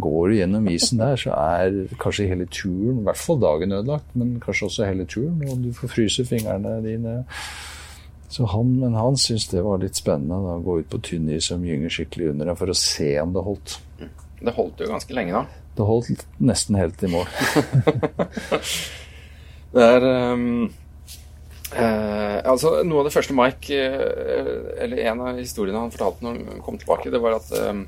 Går 0.05 0.27
du 0.27 0.36
gjennom 0.36 0.67
isen 0.71 0.99
der, 0.99 1.15
så 1.19 1.36
er 1.36 1.93
kanskje 2.01 2.27
hele 2.27 2.47
turen, 2.51 2.99
i 2.99 3.05
hvert 3.07 3.19
fall 3.19 3.39
dagen 3.41 3.75
ødelagt, 3.77 4.15
men 4.19 4.34
kanskje 4.43 4.67
også 4.67 4.88
hele 4.89 5.05
turen, 5.09 5.39
og 5.47 5.61
du 5.63 5.71
får 5.75 5.93
fryse 5.95 6.25
fingrene 6.27 6.77
dine. 6.84 7.15
Så 8.32 8.47
han, 8.51 8.75
men 8.79 8.95
han 8.95 9.17
syntes 9.19 9.49
det 9.51 9.63
var 9.63 9.82
litt 9.82 9.99
spennende 9.99 10.38
da, 10.43 10.57
å 10.59 10.63
gå 10.63 10.77
ut 10.82 10.91
på 10.91 11.01
tynn 11.07 11.32
is 11.32 11.49
som 11.51 11.63
gynger 11.67 11.91
skikkelig 11.91 12.34
under 12.34 12.51
deg, 12.51 12.59
for 12.59 12.71
å 12.71 12.77
se 12.77 13.11
om 13.23 13.34
det 13.36 13.45
holdt. 13.47 13.77
Det 14.41 14.55
holdt 14.55 14.84
jo 14.84 14.91
ganske 14.91 15.15
lenge, 15.15 15.41
da. 15.41 15.67
Det 15.77 15.88
holdt 15.88 16.25
nesten 16.43 16.79
helt 16.79 17.03
i 17.03 17.11
mål. 17.11 17.27
Det 19.71 19.84
er 19.88 20.03
ehm, 20.03 20.65
eh, 21.76 22.38
Altså, 22.51 22.82
noe 22.88 23.01
av 23.01 23.09
det 23.09 23.13
første 23.13 23.36
Mike 23.38 23.76
eh, 23.76 24.53
Eller 24.84 25.03
en 25.11 25.22
av 25.28 25.41
historiene 25.41 25.82
han 25.82 25.93
fortalte 25.93 26.26
når 26.26 26.39
han 26.39 26.65
kom 26.65 26.80
tilbake, 26.82 27.11
det 27.13 27.22
var 27.22 27.38
at 27.38 27.51
eh, 27.57 27.84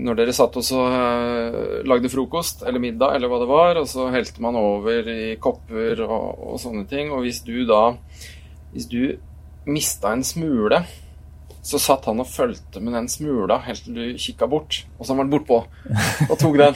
når 0.00 0.16
dere 0.16 0.32
satt 0.32 0.54
og 0.56 0.64
så 0.64 0.80
eh, 0.88 1.58
lagde 1.88 2.08
frokost 2.08 2.62
eller 2.64 2.80
middag 2.80 3.18
eller 3.18 3.28
hva 3.28 3.42
det 3.42 3.50
var, 3.50 3.80
og 3.82 3.88
så 3.90 4.06
helte 4.14 4.40
man 4.44 4.56
over 4.56 5.10
i 5.12 5.34
kopper 5.42 6.00
og, 6.06 6.40
og 6.54 6.62
sånne 6.62 6.86
ting, 6.88 7.12
og 7.12 7.26
hvis 7.26 7.42
du 7.44 7.66
da 7.68 7.92
Hvis 8.72 8.88
du 8.88 9.02
mista 9.68 10.12
en 10.12 10.24
smule 10.24 10.82
så 11.68 11.78
satt 11.80 12.06
han 12.08 12.22
og 12.22 12.28
fulgte 12.30 12.80
med 12.80 12.94
den 12.96 13.08
smula 13.12 13.58
helt 13.66 13.82
til 13.84 13.96
du 13.98 14.20
kikka 14.20 14.46
bort, 14.48 14.86
og 14.96 15.04
så 15.04 15.12
var 15.12 15.26
han 15.26 15.32
bortpå 15.32 15.58
og 16.30 16.38
tok 16.40 16.56
den. 16.56 16.74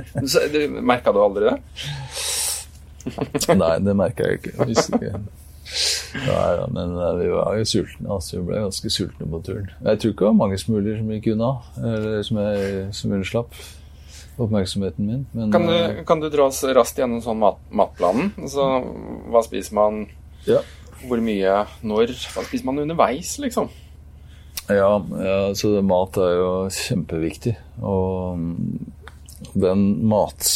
Merka 0.90 1.12
du 1.14 1.20
aldri 1.22 1.52
det? 1.52 1.58
Nei, 3.54 3.76
det 3.84 3.94
merka 3.94 4.26
jeg 4.26 4.40
ikke. 4.40 4.68
Ikke. 4.74 5.43
Nei, 6.14 6.50
ja, 6.58 6.66
men 6.70 6.92
eh, 6.98 7.14
vi 7.20 7.30
var 7.32 7.56
jo 7.58 7.64
sultne. 7.68 8.10
Altså, 8.16 8.36
vi 8.38 8.44
ble 8.50 8.60
ganske 8.66 8.92
sultne 8.92 9.28
på 9.30 9.40
turen. 9.46 9.70
Jeg 9.86 10.00
tror 10.00 10.12
ikke 10.12 10.26
det 10.26 10.30
var 10.30 10.42
mange 10.42 10.60
smuler 10.60 11.00
som 11.00 11.14
gikk 11.14 11.30
unna, 11.34 11.54
eller 11.80 12.26
som, 12.26 12.42
jeg, 12.44 12.84
som 12.98 13.16
unnslapp 13.16 13.58
oppmerksomheten 14.36 15.06
min. 15.06 15.26
Men 15.32 15.52
Kan 15.54 15.68
eh, 15.68 15.88
du, 15.98 16.04
kan 16.04 16.20
du 16.20 16.28
dra 16.30 16.48
oss 16.50 16.62
raskt 16.76 16.98
gjennom 16.98 17.22
sånn 17.24 17.40
mat, 17.42 17.60
matplanen? 17.70 18.32
Altså, 18.40 18.66
hva 19.32 19.44
spiser 19.46 19.78
man, 19.78 20.04
ja. 20.48 20.60
hvor 21.06 21.22
mye, 21.24 21.62
når? 21.86 22.14
Hva 22.34 22.46
spiser 22.46 22.68
man 22.68 22.82
underveis, 22.84 23.36
liksom? 23.42 23.70
Ja, 24.68 24.96
ja 25.20 25.38
så 25.56 25.74
det, 25.76 25.84
mat 25.86 26.18
er 26.20 26.36
jo 26.38 26.52
kjempeviktig. 26.72 27.56
Og 27.84 28.44
den 29.54 29.88
mat, 30.08 30.52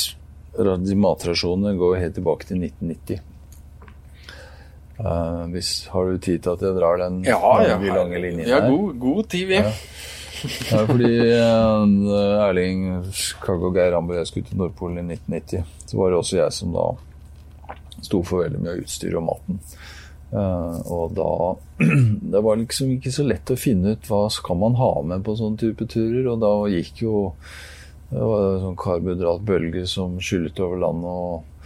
de 0.58 0.98
matrasjonene 0.98 1.76
går 1.78 2.00
helt 2.02 2.18
tilbake 2.18 2.48
til 2.48 2.62
1990. 2.62 3.24
Eh, 4.98 5.42
hvis, 5.54 5.86
har 5.92 6.10
du 6.10 6.18
tid 6.18 6.42
til 6.42 6.56
at 6.56 6.62
jeg 6.64 6.74
drar 6.74 6.98
den 6.98 7.20
Ja, 7.26 7.38
ja. 7.62 7.76
de 7.78 7.90
lange 7.94 8.18
linjen 8.18 8.46
her? 8.46 8.56
Ja, 8.56 8.70
god, 8.70 8.96
god 8.98 9.28
tid, 9.30 9.46
vi. 9.46 9.60
Ja, 10.70 10.84
fordi 10.86 11.12
eh, 11.34 12.46
Erling 12.46 13.04
Skag 13.14 13.62
og 13.62 13.74
Geir 13.78 13.94
Rambo 13.94 14.14
og 14.14 14.20
jeg 14.20 14.30
skulle 14.30 14.48
til 14.50 14.58
Nordpolen 14.58 14.98
i 15.02 15.14
1990. 15.18 15.64
Så 15.86 16.00
var 16.00 16.10
det 16.10 16.18
også 16.18 16.40
jeg 16.40 16.56
som 16.58 16.74
da 16.74 16.88
sto 18.02 18.22
for 18.26 18.44
veldig 18.44 18.60
mye 18.62 18.74
av 18.74 18.82
utstyret 18.84 19.18
og 19.18 19.26
maten. 19.26 19.62
Uh, 20.28 20.76
og 20.92 21.14
da 21.16 21.28
Det 22.34 22.40
var 22.44 22.58
liksom 22.60 22.90
ikke 22.98 23.10
så 23.14 23.24
lett 23.24 23.48
å 23.48 23.56
finne 23.56 23.94
ut 23.96 24.08
hva 24.10 24.26
skal 24.28 24.58
man 24.60 24.74
ha 24.76 24.90
med 25.00 25.22
på 25.24 25.34
sånne 25.38 25.60
type 25.60 25.86
turer. 25.88 26.26
Og 26.28 26.42
da 26.42 26.52
gikk 26.70 27.04
jo 27.06 27.14
Det 28.10 28.20
var 28.20 28.44
en 28.50 28.66
sånn 28.66 28.80
karbohydratbølge 28.82 29.86
som 29.88 30.18
skyllet 30.20 30.60
over 30.64 30.82
landet. 30.84 31.08
og 31.08 31.57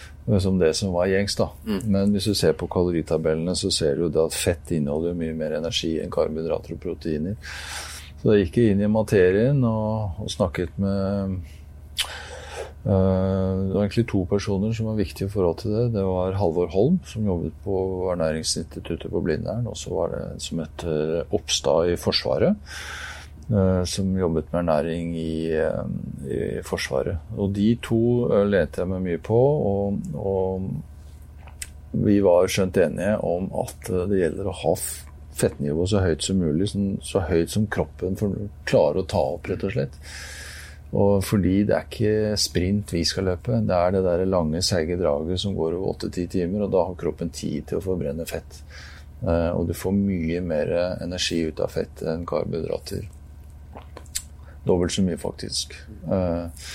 som 0.43 0.59
det 0.59 0.75
som 0.79 0.93
var 0.95 1.11
gjengs. 1.11 1.37
da. 1.37 1.49
Men 1.85 2.13
hvis 2.15 2.29
du 2.31 2.35
ser 2.39 2.55
på 2.59 2.69
kaloritabellene, 2.71 3.57
så 3.59 3.71
ser 3.75 3.97
du 3.99 4.09
det 4.09 4.23
at 4.23 4.37
fett 4.39 4.71
inneholder 4.71 5.17
mye 5.19 5.35
mer 5.35 5.57
energi 5.59 5.97
enn 6.03 6.13
karbohydrater 6.13 6.77
og 6.77 6.83
proteiner. 6.83 7.35
Så 8.21 8.31
da 8.31 8.39
gikk 8.39 8.61
jeg 8.61 8.77
inn 8.77 8.85
i 8.85 8.91
materien 8.91 9.65
og, 9.67 10.23
og 10.23 10.31
snakket 10.31 10.77
med 10.79 11.41
øh, 12.87 13.57
Det 13.67 13.75
var 13.75 13.83
egentlig 13.83 14.07
to 14.13 14.23
personer 14.31 14.75
som 14.79 14.93
var 14.93 15.01
viktige 15.01 15.27
i 15.27 15.33
forhold 15.33 15.59
til 15.65 15.75
det. 15.75 15.89
Det 15.97 16.05
var 16.07 16.39
Halvor 16.39 16.71
Holm, 16.71 17.01
som 17.07 17.27
jobbet 17.27 17.57
på 17.65 17.77
Ernæringsinstituttet 18.15 19.11
på 19.11 19.25
Blindern. 19.27 19.67
Og 19.67 19.77
så 19.79 19.91
var 19.97 20.15
det 20.15 20.43
som 20.47 20.63
heter 20.63 21.35
Oppstad 21.35 21.91
i 21.91 21.99
Forsvaret, 21.99 22.55
eh, 22.55 23.12
som 23.89 24.13
jobbet 24.17 24.53
med 24.53 24.61
ernæring 24.63 25.17
i, 25.19 25.35
eh, 25.57 25.83
i 26.29 26.63
Forsvaret. 26.65 27.35
Og 27.37 27.53
de 27.57 27.75
to 27.83 28.03
eh, 28.31 28.47
lente 28.49 28.81
jeg 28.81 28.91
meg 28.93 29.05
mye 29.05 29.23
på. 29.23 29.43
og, 29.73 29.99
og 30.17 30.71
vi 31.93 32.21
var 32.25 32.49
skjønt 32.49 32.79
enige 32.81 33.17
om 33.27 33.51
at 33.63 33.91
eh, 33.91 34.07
det 34.09 34.21
gjelder 34.23 34.49
å 34.49 34.59
ha 34.63 34.77
fettnivået 35.37 35.93
så 35.93 36.05
høyt 36.05 36.25
som 36.25 36.41
mulig, 36.41 36.69
så 37.05 37.25
høyt 37.29 37.53
som 37.53 37.67
kroppen 37.73 38.17
klarer 38.69 39.03
å 39.03 39.09
ta 39.09 39.23
opp, 39.35 39.49
rett 39.49 39.67
og 39.69 39.75
slett. 39.75 39.99
Og 40.93 41.23
fordi 41.25 41.63
det 41.69 41.77
er 41.77 41.87
ikke 41.87 42.41
sprint 42.41 42.93
vi 42.93 43.05
skal 43.09 43.31
løpe, 43.31 43.63
det 43.65 43.77
er 43.77 43.95
det 43.95 44.03
der 44.05 44.25
lange, 44.29 44.61
seige 44.65 44.99
draget 45.01 45.41
som 45.41 45.57
går 45.57 45.79
over 45.79 45.95
8-10 45.95 46.29
timer, 46.37 46.67
og 46.67 46.75
da 46.75 46.85
har 46.89 46.99
kroppen 47.01 47.33
tid 47.33 47.69
til 47.69 47.81
å 47.81 47.85
forbrenne 47.85 48.29
fett. 48.29 48.61
Eh, 49.25 49.51
og 49.53 49.69
du 49.69 49.77
får 49.77 49.97
mye 49.97 50.45
mer 50.45 50.73
energi 51.05 51.43
ut 51.49 51.65
av 51.65 51.73
fett 51.77 52.05
enn 52.09 52.29
karbohydrater. 52.29 53.09
Dobbelt 54.65 54.93
så 54.93 55.03
mye, 55.03 55.19
faktisk. 55.19 55.75
Eh, 56.11 56.67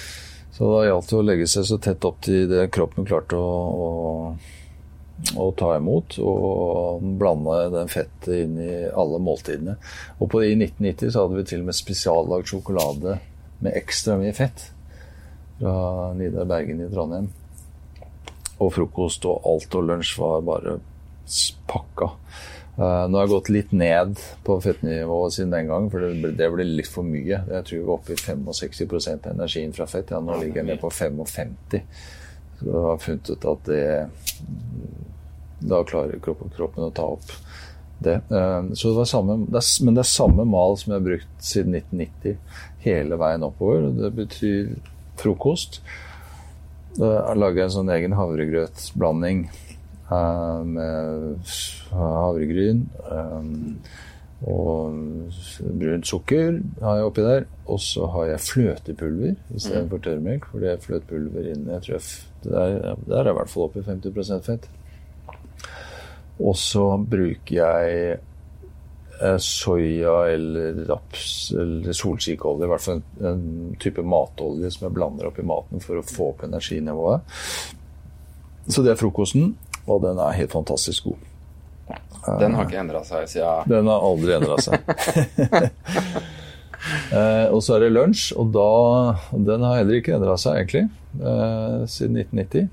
så 0.58 0.70
da 0.74 0.86
gjaldt 0.88 1.12
det 1.12 1.18
å 1.20 1.26
legge 1.26 1.48
seg 1.50 1.68
så 1.70 1.78
tett 1.78 2.06
opp 2.08 2.24
til 2.26 2.48
det 2.50 2.68
kroppen 2.74 3.06
klarte 3.08 3.38
å, 3.38 3.52
å, 3.88 5.42
å 5.44 5.48
ta 5.60 5.76
imot, 5.78 6.18
og 6.18 7.04
blande 7.22 7.60
den 7.76 7.92
fettet 7.92 8.32
inn 8.42 8.58
i 8.60 8.72
alle 8.90 9.22
måltidene. 9.22 9.78
Og 10.18 10.32
på, 10.34 10.42
i 10.44 10.56
1990 10.56 11.14
så 11.14 11.26
hadde 11.26 11.40
vi 11.40 11.46
til 11.52 11.62
og 11.62 11.70
med 11.70 11.78
spesiallagd 11.78 12.50
sjokolade 12.52 13.20
med 13.62 13.78
ekstra 13.78 14.18
mye 14.18 14.34
fett 14.38 14.72
fra 15.60 16.14
Nidar 16.18 16.50
Bergen 16.50 16.82
i 16.82 16.90
Trondheim. 16.92 17.30
Og 18.58 18.74
frokost 18.74 19.26
og 19.30 19.46
alt 19.46 19.78
og 19.78 19.86
lunsj 19.86 20.18
var 20.18 20.46
bare 20.46 20.78
pakka. 21.70 22.12
Eh, 22.78 23.04
nå 23.10 23.18
har 23.18 23.26
jeg 23.26 23.32
gått 23.32 23.50
litt 23.50 23.72
ned 23.74 24.20
på 24.46 24.60
fettnivået 24.62 25.34
siden 25.34 25.54
den 25.56 25.70
gang, 25.72 25.88
for 25.90 26.04
det 26.04 26.34
det 26.38 26.50
ble 26.54 26.66
litt 26.68 26.90
for 26.94 27.08
mye. 27.08 27.40
Jeg 27.42 27.66
tror 27.66 27.80
vi 27.80 27.86
var 27.88 27.96
oppe 27.96 28.14
i 28.14 28.20
65 28.22 29.08
av 29.16 29.32
energien 29.32 29.74
fra 29.74 29.88
fett. 29.90 30.14
Ja, 30.14 30.22
nå 30.22 30.38
ligger 30.38 30.62
jeg 30.62 30.70
ned 30.70 30.82
på 30.84 30.92
55. 30.94 31.56
Så 32.60 32.68
jeg 32.70 32.84
har 32.86 33.02
funnet 33.02 33.32
ut 33.34 33.50
at 33.54 33.68
det 33.70 33.82
Da 35.58 35.82
klarer 35.90 36.20
kroppen, 36.22 36.52
kroppen 36.54 36.86
å 36.86 36.94
ta 36.94 37.08
opp 37.16 37.32
det. 38.06 38.20
Uh, 38.30 38.70
Så 38.78 38.92
det 38.92 38.98
var 39.00 39.10
samme, 39.10 39.40
det 39.50 39.58
er, 39.58 39.70
men 39.86 39.96
det 39.98 40.04
er 40.04 40.12
samme 40.12 40.46
mal 40.46 40.78
som 40.78 40.94
jeg 40.94 41.00
har 41.00 41.08
brukt 41.08 41.40
siden 41.42 41.80
1990 41.80 42.38
hele 42.86 43.18
veien 43.18 43.46
oppover. 43.48 43.90
Det 43.90 44.12
betyr 44.20 44.76
frokost. 45.18 45.82
Da 46.98 47.34
lager 47.34 47.64
jeg 47.64 47.72
en 47.72 47.78
sånn 47.80 47.90
egen 47.94 48.14
havregrøtblanding 48.18 49.48
med 50.10 51.40
havregryn 51.92 52.84
eh, 53.12 53.50
og 54.48 54.94
brunt 55.82 56.06
sukker 56.08 56.60
har 56.84 57.00
jeg 57.00 57.08
oppi 57.10 57.24
der. 57.26 57.46
Og 57.66 57.80
så 57.82 58.06
har 58.14 58.28
jeg 58.30 58.44
fløtepulver 58.46 59.34
istedenfor 59.58 59.98
tørrmelk, 60.06 60.46
for 60.52 60.62
det 60.62 60.70
er 60.76 60.84
fløtepulver 60.84 61.50
inni. 61.56 61.72
Jeg 61.74 61.82
trøff. 61.88 61.92
jeg, 61.98 62.04
f- 62.06 62.44
det 62.46 62.54
er, 62.54 62.96
der 63.10 63.18
er 63.18 63.24
jeg 63.32 63.34
i 63.34 63.40
hvert 63.40 63.50
fall 63.50 63.66
oppi 63.68 63.82
50% 63.88 64.46
fett. 64.46 64.70
Og 66.38 66.54
så 66.62 66.84
bruker 67.02 67.56
jeg 67.58 68.18
eh, 69.26 69.40
soya 69.42 70.20
eller 70.36 70.84
raps 70.92 71.50
eller 71.58 71.98
solsikkeolje, 71.98 72.68
i 72.68 72.72
hvert 72.76 72.86
fall 72.86 73.02
en, 73.02 73.26
en 73.32 73.76
type 73.82 74.06
matolje 74.06 74.70
som 74.76 74.86
jeg 74.86 74.96
blander 75.00 75.32
opp 75.32 75.42
i 75.42 75.48
maten 75.50 75.82
for 75.82 75.98
å 75.98 76.06
få 76.06 76.30
opp 76.36 76.46
energinivået. 76.46 77.26
Så 78.70 78.84
det 78.86 78.92
er 78.94 79.00
frokosten, 79.02 79.56
og 79.88 80.04
den 80.04 80.20
er 80.22 80.38
helt 80.38 80.54
fantastisk 80.54 81.10
god. 81.10 81.26
Den 82.42 82.58
har 82.58 82.68
ikke 82.68 82.82
endra 82.82 83.02
seg 83.08 83.30
siden 83.32 83.70
Den 83.72 83.88
har 83.88 84.04
aldri 84.04 84.34
endra 84.36 84.58
seg. 84.60 84.90
eh, 87.16 87.48
og 87.48 87.62
så 87.64 87.78
er 87.78 87.86
det 87.86 87.94
lunsj, 87.94 88.34
og 88.36 88.52
da 88.56 88.72
Den 89.32 89.64
har 89.64 89.80
heller 89.80 90.02
ikke 90.02 90.18
endra 90.18 90.36
seg, 90.40 90.60
egentlig, 90.60 90.90
eh, 91.22 91.86
siden 91.88 92.20
1990. 92.26 92.68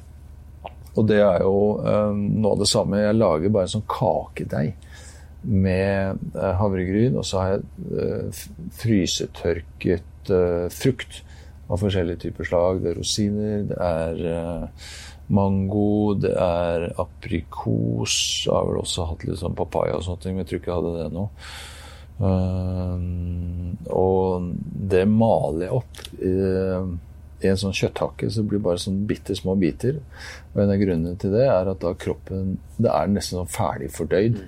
Og 0.94 1.06
det 1.10 1.20
er 1.22 1.42
jo 1.42 1.54
eh, 1.82 2.10
noe 2.14 2.54
av 2.54 2.64
det 2.64 2.70
samme. 2.70 3.02
Jeg 3.02 3.18
lager 3.18 3.54
bare 3.54 3.68
en 3.68 3.76
sånn 3.76 3.88
kakedeig 3.90 4.74
med 5.44 6.20
eh, 6.34 6.52
havregryn, 6.58 7.18
og 7.20 7.26
så 7.28 7.40
har 7.40 7.54
jeg 7.54 7.64
eh, 8.00 8.42
frysetørket 8.80 10.32
eh, 10.32 10.66
frukt 10.72 11.20
av 11.68 11.80
forskjellige 11.80 12.26
typer 12.26 12.48
slag. 12.48 12.82
Det 12.82 12.92
er 12.92 12.98
rosiner, 13.00 13.66
det 13.70 13.80
er 13.80 14.70
mango, 15.32 16.14
det 16.20 16.34
er 16.36 16.90
aprikos. 17.00 18.16
Jeg 18.44 18.52
har 18.52 18.66
vel 18.68 18.82
også 18.82 19.08
hatt 19.10 19.24
litt 19.24 19.40
sånn 19.40 19.56
papaya 19.56 19.96
og 19.98 20.04
sånne 20.06 20.24
ting, 20.24 20.36
men 20.36 20.44
jeg 20.44 20.50
tror 20.50 20.60
ikke 20.60 20.72
jeg 20.72 20.80
hadde 20.82 20.98
det 20.98 21.08
nå. 21.14 21.24
Uh, 22.14 22.98
og 23.90 24.52
det 24.94 25.02
maler 25.10 25.66
jeg 25.66 25.80
opp. 25.80 26.04
eh, 26.22 26.94
i 27.44 27.50
en 27.50 27.58
sånn 27.60 27.74
kjøtthakke, 27.76 28.28
så 28.30 28.40
det 28.40 28.50
blir 28.52 28.62
bare 28.64 28.80
sånn 28.80 29.02
bitte 29.08 29.34
små 29.36 29.56
biter. 29.60 29.98
Og 30.54 30.62
en 30.62 30.72
av 30.72 30.80
grunnene 30.80 31.18
til 31.20 31.34
det 31.34 31.42
er 31.44 31.68
at 31.68 31.82
da 31.82 31.90
kroppen 31.98 32.54
Det 32.78 32.88
er 32.88 33.10
nesten 33.10 33.40
sånn 33.40 33.50
ferdig 33.52 33.90
fordøyd 33.92 34.38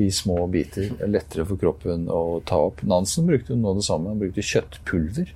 i 0.00 0.08
små 0.14 0.46
biter. 0.50 0.90
Det 0.96 1.06
er 1.06 1.14
lettere 1.14 1.46
for 1.46 1.60
kroppen 1.60 2.08
å 2.10 2.40
ta 2.46 2.58
opp. 2.70 2.82
Nansen 2.86 3.28
brukte 3.28 3.54
jo 3.54 3.60
nå 3.60 3.76
det 3.78 3.86
samme. 3.86 4.12
Han 4.12 4.22
brukte 4.22 4.46
kjøttpulver. 4.46 5.32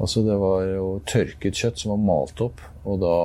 Altså 0.00 0.24
det 0.26 0.38
var 0.40 0.64
jo 0.66 0.86
tørket 1.08 1.58
kjøtt 1.58 1.82
som 1.82 1.92
var 1.94 2.04
malt 2.06 2.40
opp, 2.42 2.62
og 2.88 3.02
da 3.02 3.16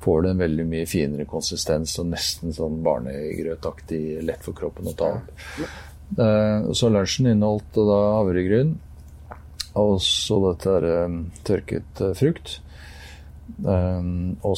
får 0.00 0.22
det 0.22 0.30
en 0.30 0.40
veldig 0.40 0.66
mye 0.68 0.86
finere 0.88 1.26
konsistens 1.28 1.98
og 2.00 2.06
nesten 2.12 2.54
sånn 2.56 2.78
barnegrøtaktig 2.84 4.22
lett 4.24 4.42
for 4.44 4.56
kroppen 4.56 4.88
å 4.88 4.96
ta 4.96 5.10
opp. 5.18 5.28
Eh, 6.18 6.72
Så 6.72 6.88
lunsjen 6.90 7.30
inneholdt 7.34 7.76
da 7.76 7.98
havregryn 8.18 8.78
og 9.78 10.00
så 10.02 10.40
dette 10.48 10.72
er 10.80 10.86
eh, 10.90 11.18
tørket 11.46 12.00
eh, 12.02 12.14
frukt. 12.18 12.56
Og 13.60 14.56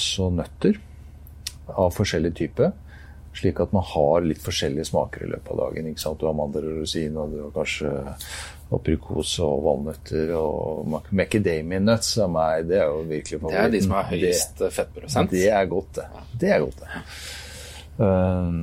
så 0.00 0.26
nøtter 0.36 0.78
av 1.70 1.94
forskjellig 1.96 2.32
type. 2.36 2.70
Slik 3.36 3.60
at 3.62 3.72
man 3.72 3.84
har 3.86 4.24
litt 4.26 4.40
forskjellige 4.42 4.88
smaker 4.88 5.22
i 5.24 5.28
løpet 5.30 5.52
av 5.54 5.60
dagen. 5.62 5.92
Du 6.18 6.26
har 6.26 6.34
mandler 6.34 6.64
og 6.66 6.80
rosin, 6.80 7.16
og 7.16 7.30
du 7.30 7.36
har 7.44 7.52
kanskje 7.54 7.92
aprikos 8.74 9.36
og 9.42 9.62
valnøtter 9.66 10.32
og 10.38 10.88
mac- 10.90 11.08
macadamia 11.14 11.78
nuts 11.82 12.16
av 12.22 12.30
meg. 12.34 12.66
Det 12.68 12.80
er 12.80 12.90
jo 12.90 13.04
virkelig 13.06 13.40
Det 13.46 13.56
er 13.62 13.70
de 13.70 13.80
som 13.86 13.94
har 13.98 14.10
høyest 14.10 14.62
fettprosent. 14.74 15.30
Det 15.30 15.46
er 15.48 15.70
godt, 15.70 15.94
det. 16.00 16.06
Det 16.42 16.52
er 16.56 16.60
godt, 16.66 16.82
det. 16.82 17.02
Um, 18.00 18.60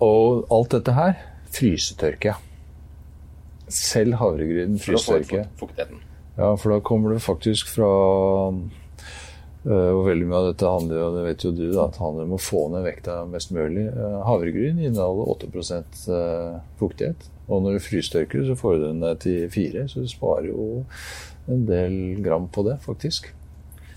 og 0.00 0.46
alt 0.54 0.74
dette 0.76 0.94
her 0.96 1.14
frysetørker 1.54 2.32
jeg. 2.32 2.44
Selv 3.68 4.16
havregrynen 4.20 4.78
frysetørker. 4.80 5.48
fuktigheten. 5.60 6.00
Ja, 6.38 6.54
for 6.56 6.72
da 6.72 6.80
kommer 6.80 7.12
det 7.12 7.22
faktisk 7.24 7.68
fra 7.74 7.88
Og 9.66 10.04
veldig 10.06 10.28
mye 10.28 10.38
av 10.38 10.46
dette 10.52 10.70
handler 10.70 11.00
jo, 11.00 11.08
det 11.16 11.24
vet 11.26 11.44
jo 11.44 11.50
du, 11.52 11.64
da, 11.72 11.88
at 11.88 11.96
det 11.96 12.04
handler 12.04 12.28
om 12.28 12.36
å 12.36 12.40
få 12.40 12.60
ned 12.72 12.84
vekta 12.86 13.16
mest 13.28 13.50
mulig. 13.52 13.88
Uh, 13.90 14.20
havregryn 14.24 14.78
inneholder 14.78 15.32
8 15.34 15.48
uh, 16.14 16.60
fuktighet. 16.78 17.26
Og 17.48 17.64
når 17.64 17.78
du 17.78 17.84
frystørker, 17.84 18.44
så 18.46 18.56
får 18.56 18.76
du 18.76 18.86
den 18.86 19.02
ned 19.02 19.20
til 19.24 19.48
4 19.50 19.88
så 19.90 20.04
du 20.04 20.08
sparer 20.08 20.50
jo 20.52 20.84
en 21.48 21.66
del 21.68 22.22
gram 22.24 22.46
på 22.52 22.64
det, 22.68 22.78
faktisk. 22.84 23.32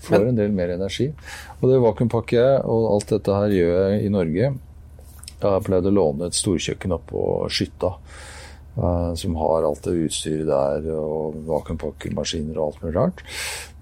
Får 0.02 0.26
en 0.26 0.38
del 0.38 0.54
mer 0.56 0.72
energi. 0.74 1.12
Og 1.60 1.68
det 1.70 1.80
vakuumpakker 1.84 2.40
jeg, 2.40 2.60
og 2.66 2.88
alt 2.96 3.12
dette 3.12 3.38
her 3.38 3.54
gjør 3.54 3.74
jeg 3.78 4.04
i 4.06 4.12
Norge. 4.12 4.52
Jeg 5.42 5.50
har 5.50 5.64
pleid 5.66 5.86
å 5.86 5.94
låne 5.94 6.28
et 6.28 6.38
storkjøkken 6.38 6.96
oppå 6.98 7.24
Skytta. 7.52 7.96
eh, 8.76 9.14
som 9.14 9.34
har 9.36 9.66
alt 9.68 9.84
det 9.84 10.06
utstyret 10.06 10.46
der, 10.48 10.86
og 10.96 11.36
vakuumpakkermaskiner 11.44 12.56
og 12.56 12.70
alt 12.70 12.82
mulig 12.82 12.94
rart. 12.96 13.22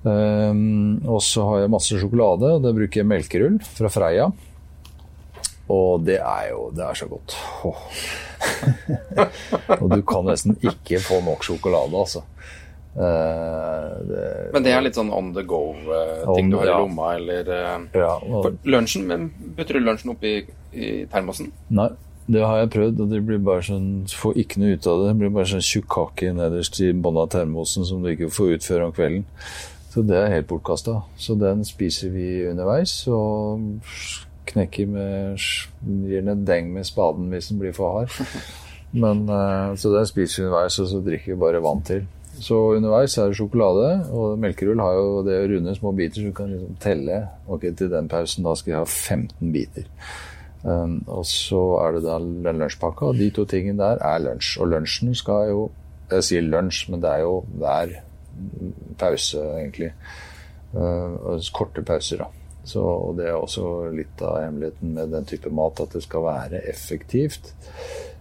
Um, 0.00 0.96
og 1.04 1.20
så 1.20 1.44
har 1.44 1.62
jeg 1.62 1.72
masse 1.74 1.98
sjokolade, 2.00 2.54
og 2.56 2.64
det 2.64 2.72
bruker 2.76 3.02
jeg 3.02 3.08
melkerull 3.10 3.58
fra 3.64 3.90
Freia. 3.92 4.30
Og 5.70 6.02
det 6.02 6.16
er 6.18 6.48
jo 6.50 6.70
Det 6.74 6.82
er 6.82 6.96
så 6.98 7.06
godt. 7.06 7.36
Oh. 7.68 7.82
og 9.80 9.86
du 9.92 10.00
kan 10.02 10.26
nesten 10.26 10.56
ikke 10.64 11.02
få 11.04 11.20
nok 11.24 11.44
sjokolade, 11.46 11.94
altså. 11.94 12.24
Uh, 12.90 14.00
det, 14.08 14.22
Men 14.50 14.64
det 14.66 14.72
er 14.74 14.82
litt 14.82 14.96
sånn 14.98 15.12
on 15.14 15.30
the 15.36 15.44
go-ting 15.46 16.48
uh, 16.48 16.50
du 16.50 16.56
har 16.58 16.72
i 16.72 16.74
lomma, 16.74 17.12
eller 17.20 17.46
uh, 17.46 17.84
ja, 17.94 18.16
og, 18.18 18.48
Lunsjen, 18.66 19.04
men 19.06 19.28
putter 19.54 19.78
du 19.78 19.84
lunsjen 19.84 20.10
oppi 20.10 20.40
i 20.74 20.88
termosen? 21.12 21.52
Nei, 21.70 21.86
det 22.30 22.42
har 22.42 22.64
jeg 22.64 22.72
prøvd, 22.74 23.04
og 23.04 23.12
det 23.12 23.20
blir 23.26 23.38
bare 23.42 23.62
sånn 23.66 23.86
Får 24.10 24.40
ikke 24.42 24.62
noe 24.62 24.74
ut 24.74 24.88
av 24.90 25.04
det. 25.04 25.12
Det 25.12 25.18
blir 25.22 25.36
bare 25.36 25.50
sånn 25.52 25.64
tjukk 25.66 25.86
kake 25.94 26.32
nederst 26.34 26.80
i 26.82 26.90
bunnen 26.90 27.22
av 27.22 27.30
termosen 27.36 27.86
som 27.86 28.02
du 28.02 28.10
ikke 28.10 28.32
får 28.34 28.56
ut 28.56 28.66
før 28.66 28.88
om 28.88 28.96
kvelden. 28.96 29.24
Så 29.90 30.04
det 30.06 30.16
er 30.16 30.34
helt 30.34 30.46
bortkasta. 30.46 31.00
Så 31.18 31.34
den 31.34 31.64
spiser 31.66 32.12
vi 32.14 32.46
underveis, 32.50 32.94
og 33.10 33.60
knekker 34.50 34.86
med 34.86 35.38
Gir 35.80 36.22
den 36.22 36.32
en 36.32 36.46
deng 36.46 36.72
med 36.74 36.86
spaden 36.86 37.30
hvis 37.32 37.50
den 37.50 37.58
blir 37.58 37.74
for 37.74 37.98
hard. 37.98 38.14
Men, 39.02 39.28
eh, 39.30 39.76
så 39.78 39.92
den 39.94 40.06
spiser 40.06 40.42
vi 40.42 40.48
underveis, 40.48 40.78
og 40.78 40.88
så 40.90 41.02
drikker 41.06 41.34
vi 41.34 41.40
bare 41.40 41.62
vann 41.62 41.82
til. 41.86 42.06
Så 42.40 42.56
underveis 42.76 43.18
er 43.18 43.30
det 43.30 43.36
sjokolade, 43.36 43.88
og 44.14 44.38
melkerull 44.38 44.80
har 44.80 44.96
jo 44.96 45.22
det 45.26 45.38
runde 45.50 45.74
små 45.74 45.92
biter, 45.92 46.20
så 46.20 46.26
du 46.26 46.32
kan 46.32 46.50
liksom 46.50 46.76
telle. 46.80 47.20
Ok, 47.48 47.66
til 47.76 47.90
den 47.90 48.08
pausen 48.08 48.46
da 48.46 48.54
skal 48.54 48.72
jeg 48.72 48.80
ha 48.80 48.84
15 48.86 49.52
biter. 49.52 49.88
Um, 50.62 51.00
og 51.08 51.24
så 51.26 51.60
er 51.80 51.96
det 51.96 52.04
da 52.04 52.18
den 52.20 52.62
lunsjpakka, 52.62 53.10
og 53.10 53.18
de 53.18 53.30
to 53.34 53.44
tingene 53.48 53.80
der 53.80 54.02
er 54.04 54.22
lunsj. 54.22 54.58
Og 54.60 54.68
lunsjen 54.74 55.14
skal 55.14 55.48
jo 55.50 55.70
Jeg 56.10 56.24
sier 56.26 56.42
lunsj, 56.42 56.88
men 56.90 57.02
det 57.02 57.10
er 57.10 57.20
jo 57.22 57.44
hver 57.54 57.92
pause, 59.00 59.42
egentlig. 59.58 59.92
Uh, 60.74 61.40
korte 61.56 61.82
pauser, 61.86 62.22
da. 62.22 62.30
Så, 62.64 62.82
og 62.84 63.16
det 63.18 63.30
er 63.30 63.38
også 63.38 63.64
litt 63.96 64.20
av 64.22 64.42
hemmeligheten 64.44 64.94
med 64.94 65.12
den 65.14 65.26
type 65.28 65.50
mat, 65.54 65.80
at 65.80 65.96
det 65.96 66.04
skal 66.04 66.26
være 66.26 66.62
effektivt. 66.70 67.52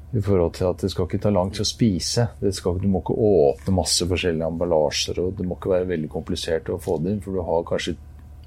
I 0.09 0.21
forhold 0.25 0.55
til 0.57 0.65
at 0.71 0.81
det 0.81 0.89
skal 0.89 1.05
ikke 1.05 1.19
ta 1.21 1.29
lang 1.29 1.51
tid 1.53 1.61
å 1.65 1.69
spise. 1.69 2.25
Skal, 2.55 2.79
du 2.81 2.87
må 2.89 3.03
ikke 3.03 3.17
åpne 3.29 3.75
masse 3.77 4.07
forskjellige 4.09 4.47
emballasjer, 4.47 5.19
og 5.21 5.35
det 5.37 5.45
må 5.45 5.59
ikke 5.59 5.73
være 5.75 5.89
veldig 5.91 6.09
komplisert 6.13 6.71
å 6.73 6.79
få 6.81 6.97
det 7.03 7.13
inn, 7.13 7.23
for 7.25 7.35
du 7.35 7.43
har 7.45 7.67
kanskje 7.69 7.97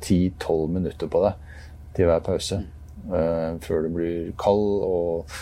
10-12 0.03 0.73
minutter 0.75 1.11
på 1.13 1.23
deg 1.23 1.51
til 1.95 2.09
hver 2.09 2.23
pause 2.25 2.59
uh, 3.13 3.61
før 3.63 3.85
du 3.85 3.93
blir 3.95 4.33
kald. 4.41 4.71
og 4.89 5.37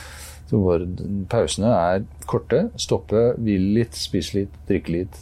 så 0.50 0.58
bare, 0.58 0.86
Pausene 1.30 1.70
er 1.70 2.04
korte. 2.28 2.64
Stoppe, 2.80 3.30
hvile 3.38 3.74
litt, 3.78 3.96
spise 3.96 4.40
litt, 4.40 4.56
drikke 4.68 4.96
litt, 4.96 5.20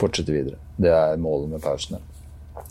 fortsette 0.00 0.34
videre. 0.34 0.58
Det 0.76 0.90
er 0.92 1.20
målet 1.20 1.52
med 1.52 1.62
pausene. 1.64 2.00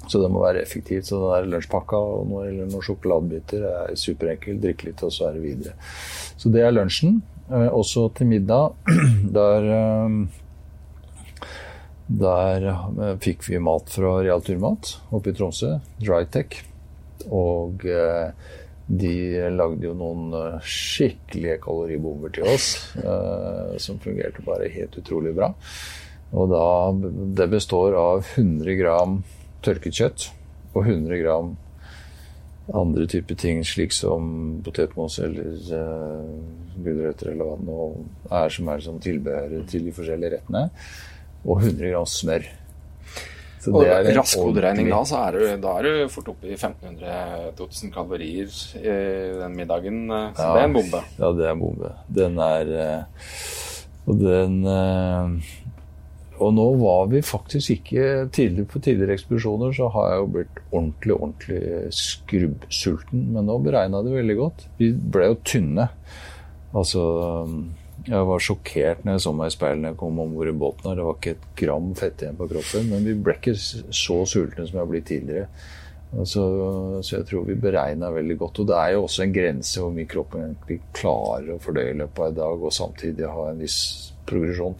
Så 0.07 0.21
det 0.21 0.29
må 0.31 0.41
være 0.43 0.61
effektivt. 0.61 1.07
Så 1.07 1.19
den 1.19 1.31
der 1.31 1.49
lunsjpakka 1.55 1.97
og 1.97 2.25
noe, 2.29 2.47
eller 2.49 2.69
noen 2.69 2.85
sjokoladebiter 2.85 3.65
er 3.69 3.99
superenkelt. 3.99 4.61
Drikke 4.63 4.89
litt, 4.89 5.03
og 5.05 5.13
så 5.13 5.29
er 5.29 5.37
det 5.37 5.45
videre. 5.45 5.75
Så 6.39 6.51
det 6.53 6.65
er 6.65 6.75
lunsjen. 6.75 7.21
Eh, 7.51 7.67
også 7.67 8.07
til 8.15 8.31
middag. 8.31 8.75
Der 9.37 9.73
eh, 9.77 10.21
der 12.11 12.65
eh, 12.67 13.13
fikk 13.23 13.45
vi 13.47 13.59
mat 13.63 13.87
fra 13.87 14.17
Real 14.19 14.41
Turmat 14.43 14.97
oppe 15.15 15.31
i 15.31 15.35
Tromsø, 15.35 15.77
Drytech. 16.01 16.57
Og 17.31 17.85
de 18.91 19.13
lagde 19.53 19.85
jo 19.85 19.93
noen 19.95 20.33
skikkelige 20.65 21.59
kaloribomber 21.61 22.33
til 22.33 22.49
oss, 22.49 22.65
som 23.79 23.99
fungerte 24.01 24.41
bare 24.43 24.71
helt 24.73 24.97
utrolig 24.97 25.35
bra. 25.37 25.51
Og 26.31 26.47
da, 26.51 26.65
det 27.41 27.49
består 27.51 27.95
av 27.99 28.23
100 28.37 28.75
gram 28.79 29.17
tørket 29.65 29.97
kjøtt 29.97 30.29
og 30.73 30.85
100 30.87 31.17
gram 31.21 31.55
andre 32.73 33.03
typer 33.09 33.35
ting, 33.35 33.63
slik 33.67 33.91
som 33.91 34.61
potetmos 34.63 35.17
eller 35.19 35.57
uh, 35.75 36.77
gulrøtter 36.85 37.33
eller 37.33 37.49
hva 37.49 37.57
det 37.59 37.67
nå 37.67 37.87
er 38.37 38.53
som 38.55 38.69
er 38.71 38.83
som 38.85 38.99
tilbehøret 39.03 39.65
til 39.67 39.89
de 39.89 39.91
forskjellige 39.97 40.37
rettene. 40.37 40.61
Og 41.43 41.65
100 41.65 41.89
gram 41.91 42.07
smør. 42.07 42.47
Så 43.61 43.73
Og 43.75 43.83
det 43.85 44.15
rask 44.15 44.39
hoderegning 44.41 44.87
da, 44.89 45.01
så 45.05 45.19
er 45.27 45.35
du, 45.35 45.41
da 45.61 45.73
er 45.77 45.85
du 45.85 46.07
fort 46.09 46.31
oppe 46.31 46.47
i 46.49 46.55
1500-2000 46.55 47.91
kalorier 47.93 48.55
i 48.79 48.95
den 49.41 49.57
middagen. 49.57 49.99
eh, 50.09 50.31
Så 50.33 50.47
Ja. 50.47 50.53
det 50.55 50.61
er 50.61 50.65
en 50.69 50.73
bombe. 50.73 51.01
Ja, 51.19 51.31
det 51.37 51.45
er 51.45 51.51
en 51.51 51.59
bombe. 51.59 51.91
Den 52.09 52.39
er 52.39 52.71
eh, 52.85 53.03
Og 54.07 54.17
den 54.17 54.65
eh, 54.65 55.29
Og 56.41 56.53
nå 56.57 56.65
var 56.81 57.09
vi 57.11 57.21
faktisk 57.25 57.75
ikke 57.75 58.05
tidligere 58.33 58.69
På 58.71 58.79
tidligere 58.81 59.17
ekspedisjoner 59.17 59.75
så 59.77 59.89
har 59.93 60.07
jeg 60.09 60.21
jo 60.21 60.31
blitt 60.37 60.61
ordentlig, 60.71 61.17
ordentlig 61.17 61.91
skrubbsulten. 61.97 63.27
Men 63.35 63.49
nå 63.49 63.59
beregna 63.61 64.01
det 64.05 64.15
veldig 64.15 64.37
godt. 64.39 64.65
Vi 64.79 64.91
ble 64.93 65.29
jo 65.31 65.37
tynne. 65.45 65.89
Altså 66.71 67.03
Jeg 68.07 68.25
var 68.31 68.41
sjokkert 68.41 69.03
når 69.05 69.17
jeg 69.17 69.25
så 69.27 69.35
meg 69.37 69.51
i 69.51 69.53
speilet 69.53 69.83
når 69.83 69.93
jeg 69.93 70.01
kom 70.01 70.23
om 70.23 70.33
bord 70.33 70.49
i 70.49 70.57
båten. 70.63 70.95
Det 70.97 71.05
var 71.05 71.19
ikke 71.19 71.35
et 71.35 71.45
gram 71.61 71.93
fett 71.99 72.25
igjen 72.25 72.39
på 72.39 72.49
kroppen. 72.55 72.89
Men 72.89 73.05
vi 73.05 73.15
ble 73.17 73.37
ikke 73.37 73.55
så 73.59 74.23
sultne 74.25 74.65
som 74.65 74.79
jeg 74.79 74.83
har 74.83 74.91
blitt 74.91 75.09
tidligere. 75.11 75.47
Altså, 76.11 76.41
så 76.99 77.21
jeg 77.21 77.27
tror 77.29 77.45
vi 77.47 77.55
beregna 77.55 78.09
veldig 78.11 78.35
godt. 78.39 78.63
Og 78.63 78.71
det 78.71 78.79
er 78.79 78.95
jo 78.95 79.05
også 79.05 79.23
en 79.23 79.35
grense 79.35 79.79
hvor 79.79 79.93
mye 79.95 80.09
kroppen 80.11 80.43
egentlig 80.43 80.81
klarer 80.97 81.53
å 81.53 81.61
fordøye 81.63 81.93
i 81.93 81.99
løpet 82.01 82.19
av 82.19 82.31
en 82.31 82.39
dag, 82.41 82.65
og 82.65 82.75
samtidig 82.75 83.29
ha 83.31 83.45
en 83.51 83.61
viss 83.61 83.79
progresjon. 84.27 84.75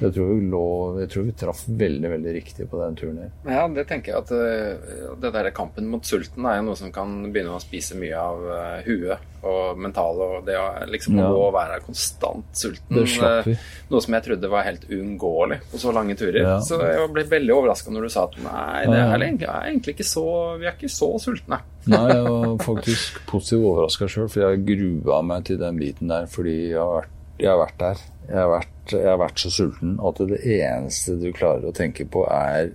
Så 0.00 0.06
jeg 0.08 0.14
tror 0.16 0.28
vi, 0.32 0.44
lå, 0.48 0.60
jeg 1.02 1.08
tror 1.12 1.24
vi 1.28 1.32
traff 1.36 1.58
veldig, 1.68 2.08
veldig 2.14 2.32
riktig 2.32 2.64
på 2.70 2.78
den 2.80 2.94
turen 2.96 3.18
her. 3.20 3.32
Ja, 3.52 3.66
det 3.68 3.82
tenker 3.90 4.14
jeg 4.14 4.22
at 4.24 4.30
eh, 4.32 5.10
det 5.20 5.32
der 5.34 5.50
kampen 5.52 5.90
mot 5.92 6.06
sulten 6.08 6.46
er 6.48 6.56
jo 6.56 6.70
noe 6.70 6.78
som 6.80 6.88
kan 6.94 7.18
begynne 7.28 7.52
å 7.52 7.60
spise 7.60 7.98
mye 8.00 8.16
av 8.16 8.46
eh, 8.54 8.86
huet 8.88 9.26
og 9.44 9.76
mentalet. 9.80 10.24
og 10.40 10.46
det 10.48 10.56
å 10.56 10.64
liksom 10.88 11.18
Ja. 11.20 11.28
å 11.36 11.50
være 11.52 11.82
konstant 11.84 12.48
sulten. 12.56 13.02
Eh, 13.04 13.60
Noe 13.92 14.00
som 14.00 14.14
jeg 14.16 14.24
trodde 14.24 14.48
var 14.52 14.64
helt 14.64 14.88
uunngåelig 14.88 15.60
på 15.70 15.78
så 15.84 15.92
lange 15.92 16.16
turer. 16.16 16.40
Ja. 16.40 16.56
Så 16.64 16.80
jeg 16.80 17.12
ble 17.12 17.24
veldig 17.28 17.54
overraska 17.58 17.92
når 17.92 18.08
du 18.08 18.12
sa 18.16 18.24
at 18.24 18.40
nei, 18.40 18.86
det 18.88 19.04
er 19.04 19.26
egentlig 19.68 19.94
ikke 19.98 20.08
så 20.08 20.24
Vi 20.60 20.64
er 20.68 20.76
ikke 20.78 20.92
så 20.96 21.12
sultne. 21.20 21.60
Nei, 21.92 22.02
jeg 22.08 22.24
var 22.24 22.56
faktisk 22.64 23.20
positivt 23.28 23.68
overraska 23.68 24.08
sjøl, 24.08 24.28
for 24.32 24.48
jeg 24.48 24.64
grua 24.68 25.20
meg 25.24 25.44
til 25.48 25.60
den 25.60 25.76
biten 25.80 26.08
der 26.08 26.24
fordi 26.30 26.70
jeg 26.72 26.80
har 26.80 27.02
vært, 27.02 27.16
jeg 27.40 27.52
har 27.52 27.60
vært 27.66 27.78
der. 27.84 28.04
Jeg 28.30 28.36
har 28.38 28.50
vært 28.56 28.76
jeg 28.94 29.06
har 29.06 29.20
vært 29.20 29.42
så 29.42 29.52
sulten 29.52 29.98
at 30.02 30.22
det 30.30 30.40
eneste 30.58 31.16
du 31.20 31.30
klarer 31.36 31.68
å 31.68 31.74
tenke 31.76 32.06
på, 32.10 32.24
er 32.30 32.72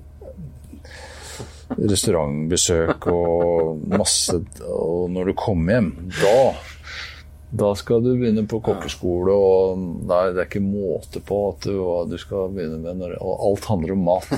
restaurantbesøk 1.76 3.07
og 3.09 3.88
masse 3.89 4.36
Og 4.70 5.07
når 5.09 5.32
du 5.32 5.34
kommer 5.39 5.74
hjem, 5.74 5.91
da 6.22 6.38
da 7.55 7.72
skal 7.78 8.01
du 8.03 8.09
begynne 8.18 8.43
på 8.49 8.59
kokkeskole, 8.63 9.32
og 9.32 9.80
nei, 10.09 10.24
det 10.34 10.41
er 10.41 10.47
ikke 10.49 10.63
måte 10.66 11.22
på 11.24 11.39
du, 11.63 11.72
hva 11.78 12.01
du 12.09 12.18
skal 12.20 12.49
begynne 12.51 12.82
med. 12.82 12.97
Når, 12.99 13.13
og 13.22 13.45
alt 13.49 13.68
handler 13.70 13.93
om 13.95 14.01
mat. 14.09 14.32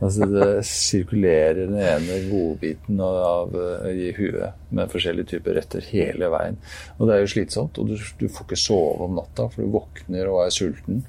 Altså, 0.00 0.26
det 0.32 0.48
sirkulerer 0.64 1.58
den 1.60 1.76
ene 1.76 2.18
godbiten 2.30 3.00
av, 3.04 3.52
i 3.92 4.10
huet 4.16 4.72
med 4.72 4.92
forskjellige 4.92 5.34
typer 5.34 5.58
retter 5.60 5.84
hele 5.92 6.30
veien. 6.32 6.56
Og 6.96 7.08
det 7.08 7.16
er 7.16 7.24
jo 7.24 7.32
slitsomt, 7.34 7.80
og 7.80 7.92
du, 7.92 7.96
du 8.20 8.26
får 8.32 8.46
ikke 8.48 8.60
sove 8.62 9.06
om 9.06 9.18
natta, 9.20 9.50
for 9.52 9.60
du 9.60 9.74
våkner 9.76 10.30
og 10.32 10.46
er 10.46 10.54
sulten. 10.56 11.02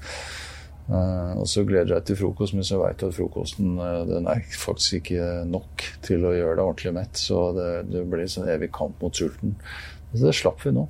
Uh, 0.92 1.38
og 1.38 1.46
så 1.48 1.62
gleder 1.64 1.86
du 1.88 1.94
deg 1.94 2.06
til 2.08 2.18
frokost, 2.18 2.56
men 2.58 2.66
så 2.66 2.80
veit 2.80 2.98
du 3.00 3.06
at 3.06 3.14
frokosten 3.16 3.76
uh, 3.78 4.02
den 4.08 4.26
er 4.28 4.42
faktisk 4.58 4.98
ikke 4.98 5.28
nok 5.48 5.84
til 6.04 6.26
å 6.26 6.34
gjøre 6.34 6.58
deg 6.58 6.64
ordentlig 6.64 6.94
mett. 6.96 7.20
Så 7.20 7.44
det, 7.56 7.68
det 7.92 8.02
blir 8.10 8.28
sånn 8.28 8.50
evig 8.50 8.72
kamp 8.74 8.98
mot 9.00 9.16
sulten. 9.16 9.54
Så 10.12 10.26
det 10.26 10.34
slapp 10.36 10.60
vi 10.66 10.74
nå. 10.74 10.84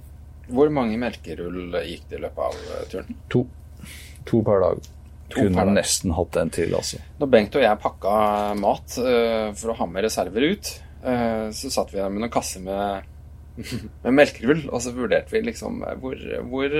Hvor 0.53 0.73
mange 0.75 0.99
melkerull 1.01 1.77
gikk 1.87 2.09
det 2.11 2.19
i 2.19 2.25
løpet 2.25 2.49
av 2.49 2.57
eh, 2.75 2.89
turen? 2.91 3.21
To. 3.33 3.45
To 4.29 4.43
per 4.47 4.65
dag. 4.65 4.83
Kunne 5.35 5.67
nesten 5.75 6.15
hatt 6.17 6.39
en 6.41 6.53
til, 6.53 6.75
altså. 6.79 7.01
Da 7.19 7.29
Bengt 7.31 7.57
og 7.59 7.65
jeg 7.65 7.81
pakka 7.83 8.15
mat 8.59 8.99
uh, 9.01 9.49
for 9.59 9.73
å 9.73 9.79
ha 9.81 9.89
med 9.91 10.07
reserver 10.07 10.49
ut, 10.53 10.73
uh, 11.05 11.49
så 11.55 11.73
satt 11.73 11.93
vi 11.95 12.01
der 12.01 12.13
med 12.13 12.25
noen 12.25 12.33
kasser 12.33 12.65
med, 12.65 13.09
med 14.05 14.19
melkerull, 14.19 14.67
og 14.71 14.83
så 14.85 14.95
vurderte 14.97 15.35
vi 15.35 15.45
liksom 15.51 15.83
eh, 15.87 15.99
hvor, 16.03 16.19
hvor, 16.51 16.79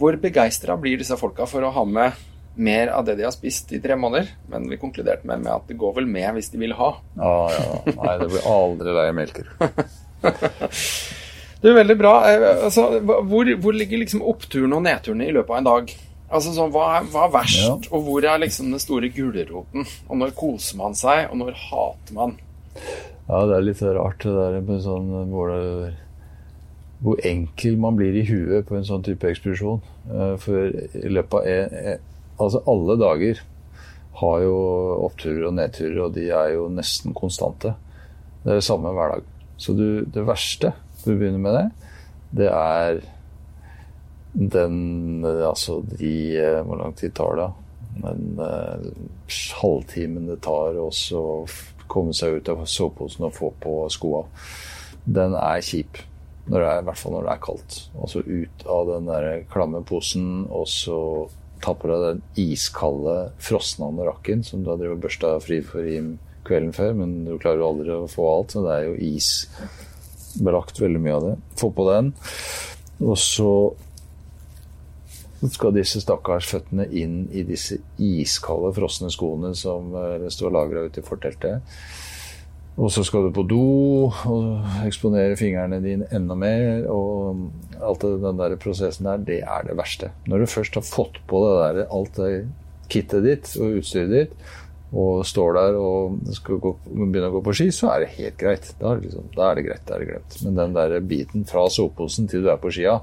hvor 0.00 0.18
begeistra 0.22 0.78
blir 0.80 1.00
disse 1.00 1.18
folka 1.20 1.48
for 1.50 1.66
å 1.66 1.74
ha 1.74 1.86
med 1.88 2.26
mer 2.58 2.90
av 2.90 3.04
det 3.06 3.14
de 3.18 3.22
har 3.22 3.32
spist 3.34 3.70
i 3.72 3.80
tre 3.82 3.94
måneder. 3.96 4.32
Men 4.50 4.66
vi 4.70 4.80
konkluderte 4.80 5.28
med, 5.28 5.44
med 5.44 5.52
at 5.54 5.68
det 5.70 5.78
går 5.78 5.94
vel 6.00 6.08
med 6.10 6.32
hvis 6.36 6.50
de 6.50 6.60
vil 6.60 6.74
ha. 6.78 6.90
Ah, 7.14 7.54
ja. 7.54 7.94
Nei, 7.94 8.16
det 8.18 8.28
blir 8.32 8.50
aldri 8.50 8.98
lei 8.98 9.08
melker. 9.16 9.54
Det 11.58 11.72
er 11.72 11.74
veldig 11.74 11.94
bra. 11.98 12.12
Altså, 12.68 12.84
hvor, 13.02 13.48
hvor 13.58 13.74
ligger 13.74 13.98
liksom 13.98 14.20
oppturene 14.22 14.76
og 14.78 14.84
nedturene 14.84 15.26
i 15.26 15.32
løpet 15.34 15.50
av 15.50 15.58
en 15.58 15.66
dag? 15.66 15.94
Altså, 16.28 16.52
sånn, 16.52 16.72
hva, 16.74 16.98
er, 16.98 17.06
hva 17.12 17.22
er 17.24 17.30
verst, 17.32 17.62
Ja. 17.62 17.76
og 17.96 18.02
hvor 18.04 18.24
er 18.28 18.38
liksom 18.42 18.70
den 18.74 18.82
store 18.82 19.08
gulroten? 19.14 19.86
Og 20.08 20.18
når 20.20 20.34
koser 20.36 20.76
man 20.76 20.94
seg, 20.98 21.30
og 21.30 21.38
når 21.40 21.54
hater 21.56 22.14
man? 22.18 22.34
Ja, 23.28 23.46
det 23.48 23.56
er 23.56 23.64
litt 23.64 23.80
rart 23.82 24.22
det 24.24 24.34
der 24.36 24.58
med 24.60 24.82
sånn 24.84 25.08
hvor, 25.32 25.48
det, 25.54 25.94
hvor 27.04 27.20
enkel 27.24 27.78
man 27.80 27.96
blir 27.96 28.16
i 28.20 28.26
huet 28.28 28.66
på 28.68 28.76
en 28.76 28.84
sånn 28.88 29.04
type 29.06 29.28
ekspedisjon. 29.28 29.80
Eh, 30.12 30.34
For 30.40 30.68
i 30.68 31.08
løpet 31.12 31.40
av 31.40 31.46
en, 31.46 31.78
en, 31.94 32.04
Altså, 32.38 32.60
alle 32.70 32.94
dager 33.00 33.40
har 34.20 34.40
jo 34.44 34.54
oppturer 35.08 35.48
og 35.48 35.54
nedturer, 35.56 35.96
og 36.04 36.12
de 36.14 36.28
er 36.30 36.52
jo 36.54 36.68
nesten 36.70 37.10
konstante. 37.14 37.72
Det 38.44 38.52
er 38.52 38.60
det 38.60 38.66
samme 38.68 38.92
hver 38.94 39.16
dag. 39.16 39.24
Så 39.58 39.74
du, 39.74 40.04
det 40.06 40.22
verste, 40.28 40.70
for 41.00 41.14
å 41.14 41.18
begynne 41.18 41.40
med 41.42 41.56
det, 41.56 41.64
det 42.38 42.46
er 42.52 43.00
den 44.38 45.24
Altså 45.24 45.80
de 45.98 46.12
eh, 46.38 46.60
Hvor 46.62 46.78
lang 46.78 46.94
tid 46.96 47.14
tar 47.14 47.38
det? 47.38 47.48
Den 47.98 48.38
eh, 48.38 48.90
halvtimen 49.58 50.28
det 50.30 50.38
tar 50.46 50.78
også 50.78 51.18
å 51.18 51.34
komme 51.88 52.12
seg 52.14 52.38
ut 52.38 52.50
av 52.52 52.62
soveposen 52.68 53.24
og 53.26 53.34
få 53.34 53.48
på 53.58 53.72
skoa. 53.90 54.20
Den 55.08 55.34
er 55.34 55.64
kjip. 55.64 55.98
Er, 56.52 56.62
I 56.62 56.84
hvert 56.84 57.00
fall 57.00 57.16
når 57.16 57.26
det 57.26 57.32
er 57.32 57.42
kaldt. 57.42 57.78
Altså 57.96 58.22
ut 58.22 58.64
av 58.68 58.92
den 58.92 59.08
der 59.08 59.26
klamme 59.50 59.80
posen, 59.88 60.44
og 60.52 60.68
så 60.70 61.00
ta 61.64 61.74
på 61.74 61.90
deg 61.90 62.04
den 62.04 62.22
iskalde, 62.44 63.16
frosne 63.42 63.88
anorakken 63.88 64.44
som 64.46 64.62
du 64.62 64.70
har 64.70 64.78
drevet 64.78 65.02
børsta 65.02 65.34
fri 65.42 65.58
for 65.64 65.82
i 65.88 65.98
kvelden 66.46 66.76
før, 66.76 66.94
men 67.00 67.16
du 67.26 67.34
klarer 67.40 67.64
jo 67.64 67.72
aldri 67.72 67.96
å 67.96 68.08
få 68.12 68.28
alt, 68.30 68.54
så 68.54 68.62
det 68.64 68.76
er 68.76 68.86
jo 68.86 68.96
isbelagt 69.08 70.80
veldig 70.84 71.02
mye 71.02 71.18
av 71.18 71.26
det. 71.26 71.34
Få 71.58 71.72
på 71.74 71.88
den. 71.88 72.12
Og 73.02 73.18
så 73.20 73.50
skal 75.46 75.74
disse 75.76 76.02
stakkars 76.02 76.48
føttene 76.50 76.88
inn 76.90 77.22
i 77.30 77.44
disse 77.46 77.78
iskalde, 78.02 78.74
frosne 78.76 79.10
skoene 79.14 79.54
som 79.58 79.94
eh, 79.94 80.28
står 80.32 80.54
lagra 80.54 80.86
ute 80.88 81.02
i 81.02 81.06
forteltet. 81.06 81.74
Og 82.78 82.92
så 82.94 83.02
skal 83.02 83.26
du 83.26 83.32
på 83.34 83.42
do 83.50 83.64
og 84.06 84.84
eksponere 84.86 85.34
fingrene 85.38 85.80
dine 85.82 86.06
enda 86.14 86.36
mer. 86.38 86.86
Og 86.92 87.48
alt 87.82 88.06
den 88.06 88.38
der 88.38 88.54
prosessen 88.62 89.08
der, 89.08 89.24
det 89.26 89.40
er 89.42 89.66
det 89.66 89.74
verste. 89.78 90.12
Når 90.30 90.44
du 90.44 90.52
først 90.52 90.78
har 90.78 90.86
fått 90.86 91.18
på 91.30 91.42
det 91.42 91.56
der, 91.58 91.88
alt 91.90 92.20
det 92.20 92.30
kittet 92.88 93.26
ditt 93.26 93.50
og 93.58 93.80
utstyret 93.80 94.14
ditt, 94.14 94.36
og 94.88 95.26
står 95.26 95.58
der 95.58 95.76
og 95.76 96.20
skal 96.32 96.60
gå, 96.62 96.72
begynne 96.86 97.28
å 97.28 97.34
gå 97.34 97.42
på 97.44 97.56
ski, 97.58 97.66
så 97.74 97.90
er 97.92 98.04
det 98.04 98.14
helt 98.14 98.38
greit. 98.40 98.70
Da 98.78 98.92
er 98.92 99.00
det, 99.00 99.08
liksom, 99.08 99.26
da 99.34 99.48
er 99.48 99.58
det 99.58 99.66
greit, 99.66 99.82
da 99.88 99.96
er 99.96 100.04
det 100.04 100.12
glemt. 100.12 100.38
Men 100.46 100.62
den 100.62 100.78
der 100.78 100.94
biten 101.10 101.48
fra 101.50 101.66
soveposen 101.72 102.30
til 102.30 102.46
du 102.46 102.52
er 102.54 102.62
på 102.62 102.72
skia, 102.72 103.00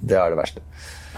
det 0.00 0.16
er 0.18 0.32
det 0.32 0.40
verste. 0.40 0.64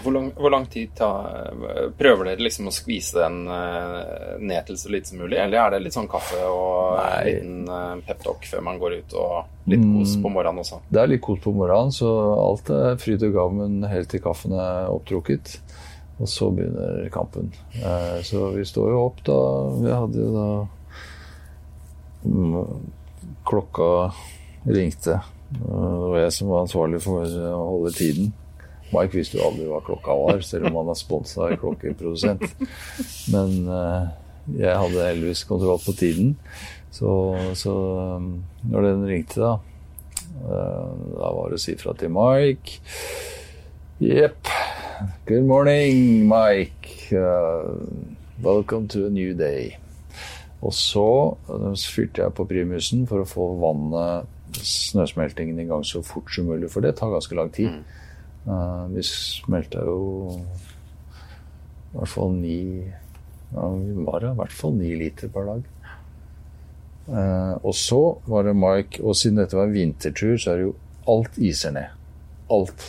Hvor 0.03 0.11
lang, 0.11 0.25
hvor 0.35 0.51
lang 0.51 0.65
tid 0.67 0.91
tar, 0.97 1.53
prøver 1.97 2.27
dere 2.31 2.43
liksom 2.43 2.67
å 2.67 2.73
skvise 2.75 3.21
den 3.21 3.47
eh, 3.47 4.33
ned 4.43 4.65
til 4.67 4.77
så 4.79 4.91
lite 4.91 5.11
som 5.13 5.21
mulig? 5.23 5.37
Eller 5.39 5.61
er 5.61 5.75
det 5.75 5.79
litt 5.85 5.95
sånn 5.95 6.09
kaffe 6.11 6.41
og 6.43 6.97
Nei. 6.99 7.21
liten 7.29 7.69
uh, 7.71 7.93
peptalk 8.07 8.43
før 8.49 8.65
man 8.67 8.81
går 8.81 8.97
ut, 8.99 9.15
og 9.15 9.69
litt 9.71 9.85
kos 9.85 10.17
på 10.19 10.31
morgenen 10.33 10.63
også? 10.65 10.81
Det 10.91 11.01
er 11.03 11.11
litt 11.13 11.23
kos 11.23 11.39
på 11.45 11.55
morgenen, 11.55 11.95
så 11.95 12.11
alt 12.35 12.73
er 12.75 12.99
fryd 12.99 13.23
og 13.29 13.37
gammen 13.39 13.79
helt 13.87 14.11
til 14.11 14.23
kaffen 14.25 14.55
er 14.59 14.91
opptrukket. 14.91 15.55
Og 16.21 16.29
så 16.29 16.51
begynner 16.53 17.07
kampen. 17.11 17.47
Eh, 17.79 18.19
Så 18.23 18.51
vi 18.53 18.61
står 18.69 18.91
jo 18.93 18.99
opp 19.07 19.23
da 19.25 19.37
Vi 19.81 19.89
hadde 19.89 20.19
jo 20.21 20.27
da 20.35 20.49
mm, 22.25 22.91
Klokka 23.49 24.11
ringte. 24.65 25.17
Det 25.49 25.59
var 25.69 26.19
jeg 26.21 26.31
som 26.37 26.47
var 26.53 26.63
ansvarlig 26.67 27.01
for 27.03 27.25
å 27.25 27.65
holde 27.67 27.91
tiden. 27.97 28.31
Mike 28.93 29.17
visste 29.17 29.39
jo 29.39 29.47
aldri 29.47 29.65
hva 29.69 29.81
klokka 29.85 30.15
var, 30.17 30.43
selv 30.45 30.69
om 30.69 30.79
han 30.81 30.91
er 30.93 30.99
sponsa 30.99 31.47
av 31.47 31.57
klokkeprodusent. 31.61 32.45
Men 33.33 33.55
eh, 33.65 34.11
jeg 34.59 34.79
hadde 34.79 35.07
heldigvis 35.07 35.45
kontroll 35.49 35.79
på 35.83 35.95
tiden. 35.97 36.33
Så, 36.93 37.09
så 37.57 37.73
um, 38.19 38.43
når 38.69 38.89
den 38.89 39.05
ringte, 39.09 39.39
da 39.41 39.53
eh, 40.45 40.89
Da 41.15 41.31
var 41.33 41.49
det 41.49 41.57
å 41.57 41.63
si 41.63 41.73
fra 41.79 41.95
til 41.97 42.13
Mike. 42.13 42.81
Jepp. 44.03 44.51
Good 45.25 45.47
morning, 45.47 46.27
Mike. 46.29 47.09
Uh, 47.09 47.81
welcome 48.43 48.87
to 48.93 49.07
a 49.07 49.09
new 49.09 49.33
day. 49.33 49.73
Og 50.63 50.73
så 50.73 51.07
fyrte 51.91 52.23
jeg 52.23 52.35
på 52.37 52.45
primusen 52.47 53.07
for 53.09 53.23
å 53.23 53.27
få 53.27 53.49
vannet, 53.59 54.29
snøsmeltingen, 54.63 55.59
i 55.59 55.67
gang 55.67 55.83
så 55.87 56.03
fort 56.05 56.31
som 56.31 56.47
mulig, 56.47 56.69
for 56.71 56.85
det 56.85 56.95
tar 56.99 57.11
ganske 57.11 57.35
lang 57.35 57.51
tid. 57.51 57.81
Uh, 58.43 58.89
vi 58.91 59.03
smelta 59.07 59.85
jo 59.87 59.99
i 61.93 61.99
hvert 61.99 62.09
fall 62.09 62.33
ni 62.35 62.57
ja, 62.81 63.67
Vi 63.69 64.03
var 64.03 64.25
i 64.25 64.33
hvert 64.35 64.55
fall 64.55 64.73
ni 64.79 64.95
liter 64.97 65.29
per 65.31 65.45
dag. 65.45 65.69
Eh, 67.03 67.55
og 67.61 67.75
så 67.75 67.99
var 68.25 68.47
det 68.47 68.55
Mike, 68.57 69.03
og 69.03 69.17
siden 69.19 69.41
dette 69.41 69.57
var 69.57 69.67
en 69.67 69.75
vintertur, 69.75 70.37
så 70.39 70.53
er 70.53 70.59
det 70.59 70.67
jo 70.69 70.75
alt 71.13 71.37
iser 71.37 71.75
ned. 71.75 71.91
Alt. 72.53 72.85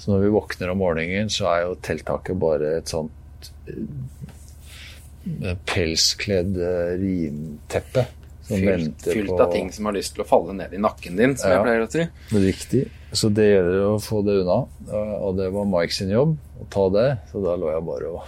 Så 0.00 0.10
når 0.10 0.24
vi 0.24 0.32
våkner 0.34 0.72
om 0.72 0.80
morgenen, 0.82 1.30
så 1.32 1.46
er 1.52 1.60
jo 1.66 1.78
telttaket 1.84 2.40
bare 2.40 2.72
et 2.80 2.90
sånt 2.90 3.50
eh, 3.70 5.54
pelskledd 5.68 6.58
eh, 6.58 6.94
rimteppe. 7.04 8.08
Fylt, 8.44 9.02
fylt 9.08 9.30
av 9.40 9.50
ting 9.52 9.70
som 9.72 9.86
har 9.88 9.94
lyst 9.96 10.14
til 10.14 10.24
å 10.24 10.28
falle 10.28 10.52
ned 10.52 10.74
i 10.76 10.80
nakken 10.82 11.16
din, 11.16 11.36
som 11.36 11.50
Ja. 11.50 11.56
jeg 11.56 11.64
pleier 11.64 11.84
å 11.86 11.90
si. 11.90 12.06
Riktig. 12.36 12.82
Så 13.12 13.30
det 13.32 13.46
gjelder 13.54 13.84
å 13.88 13.98
få 14.02 14.22
det 14.26 14.40
unna. 14.42 14.66
Eh, 14.92 15.14
Og 15.24 15.36
det 15.38 15.50
var 15.52 15.64
Mike 15.64 15.92
sin 15.94 16.10
jobb 16.10 16.36
å 16.60 16.66
ta 16.70 16.88
det, 16.90 17.18
så 17.32 17.42
da 17.42 17.56
lå 17.56 17.70
jeg 17.72 17.86
bare 17.86 18.10
og 18.12 18.22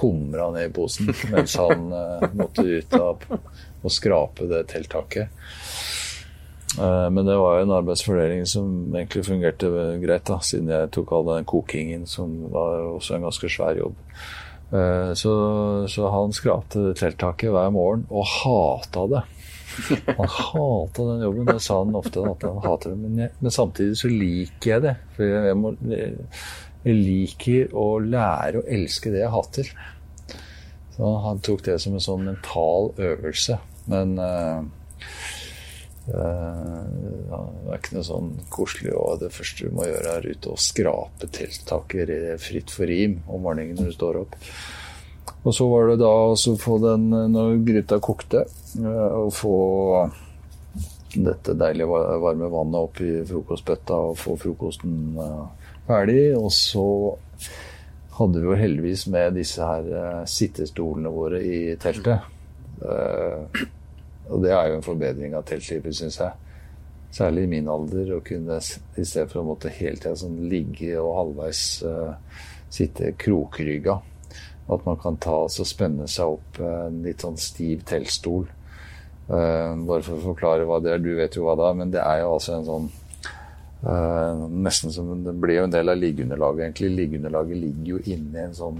humra 0.00 0.50
ned 0.54 0.70
i 0.70 0.72
posen 0.72 1.12
mens 1.30 1.56
han 1.60 1.92
eh, 1.92 2.28
måtte 2.34 2.64
ut 2.64 2.94
av 2.94 3.18
og 3.82 3.90
skrape 3.90 4.48
det 4.48 4.66
telttaket. 4.72 5.28
Eh, 6.78 7.08
Men 7.10 7.26
det 7.26 7.36
var 7.36 7.58
jo 7.58 7.66
en 7.66 7.76
arbeidsfordeling 7.82 8.46
som 8.48 8.94
egentlig 8.94 9.26
fungerte 9.26 9.68
greit, 10.00 10.24
da, 10.24 10.38
siden 10.40 10.68
jeg 10.72 10.90
tok 10.94 11.12
all 11.12 11.26
den 11.36 11.44
kokingen, 11.44 12.06
som 12.08 12.48
var 12.52 12.80
også 12.96 13.16
en 13.18 13.26
ganske 13.28 13.50
svær 13.52 13.76
jobb. 13.76 13.94
Eh, 14.72 15.12
Så, 15.18 15.32
så 15.88 16.08
han 16.10 16.32
skrapte 16.32 16.94
telttaket 16.96 17.52
hver 17.52 17.70
morgen, 17.74 18.06
og 18.10 18.24
hata 18.24 19.06
det. 19.10 19.22
Han 20.18 20.28
hata 20.28 21.04
den 21.08 21.22
jobben, 21.24 21.46
det 21.48 21.60
sa 21.64 21.78
han 21.82 21.96
ofte 21.96 22.24
at 22.28 22.42
han 22.44 22.60
hater 22.64 22.92
det. 22.92 22.98
Men, 23.00 23.18
jeg, 23.24 23.30
men 23.40 23.54
samtidig 23.54 23.96
så 24.00 24.10
liker 24.12 24.70
jeg 24.74 24.84
det. 24.84 24.94
For 25.16 25.28
jeg, 25.28 25.56
må, 25.56 25.72
jeg 25.88 26.96
liker 26.98 27.72
å 27.76 27.86
lære 28.04 28.60
å 28.60 28.66
elske 28.68 29.12
det 29.14 29.22
jeg 29.22 29.32
hater. 29.32 29.72
Så 30.92 31.12
han 31.24 31.40
tok 31.40 31.64
det 31.64 31.78
som 31.80 31.96
en 31.96 32.04
sånn 32.04 32.26
mental 32.28 32.90
øvelse. 33.00 33.56
Men 33.92 34.12
eh, 34.20 34.60
ja, 36.08 37.40
det 37.62 37.70
er 37.70 37.78
ikke 37.78 37.96
noe 37.96 38.06
sånn 38.06 38.30
koselig. 38.52 38.92
Og 38.98 39.20
det 39.22 39.32
første 39.34 39.68
du 39.68 39.74
må 39.76 39.86
gjøre, 39.86 40.16
er 40.18 40.30
ute 40.34 40.52
og 40.52 40.60
skrape 40.62 41.28
telttaket 41.32 42.14
fritt 42.42 42.72
for 42.74 42.90
rim 42.90 43.20
om 43.26 43.44
morgenen 43.46 43.78
når 43.78 43.92
du 43.92 43.96
står 43.96 44.22
opp. 44.24 44.38
Og 45.42 45.54
så 45.54 45.66
var 45.70 45.88
det 45.90 46.00
da 46.02 46.10
å 46.10 46.36
få 46.58 46.76
den, 46.82 47.08
når 47.34 47.62
gryta 47.66 47.98
kokte, 48.02 48.44
å 48.78 49.26
få 49.34 49.56
dette 51.12 51.54
deilige 51.58 51.88
varme 52.22 52.48
vannet 52.48 52.78
opp 52.78 53.02
i 53.04 53.10
frokostbøtta 53.28 53.98
og 54.08 54.16
få 54.20 54.36
frokosten 54.40 55.12
ferdig. 55.88 56.22
Og 56.38 56.50
så 56.54 56.86
hadde 58.18 58.38
vi 58.38 58.50
jo 58.50 58.58
heldigvis 58.58 59.06
med 59.10 59.34
disse 59.38 59.66
her 59.66 60.24
sittestolene 60.30 61.10
våre 61.12 61.42
i 61.42 61.60
teltet. 61.82 62.22
Og 64.30 64.42
det 64.44 64.52
er 64.54 64.70
jo 64.70 64.78
en 64.78 64.86
forbedring 64.86 65.34
av 65.36 65.44
teltlivet, 65.48 65.96
syns 65.96 66.20
jeg. 66.20 66.32
Særlig 67.12 67.44
i 67.44 67.50
min 67.56 67.68
alder, 67.68 68.14
å 68.16 68.22
kunne 68.24 68.56
i 68.56 69.04
stedet 69.04 69.28
for 69.32 69.42
å 69.42 69.48
måtte 69.50 69.72
hele 69.72 69.98
tida 70.00 70.14
sånn 70.16 70.38
ligge 70.48 70.94
og 71.00 71.16
halvveis 71.18 71.62
uh, 71.84 72.14
sitte 72.72 73.12
krokrygga. 73.20 73.98
At 74.72 74.86
man 74.86 74.96
kan 75.02 75.18
ta 75.20 75.42
og 75.44 75.68
spenne 75.68 76.06
seg 76.08 76.38
opp 76.38 76.62
uh, 76.62 76.86
en 76.86 77.02
litt 77.04 77.24
sånn 77.24 77.36
stiv 77.40 77.84
teltstol. 77.88 78.46
Uh, 79.28 79.74
bare 79.84 80.00
for 80.06 80.16
å 80.16 80.26
forklare 80.30 80.64
hva 80.68 80.80
det 80.82 80.94
er. 80.94 81.04
Du 81.04 81.12
vet 81.18 81.36
jo 81.36 81.44
hva 81.48 81.58
det 81.58 81.68
er, 81.68 81.78
men 81.82 81.92
det 81.92 82.00
er 82.00 82.22
jo 82.22 82.34
altså 82.38 82.58
en 82.58 82.68
sånn 82.70 82.90
Nesten 83.82 84.92
som 84.94 85.08
Det 85.24 85.32
blir 85.42 85.56
jo 85.56 85.62
en 85.66 85.72
del 85.74 85.90
av 85.90 85.96
liggeunderlaget, 85.98 86.60
egentlig. 86.68 86.90
Liggeunderlaget 87.00 87.58
ligger 87.58 87.88
jo 87.88 87.96
inni 88.14 88.38
en 88.38 88.52
sånn 88.54 88.76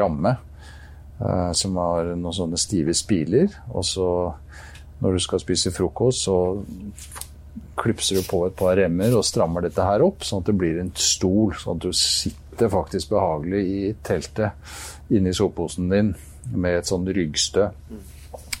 ramme 0.00 0.32
Eh, 0.32 0.55
som 1.56 1.78
har 1.80 2.12
noen 2.14 2.34
sånne 2.36 2.58
stive 2.60 2.94
spiler. 2.96 3.48
Og 3.72 3.84
så 3.86 4.08
når 5.00 5.16
du 5.16 5.22
skal 5.24 5.42
spise 5.42 5.72
frokost, 5.74 6.24
så 6.26 6.36
klipser 7.76 8.20
du 8.20 8.28
på 8.28 8.40
et 8.46 8.56
par 8.56 8.76
remmer 8.78 9.14
og 9.16 9.24
strammer 9.26 9.66
dette 9.66 9.84
her 9.84 10.04
opp, 10.04 10.24
sånn 10.24 10.42
at 10.42 10.50
det 10.50 10.56
blir 10.56 10.80
en 10.80 10.92
stol. 10.96 11.52
Sånn 11.60 11.76
at 11.76 11.84
du 11.84 11.96
sitter 11.96 12.72
faktisk 12.72 13.12
behagelig 13.12 13.62
i 13.68 13.80
teltet 14.04 15.12
inni 15.12 15.34
soveposen 15.36 15.90
din 15.92 16.12
med 16.56 16.80
et 16.80 16.88
sånn 16.88 17.06
ryggstø. 17.08 17.68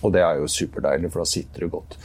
Og 0.04 0.12
det 0.12 0.22
er 0.22 0.42
jo 0.42 0.50
superdeilig, 0.50 1.12
for 1.12 1.24
da 1.24 1.30
sitter 1.30 1.64
du 1.64 1.72
godt. 1.72 1.96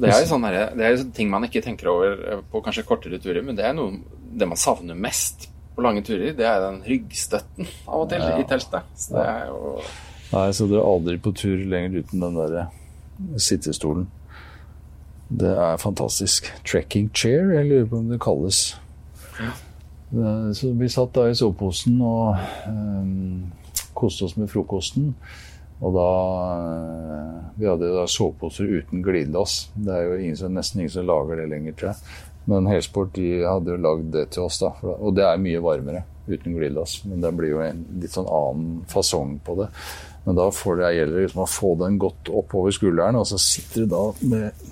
Det 0.00 0.08
er 0.08 0.22
jo 0.22 0.30
sånne, 0.30 0.50
det 0.78 0.86
er 0.86 1.02
ting 1.14 1.30
man 1.30 1.44
ikke 1.46 1.62
tenker 1.62 1.90
over 1.92 2.42
på 2.50 2.62
kanskje 2.64 2.86
kortere 2.88 3.20
turer, 3.22 3.42
men 3.44 3.58
det 3.58 3.66
er 3.68 3.76
noe 3.76 4.00
det 4.30 4.46
man 4.48 4.58
savner 4.58 4.98
mest 4.98 5.49
på 5.74 5.84
lange 5.84 6.02
turer, 6.06 6.32
det 6.36 6.46
er 6.46 6.62
den 6.64 6.80
ryggstøtten 6.86 7.68
av 7.86 8.02
og 8.02 8.08
til 8.10 8.24
ja. 8.24 8.36
i 8.38 8.46
teltet. 8.48 8.88
Så 8.98 9.16
det 9.16 9.26
er 9.26 9.50
jo 9.50 9.74
Nei, 10.30 10.46
så 10.54 10.68
dere 10.70 10.78
er 10.78 10.86
aldri 10.86 11.16
på 11.18 11.32
tur 11.34 11.62
lenger 11.66 12.04
uten 12.04 12.22
den 12.22 12.36
der 12.38 13.38
sittestolen. 13.42 14.04
Det 15.30 15.50
er 15.50 15.80
fantastisk. 15.82 16.46
Trekking 16.66 17.10
chair, 17.14 17.50
jeg 17.54 17.66
lurer 17.66 17.88
på 17.90 17.98
om 17.98 18.12
det 18.12 18.20
kalles. 18.22 18.60
Ja. 19.40 19.50
Så 20.54 20.72
vi 20.74 20.88
satt 20.90 21.14
da 21.14 21.28
i 21.30 21.34
soveposen 21.38 22.00
og 22.02 22.38
um, 22.66 23.50
koste 23.94 24.26
oss 24.26 24.36
med 24.38 24.50
frokosten. 24.50 25.12
Og 25.80 25.94
da 25.96 26.08
Vi 27.56 27.68
hadde 27.68 27.88
jo 27.88 27.98
da 27.98 28.06
soveposer 28.08 28.68
uten 28.80 29.02
glidelås. 29.04 29.70
Det 29.74 29.94
er 29.94 30.08
jo 30.08 30.18
ingen 30.18 30.36
som, 30.36 30.54
nesten 30.54 30.80
ingen 30.80 30.92
som 30.94 31.06
lager 31.06 31.42
det 31.42 31.48
lenger, 31.50 31.76
tror 31.78 31.90
jeg. 31.92 32.18
Men 32.48 32.68
Helsport 32.70 33.12
de 33.14 33.42
hadde 33.44 33.74
jo 33.74 33.82
lagd 33.82 34.12
det 34.14 34.30
til 34.34 34.46
oss, 34.48 34.60
da. 34.62 34.72
Og 34.96 35.14
det 35.16 35.26
er 35.26 35.42
mye 35.42 35.60
varmere 35.62 36.04
uten 36.30 36.54
glidelås. 36.56 37.00
Men 37.04 37.20
det 37.24 37.32
blir 37.36 37.54
jo 37.54 37.64
en 37.64 37.84
litt 38.00 38.14
sånn 38.14 38.30
annen 38.30 38.80
fasong 38.90 39.38
på 39.44 39.58
det. 39.60 39.70
Men 40.24 40.36
da 40.36 40.50
får 40.52 40.80
det, 40.80 40.92
gjelder 40.98 41.24
liksom 41.24 41.44
å 41.44 41.48
få 41.48 41.74
den 41.80 41.98
godt 42.00 42.30
oppover 42.42 42.74
skulderen, 42.76 43.18
og 43.20 43.26
så 43.28 43.38
sitter 43.40 43.84
du 43.84 43.92
da 43.94 44.02
med, 44.28 44.64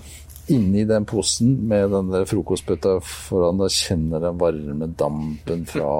inni 0.53 0.85
den 0.89 1.07
posen 1.09 1.55
med 1.69 1.91
den 1.93 2.11
der 2.13 2.27
frokostbøtta 2.29 2.95
foran 3.05 3.61
Da 3.61 3.69
kjenner 3.73 4.23
den 4.23 4.39
varme 4.41 4.89
dampen 5.01 5.65
fra 5.69 5.91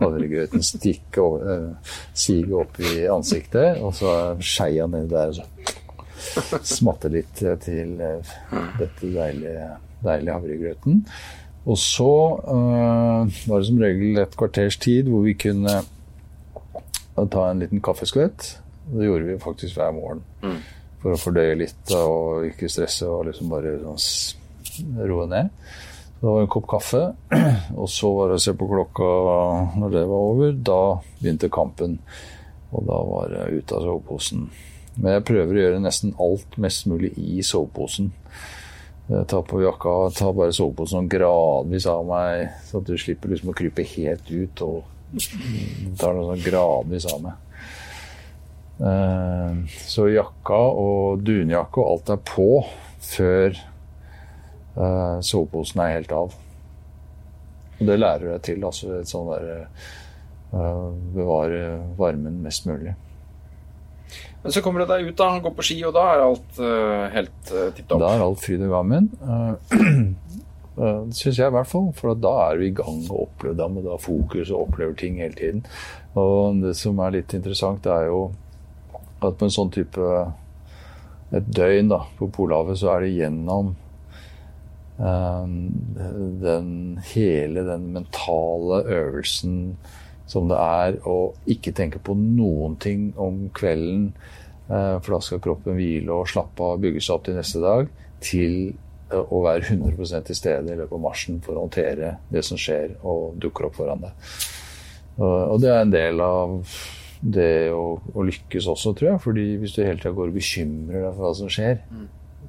havregrøten 0.00 0.62
stikke 0.62 1.22
over, 1.24 1.52
eh, 1.54 1.94
sige 2.14 2.54
opp 2.62 2.80
i 2.82 3.06
ansiktet, 3.10 3.78
og 3.82 3.94
så 3.98 4.16
skeia 4.42 4.86
nedi 4.90 5.10
der, 5.10 5.30
og 5.30 5.38
så 5.38 6.60
smatter 6.76 7.14
litt 7.14 7.44
til 7.64 7.94
eh, 8.04 8.34
dette 8.78 9.06
deilige 9.06 9.70
deilige 10.04 10.36
havregrøten. 10.36 11.04
Og 11.68 11.78
så 11.78 12.12
uh, 12.48 13.28
var 13.48 13.60
det 13.60 13.68
som 13.68 13.80
regel 13.82 14.20
et 14.22 14.36
kvarters 14.38 14.78
tid 14.80 15.10
hvor 15.12 15.26
vi 15.26 15.36
kunne 15.38 15.76
uh, 15.82 17.26
ta 17.28 17.50
en 17.50 17.60
liten 17.60 17.82
kaffeskvett. 17.84 18.54
Det 18.90 19.06
gjorde 19.06 19.28
vi 19.28 19.38
faktisk 19.42 19.76
hver 19.76 19.92
morgen. 19.94 20.24
Mm. 20.42 20.58
For 21.00 21.14
å 21.14 21.20
fordøye 21.20 21.58
litt 21.60 21.92
og 21.96 22.48
ikke 22.48 22.68
stresse 22.72 23.08
og 23.08 23.28
liksom 23.28 23.52
bare 23.52 23.76
sånn, 23.84 24.96
roe 25.08 25.28
ned. 25.30 25.52
Så 26.20 26.26
det 26.26 26.32
var 26.34 26.42
en 26.44 26.50
kopp 26.52 26.66
kaffe, 26.68 26.98
og 27.80 27.86
så 27.88 28.10
var 28.12 28.28
det 28.28 28.36
å 28.36 28.42
se 28.44 28.52
på 28.52 28.66
klokka 28.68 29.06
når 29.80 29.94
det 29.94 30.02
var 30.10 30.26
over. 30.32 30.50
Da 30.52 30.80
begynte 31.20 31.48
kampen, 31.52 31.96
og 32.72 32.84
da 32.88 32.98
var 33.08 33.32
det 33.32 33.46
ute 33.54 33.78
av 33.78 33.86
soveposen. 33.86 34.50
Men 34.98 35.16
jeg 35.16 35.26
prøver 35.30 35.56
å 35.56 35.62
gjøre 35.62 35.80
nesten 35.80 36.12
alt 36.20 36.58
mest 36.60 36.88
mulig 36.90 37.14
i 37.16 37.40
soveposen. 37.46 38.10
Eh, 39.10 39.24
ta 39.24 39.42
på 39.42 39.62
jakka, 39.62 40.10
ta 40.14 40.30
bare 40.32 40.54
soveposen 40.54 41.00
sånn 41.00 41.10
gradvis 41.10 41.86
av 41.90 42.04
meg, 42.06 42.50
så 42.68 42.78
at 42.78 42.86
du 42.86 42.96
slipper 42.98 43.32
liksom 43.32 43.50
å 43.50 43.56
krype 43.58 43.86
helt 43.96 44.30
ut. 44.30 44.62
Og 44.62 44.84
tar 45.98 46.14
det 46.14 46.26
sånn 46.28 46.44
gradvis 46.44 47.08
av 47.10 47.24
meg. 47.24 47.64
Eh, 48.90 49.56
så 49.90 50.06
jakka 50.12 50.60
og 50.84 51.24
dunjakke 51.26 51.82
og 51.82 51.90
alt 51.96 52.14
er 52.14 52.22
på 52.30 52.50
før 53.10 53.50
eh, 53.56 55.18
soveposen 55.26 55.82
er 55.82 55.96
helt 55.98 56.14
av. 56.14 56.38
Og 57.80 57.88
det 57.88 57.98
lærer 57.98 58.26
du 58.28 58.32
deg 58.34 58.46
til. 58.46 58.64
altså 58.64 59.00
et 59.00 59.10
sånn 59.10 59.32
der, 59.32 59.66
Bevare 60.50 61.76
varmen 61.94 62.40
mest 62.42 62.64
mulig. 62.66 62.96
Men 64.42 64.52
så 64.52 64.62
kommer 64.64 64.80
du 64.80 64.88
deg 64.88 65.08
ut, 65.10 65.16
da, 65.18 65.30
Han 65.34 65.42
går 65.44 65.54
på 65.56 65.66
ski, 65.68 65.78
og 65.84 65.94
da 65.96 66.06
er 66.14 66.24
alt 66.24 66.60
uh, 66.62 67.06
helt 67.12 67.52
uh, 67.52 67.68
tipp 67.76 67.88
topp? 67.90 68.00
Da 68.02 68.14
er 68.14 68.24
alt 68.24 68.44
fryd 68.44 68.64
og 68.64 68.72
gammen. 68.72 69.10
Uh, 69.20 69.52
det 70.80 71.18
syns 71.18 71.40
jeg 71.42 71.50
i 71.50 71.56
hvert 71.56 71.68
fall, 71.68 71.90
for 71.96 72.16
da 72.16 72.32
er 72.46 72.62
vi 72.62 72.70
i 72.70 72.76
gang 72.76 73.02
og 73.10 73.26
opplever 73.26 73.58
da 73.58 73.68
med 73.72 73.84
da 73.88 73.98
fokus 74.00 74.52
og 74.54 74.68
opplever 74.68 74.96
ting 74.96 75.20
hele 75.20 75.36
tiden. 75.36 75.66
Og 76.18 76.62
det 76.64 76.72
som 76.78 77.02
er 77.04 77.18
litt 77.18 77.36
interessant, 77.36 77.86
er 77.90 78.08
jo 78.08 78.30
at 79.20 79.36
på 79.36 79.44
en 79.44 79.52
sånn 79.52 79.72
type 79.74 80.00
et 81.36 81.46
døgn 81.52 81.92
da, 81.92 82.00
på 82.16 82.30
Polhavet, 82.32 82.80
så 82.80 82.94
er 82.94 83.04
det 83.04 83.14
gjennom 83.18 83.74
den 86.40 86.72
hele 87.14 87.62
den 87.64 87.86
mentale 87.94 88.82
øvelsen 88.84 89.54
som 90.30 90.50
det 90.50 90.58
er 90.60 91.00
å 91.08 91.32
ikke 91.50 91.74
tenke 91.76 92.00
på 92.02 92.14
noen 92.18 92.76
ting 92.82 93.10
om 93.20 93.48
kvelden, 93.56 94.12
eh, 94.68 94.96
for 95.00 95.16
da 95.16 95.20
skal 95.24 95.42
kroppen 95.42 95.78
hvile 95.78 96.20
og 96.20 96.30
slappe 96.30 96.62
av 96.62 96.78
og 96.78 96.84
bygge 96.84 97.02
seg 97.02 97.16
opp 97.16 97.26
til 97.26 97.38
neste 97.40 97.62
dag, 97.64 97.90
til 98.22 98.56
eh, 99.10 99.18
å 99.20 99.42
være 99.46 99.74
100 99.74 100.24
til 100.28 100.38
stede 100.38 100.70
i 100.70 100.78
løpet 100.78 100.96
av 100.96 101.04
marsjen 101.08 101.42
for 101.44 101.56
å 101.56 101.66
håndtere 101.66 102.14
det 102.30 102.44
som 102.46 102.60
skjer 102.60 102.96
og 103.02 103.36
dukker 103.42 103.68
opp 103.68 103.78
foran 103.80 104.06
deg. 104.06 104.32
Og 105.20 105.58
det 105.60 105.68
er 105.68 105.82
en 105.82 105.92
del 105.92 106.22
av 106.24 106.52
det 107.20 107.68
å, 107.76 107.98
å 108.00 108.24
lykkes 108.24 108.68
også, 108.70 108.94
tror 108.96 109.10
jeg. 109.10 109.22
fordi 109.26 109.46
hvis 109.60 109.74
du 109.76 109.82
hele 109.82 109.98
tida 110.00 110.14
går 110.16 110.30
og 110.30 110.38
bekymrer 110.38 111.02
deg 111.04 111.10
for 111.10 111.26
hva 111.26 111.32
som 111.36 111.50
skjer 111.52 111.82
mm. 111.90 112.06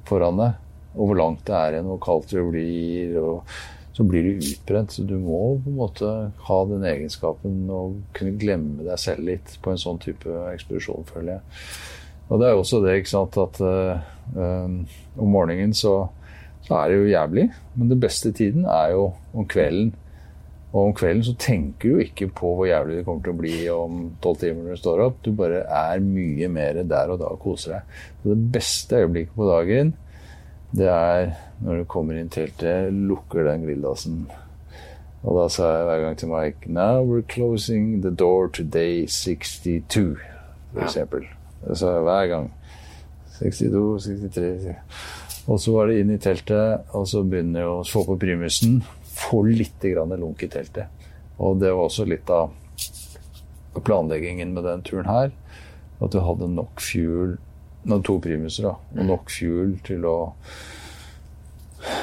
foran 0.08 0.40
deg, 0.40 0.60
og 0.92 1.08
hvor 1.08 1.18
langt 1.18 1.44
det 1.48 1.56
er 1.56 1.76
igjen, 1.76 1.90
hvor 1.90 2.00
kaldt 2.06 2.32
det 2.32 2.44
blir 2.48 3.18
og 3.20 3.52
så 3.92 4.04
blir 4.08 4.24
du 4.24 4.46
utbrent. 4.48 4.92
Så 4.92 5.04
du 5.04 5.16
må 5.20 5.40
på 5.62 5.70
en 5.70 5.78
måte 5.78 6.12
ha 6.48 6.58
den 6.68 6.84
egenskapen 6.88 7.64
og 7.72 8.00
kunne 8.16 8.38
glemme 8.40 8.86
deg 8.86 9.00
selv 9.00 9.26
litt 9.28 9.56
på 9.62 9.72
en 9.72 9.80
sånn 9.80 10.00
type 10.02 10.32
ekspedisjon, 10.52 11.08
føler 11.08 11.36
jeg. 11.36 11.42
Og 12.32 12.40
det 12.40 12.48
er 12.48 12.54
jo 12.54 12.62
også 12.62 12.80
det, 12.80 12.98
ikke 13.00 13.12
sant, 13.12 13.36
at 13.42 13.58
uh, 13.60 14.68
om 15.20 15.34
morgenen 15.34 15.74
så, 15.76 16.06
så, 16.64 16.78
er 16.78 16.88
det 16.88 17.00
jo 17.00 17.10
jævlig, 17.10 17.48
men 17.74 17.90
den 17.90 18.00
beste 18.00 18.32
tiden 18.36 18.64
er 18.64 18.94
jo 18.94 19.10
om 19.36 19.48
kvelden. 19.48 19.92
Og 20.72 20.86
om 20.86 20.94
kvelden 20.96 21.26
så 21.26 21.34
tenker 21.36 21.92
du 21.92 22.00
ikke 22.00 22.30
på 22.32 22.54
hvor 22.56 22.64
jævlig 22.64 22.96
det 22.96 23.04
kommer 23.04 23.26
til 23.26 23.34
å 23.34 23.40
bli 23.42 23.56
om 23.74 23.98
tolv 24.24 24.38
timer 24.40 24.62
når 24.64 24.78
du 24.78 24.80
står 24.80 25.02
opp. 25.04 25.18
Du 25.20 25.34
bare 25.36 25.66
er 25.68 26.00
mye 26.00 26.48
mer 26.48 26.80
der 26.80 27.12
og 27.12 27.20
da 27.20 27.28
og 27.34 27.42
koser 27.42 27.74
deg. 27.74 27.98
Så 28.22 28.32
det 28.32 28.52
beste 28.54 29.02
øyeblikket 29.02 29.36
på 29.36 29.50
dagen, 29.50 29.92
det 30.72 30.88
er 30.88 31.34
når 31.62 31.82
du 31.82 31.84
kommer 31.90 32.18
inn 32.18 32.30
teltet, 32.32 32.90
lukker 32.92 33.46
den 33.46 33.66
glidelåsen. 33.66 34.24
Og 35.22 35.36
da 35.38 35.44
sa 35.52 35.68
jeg 35.76 35.86
hver 35.86 36.00
gang 36.02 36.16
til 36.18 36.32
Mike 36.32 36.70
Now 36.70 37.04
we're 37.06 37.22
closing 37.22 38.02
the 38.02 38.10
door 38.10 38.48
to 38.48 38.64
day 38.64 39.06
62, 39.06 40.18
for 40.72 40.82
eksempel. 40.82 41.28
Det 41.62 41.78
sa 41.78 41.92
jeg 41.94 42.06
hver 42.08 42.26
gang. 42.32 42.48
62, 43.38 44.02
63 44.04 44.74
Og 45.46 45.60
så 45.60 45.74
var 45.74 45.86
det 45.86 46.00
inn 46.00 46.10
i 46.14 46.18
teltet, 46.22 46.90
og 46.94 47.06
så 47.10 47.22
begynner 47.22 47.62
jeg 47.62 47.70
å 47.70 47.86
få 47.86 48.02
på 48.06 48.18
primusen. 48.18 48.82
Få 49.12 49.44
litt 49.46 49.82
grann 49.82 50.14
lunk 50.18 50.42
i 50.42 50.50
teltet. 50.50 50.90
Og 51.38 51.58
det 51.62 51.70
var 51.70 51.86
også 51.86 52.06
litt 52.06 52.30
av 52.30 52.50
planleggingen 53.82 54.52
med 54.54 54.66
den 54.66 54.82
turen 54.86 55.10
her. 55.10 55.32
At 56.02 56.14
du 56.14 56.20
hadde 56.22 56.50
nok 56.50 56.82
fuel, 56.82 57.36
no, 57.86 57.98
to 58.02 58.18
primuser, 58.22 58.68
da, 58.68 58.76
og 58.98 59.06
nok 59.06 59.30
fuel 59.30 59.76
til 59.86 60.06
å 60.06 60.16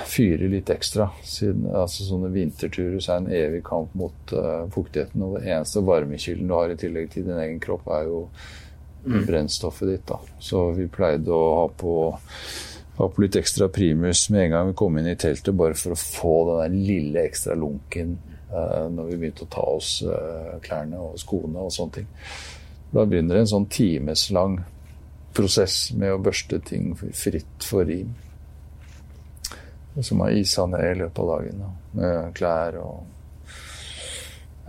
fyre 0.06 0.48
litt 0.52 0.70
ekstra. 0.70 1.10
Siden 1.24 1.68
altså 1.76 2.06
sånne 2.08 2.32
vinterturer 2.34 3.00
så 3.02 3.16
er 3.16 3.22
en 3.22 3.34
evig 3.42 3.62
kamp 3.68 3.94
mot 3.98 4.34
uh, 4.36 4.66
fuktigheten. 4.74 5.24
Og 5.24 5.38
det 5.38 5.46
eneste 5.48 5.84
varmekilden 5.86 6.50
du 6.50 6.56
har 6.58 6.74
i 6.74 6.80
tillegg 6.80 7.12
til 7.14 7.28
din 7.30 7.40
egen 7.40 7.62
kropp, 7.64 7.88
er 7.96 8.10
jo 8.10 8.24
mm. 9.06 9.22
brennstoffet 9.28 9.94
ditt. 9.94 10.06
da. 10.10 10.20
Så 10.40 10.70
vi 10.78 10.90
pleide 10.92 11.32
å 11.36 11.54
ha 11.62 11.68
på, 11.72 11.96
ha 13.00 13.10
på 13.10 13.24
litt 13.24 13.40
ekstra 13.40 13.70
primus 13.74 14.28
med 14.34 14.48
en 14.48 14.56
gang 14.56 14.72
vi 14.72 14.80
kom 14.84 15.00
inn 15.00 15.12
i 15.14 15.18
teltet, 15.20 15.56
bare 15.56 15.78
for 15.80 15.96
å 15.96 16.02
få 16.02 16.36
den 16.50 16.64
der 16.64 16.90
lille 16.92 17.28
ekstra 17.30 17.56
lunken 17.60 18.18
uh, 18.52 18.88
når 18.92 19.14
vi 19.14 19.22
begynte 19.24 19.48
å 19.48 19.54
ta 19.54 19.68
oss 19.78 20.00
uh, 20.04 20.58
klærne 20.66 21.00
og 21.10 21.20
skoene 21.22 21.68
og 21.68 21.76
sånne 21.76 22.02
ting. 22.02 22.12
Da 22.90 23.06
begynner 23.06 23.38
det 23.38 23.46
en 23.46 23.54
sånn 23.54 23.70
timeslang 23.72 24.64
prosess 25.38 25.92
med 25.94 26.16
å 26.16 26.24
børste 26.26 26.58
ting 26.66 26.96
fritt 26.98 27.64
for 27.64 27.86
rim 27.86 28.16
som 30.06 30.22
har 30.24 30.36
isa 30.36 30.66
ned 30.70 30.86
i 30.92 31.00
løpet 31.04 31.24
av 31.24 31.32
dagen. 31.34 31.64
Da. 31.64 31.72
Med 32.00 32.36
klær 32.38 32.78
og 32.84 33.00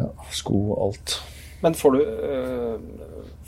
ja, 0.01 0.09
sko 0.35 0.63
og 0.71 0.81
alt. 0.89 1.21
Men 1.61 1.77
får 1.77 1.93
du, 1.93 2.01
øh, 2.01 2.79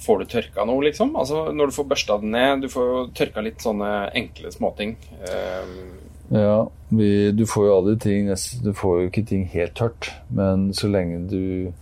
får 0.05 0.19
du 0.21 0.25
tørka 0.35 0.67
noe, 0.69 0.85
liksom? 0.85 1.15
Altså 1.17 1.47
Når 1.53 1.71
du 1.71 1.77
får 1.79 1.89
børsta 1.95 2.19
den 2.21 2.35
ned, 2.37 2.65
du 2.65 2.69
får 2.73 2.89
jo 2.91 3.03
tørka 3.17 3.45
litt 3.45 3.65
sånne 3.65 3.93
enkle 4.19 4.53
småting. 4.53 4.97
Uh, 5.25 6.03
ja, 6.33 6.59
vi, 6.93 7.09
du 7.33 7.47
får 7.49 7.67
jo 7.69 7.75
aldri 7.77 7.97
ting 8.01 8.29
Du 8.65 8.73
får 8.77 9.01
jo 9.01 9.09
ikke 9.11 9.25
ting 9.29 9.47
helt 9.53 9.75
tørt, 9.77 10.13
men 10.29 10.71
så 10.77 10.93
lenge 10.93 11.25
du 11.33 11.73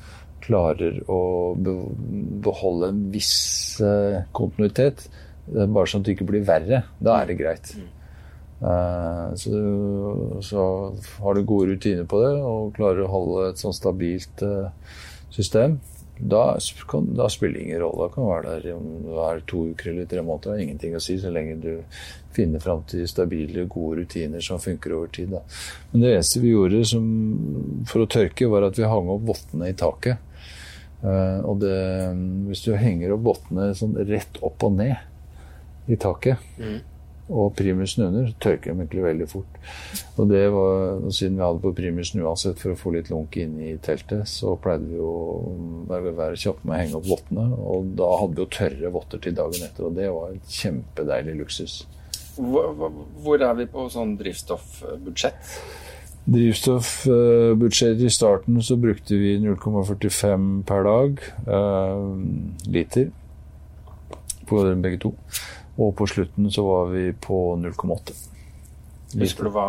klarer 0.41 1.03
å 1.11 1.21
beholde 1.59 2.89
en 2.91 3.03
viss 3.13 3.79
uh, 3.83 4.23
kontinuitet, 4.35 5.05
bare 5.51 5.87
sånn 5.91 6.03
at 6.03 6.09
det 6.09 6.15
ikke 6.17 6.31
blir 6.31 6.47
verre, 6.47 6.85
da 7.03 7.21
er 7.21 7.31
det 7.31 7.39
greit. 7.39 7.75
Mm. 7.75 7.89
Eh, 8.61 9.35
så, 9.35 9.51
så, 10.43 10.95
har 11.19 11.35
du 11.35 11.43
gode 11.43 11.73
rutiner 11.73 12.05
på 12.05 12.21
det 12.21 12.35
og 12.45 12.75
klarer 12.77 13.07
å 13.07 13.13
holde 13.15 13.47
et 13.49 13.63
sånn 13.63 13.77
stabilt 13.77 14.43
eh, 14.45 14.69
system, 15.33 15.79
da, 16.21 16.59
kan, 16.91 17.07
da 17.17 17.31
spiller 17.33 17.57
det 17.57 17.65
ingen 17.65 17.81
rolle. 17.81 18.05
Da 18.05 18.15
kan 18.15 18.29
være 18.29 18.57
der 18.59 18.75
om 18.75 18.89
du 19.07 19.15
er 19.25 19.41
to 19.49 19.63
uker 19.71 19.95
eller 19.95 20.09
tre 20.11 20.21
måneder. 20.21 20.51
Det 20.51 20.53
har 20.53 20.65
ingenting 20.67 20.97
å 20.99 21.01
si 21.01 21.17
så 21.23 21.33
lenge 21.33 21.57
du 21.63 21.71
finner 22.37 22.61
fram 22.61 22.83
til 22.91 23.07
stabile, 23.09 23.65
gode 23.71 24.03
rutiner 24.03 24.45
som 24.45 24.61
funker 24.61 24.99
over 24.99 25.09
tid. 25.15 25.33
Da. 25.33 25.41
Men 25.93 26.05
det 26.05 26.13
eneste 26.19 26.43
vi 26.45 26.53
gjorde 26.53 26.83
som, 26.93 27.07
for 27.89 28.05
å 28.05 28.11
tørke, 28.13 28.51
var 28.53 28.69
at 28.69 28.77
vi 28.77 28.91
hang 28.91 29.09
opp 29.15 29.25
vottene 29.33 29.73
i 29.73 29.79
taket. 29.79 30.21
Uh, 31.01 31.41
og 31.49 31.63
det, 31.63 31.81
hvis 32.51 32.67
du 32.67 32.75
henger 32.77 33.15
opp 33.15 33.25
vottene 33.25 33.71
sånn 33.73 33.97
rett 34.05 34.37
opp 34.45 34.69
og 34.69 34.75
ned 34.77 35.89
i 35.89 35.97
taket, 35.97 36.45
mm 36.61 36.81
og 37.31 37.55
primusen 37.59 38.05
under, 38.07 38.27
så 38.29 38.39
tørker 38.43 38.73
de 38.73 38.83
egentlig 38.83 39.05
veldig 39.05 39.29
fort. 39.31 39.59
Og 40.17 40.31
det 40.31 40.43
var, 40.55 40.99
Siden 41.15 41.39
vi 41.39 41.45
hadde 41.45 41.63
på 41.63 41.75
primusen 41.77 42.25
uansett 42.25 42.59
for 42.61 42.75
å 42.75 42.79
få 42.79 42.95
litt 42.95 43.11
lunk 43.13 43.39
inn 43.41 43.55
i 43.63 43.75
teltet, 43.83 44.29
så 44.31 44.57
pleide 44.61 44.91
vi 44.91 44.99
å 45.01 45.15
være, 45.91 46.15
være 46.19 46.41
kjappe 46.41 46.67
med 46.67 46.75
å 46.75 46.81
henge 46.81 46.99
opp 46.99 47.09
vottene. 47.11 47.47
Og 47.61 47.93
da 48.01 48.11
hadde 48.23 48.37
vi 48.37 48.45
jo 48.45 48.51
tørre 48.59 48.95
votter 48.97 49.23
til 49.23 49.37
dagen 49.39 49.69
etter, 49.69 49.87
og 49.87 49.97
det 49.99 50.11
var 50.15 50.35
en 50.35 50.43
kjempedeilig 50.61 51.39
luksus. 51.45 51.77
Hvor, 52.41 52.91
hvor 53.25 53.43
er 53.45 53.55
vi 53.59 53.69
på 53.71 53.87
sånn 53.93 54.17
drivstoffbudsjett? 54.21 55.55
Drivstoffbudsjettet 56.31 58.05
i 58.07 58.13
starten 58.13 58.61
så 58.63 58.77
brukte 58.81 59.17
vi 59.19 59.39
0,45 59.43 60.51
per 60.69 60.85
dag 60.87 61.25
eh, 61.49 62.05
liter 62.71 63.09
på 64.51 64.63
begge 64.83 64.99
to. 64.99 65.15
Og 65.81 65.95
på 65.97 66.07
slutten 66.11 66.51
så 66.53 66.65
var 66.67 66.91
vi 66.93 67.07
på 67.17 67.39
0,8. 67.57 68.17
Husker 69.21 69.49
du 69.49 69.55
hva 69.55 69.67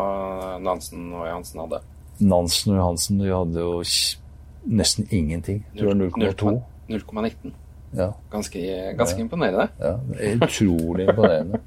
Nansen 0.61 1.07
og 1.15 1.25
Johansen 1.25 1.63
hadde? 1.63 1.79
Nansen 2.21 2.73
og 2.73 2.81
Johansen 2.81 3.21
de 3.21 3.31
hadde 3.31 3.63
jo 3.63 3.79
nesten 4.69 5.07
ingenting. 5.09 5.63
Det 5.73 5.87
var 5.87 5.97
0,2. 5.97 6.55
0,19. 6.91 7.53
Ja. 7.91 8.13
Ganske, 8.31 8.59
ganske 8.97 9.17
ja. 9.17 9.21
imponerende. 9.21 9.67
Ja, 9.79 9.99
utrolig 10.35 11.09
imponerende. 11.09 11.59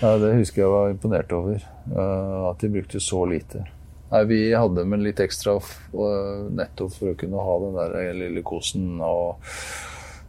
Ja, 0.00 0.14
det 0.18 0.36
husker 0.38 0.62
jeg 0.62 0.70
var 0.72 0.92
imponert 0.92 1.32
over. 1.36 1.58
Uh, 1.90 2.48
at 2.52 2.62
de 2.62 2.70
brukte 2.72 3.00
så 3.00 3.24
lite. 3.28 3.64
Nei, 4.08 4.22
Vi 4.24 4.38
hadde 4.54 4.86
med 4.88 5.02
litt 5.04 5.20
ekstra 5.20 5.58
uh, 5.58 6.46
nettopp 6.48 6.94
for 6.94 7.12
å 7.12 7.18
kunne 7.18 7.44
ha 7.44 7.56
den 7.64 7.76
der 7.76 8.14
lille 8.22 8.44
kosen. 8.46 9.00
og 9.04 9.42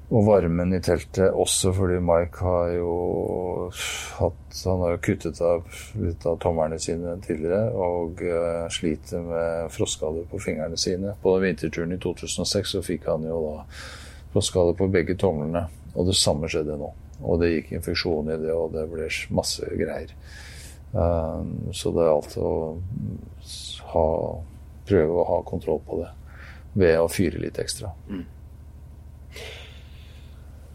og 0.10 0.26
varmen 0.26 0.74
i 0.74 0.80
teltet 0.82 1.36
også 1.38 1.70
fordi 1.78 1.99
Mike 2.01 2.41
har 2.41 2.72
jo 2.74 2.93
hatt 4.18 4.62
Han 4.66 4.82
har 4.82 4.95
jo 4.95 5.01
kuttet 5.05 5.41
av 5.45 5.68
litt 6.01 6.24
av 6.26 6.39
tommerne 6.41 6.80
sine 6.82 7.14
tidligere 7.22 7.70
og 7.78 8.24
uh, 8.26 8.66
sliter 8.74 9.22
med 9.22 9.70
frostskader 9.72 10.26
på 10.32 10.39
fingrene 10.41 10.78
sine. 10.82 11.14
På 11.22 11.36
vinterturen 11.39 11.93
i 11.93 11.99
2006 12.01 12.74
så 12.74 12.82
fikk 12.84 13.05
han 13.12 13.28
jo 13.30 13.38
da 13.43 13.68
frostskader 14.34 14.74
på 14.80 14.89
begge 14.89 15.16
tomlene. 15.22 15.68
Og 15.93 16.10
det 16.10 16.18
samme 16.18 16.49
skjedde 16.49 16.80
nå. 16.82 16.89
Og 17.22 17.39
det 17.41 17.51
gikk 17.51 17.72
infeksjon 17.78 18.34
i 18.34 18.39
det, 18.41 18.51
og 18.55 18.74
det 18.74 18.88
ble 18.89 19.07
masse 19.38 19.70
greier. 19.78 20.12
Uh, 20.95 21.45
så 21.70 21.93
det 21.93 22.03
er 22.07 22.12
alt 22.16 22.36
å 22.41 22.51
ha, 23.93 24.07
prøve 24.89 25.22
å 25.22 25.30
ha 25.30 25.39
kontroll 25.45 25.86
på 25.86 26.01
det 26.01 26.12
ved 26.80 26.97
å 26.97 27.07
fyre 27.12 27.45
litt 27.45 27.62
ekstra. 27.62 27.93
Mm. 28.10 28.26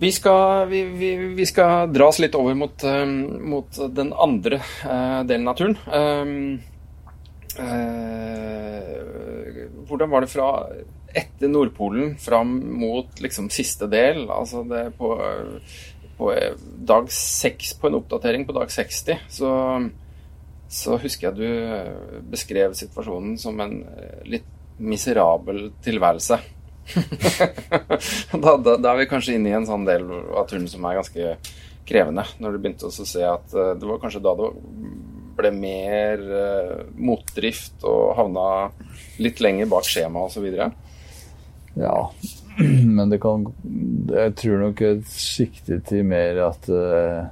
Vi 0.05 0.12
skal, 0.12 0.66
vi, 0.68 0.82
vi, 0.84 1.16
vi 1.16 1.46
skal, 1.48 1.92
dra 1.92 2.11
oss 2.11 2.18
litt 2.20 2.34
over 2.36 2.52
mot, 2.55 2.82
um, 2.84 3.12
mot 3.48 3.78
den 3.96 4.11
andre 4.12 4.59
uh, 4.84 5.22
delen 5.24 5.48
av 5.48 5.57
turen. 5.57 5.78
Uh, 5.88 6.61
hvordan 9.88 10.11
var 10.12 10.20
det 10.20 10.28
fra 10.28 10.48
etter 11.09 11.48
Nordpolen 11.48 12.18
fram 12.20 12.52
mot 12.82 13.16
liksom 13.24 13.48
siste 13.48 13.88
del? 13.88 14.26
Altså 14.28 14.61
det 14.68 14.90
på, 14.98 15.09
på 16.18 16.28
dag 16.92 17.09
seks, 17.09 17.72
på 17.80 17.88
en 17.88 17.96
oppdatering 18.02 18.44
på 18.44 18.52
dag 18.59 18.68
60, 18.76 19.24
så, 19.38 19.55
så 20.68 20.98
husker 21.00 21.30
jeg 21.30 21.38
du 21.40 22.28
beskrev 22.28 22.76
situasjonen 22.76 23.40
som 23.40 23.57
en 23.64 23.80
litt 24.28 24.52
miserabel 24.84 25.70
tilværelse. 25.80 26.42
da, 28.45 28.57
da, 28.57 28.76
da, 28.76 28.93
er 28.93 29.01
vi 29.01 29.09
kanskje 29.11 29.39
inne 29.39 29.51
i 29.51 29.57
en 29.57 29.66
sånn 29.68 29.87
del 29.89 30.05
av 30.12 30.47
turen 30.51 30.66
som 30.70 30.85
er 30.85 30.99
ganske 31.01 31.37
krevende. 31.89 32.24
Når 32.41 32.55
du 32.55 32.61
begynte 32.62 32.89
å 32.89 32.95
se 32.95 33.24
at 33.26 33.55
uh, 33.57 33.72
det 33.78 33.89
var 33.89 34.01
kanskje 34.03 34.22
da 34.24 34.35
det 34.39 34.51
ble 35.39 35.51
mer 35.57 36.24
uh, 36.30 36.82
motdrift 36.95 37.85
og 37.89 38.14
havna 38.18 38.49
litt 39.22 39.43
lenger 39.45 39.70
bak 39.72 39.89
skjema 39.89 40.26
osv. 40.28 40.47
Ja, 41.74 41.97
men 42.97 43.11
det 43.11 43.18
kan 43.22 43.49
Jeg 44.12 44.37
tror 44.39 44.61
nok 44.62 44.85
jeg 44.85 45.01
sikter 45.11 45.80
til 45.89 46.07
mer 46.07 46.45
at 46.51 46.68
uh, 46.70 47.24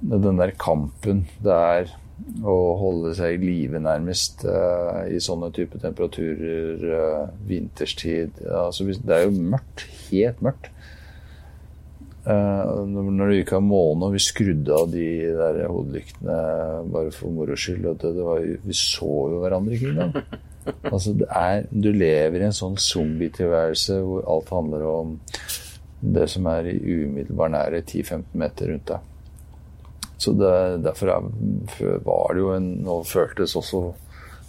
den 0.00 0.38
der 0.38 0.52
kampen 0.58 1.24
det 1.42 1.54
er 1.54 1.96
å 2.42 2.56
holde 2.78 3.12
seg 3.18 3.36
i 3.36 3.42
live, 3.42 3.80
nærmest, 3.82 4.44
uh, 4.46 5.04
i 5.10 5.20
sånne 5.22 5.50
type 5.54 5.80
temperaturer 5.82 6.82
uh, 6.84 7.28
vinterstid. 7.48 8.42
Altså, 8.46 8.88
det 8.90 9.14
er 9.14 9.26
jo 9.26 9.46
mørkt. 9.54 9.86
Helt 10.08 10.42
mørkt. 10.44 10.70
Uh, 12.28 12.84
når 12.90 13.30
det 13.30 13.38
gikk 13.38 13.54
av 13.56 13.64
måne, 13.64 14.08
og 14.08 14.16
vi 14.16 14.20
skrudde 14.20 14.74
av 14.76 14.90
de 14.92 15.06
der 15.38 15.62
hodelyktene 15.70 16.38
bare 16.92 17.14
for 17.14 17.32
moro 17.32 17.56
skyld 17.56 17.86
det, 18.02 18.10
det 18.18 18.26
var, 18.26 18.42
Vi 18.44 18.76
så 18.76 19.12
jo 19.32 19.40
hverandre 19.44 19.78
ikke 19.78 19.94
engang. 19.94 20.18
Altså, 20.84 21.14
er, 21.32 21.62
du 21.72 21.86
lever 21.96 22.42
i 22.42 22.44
en 22.44 22.52
sånn 22.52 22.74
zombietilværelse 22.76 23.94
hvor 24.04 24.26
alt 24.28 24.50
handler 24.52 24.82
om 24.84 25.14
det 26.00 26.26
som 26.28 26.44
er 26.52 26.68
i 26.68 26.76
umiddelbar 27.06 27.54
nærhet 27.54 27.88
10-15 27.88 28.36
meter 28.42 28.74
rundt 28.74 28.90
deg. 28.90 29.06
Så 30.18 30.34
det, 30.34 30.52
derfor 30.82 31.12
er, 31.14 31.26
var 32.02 32.34
det 32.34 32.42
jo 32.42 32.50
en 32.56 32.70
Og 32.90 33.04
føltes 33.06 33.54
også 33.58 33.84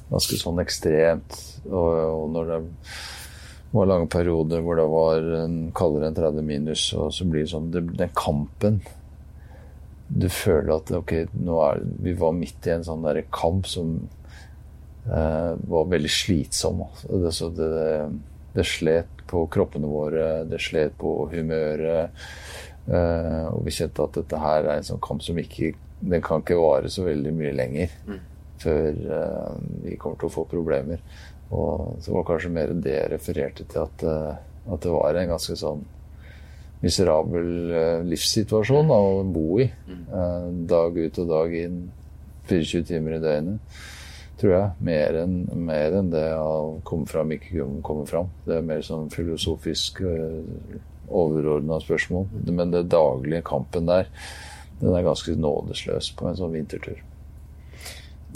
ganske 0.10 0.40
sånn 0.42 0.62
ekstremt. 0.64 1.36
Og, 1.70 1.90
og 1.94 2.30
når 2.34 2.48
det 2.50 2.60
var 3.72 3.90
lange 3.90 4.10
perioder 4.10 4.64
hvor 4.66 4.80
det 4.80 4.88
var 4.90 5.28
en, 5.44 5.58
kaldere 5.78 6.10
enn 6.10 6.18
30 6.18 6.46
minus, 6.46 6.88
og 6.98 7.12
så 7.14 7.28
blir 7.30 7.46
det 7.46 7.52
sånn 7.52 7.70
det, 7.74 7.84
Den 8.00 8.16
kampen 8.18 8.80
Du 10.10 10.26
føler 10.34 10.80
at 10.80 10.90
ok, 10.96 11.14
nå 11.38 11.60
er 11.68 11.84
vi 12.02 12.16
var 12.18 12.34
midt 12.34 12.66
i 12.66 12.74
en 12.74 12.88
sånn 12.88 13.06
derre 13.06 13.28
kamp 13.30 13.70
som 13.70 13.94
eh, 15.06 15.54
var 15.54 15.92
veldig 15.92 16.10
slitsom. 16.10 16.82
Det, 17.06 17.34
så 17.36 17.52
det, 17.54 17.70
det 18.56 18.66
slet 18.66 19.22
på 19.30 19.44
kroppene 19.54 19.86
våre, 19.86 20.48
det 20.50 20.58
slet 20.66 20.98
på 20.98 21.14
humøret. 21.30 22.10
Uh, 22.90 23.46
og 23.54 23.68
vi 23.68 23.76
kjente 23.76 24.02
at 24.02 24.16
dette 24.18 24.38
her 24.42 24.66
er 24.66 24.80
en 24.80 24.88
sånn 24.88 25.02
kamp 25.04 25.22
som 25.22 25.38
ikke 25.38 25.76
Den 26.00 26.24
kan 26.26 26.42
ikke 26.42 26.56
vare 26.58 26.90
så 26.90 27.04
veldig 27.06 27.34
mye 27.36 27.52
lenger 27.54 27.92
mm. 28.08 28.22
før 28.64 28.96
uh, 29.12 29.58
vi 29.84 29.98
kommer 30.00 30.18
til 30.18 30.30
å 30.30 30.34
få 30.34 30.46
problemer. 30.48 31.04
Og 31.52 32.00
så 32.00 32.14
var 32.14 32.24
det 32.24 32.30
kanskje 32.30 32.52
mer 32.56 32.74
det 32.80 32.96
jeg 32.96 33.12
refererte 33.12 33.66
til, 33.68 33.84
at, 33.84 34.06
uh, 34.08 34.72
at 34.74 34.86
det 34.86 34.94
var 34.96 35.20
en 35.20 35.34
ganske 35.36 35.58
sånn 35.60 35.84
miserabel 36.80 37.50
livssituasjon 38.08 38.94
å 38.96 39.02
bo 39.28 39.60
i. 39.60 39.66
Mm. 39.68 40.62
dag 40.72 40.96
ut 40.96 41.18
og 41.20 41.32
dag 41.34 41.56
inn. 41.60 41.82
24 42.48 42.86
timer 42.88 43.18
i 43.18 43.20
døgnet. 43.20 43.82
Tror 44.40 44.54
jeg. 44.54 44.70
Mer 44.88 45.18
enn, 45.26 45.34
mer 45.68 45.98
enn 46.00 46.14
det 46.14 46.30
å 46.40 46.80
komme 46.88 47.10
fram, 47.12 47.36
ikke 47.36 47.68
komme 47.84 48.08
fram. 48.08 48.32
Det 48.48 48.56
er 48.56 48.64
mer 48.72 48.86
sånn 48.88 49.12
filosofisk 49.12 50.00
uh, 50.08 50.80
overordna 51.10 51.80
spørsmål. 51.84 52.28
Men 52.48 52.74
det 52.74 52.88
daglige 52.92 53.44
kampen 53.48 53.90
der, 53.90 54.10
den 54.80 54.96
er 54.96 55.06
ganske 55.06 55.36
nådesløs 55.36 56.14
på 56.18 56.30
en 56.30 56.40
sånn 56.40 56.56
vintertur. 56.56 57.02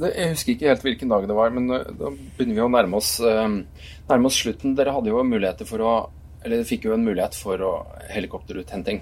Jeg 0.02 0.32
husker 0.32 0.56
ikke 0.56 0.72
helt 0.72 0.84
hvilken 0.88 1.12
dag 1.12 1.26
det 1.30 1.38
var, 1.38 1.52
men 1.54 1.70
da 1.70 2.10
begynner 2.10 2.58
vi 2.58 2.64
å 2.66 2.72
nærme 2.74 2.98
oss, 2.98 3.20
nærme 3.22 4.30
oss 4.30 4.40
slutten. 4.42 4.74
Dere 4.78 4.96
hadde 4.96 5.12
jo 5.14 5.22
muligheter 5.22 5.70
for 5.70 5.86
å 5.86 5.94
Eller 6.44 6.60
dere 6.60 6.68
fikk 6.68 6.90
jo 6.90 6.92
en 6.92 7.06
mulighet 7.06 7.38
for 7.40 7.62
å 7.64 7.70
helikopteruthenting. 8.12 8.98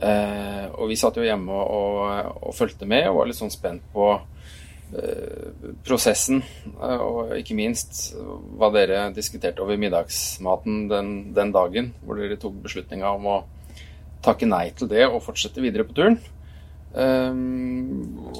Eh, 0.00 0.66
og 0.80 0.88
vi 0.88 0.96
satt 0.96 1.16
jo 1.20 1.24
hjemme 1.24 1.52
og, 1.52 1.72
og, 1.72 2.36
og, 2.48 2.52
fulgte 2.56 2.88
med 2.88 3.06
og 3.10 3.18
var 3.18 3.28
litt 3.28 3.36
sånn 3.36 3.52
spent 3.52 3.82
på 3.92 4.06
eh, 4.12 4.39
prosessen. 5.86 6.42
Eh, 6.80 7.02
og 7.02 7.34
ikke 7.38 7.56
minst 7.58 8.10
hva 8.58 8.70
dere 8.74 9.08
diskuterte 9.14 9.62
over 9.64 9.78
middagsmaten 9.80 10.86
den, 10.90 11.14
den, 11.36 11.54
dagen, 11.54 11.92
hvor 12.04 12.20
dere 12.20 12.38
tok 12.40 12.58
beslutninga 12.64 13.14
om 13.16 13.30
å 13.30 13.38
takke 14.24 14.48
nei 14.48 14.68
til 14.76 14.90
det 14.90 15.06
og 15.08 15.22
fortsette 15.24 15.62
videre 15.64 15.86
på 15.88 15.96
turen. 15.96 16.18
Eh, 16.90 17.32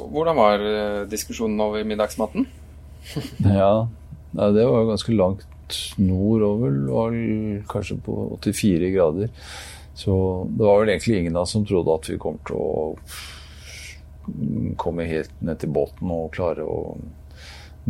hvordan 0.01 0.39
var 0.39 0.67
eh, 0.67 1.01
diskusjonen 1.11 1.61
over 1.67 1.87
middagsmaten? 1.87 2.49
ja, 3.61 3.89
det 4.35 4.69
var 4.69 4.91
ganske 4.91 5.17
langt 5.17 5.47
nordover. 6.03 6.81
Var 6.91 7.21
kanskje 7.71 8.01
på 8.05 8.23
84 8.41 8.95
grader. 8.97 9.31
Så 10.01 10.15
det 10.49 10.65
var 10.65 10.81
vel 10.81 10.95
egentlig 10.95 11.19
ingen 11.21 11.37
av 11.37 11.45
oss 11.45 11.53
som 11.55 11.67
trodde 11.69 11.93
at 11.93 12.09
vi 12.09 12.19
kom 12.21 12.39
til 12.49 12.57
å 12.57 12.71
komme 14.81 15.09
helt 15.09 15.33
ned 15.43 15.61
til 15.63 15.73
båten 15.75 16.13
og 16.13 16.31
klare 16.37 16.67
å 16.67 16.99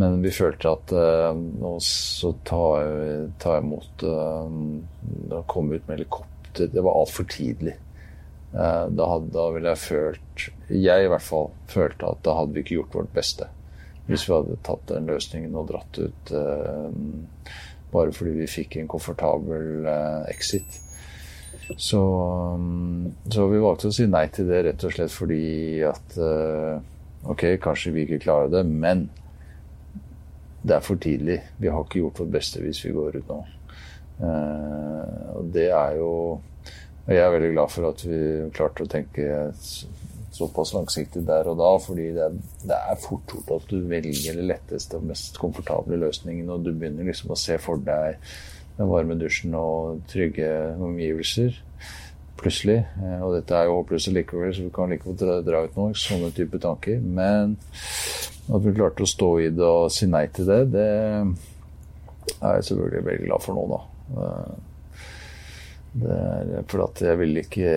Men 0.00 0.20
vi 0.22 0.30
følte 0.30 0.70
at 0.70 0.92
nå 1.34 1.72
så 1.84 2.30
tar 2.46 2.82
jeg, 2.84 3.30
ta 3.42 3.56
imot 3.58 4.04
da 4.04 5.40
Å 5.40 5.46
komme 5.50 5.76
ut 5.76 5.88
med 5.88 5.98
helikopter 5.98 6.70
Det 6.70 6.84
var 6.86 7.00
altfor 7.00 7.26
tidlig. 7.28 7.74
Eh, 8.52 8.86
da, 8.90 9.06
hadde, 9.06 9.30
da 9.30 9.46
ville 9.54 9.70
jeg 9.70 9.82
følt 9.84 10.44
Jeg 10.74 11.04
i 11.04 11.10
hvert 11.10 11.22
fall 11.22 11.50
følte 11.70 12.08
at 12.10 12.22
da 12.26 12.34
hadde 12.40 12.56
vi 12.56 12.64
ikke 12.64 12.78
gjort 12.80 12.96
vårt 12.98 13.12
beste. 13.14 13.46
Hvis 14.08 14.26
vi 14.26 14.34
hadde 14.34 14.58
tatt 14.66 14.88
den 14.90 15.06
løsningen 15.06 15.54
og 15.54 15.68
dratt 15.70 16.00
ut 16.00 16.32
eh, 16.34 17.52
bare 17.92 18.14
fordi 18.14 18.36
vi 18.40 18.50
fikk 18.50 18.76
en 18.78 18.90
komfortabel 18.90 19.86
exit. 20.30 20.78
Så, 21.76 22.00
um, 22.56 23.12
så, 23.30 23.46
vi 23.50 23.60
valgte 23.62 23.90
å 23.90 23.94
si 23.94 24.06
nei 24.10 24.26
til 24.34 24.48
det 24.50 24.64
rett 24.66 24.84
og 24.86 24.94
slett 24.94 25.14
fordi 25.14 25.44
at 25.86 26.18
uh, 26.18 26.80
Ok, 27.30 27.44
kanskje 27.60 27.92
vi 27.92 28.06
ikke 28.06 28.22
klarer 28.22 28.48
det, 28.48 28.62
men 28.64 29.02
det 30.64 30.78
er 30.78 30.84
for 30.84 30.96
tidlig. 30.96 31.36
Vi 31.60 31.68
har 31.68 31.84
ikke 31.84 32.00
gjort 32.00 32.22
vårt 32.22 32.30
beste 32.32 32.62
hvis 32.64 32.80
vi 32.86 32.94
går 32.96 33.18
ut 33.20 33.28
nå. 33.28 33.40
Uh, 34.22 35.36
og 35.36 35.50
det 35.52 35.66
er 35.68 35.98
jo 36.00 36.12
og 37.10 37.16
Jeg 37.16 37.24
er 37.24 37.32
veldig 37.32 37.52
glad 37.54 37.72
for 37.72 37.88
at 37.88 38.02
vi 38.06 38.18
klarte 38.54 38.84
å 38.84 38.90
tenke 38.90 39.24
såpass 40.30 40.72
langsiktig 40.76 41.24
der 41.26 41.48
og 41.50 41.58
da, 41.58 41.70
fordi 41.82 42.06
det 42.14 42.22
er, 42.26 42.36
det 42.70 42.76
er 42.76 43.00
fort 43.02 43.34
gjort 43.34 43.50
at 43.56 43.72
du 43.72 43.80
velger 43.90 44.38
den 44.38 44.48
letteste 44.50 45.00
og 45.00 45.08
mest 45.10 45.38
komfortable 45.40 45.98
løsningen, 46.00 46.48
og 46.52 46.64
du 46.64 46.70
begynner 46.70 47.08
liksom 47.08 47.34
å 47.34 47.40
se 47.40 47.56
for 47.60 47.82
deg 47.84 48.20
den 48.80 48.88
varme 48.88 49.16
dusjen 49.20 49.54
og 49.58 50.00
trygge 50.08 50.48
omgivelser. 50.80 51.58
Plutselig. 52.40 52.78
Eh, 53.02 53.20
og 53.20 53.34
dette 53.36 53.56
er 53.56 53.68
jo 53.68 53.76
håpløst 53.80 54.12
likevel, 54.16 54.54
så 54.56 54.64
vi 54.64 54.72
kan 54.74 54.92
like 54.92 55.04
godt 55.04 55.44
dra, 55.44 55.64
ut 55.66 55.76
noe. 55.76 55.96
Sånne 55.96 56.32
type 56.36 56.60
tanker. 56.62 57.02
Men 57.04 57.58
at 57.60 58.64
vi 58.64 58.74
klarte 58.74 59.04
å 59.04 59.10
stå 59.10 59.30
i 59.44 59.50
det 59.52 59.66
og 59.66 59.92
si 59.92 60.08
nei 60.08 60.24
til 60.32 60.48
det, 60.48 60.62
det 60.72 60.88
er 62.40 62.56
jeg 62.56 62.70
selvfølgelig 62.70 63.06
veldig 63.10 63.26
glad 63.28 63.44
for 63.44 63.58
nå, 63.58 63.66
da. 63.74 63.82
Eh, 64.24 64.58
det 66.00 66.16
er 66.16 66.66
for 66.70 66.86
at 66.86 67.02
jeg 67.02 67.18
vil 67.18 67.40
ikke 67.40 67.70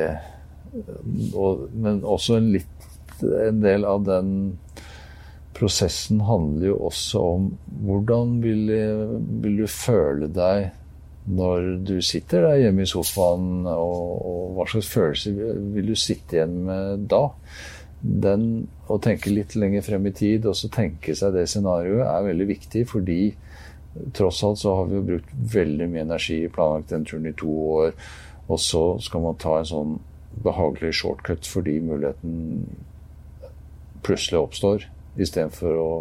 og, 1.34 1.64
Men 1.74 2.04
også 2.06 2.36
en 2.38 2.52
litt 2.54 3.24
En 3.26 3.58
del 3.62 3.88
av 3.90 4.04
den 4.06 4.30
prosessen 5.58 6.22
handler 6.26 6.68
jo 6.68 6.76
også 6.90 7.24
om 7.26 7.48
hvordan 7.86 8.36
vil, 8.42 8.72
vil 9.42 9.60
du 9.62 9.66
føle 9.70 10.30
deg 10.34 10.72
når 11.26 11.68
du 11.88 11.96
sitter 12.04 12.44
der 12.44 12.66
hjemme 12.66 12.84
i 12.84 12.90
sofaen, 12.90 13.64
og, 13.70 14.26
og 14.28 14.58
hva 14.58 14.68
slags 14.68 14.90
følelser 14.92 15.38
vil 15.76 15.94
du 15.94 15.96
sitte 15.96 16.38
igjen 16.38 16.58
med 16.68 17.06
da? 17.12 17.24
Den 18.04 18.48
å 18.92 18.98
tenke 19.00 19.32
litt 19.32 19.56
lenger 19.56 19.86
frem 19.86 20.10
i 20.10 20.16
tid, 20.16 20.48
og 20.50 20.58
så 20.60 20.68
tenke 20.74 21.16
seg 21.16 21.36
det 21.38 21.46
scenarioet, 21.48 22.04
er 22.04 22.28
veldig 22.28 22.48
viktig, 22.50 22.84
fordi 22.92 23.20
tross 24.18 24.42
alt 24.44 24.60
så 24.60 24.76
har 24.76 24.90
vi 24.90 24.98
jo 24.98 25.08
brukt 25.14 25.36
veldig 25.54 25.88
mye 25.94 26.04
energi, 26.04 26.42
planlagt 26.52 26.92
den 26.92 27.08
turen 27.08 27.30
i 27.30 27.36
to 27.40 27.54
år, 27.78 27.94
og 28.50 28.60
så 28.60 28.84
skal 29.04 29.24
man 29.24 29.40
ta 29.40 29.60
en 29.60 29.70
sånn 29.70 29.94
behagelig 30.44 30.96
shortcut 30.98 31.48
fordi 31.48 31.78
muligheten 31.86 32.66
plutselig 34.04 34.42
oppstår, 34.42 34.88
istedenfor 35.16 35.78
å 35.80 35.92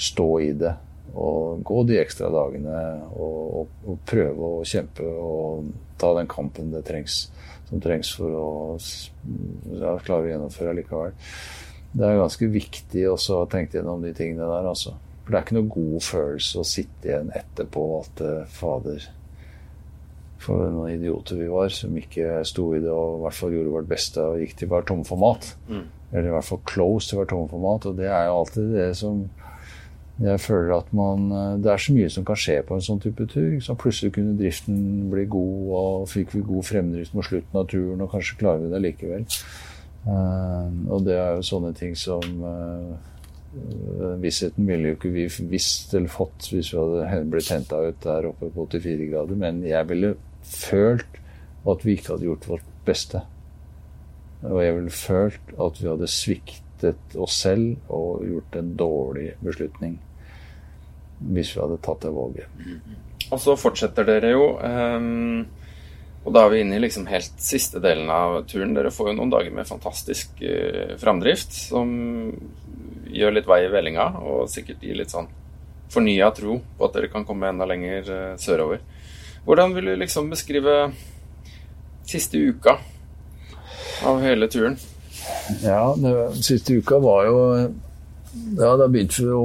stå 0.00 0.28
i 0.42 0.50
det 0.58 0.72
og 1.12 1.62
gå 1.66 1.82
de 1.88 1.98
ekstra 2.00 2.30
dagene 2.32 2.76
og, 3.12 3.40
og, 3.60 3.72
og, 3.84 3.98
prøve 4.08 4.50
å 4.58 4.66
kjempe 4.66 5.04
og 5.04 5.72
ta 6.00 6.12
den 6.16 6.30
kampen 6.30 6.72
det 6.72 6.84
trengs, 6.88 7.26
som 7.68 7.82
trengs 7.82 8.12
for 8.16 8.36
å 8.38 8.50
ja, 8.78 9.96
klare 10.04 10.24
å 10.24 10.30
gjennomføre 10.30 10.76
likevel. 10.80 11.16
Det 11.92 12.08
er 12.08 12.20
ganske 12.22 12.48
viktig 12.48 13.08
også 13.12 13.42
å 13.42 13.48
tenkt 13.52 13.76
gjennom 13.76 14.04
de 14.04 14.14
tingene 14.16 14.48
der, 14.48 14.68
altså. 14.70 14.96
For 15.22 15.34
det 15.34 15.38
er 15.38 15.44
ikke 15.44 15.58
noe 15.58 15.72
god 15.74 16.06
følelse 16.06 16.62
å 16.62 16.66
sitte 16.66 17.10
igjen 17.10 17.34
etterpå 17.36 17.82
at 18.00 18.22
eh, 18.26 18.46
fader 18.50 19.04
For 20.42 20.64
noen 20.72 20.96
idioter 20.96 21.38
vi 21.38 21.50
var 21.52 21.70
som 21.70 21.94
ikke 21.94 22.40
sto 22.48 22.72
i 22.74 22.80
det 22.82 22.90
og 22.90 23.20
i 23.20 23.22
hvert 23.26 23.38
fall 23.38 23.54
gjorde 23.54 23.74
vårt 23.76 23.90
beste 23.92 24.24
og 24.24 24.40
gikk 24.42 24.56
til 24.58 24.70
å 24.70 24.72
være 24.72 24.88
tomme 24.88 25.06
for 25.06 25.22
mat. 25.22 25.52
Mm. 25.68 25.84
Eller 26.10 26.32
i 26.32 26.34
hvert 26.34 26.48
fall 26.48 26.64
close 26.66 27.06
til 27.06 27.18
å 27.18 27.22
være 27.22 27.30
tomme 27.30 27.52
for 27.52 27.62
mat. 27.62 27.86
Og 27.86 28.00
det 28.00 28.08
er 28.08 28.26
jo 28.26 28.40
alltid 28.40 28.74
det 28.74 28.88
som 28.98 29.22
jeg 30.20 30.40
føler 30.40 30.74
at 30.76 30.92
man, 30.92 31.30
eh, 31.32 31.62
Det 31.62 31.72
er 31.72 31.76
så 31.76 31.92
mye 31.92 32.10
som 32.10 32.24
kan 32.24 32.36
skje 32.36 32.62
på 32.62 32.74
en 32.74 32.84
sånn 32.84 33.00
type 33.00 33.26
tur. 33.26 33.60
Så 33.60 33.74
plutselig 33.74 34.12
kunne 34.12 34.38
driften 34.38 35.10
bli 35.10 35.24
god, 35.24 35.70
og 35.72 36.08
fikk 36.08 36.34
vi 36.34 36.40
god 36.40 36.64
fremdrift 36.64 37.14
mot 37.14 37.24
slutten 37.24 37.58
av 37.58 37.68
turen, 37.68 38.00
og 38.00 38.10
kanskje 38.10 38.38
klarer 38.38 38.60
vi 38.60 38.70
det 38.70 38.82
likevel. 38.82 39.24
Uh, 40.02 40.66
og 40.90 41.04
det 41.06 41.14
er 41.14 41.36
jo 41.36 41.42
sånne 41.46 41.72
ting 41.78 41.92
som 41.94 42.22
uh, 42.42 42.96
Vissheten 44.18 44.66
ville 44.66 44.88
jo 44.88 44.96
ikke 44.96 45.12
vi 45.12 45.28
visst 45.46 45.92
eller 45.94 46.10
fått 46.10 46.48
hvis 46.50 46.72
vi 46.72 46.80
hadde 46.80 47.28
blitt 47.30 47.50
henta 47.52 47.78
ut 47.84 48.00
der 48.02 48.26
oppe 48.26 48.48
på 48.50 48.64
84 48.66 49.10
grader, 49.12 49.36
men 49.38 49.60
jeg 49.62 49.88
ville 49.90 50.14
følt 50.42 51.20
at 51.68 51.84
vi 51.84 51.94
ikke 51.94 52.14
hadde 52.14 52.26
gjort 52.26 52.48
vårt 52.48 52.70
beste. 52.86 53.20
Og 54.42 54.58
jeg 54.64 54.74
ville 54.74 54.90
følt 54.90 55.54
at 55.60 55.82
vi 55.82 55.90
hadde 55.92 56.10
sviktet 56.10 56.71
oss 57.16 57.36
selv 57.44 57.92
og 57.92 58.24
gjort 58.26 58.56
en 58.58 58.72
dårlig 58.78 59.28
beslutning 59.42 59.98
hvis 61.22 61.52
vi 61.54 61.60
hadde 61.62 61.80
tatt 61.82 62.02
det 62.02 62.12
valget. 62.14 62.62
Og 63.30 63.40
så 63.40 63.54
fortsetter 63.58 64.06
dere 64.06 64.32
jo. 64.34 64.46
Um, 64.58 65.44
og 66.22 66.34
da 66.34 66.44
er 66.44 66.52
vi 66.52 66.62
inne 66.62 66.78
i 66.78 66.82
liksom 66.82 67.06
helt 67.10 67.38
siste 67.42 67.82
delen 67.82 68.10
av 68.12 68.42
turen. 68.50 68.74
Dere 68.76 68.92
får 68.94 69.12
jo 69.12 69.16
noen 69.18 69.32
dager 69.32 69.54
med 69.54 69.68
fantastisk 69.68 70.42
uh, 70.42 70.96
framdrift 71.00 71.54
som 71.54 71.92
gjør 73.12 73.36
litt 73.36 73.48
vei 73.48 73.64
i 73.66 73.70
vellinga, 73.72 74.08
og 74.24 74.48
sikkert 74.50 74.84
gir 74.84 74.96
litt 74.98 75.12
sånn 75.12 75.28
fornya 75.92 76.30
tro 76.32 76.56
på 76.78 76.86
at 76.86 76.94
dere 76.96 77.10
kan 77.12 77.26
komme 77.28 77.50
enda 77.52 77.68
lenger 77.68 78.08
uh, 78.08 78.38
sørover. 78.40 78.82
Hvordan 79.46 79.74
vil 79.76 79.90
du 79.90 79.96
liksom 79.98 80.30
beskrive 80.30 80.76
siste 82.06 82.38
uka 82.38 82.76
av 84.06 84.22
hele 84.22 84.48
turen? 84.50 84.78
Ja, 85.62 85.94
det, 85.98 86.12
siste 86.44 86.78
uka 86.78 86.98
var 87.02 87.26
jo 87.28 87.40
ja, 88.32 88.70
da 88.80 88.86
begynte 88.88 89.26
vi 89.26 89.32
å, 89.36 89.42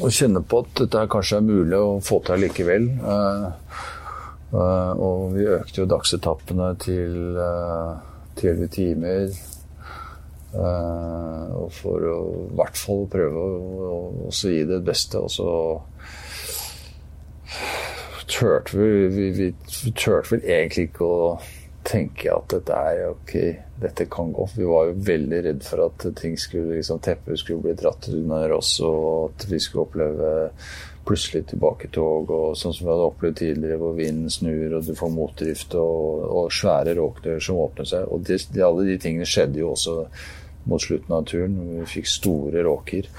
å, 0.00 0.10
kjenne 0.12 0.40
på 0.48 0.62
at 0.64 0.70
dette 0.78 1.02
kanskje 1.12 1.40
er 1.40 1.44
mulig 1.44 1.76
å 1.76 1.98
få 2.04 2.22
til 2.24 2.40
likevel. 2.40 2.86
Uh, 3.04 3.50
uh, 4.54 4.92
og 4.96 5.34
vi 5.34 5.44
økte 5.52 5.82
jo 5.82 5.90
dagsetappene 5.90 6.70
til 6.80 7.36
uh, 7.36 8.00
11 8.40 8.70
timer. 8.72 9.28
Uh, 10.54 11.64
og 11.64 11.68
for 11.74 12.06
å 12.08 12.16
i 12.46 12.56
hvert 12.56 12.80
fall 12.80 13.04
prøve 13.12 13.44
å, 13.44 13.98
å 14.30 14.32
gi 14.32 14.62
det 14.62 14.78
det 14.78 14.84
beste. 14.88 15.20
Og 15.20 15.28
så 15.34 15.50
turte 18.30 18.78
vi, 18.78 18.88
vi, 19.12 19.28
vi, 19.36 19.50
vi 19.84 19.92
turte 19.92 20.32
vel 20.32 20.48
egentlig 20.48 20.88
ikke 20.88 21.04
å 21.04 21.28
tenke 21.84 22.32
at 22.32 22.48
dette 22.54 22.78
er 22.90 23.10
ok, 23.10 23.34
dette 23.82 24.06
kan 24.10 24.32
gå. 24.32 24.46
Vi 24.56 24.66
var 24.68 24.88
jo 24.88 24.96
veldig 25.06 25.40
redd 25.44 25.62
for 25.66 25.84
at 25.86 26.06
ting 26.18 26.36
skulle, 26.40 26.78
liksom, 26.78 27.02
teppet 27.04 27.40
skulle 27.40 27.66
bli 27.66 27.74
dratt 27.78 28.08
under 28.12 28.56
oss, 28.56 28.78
og 28.84 29.34
at 29.34 29.46
vi 29.50 29.60
skulle 29.60 29.84
oppleve 29.84 30.30
plutselig 31.04 31.42
tilbaketog, 31.50 32.30
og 32.32 32.56
sånn 32.56 32.72
som 32.72 32.86
vi 32.86 32.92
hadde 32.94 33.08
opplevd 33.10 33.36
tidligere, 33.42 33.80
hvor 33.82 33.98
vinden 33.98 34.32
snur, 34.32 34.78
og 34.78 34.86
du 34.86 34.94
får 34.96 35.12
motdrift, 35.12 35.76
og, 35.76 36.24
og 36.24 36.54
svære 36.54 36.96
råkdører 36.96 37.44
som 37.44 37.60
åpner 37.66 37.90
seg. 37.90 38.08
Og 38.08 38.24
de, 38.24 38.38
de, 38.54 38.64
alle 38.64 38.86
de 38.88 38.96
tingene 39.02 39.28
skjedde 39.28 39.60
jo 39.60 39.74
også 39.74 39.98
mot 40.70 40.80
slutten 40.80 41.18
av 41.18 41.26
turen. 41.28 41.58
Vi 41.74 41.90
fikk 41.98 42.08
store 42.08 42.64
råker. 42.64 43.10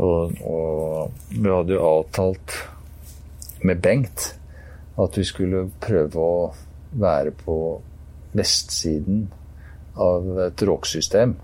Og, 0.00 0.34
og 0.46 1.30
vi 1.30 1.46
hadde 1.46 1.76
jo 1.76 1.86
avtalt 1.86 2.58
med 3.66 3.80
Bengt 3.82 4.32
at 5.00 5.16
vi 5.18 5.24
skulle 5.26 5.68
prøve 5.82 6.20
å 6.20 6.34
være 6.90 7.34
på 7.44 7.58
vestsiden 8.36 9.24
av 10.00 10.26
et 10.46 10.62
råksystem 10.66 11.34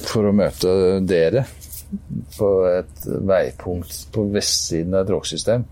for 0.00 0.28
å 0.28 0.36
møte 0.36 0.72
dere 1.04 1.44
på 2.36 2.48
et 2.70 3.06
veipunkt 3.26 4.06
på 4.14 4.24
vestsiden 4.32 4.94
av 4.94 5.04
et 5.04 5.14
råksystem. 5.16 5.64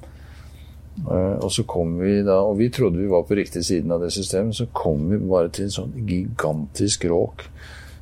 Eh, 0.98 1.36
og 1.38 1.50
så 1.54 1.64
kom 1.68 1.94
vi 2.02 2.18
da, 2.26 2.40
og 2.42 2.58
vi 2.58 2.70
trodde 2.74 2.98
vi 2.98 3.10
var 3.10 3.22
på 3.28 3.38
riktig 3.38 3.62
siden 3.66 3.94
av 3.94 4.02
det 4.02 4.10
systemet, 4.14 4.56
så 4.58 4.66
kom 4.74 5.06
vi 5.12 5.20
bare 5.22 5.52
til 5.54 5.68
en 5.68 5.76
sånn 5.76 5.94
gigantisk 6.08 7.06
råk 7.10 7.46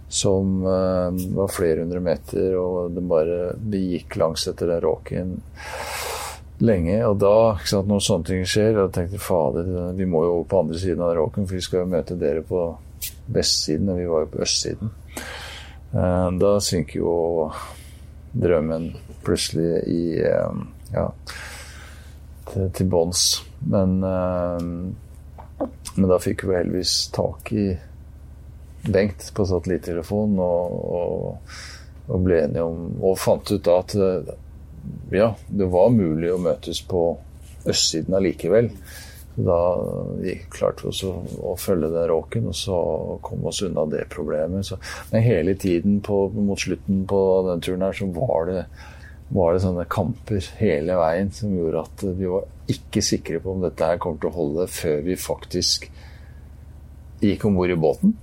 som 0.09 0.61
uh, 0.63 1.11
var 1.35 1.51
flere 1.51 1.83
hundre 1.83 1.99
meter, 1.99 2.55
og 2.61 2.93
det 2.95 3.03
bare 3.11 3.39
begikk 3.59 4.07
gikk 4.07 4.19
langs 4.23 4.47
etter 4.47 4.71
den 4.71 4.85
råken 4.85 5.33
lenge. 6.65 6.97
Og 7.07 7.17
da, 7.21 7.37
ikke 7.57 7.73
sant, 7.73 7.89
når 7.91 8.05
sånne 8.07 8.31
ting 8.31 8.45
skjer, 8.49 8.75
da 8.77 8.87
tenkte 8.93 9.19
jeg 9.19 9.25
fader, 9.25 9.73
vi 9.97 10.09
må 10.09 10.25
jo 10.25 10.35
over 10.39 10.51
på 10.51 10.61
andre 10.65 10.83
siden 10.83 11.05
av 11.05 11.17
råken, 11.19 11.49
for 11.49 11.59
vi 11.59 11.65
skal 11.65 11.83
jo 11.83 11.91
møte 11.95 12.19
dere 12.21 12.45
på 12.47 12.69
vestsiden, 13.33 13.91
og 13.93 14.01
vi 14.01 14.07
var 14.11 14.25
jo 14.25 14.31
på 14.35 14.45
østsiden. 14.47 14.95
Uh, 15.97 16.29
da 16.41 16.57
synker 16.63 17.01
jo 17.01 17.17
drømmen 18.37 18.91
plutselig 19.25 19.83
i 19.91 20.03
uh, 20.27 20.65
ja, 20.93 21.09
til, 22.53 22.71
til. 22.77 22.91
Men, 23.67 23.99
men 25.97 26.11
da 26.11 26.19
fikk 26.23 26.45
vi 26.47 26.59
heldigvis 26.59 26.93
tak 27.17 27.53
i 27.57 27.71
Bengt 28.87 29.33
på 29.35 29.43
satellittelefonen 29.49 30.39
og, 30.39 30.75
og, 30.95 31.55
og, 32.07 32.21
ble 32.23 32.37
enige 32.45 32.63
om 32.63 33.01
Og 33.03 33.17
fant 33.19 33.51
ut 33.51 33.65
da 33.67 33.81
at 33.83 33.97
ja, 35.11 35.35
det 35.49 35.69
var 35.73 35.93
mulig 35.95 36.33
å 36.33 36.41
møtes 36.43 36.83
på 36.87 37.09
østsiden 37.67 38.17
allikevel. 38.17 38.71
Da 39.37 39.59
klarte 40.53 40.89
vi 40.89 41.11
å, 41.45 41.53
følge 41.61 41.91
den 41.93 42.09
råken, 42.09 42.49
og 42.49 42.57
så 42.57 42.77
komme 43.25 43.51
oss 43.51 43.61
unna 43.67 43.85
det 43.93 44.07
problemet. 44.13 44.65
Så, 44.67 44.79
men 45.13 45.25
hele 45.27 45.57
tiden 45.61 46.01
på, 46.05 46.27
mot 46.33 46.61
slutten 46.61 47.05
på 47.09 47.23
den 47.51 47.65
turen 47.65 47.85
her, 47.85 47.97
så 47.97 48.09
var 48.17 48.49
det, 48.49 48.63
var 49.37 49.53
det 49.53 49.65
sånne 49.67 49.89
kamper 49.93 50.53
hele 50.61 50.97
veien 50.97 51.33
som 51.35 51.53
gjorde 51.53 51.85
at 51.85 52.07
vi 52.17 52.31
var 52.33 52.47
ikke 52.73 53.05
sikre 53.05 53.43
på 53.43 53.53
om 53.53 53.67
dette 53.67 53.91
her 53.91 54.01
kommer 54.03 54.23
til 54.23 54.33
å 54.33 54.39
holde 54.39 54.71
før 54.73 55.03
vi 55.07 55.19
faktisk 55.21 55.91
gikk 57.21 57.45
om 57.49 57.59
bord 57.59 57.75
i 57.75 57.79
båten. 57.81 58.17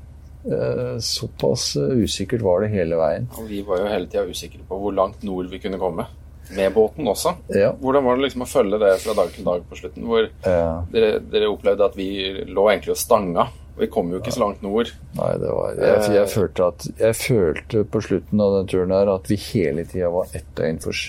Eh, 0.43 0.97
såpass 0.99 1.75
usikkert 1.77 2.41
var 2.43 2.65
det 2.65 2.73
hele 2.73 2.97
veien. 2.99 3.29
Og 3.37 3.47
vi 3.47 3.61
var 3.63 3.79
jo 3.79 3.93
hele 3.93 4.09
tida 4.09 4.25
usikre 4.27 4.65
på 4.67 4.81
hvor 4.81 4.95
langt 4.95 5.23
nord 5.23 5.53
vi 5.53 5.61
kunne 5.61 5.79
komme. 5.79 6.09
Med 6.51 6.73
båten 6.75 7.07
også. 7.07 7.35
Ja. 7.55 7.71
Hvordan 7.79 8.03
var 8.05 8.17
det 8.17 8.27
liksom 8.27 8.43
å 8.45 8.49
følge 8.49 8.79
det 8.81 8.93
fra 9.01 9.15
dag 9.17 9.29
til 9.33 9.45
dag 9.47 9.63
på 9.69 9.77
slutten? 9.79 10.07
Hvor 10.09 10.25
ja. 10.27 10.71
dere, 10.91 11.11
dere, 11.31 11.51
opplevde 11.51 11.87
at 11.87 11.95
vi 11.97 12.07
lå 12.49 12.65
egentlig 12.69 12.93
og 12.93 12.99
stanga. 12.99 13.47
Vi 13.77 13.87
kom 13.89 14.11
jo 14.13 14.19
ikke 14.19 14.33
så 14.35 14.43
langt 14.43 14.61
nord. 14.61 14.91
Nei, 15.17 15.31
det 15.41 15.49
var 15.49 15.79
Jeg, 15.79 16.01
jeg, 16.13 16.19
eh. 16.21 16.27
følte, 16.29 16.67
at, 16.67 16.89
jeg 16.99 17.17
følte 17.17 17.85
på 17.89 18.01
slutten 18.05 18.43
av 18.43 18.57
den 18.59 18.69
turen 18.69 18.93
her 18.93 19.09
at 19.15 19.31
vi 19.31 19.39
hele 19.47 19.87
tida 19.89 20.11
var 20.13 20.35
ett 20.37 20.51
døgn 20.59 20.77
for, 20.83 20.99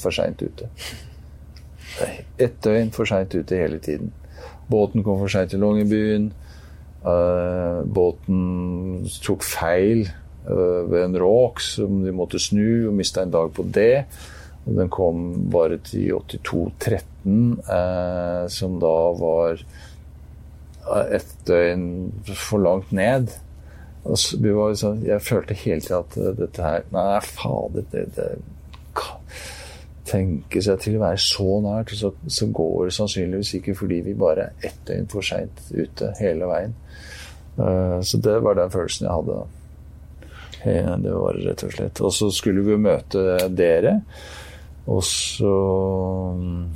for 0.00 0.16
seint 0.16 0.40
ute. 0.40 0.70
Ett 2.40 2.56
døgn 2.64 2.94
for 2.94 3.08
seint 3.08 3.36
ute 3.36 3.60
hele 3.60 3.82
tiden. 3.84 4.14
Båten 4.70 5.04
kom 5.04 5.20
for 5.20 5.32
seint 5.32 5.52
til 5.52 5.60
Longyearbyen. 5.62 6.30
Uh, 7.06 7.84
båten 7.84 9.04
tok 9.22 9.44
feil 9.46 10.08
uh, 10.48 10.82
ved 10.88 11.04
en 11.04 11.18
råk 11.20 11.60
som 11.62 12.00
de 12.02 12.14
måtte 12.16 12.40
snu, 12.42 12.88
og 12.88 12.96
mista 12.98 13.22
en 13.22 13.34
dag 13.34 13.52
på 13.54 13.66
det. 13.76 14.06
Den 14.66 14.90
kom 14.90 15.26
bare 15.52 15.78
til 15.86 16.16
82.13, 16.18 17.58
uh, 17.70 18.46
som 18.50 18.78
da 18.82 18.94
var 19.20 19.62
et 21.10 21.34
døgn 21.46 21.86
for 22.34 22.62
langt 22.62 22.92
ned. 22.94 23.30
Så, 24.14 24.38
liksom, 24.38 25.02
jeg 25.06 25.22
følte 25.22 25.54
hele 25.58 25.82
tida 25.82 26.02
at 26.04 26.18
dette 26.38 26.62
her 26.62 26.84
Nei, 26.94 27.18
fader, 27.26 27.86
det, 27.90 28.04
det 28.14 28.28
tenke 30.06 30.62
seg 30.62 30.78
til 30.82 30.98
å 30.98 31.02
være 31.02 31.18
så 31.18 31.58
nært, 31.64 31.92
så, 31.98 32.12
så 32.30 32.46
går 32.54 32.86
det 32.86 32.94
sannsynligvis 32.94 33.56
ikke 33.58 33.74
fordi 33.74 34.00
vi 34.06 34.14
bare 34.18 34.48
er 34.48 34.68
ett 34.70 34.78
døgn 34.86 35.08
for 35.10 35.26
seint 35.26 35.62
ute 35.74 36.12
hele 36.20 36.48
veien. 36.50 36.76
Så 38.06 38.20
det 38.22 38.36
var 38.44 38.58
den 38.58 38.72
følelsen 38.72 39.08
jeg 39.08 39.16
hadde. 39.16 39.38
Det 41.02 41.14
var 41.14 41.38
rett 41.46 41.64
og 41.66 41.72
slett. 41.72 42.02
Og 42.04 42.14
så 42.14 42.30
skulle 42.34 42.64
vi 42.66 42.78
møte 42.80 43.48
dere, 43.56 43.98
og 44.86 45.02
så 45.02 45.52
um, 46.36 46.66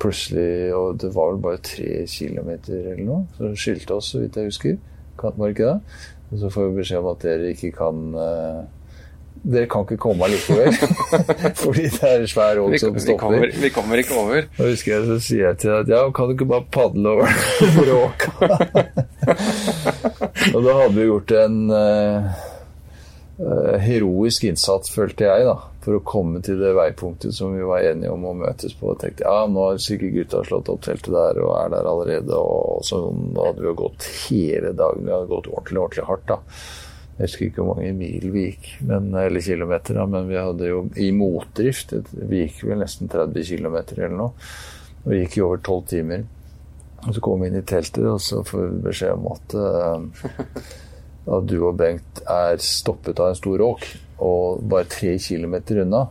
plutselig 0.00 0.74
Og 0.74 1.00
det 1.00 1.10
var 1.14 1.32
vel 1.32 1.42
bare 1.44 1.60
tre 1.64 2.06
kilometer 2.08 2.92
eller 2.94 3.04
noe 3.04 3.26
Så 3.36 3.50
skyldte 3.60 3.98
oss, 3.98 4.12
så 4.14 4.22
vidt 4.22 4.38
jeg 4.40 4.48
husker. 4.48 4.78
Var 5.20 5.52
ikke 5.52 5.66
det? 5.68 5.80
Og 6.30 6.38
så 6.40 6.48
får 6.54 6.68
vi 6.68 6.78
beskjed 6.78 7.02
om 7.02 7.10
at 7.10 7.24
dere 7.26 7.50
ikke 7.52 7.72
kan 7.76 8.04
uh, 8.16 8.62
dere 9.40 9.68
kan 9.72 9.86
ikke 9.86 9.96
komme 10.00 10.26
allikevel. 10.26 10.74
Fordi 11.64 11.86
det 11.88 12.02
er 12.04 12.20
en 12.20 12.28
svær 12.28 12.60
ål 12.60 12.76
som 12.78 12.98
stopper. 13.00 13.12
Vi 13.12 13.16
kommer, 13.16 13.54
vi 13.62 13.70
kommer, 13.72 14.02
ikke 14.02 14.18
over. 14.20 14.46
Da 14.58 14.68
husker 14.68 14.92
jeg 14.94 15.06
så 15.08 15.16
sier 15.24 15.46
jeg 15.46 15.58
til 15.62 15.70
deg 15.70 15.80
at 15.80 15.92
ja, 15.94 16.02
kan 16.16 16.28
du 16.28 16.34
ikke 16.36 16.48
bare 16.50 16.66
padle 16.72 17.14
over 17.14 17.26
råka? 17.90 18.50
og 20.54 20.60
da 20.66 20.76
hadde 20.82 20.94
vi 20.98 21.08
gjort 21.08 21.34
en 21.40 21.58
uh, 21.72 22.44
heroisk 23.80 24.44
innsats, 24.50 24.92
følte 24.92 25.28
jeg, 25.30 25.48
da, 25.48 25.56
for 25.80 25.96
å 25.96 26.02
komme 26.04 26.42
til 26.44 26.60
det 26.60 26.74
veipunktet 26.76 27.32
som 27.32 27.54
vi 27.56 27.64
var 27.64 27.84
enige 27.88 28.12
om 28.12 28.26
å 28.28 28.34
møtes 28.42 28.74
på. 28.76 28.92
Og 28.92 29.00
tenkte 29.00 29.24
ja, 29.24 29.46
nå 29.48 29.64
har 29.70 29.80
sikkert 29.80 30.16
gutta 30.18 30.42
slått 30.44 30.68
opp 30.72 30.82
teltet 30.84 31.14
der 31.14 31.40
og 31.40 31.54
er 31.56 31.72
der 31.72 31.88
allerede. 31.88 32.36
Og 32.36 32.84
sånn, 32.86 33.30
hadde 33.38 33.64
vi 33.64 33.70
jo 33.70 33.78
gått 33.80 34.08
hele 34.26 34.74
dagen. 34.76 35.06
Vi 35.06 35.14
hadde 35.14 35.30
gått 35.30 35.48
ordentlig, 35.48 35.80
ordentlig 35.86 36.06
hardt. 36.10 36.26
da. 36.28 36.40
Jeg 37.20 37.28
husker 37.28 37.46
ikke 37.46 37.64
hvor 37.64 37.74
mange 37.76 37.94
mil 37.96 38.26
vi 38.32 38.42
gikk, 38.46 38.68
men, 38.88 39.10
eller 39.20 39.44
kilometer, 39.44 39.96
da, 39.98 40.06
men 40.08 40.28
vi 40.30 40.38
hadde 40.40 40.68
jo 40.70 40.78
i 40.96 41.10
motdrift 41.12 41.92
Vi 42.16 42.38
gikk 42.46 42.62
vel 42.64 42.80
nesten 42.80 43.10
30 43.12 43.44
km 43.44 43.76
eller 43.80 44.14
noe. 44.16 44.52
Og 45.04 45.16
gikk 45.16 45.36
i 45.36 45.42
over 45.44 45.60
tolv 45.64 45.88
timer. 45.88 46.24
Og 47.06 47.16
så 47.16 47.24
kom 47.24 47.40
vi 47.40 47.48
inn 47.48 47.58
i 47.60 47.64
teltet, 47.64 48.04
og 48.04 48.20
så 48.20 48.42
får 48.44 48.66
vi 48.66 48.84
beskjed 48.84 49.16
om 49.16 49.28
at, 49.32 49.56
uh, 49.56 50.64
at 51.36 51.48
du 51.48 51.56
og 51.62 51.78
Bengt 51.80 52.20
er 52.28 52.60
stoppet 52.60 53.20
av 53.20 53.32
en 53.32 53.38
stor 53.38 53.56
råk, 53.64 53.86
og 54.20 54.64
bare 54.70 54.88
tre 54.90 55.18
kilometer 55.18 55.84
unna. 55.84 56.06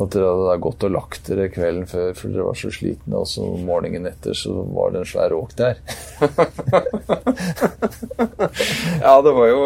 At 0.00 0.14
dere 0.14 0.30
hadde 0.30 0.62
gått 0.64 0.84
og 0.86 0.92
lagt 0.94 1.26
dere 1.28 1.50
kvelden 1.52 1.88
før 1.90 2.14
for 2.16 2.32
dere 2.32 2.46
var 2.46 2.56
så 2.56 2.70
slitne, 2.72 3.18
og 3.18 3.26
så 3.28 3.44
morgenen 3.66 4.06
etter 4.08 4.32
så 4.38 4.62
var 4.70 4.94
det 4.94 5.02
en 5.02 5.08
svær 5.10 5.28
råk 5.34 5.50
der. 5.58 5.74
ja, 9.04 9.14
det 9.26 9.32
var 9.36 9.50
jo 9.50 9.60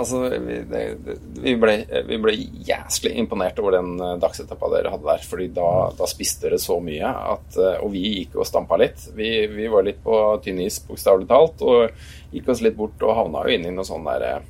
Altså, 0.00 0.16
vi, 0.32 0.56
det, 0.70 0.82
vi, 1.44 1.52
ble, 1.60 1.74
vi 2.08 2.16
ble 2.22 2.32
jæslig 2.66 3.12
imponert 3.20 3.58
over 3.62 3.72
den 3.76 3.90
eh, 4.00 4.18
dagsetappa 4.22 4.66
dere 4.74 4.92
hadde 4.94 5.06
der. 5.06 5.22
fordi 5.28 5.48
da, 5.54 5.68
da, 5.98 6.04
spiste 6.10 6.48
dere 6.48 6.58
så 6.62 6.76
mye 6.82 7.06
at 7.06 7.58
eh, 7.60 7.76
Og 7.84 7.88
vi 7.94 8.02
gikk 8.20 8.32
og 8.40 8.48
stampa 8.48 8.74
litt. 8.80 8.98
Vi, 9.14 9.28
vi 9.52 9.66
var 9.70 9.82
litt 9.86 10.00
på 10.02 10.14
tynn 10.44 10.60
is, 10.64 10.80
bokstavelig 10.88 11.28
talt, 11.30 11.58
og 11.62 11.78
gikk 12.34 12.48
oss 12.50 12.64
litt 12.64 12.78
bort 12.78 13.02
og 13.04 13.16
havna 13.18 13.38
jo 13.44 13.50
inn 13.54 13.66
i 13.68 13.74
noe 13.74 13.86
sånn 13.86 14.06
derre 14.08 14.32
eh, 14.40 14.44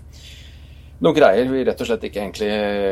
noen 1.00 1.16
greier 1.16 1.48
vi 1.48 1.62
rett 1.64 1.80
og 1.80 1.88
slett 1.88 2.04
ikke 2.06 2.20
egentlig 2.20 2.50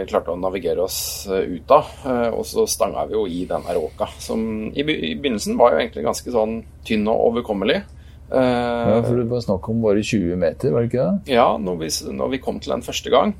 klarte 0.09 0.33
å 0.33 0.41
navigere 0.41 0.85
oss 0.85 1.01
eh, 1.29 1.45
ut 1.59 1.75
av. 1.75 1.91
Eh, 2.09 2.29
og 2.33 2.47
så 2.49 2.65
stanga 2.71 3.05
vi 3.09 3.17
jo 3.17 3.27
i 3.29 3.43
denne 3.49 3.77
råka, 3.77 4.09
som 4.23 4.41
i 4.73 4.85
begynnelsen 4.87 5.59
var 5.61 5.75
jo 5.75 5.83
egentlig 5.83 6.07
ganske 6.07 6.33
sånn 6.33 6.63
tynn 6.89 7.05
og 7.11 7.27
overkommelig. 7.33 7.83
Eh, 8.29 8.89
ja, 8.95 9.03
for 9.05 9.13
det 9.21 9.29
var 9.29 9.45
snakk 9.45 9.69
om 9.73 9.85
bare 9.85 10.05
20 10.05 10.41
meter, 10.41 10.73
var 10.73 10.85
det 10.85 10.91
ikke 10.93 11.05
det? 11.05 11.37
Ja, 11.37 11.51
når 11.61 11.85
vi, 11.85 11.93
når 12.17 12.35
vi 12.35 12.43
kom 12.49 12.63
til 12.65 12.77
den 12.77 12.87
første 12.87 13.13
gang. 13.13 13.37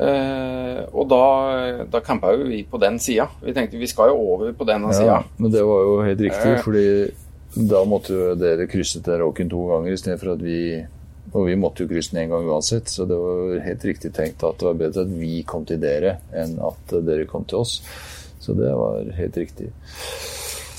og 0.00 1.02
da, 1.10 1.24
da 1.92 2.00
campa 2.00 2.30
jo 2.32 2.46
vi 2.48 2.62
på 2.64 2.78
den 2.80 2.96
sida. 3.02 3.26
Vi 3.42 3.52
tenkte 3.52 3.78
vi 3.78 3.88
skal 3.90 4.08
jo 4.08 4.22
over 4.34 4.54
på 4.56 4.64
den 4.64 4.86
sida. 4.94 5.18
Ja, 5.18 5.18
men 5.36 5.52
det 5.52 5.64
var 5.66 5.82
jo 5.84 5.98
helt 6.06 6.22
riktig, 6.24 6.54
fordi 6.64 6.86
da 7.68 7.82
måtte 7.84 8.32
dere 8.38 8.66
krysse 8.70 9.02
den 9.04 9.20
råken 9.20 9.50
to 9.50 9.66
ganger 9.68 9.92
i 9.92 9.98
stedet 10.00 10.22
for 10.22 10.32
at 10.32 10.42
vi 10.42 10.60
og 11.30 11.46
vi 11.46 11.56
måtte 11.58 11.84
jo 11.84 11.90
krysse 11.90 12.14
den 12.14 12.24
én 12.24 12.32
gang 12.32 12.48
uansett, 12.50 12.90
så 12.90 13.06
det 13.06 13.18
var 13.18 13.60
helt 13.62 13.84
riktig 13.86 14.10
tenkt 14.16 14.42
at 14.46 14.58
det 14.58 14.66
var 14.66 14.80
bedre 14.80 15.04
at 15.06 15.12
vi 15.14 15.42
kom 15.46 15.66
til 15.68 15.78
dere 15.82 16.16
enn 16.34 16.56
at 16.66 16.94
dere 17.06 17.28
kom 17.30 17.46
til 17.46 17.62
oss. 17.62 17.78
Så 18.40 18.56
det 18.56 18.72
var 18.74 19.04
helt 19.14 19.36
riktig. 19.36 19.70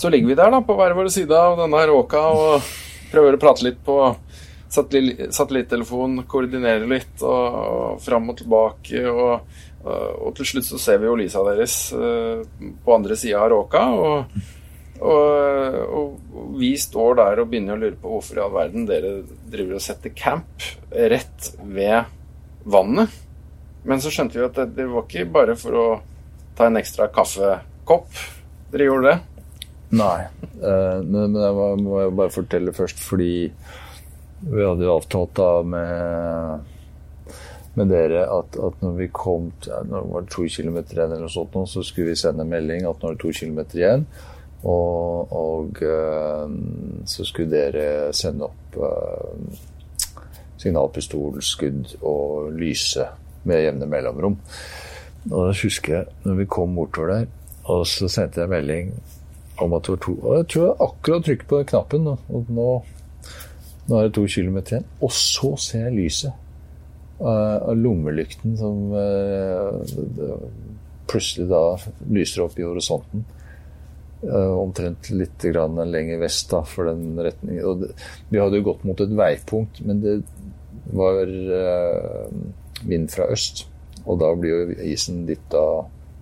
Så 0.01 0.09
ligger 0.09 0.27
vi 0.27 0.35
der 0.35 0.51
da, 0.51 0.63
på 0.65 0.75
hver 0.75 0.95
vår 0.97 1.11
side 1.13 1.37
av 1.37 1.59
denne 1.61 1.83
råka 1.87 2.23
og 2.33 2.69
prøver 3.11 3.37
å 3.37 3.41
prate 3.41 3.67
litt 3.67 3.79
på 3.85 3.97
satellittelefon, 4.71 6.23
koordinere 6.31 6.87
litt 6.89 7.21
og, 7.21 7.59
og 7.61 8.01
fram 8.01 8.31
og 8.31 8.39
tilbake. 8.39 9.03
Og, 9.11 9.59
og, 9.83 10.31
til 10.37 10.47
slutt 10.53 10.67
så 10.67 10.79
ser 10.81 11.01
vi 11.01 11.09
jo 11.09 11.19
lysa 11.19 11.43
deres 11.45 11.75
uh, 11.93 12.41
på 12.81 12.95
andre 12.95 13.17
sida 13.19 13.43
av 13.43 13.51
råka. 13.53 13.85
og 13.99 14.60
og, 15.01 15.77
og, 15.97 16.17
vi 16.59 16.75
står 16.77 17.17
der 17.17 17.41
og 17.41 17.49
begynner 17.49 17.77
å 17.77 17.81
lure 17.81 17.97
på 17.97 18.11
hvorfor 18.11 18.37
i 18.37 18.43
all 18.43 18.53
verden 18.53 18.85
dere 18.89 19.13
driver 19.49 19.79
og 19.79 19.83
setter 19.83 20.13
camp 20.13 20.65
rett 20.91 21.51
ved 21.63 22.11
vannet. 22.69 23.19
Men 23.87 24.03
så 24.03 24.11
skjønte 24.13 24.37
vi 24.37 24.45
at 24.45 24.59
det, 24.59 24.67
det 24.77 24.87
var 24.91 25.07
ikke 25.07 25.25
bare 25.33 25.57
for 25.57 25.77
å 25.77 25.85
ta 26.57 26.67
en 26.69 26.77
ekstra 26.77 27.09
kaffekopp 27.13 28.19
dere 28.71 28.87
gjorde 28.87 29.09
det. 29.09 29.19
Nei. 29.91 30.19
Eh, 30.61 30.99
men, 31.03 31.33
det 31.35 31.49
må 31.83 32.01
jeg 32.03 32.13
bare 32.15 32.33
fortelle 32.33 32.75
først, 32.75 33.01
fordi 33.03 33.33
vi 34.41 34.65
hadde 34.65 34.85
jo 34.87 34.93
avtalt 34.95 35.33
da 35.37 35.49
med, 35.67 36.69
med 37.77 37.91
dere 37.91 38.23
at, 38.31 38.55
at, 38.55 38.77
når 38.81 38.95
vi 38.97 39.09
kom 39.13 39.51
til, 39.61 39.89
når 39.89 40.05
det 40.05 40.13
var 40.15 40.29
to 40.31 40.45
kilometer 40.55 40.97
igjen, 40.97 41.11
eller 41.11 41.25
noe 41.27 41.33
sånt, 41.33 41.57
så 41.69 41.83
skulle 41.85 42.13
vi 42.13 42.21
sende 42.21 42.47
melding 42.47 42.87
at 42.87 43.03
nå 43.03 43.11
er 43.11 43.17
det 43.17 43.23
to 43.25 43.33
kilometer 43.41 43.81
igjen. 43.81 44.07
Og, 44.63 45.31
og 45.33 45.79
uh, 45.81 46.51
så 47.09 47.25
skulle 47.25 47.49
dere 47.49 48.13
sende 48.13 48.45
opp 48.45 48.77
uh, 48.77 49.55
signalpistolskudd 50.61 51.95
og 52.05 52.51
lyse 52.53 53.07
med 53.49 53.63
jevne 53.63 53.87
mellomrom. 53.89 54.37
Og 55.31 55.47
da 55.47 55.55
husker 55.63 55.95
jeg 55.95 56.27
når 56.27 56.37
vi 56.43 56.49
kom 56.49 56.77
bortover 56.77 57.13
der, 57.13 57.25
og 57.73 57.87
så 57.89 58.09
sendte 58.09 58.41
jeg 58.41 58.53
melding 58.53 58.93
om 59.61 59.73
at 59.77 59.85
det 59.85 59.93
var 59.93 59.99
to 60.01 60.13
Og 60.21 60.37
jeg 60.37 60.47
tror 60.53 60.63
jeg 60.65 60.77
akkurat 60.81 61.25
trykket 61.25 61.49
på 61.49 61.63
knappen, 61.73 62.07
og 62.07 62.45
nå, 62.49 62.69
nå 63.87 63.97
er 63.97 64.07
det 64.07 64.13
to 64.17 64.25
kilometer 64.29 64.77
igjen. 64.77 64.87
Og 65.01 65.11
så 65.13 65.55
ser 65.57 65.87
jeg 65.87 65.97
lyset 65.97 66.31
uh, 67.21 67.57
av 67.65 67.75
lommelykten 67.77 68.57
som 68.61 68.93
plutselig 71.09 71.49
da 71.49 71.65
lyser 72.13 72.45
opp 72.45 72.59
i 72.59 72.65
horisonten. 72.65 73.25
Uh, 74.21 74.53
omtrent 74.61 75.09
litt 75.15 75.43
lenger 75.43 76.19
vest 76.21 76.51
da, 76.51 76.61
for 76.67 76.91
den 76.91 77.17
retningen. 77.17 77.81
Det, 77.81 77.93
vi 78.29 78.41
hadde 78.41 78.59
jo 78.59 78.67
gått 78.69 78.83
mot 78.85 79.01
et 79.01 79.15
veipunkt, 79.17 79.81
men 79.87 80.03
det 80.03 80.19
var 80.93 81.25
vind 82.85 83.09
fra 83.13 83.31
øst. 83.33 83.65
Og 84.05 84.19
da 84.21 84.31
blir 84.37 84.53
jo 84.53 84.77
isen 84.91 85.25
dytta 85.27 85.63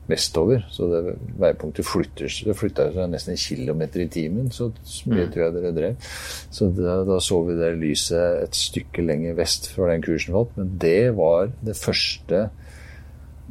vestover. 0.09 0.65
Så 0.71 0.87
det 0.89 1.15
veipunktet 1.39 1.85
flytter 1.85 2.31
Det 2.45 2.55
flytta 2.57 2.89
seg 2.93 3.11
nesten 3.11 3.35
en 3.35 3.41
kilometer 3.41 4.03
i 4.03 4.09
timen, 4.11 4.49
så 4.51 4.71
mye 5.05 5.27
mm. 5.27 5.31
tror 5.33 5.45
jeg 5.45 5.55
dere 5.57 5.75
drev. 5.75 6.09
Så 6.51 6.69
det, 6.73 6.87
da, 7.09 7.19
så 7.23 7.41
vi 7.47 7.57
det 7.59 7.73
lyset 7.79 8.43
et 8.45 8.57
stykke 8.57 9.05
lenger 9.05 9.37
vest 9.37 9.69
fra 9.75 9.91
den 9.91 10.03
kursen 10.05 10.35
falt. 10.35 10.55
Men 10.57 10.73
det 10.81 11.11
var 11.19 11.53
det 11.65 11.77
første 11.77 12.47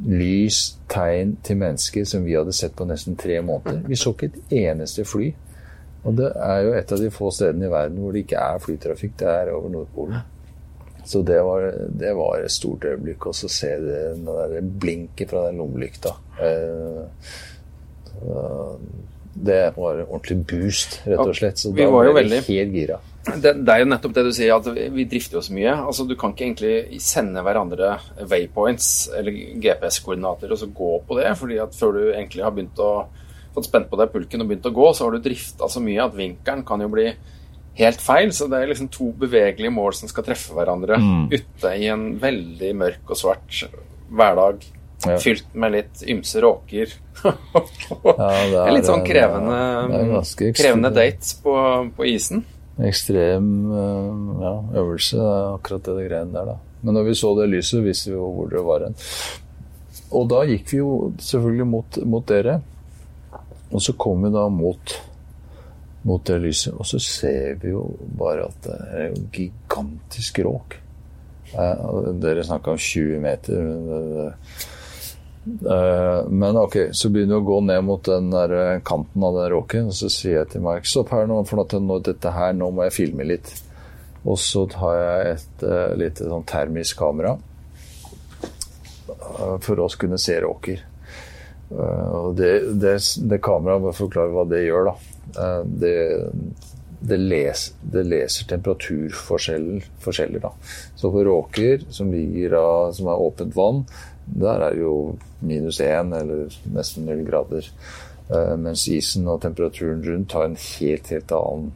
lys, 0.05 0.77
tegn 0.89 1.35
til 1.43 1.59
mennesker 1.59 2.07
som 2.07 2.25
vi 2.25 2.37
hadde 2.37 2.55
sett 2.55 2.75
på 2.77 2.87
nesten 2.87 3.17
tre 3.19 3.41
måneder. 3.45 3.83
Vi 3.87 3.99
så 3.99 4.13
ikke 4.15 4.31
et 4.31 4.57
eneste 4.63 5.05
fly. 5.07 5.29
Og 6.07 6.15
det 6.15 6.29
er 6.39 6.59
jo 6.63 6.73
et 6.79 6.91
av 6.95 7.01
de 7.01 7.11
få 7.11 7.31
stedene 7.35 7.67
i 7.67 7.71
verden 7.71 7.99
hvor 7.99 8.15
det 8.15 8.23
ikke 8.23 8.43
er 8.43 8.61
flytrafikk. 8.63 9.17
Det 9.19 9.27
er 9.27 9.51
over 9.55 9.73
Nordpolen. 9.73 10.21
Så 11.09 11.21
det 11.25 11.39
var, 11.43 11.65
det 11.99 12.13
var, 12.15 12.43
et 12.43 12.53
stort 12.53 12.85
øyeblikk 12.85 13.27
å 13.27 13.33
se 13.33 13.71
det, 13.81 14.01
det 14.53 14.63
blinket 14.79 15.31
fra 15.31 15.47
den 15.47 15.57
lommelykta. 15.59 16.11
Eh, 16.45 17.03
det 19.39 19.61
var 19.75 20.01
en 20.01 20.09
ordentlig 20.09 20.41
boost, 20.49 20.99
rett 21.07 21.21
og 21.23 21.35
slett. 21.37 21.61
Så 21.61 21.71
vi 21.75 21.85
da 21.85 21.93
var 21.93 22.09
jo 22.09 22.15
veldig, 22.17 22.41
helt 22.49 22.75
gira. 22.75 22.99
Det, 23.29 23.53
det, 23.53 23.71
er 23.71 23.83
jo 23.83 23.89
nettopp 23.91 24.13
det 24.15 24.23
du 24.25 24.31
sier, 24.35 24.55
at 24.55 24.93
vi 24.95 25.05
drifter 25.09 25.39
jo 25.39 25.43
så 25.45 25.55
mye. 25.55 25.73
Altså, 25.91 26.05
du 26.07 26.15
kan 26.19 26.33
ikke 26.33 26.45
egentlig 26.47 27.01
sende 27.03 27.43
hverandre 27.45 27.93
waypoints 28.19 29.09
eller 29.15 29.35
GPS-koordinater 29.63 30.51
og 30.51 30.61
så 30.61 30.69
gå 30.75 30.93
på 31.07 31.19
det. 31.19 31.33
fordi 31.39 31.59
at 31.63 31.75
før 31.77 31.97
du 31.97 32.03
egentlig 32.09 32.45
har 32.45 32.55
begynt 32.55 32.83
å 32.83 32.93
fått 33.55 33.69
spent 33.69 33.89
på 33.89 33.99
deg 33.99 34.13
pulken 34.13 34.43
og 34.43 34.49
begynt 34.49 34.69
å 34.69 34.75
gå, 34.75 34.87
så 34.93 35.05
har 35.05 35.15
du 35.15 35.23
drifta 35.25 35.69
så 35.71 35.83
mye 35.83 36.03
at 36.05 36.17
vinkelen 36.17 36.65
kan 36.67 36.83
jo 36.83 36.89
bli 36.93 37.07
helt 37.79 38.03
feil. 38.03 38.33
Så 38.35 38.49
det 38.51 38.59
er 38.59 38.71
liksom 38.71 38.91
to 38.93 39.11
bevegelige 39.19 39.73
mål 39.73 39.95
som 39.99 40.11
skal 40.11 40.27
treffe 40.27 40.55
hverandre 40.57 40.99
mm. 41.01 41.23
ute 41.33 41.75
i 41.77 41.89
en 41.91 42.11
veldig 42.21 42.73
mørk 42.81 43.15
og 43.15 43.19
svart 43.19 43.63
hverdag. 44.09 44.67
Ja. 45.07 45.15
Fylt 45.23 45.53
med 45.55 45.71
litt 45.71 46.01
ymse 46.11 46.41
råker. 46.43 46.93
ja, 47.23 47.33
det, 48.03 48.55
er, 48.59 48.71
litt 48.75 48.87
sånn 48.87 49.05
krevende, 49.07 50.23
krevende 50.57 50.91
date 50.95 51.37
på, 51.43 51.53
på, 51.95 52.07
isen. 52.09 52.43
Ekstrem 52.83 53.47
eh, 53.75 54.09
ja, 54.43 54.53
øvelse, 54.81 55.19
det 55.19 55.37
akkurat 55.53 55.87
det, 55.87 55.95
det 55.99 56.07
greiene 56.09 56.35
der, 56.35 56.51
da. 56.51 56.57
Men 56.83 56.99
når 56.99 57.09
vi 57.09 57.15
så 57.19 57.31
det 57.39 57.47
lyset, 57.51 57.83
visste 57.83 58.11
vi 58.11 58.17
jo 58.17 58.27
hvor 58.35 58.51
det 58.51 58.63
var 58.63 58.87
hen. 58.87 58.97
Og 60.15 60.27
da 60.31 60.43
gikk 60.47 60.67
vi 60.71 60.81
jo 60.81 60.91
selvfølgelig 61.21 61.67
mot, 61.67 62.01
mot 62.07 62.27
dere. 62.27 62.59
Og 63.69 63.83
så 63.83 63.93
kom 63.99 64.23
vi 64.25 64.31
da 64.33 64.47
mot 64.51 64.95
mot 66.01 66.25
det 66.25 66.39
lyset. 66.39 66.73
Og 66.73 66.85
så 66.87 66.99
ser 66.99 67.57
vi 67.61 67.73
jo 67.73 67.83
bare 68.17 68.47
at 68.47 68.61
det 68.65 68.77
er 68.79 69.07
jo 69.09 69.25
gigantisk 69.35 70.39
råk. 70.45 70.77
Dere 72.21 72.45
snakka 72.45 72.75
om 72.75 72.81
20 72.81 73.23
meter. 73.23 74.33
Men 76.29 76.57
ok, 76.59 76.77
så 76.95 77.09
begynner 77.09 77.37
vi 77.37 77.41
å 77.41 77.47
gå 77.47 77.59
ned 77.65 77.85
mot 77.87 78.03
den 78.05 78.29
der 78.33 78.53
eh, 78.57 78.81
kanten 78.85 79.23
av 79.23 79.37
den 79.37 79.49
råken, 79.53 79.89
og 79.91 79.97
så 79.97 80.09
sier 80.11 80.41
jeg 80.41 80.51
til 80.53 80.65
Mike 80.65 80.89
stopp 80.89 81.13
her 81.15 81.29
nå, 81.29 81.39
for 81.49 81.63
nå, 81.79 81.99
dette 82.05 82.33
her, 82.35 82.53
nå 82.57 82.69
må 82.75 82.85
jeg 82.87 82.97
filme 82.97 83.27
litt. 83.27 83.51
Og 84.27 84.37
så 84.41 84.65
tar 84.69 84.97
jeg 84.99 85.35
et 85.35 85.63
uh, 85.63 85.95
lite 85.97 86.27
sånn 86.27 86.43
termisk 86.49 86.99
kamera 86.99 87.37
uh, 89.09 89.55
for 89.63 89.79
å 89.79 89.87
kunne 89.95 90.19
se 90.19 90.35
råker. 90.43 90.83
Uh, 91.71 92.25
og 92.25 92.35
det, 92.35 92.51
det, 92.83 92.97
det 93.31 93.39
kameraet, 93.45 93.85
bare 93.85 93.95
forklare 93.95 94.35
hva 94.35 94.43
det 94.51 94.65
gjør, 94.65 94.91
da. 94.91 95.19
Eh, 95.37 95.61
det, 95.65 96.25
det, 96.99 97.17
les, 97.17 97.73
det 97.81 98.03
leser 98.03 98.47
temperaturforskjeller. 98.49 100.39
Da. 100.41 100.51
Så 100.95 101.11
på 101.11 101.23
Råker, 101.23 101.85
som, 101.89 102.11
ligger 102.13 102.57
som 102.95 103.07
er 103.07 103.25
åpent 103.27 103.55
vann, 103.55 103.83
der 104.35 104.65
er 104.65 104.75
det 104.75 104.83
jo 104.83 104.95
minus 105.41 105.79
én 105.81 106.13
eller 106.15 106.53
nesten 106.75 107.07
null 107.07 107.23
grader. 107.27 107.69
Uh, 108.29 108.55
mens 108.61 108.85
isen 108.91 109.27
og 109.27 109.41
temperaturen 109.41 110.03
rundt 110.05 110.35
har 110.37 110.45
en 110.45 110.59
helt, 110.59 111.07
helt 111.09 111.31
annen 111.33 111.71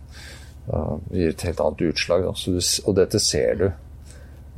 uh, 0.69 0.99
gir 1.09 1.33
et 1.33 1.47
helt 1.47 1.63
annet 1.63 1.87
utslag. 1.89 2.27
Du, 2.45 2.59
og 2.59 2.99
dette 2.99 3.21
ser 3.23 3.57
du 3.57 3.65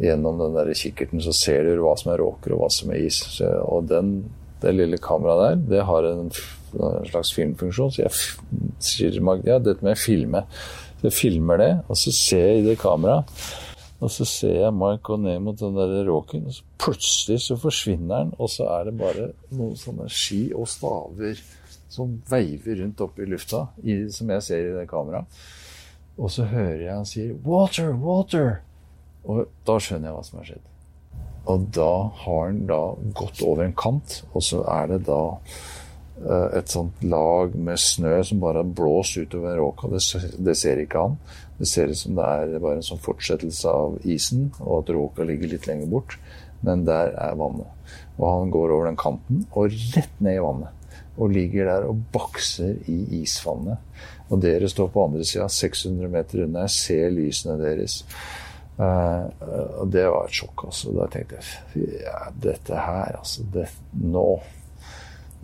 gjennom 0.04 0.42
den 0.42 0.58
der 0.58 0.74
kikkerten. 0.76 1.24
Så 1.24 1.32
ser 1.38 1.64
du 1.64 1.80
hva 1.86 1.96
som 2.00 2.12
er 2.12 2.20
råker 2.24 2.56
og 2.56 2.66
hva 2.66 2.72
som 2.74 2.92
er 2.92 3.06
is. 3.08 3.22
Så, 3.38 3.48
og 3.64 3.88
den, 3.92 4.18
det 4.60 4.76
lille 4.76 5.00
kameraet 5.00 5.64
der, 5.64 5.66
det 5.72 5.88
har 5.88 6.12
en 6.12 6.34
en 6.84 7.06
slags 7.10 7.34
filmfunksjon. 7.36 7.92
Så 7.92 8.04
jeg 8.04 8.12
sier 8.84 9.20
ja, 9.46 9.60
dette 9.60 9.84
må 9.84 9.94
jeg 9.94 10.02
filme. 10.02 10.44
Så 11.00 11.10
jeg 11.10 11.16
filmer 11.16 11.62
det, 11.62 11.72
og 11.88 12.00
så 12.00 12.14
ser 12.16 12.50
jeg 12.50 12.62
i 12.62 12.68
det 12.70 12.80
kameraet. 12.82 13.32
Og 14.04 14.12
så 14.12 14.26
ser 14.28 14.58
jeg 14.60 14.76
Mike 14.76 15.06
gå 15.08 15.18
ned 15.24 15.40
mot 15.46 15.60
den 15.60 15.78
der 15.78 16.04
råken, 16.10 16.50
og 16.50 16.58
så 16.58 16.66
plutselig 16.82 17.46
så 17.46 17.56
forsvinner 17.60 18.26
den, 18.26 18.34
og 18.38 18.50
så 18.52 18.68
er 18.76 18.90
det 18.90 18.98
bare 19.00 19.30
noen 19.56 19.78
sånne 19.80 20.10
ski 20.12 20.50
og 20.54 20.68
staver 20.68 21.40
som 21.92 22.18
veiver 22.28 22.82
rundt 22.82 23.04
oppe 23.06 23.24
i 23.24 23.30
lufta, 23.30 23.66
i, 23.88 24.04
som 24.12 24.34
jeg 24.36 24.44
ser 24.44 24.68
i 24.68 24.76
det 24.76 24.88
kameraet. 24.92 25.40
Og 26.20 26.32
så 26.32 26.48
hører 26.48 26.82
jeg 26.82 26.94
han 26.96 27.08
sier 27.08 27.34
'Water! 27.44 27.92
Water!' 27.92 28.62
Og 29.26 29.48
da 29.68 29.80
skjønner 29.80 30.10
jeg 30.10 30.16
hva 30.16 30.24
som 30.24 30.40
har 30.40 30.50
skjedd. 30.52 30.68
Og 31.46 31.66
da 31.76 31.94
har 32.24 32.46
han 32.46 32.66
da 32.68 32.82
gått 33.14 33.42
over 33.42 33.64
en 33.64 33.74
kant, 33.74 34.24
og 34.34 34.44
så 34.44 34.62
er 34.70 34.88
det 34.92 35.06
da 35.08 35.22
Eh, 36.16 36.58
et 36.58 36.72
sånt 36.72 37.02
lag 37.04 37.56
med 37.60 37.80
snø 37.80 38.22
som 38.24 38.40
bare 38.40 38.62
har 38.62 38.76
blåst 38.78 39.18
utover 39.20 39.58
råka. 39.60 39.90
Det, 39.92 40.02
det, 40.48 40.56
ser 40.56 40.80
ikke 40.80 41.02
han. 41.04 41.18
Det 41.58 41.68
ser 41.70 41.92
ut 41.92 41.98
som 41.98 42.18
det 42.18 42.26
er 42.26 42.58
bare 42.60 42.80
en 42.80 42.86
sånn 42.86 43.04
fortsettelse 43.04 43.72
av 43.72 44.00
isen, 44.04 44.50
og 44.60 44.82
at 44.82 44.94
råka 44.96 45.28
ligger 45.28 45.54
litt 45.54 45.68
lenger 45.70 45.92
bort. 45.92 46.18
Men 46.66 46.84
der 46.88 47.14
er 47.22 47.38
vannet. 47.40 47.92
Og 48.18 48.26
han 48.28 48.52
går 48.52 48.74
over 48.74 48.90
den 48.90 49.00
kanten 49.00 49.44
og 49.52 49.76
rett 49.96 50.24
ned 50.24 50.40
i 50.40 50.44
vannet. 50.44 50.72
Og 51.16 51.32
ligger 51.32 51.70
der 51.70 51.86
og 51.88 52.02
bakser 52.12 52.76
i 52.92 52.98
isvannet. 53.22 53.80
Og 54.28 54.42
dere 54.44 54.68
står 54.72 54.90
på 54.92 55.06
andre 55.06 55.24
sida, 55.28 55.48
600 55.52 56.12
meter 56.12 56.44
unna. 56.44 56.66
Jeg 56.66 56.76
ser 56.76 57.14
lysene 57.14 57.56
deres. 57.62 58.02
Uh, 58.76 59.32
og 59.80 59.92
det 59.94 60.04
var 60.12 60.28
et 60.28 60.36
sjokk, 60.36 60.66
altså. 60.68 60.92
Da 60.98 61.08
tenkte 61.14 61.40
jeg 61.40 62.02
ja, 62.02 62.18
dette 62.44 62.82
her, 62.88 63.20
altså. 63.22 63.46
Det, 63.54 63.70
nå 64.02 64.28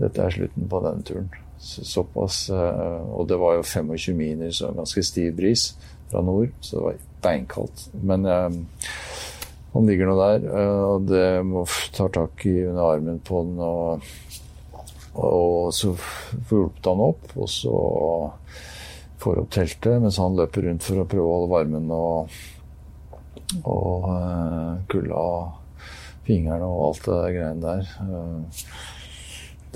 dette 0.02 0.26
er 0.26 0.34
slutten 0.34 0.68
på 0.72 0.82
denne 0.84 1.06
turen. 1.06 1.32
Såpass 1.62 2.48
eh, 2.50 3.02
Og 3.14 3.28
det 3.30 3.38
var 3.38 3.60
jo 3.60 3.62
25 3.62 4.16
minus 4.18 4.64
og 4.66 4.80
ganske 4.80 5.04
stiv 5.06 5.36
bris 5.38 5.68
fra 6.12 6.24
nord, 6.26 6.52
så 6.60 6.78
det 6.78 6.84
var 6.86 7.00
beinkaldt. 7.26 7.86
Men 8.04 8.26
eh, 8.26 8.60
han 9.74 9.88
ligger 9.88 10.10
nå 10.10 10.18
der, 10.20 10.48
eh, 10.52 10.84
og 10.92 11.08
det 11.10 11.26
må 11.48 11.66
ta 11.96 12.10
tak 12.12 12.46
i 12.50 12.58
under 12.68 12.84
armen 12.96 13.22
på 13.28 13.44
den. 13.48 13.60
Og, 13.64 14.12
og 15.16 15.72
så 15.76 15.94
får 15.96 16.56
hjulpet 16.58 16.92
han 16.92 17.06
opp, 17.08 17.32
og 17.36 17.52
så 17.52 17.76
får 19.22 19.44
opp 19.44 19.52
teltet 19.54 20.02
mens 20.02 20.20
han 20.22 20.38
løper 20.38 20.68
rundt 20.68 20.86
for 20.88 21.02
å 21.02 21.08
prøve 21.10 21.28
å 21.28 21.36
holde 21.36 21.52
varmen 21.52 21.92
og, 21.94 22.38
og 23.62 24.08
kulda 24.90 25.20
av 25.20 25.44
fingrene 26.26 26.66
og 26.66 26.88
alt 26.88 27.06
det 27.06 27.20
greiene 27.36 27.62
der 27.62 27.92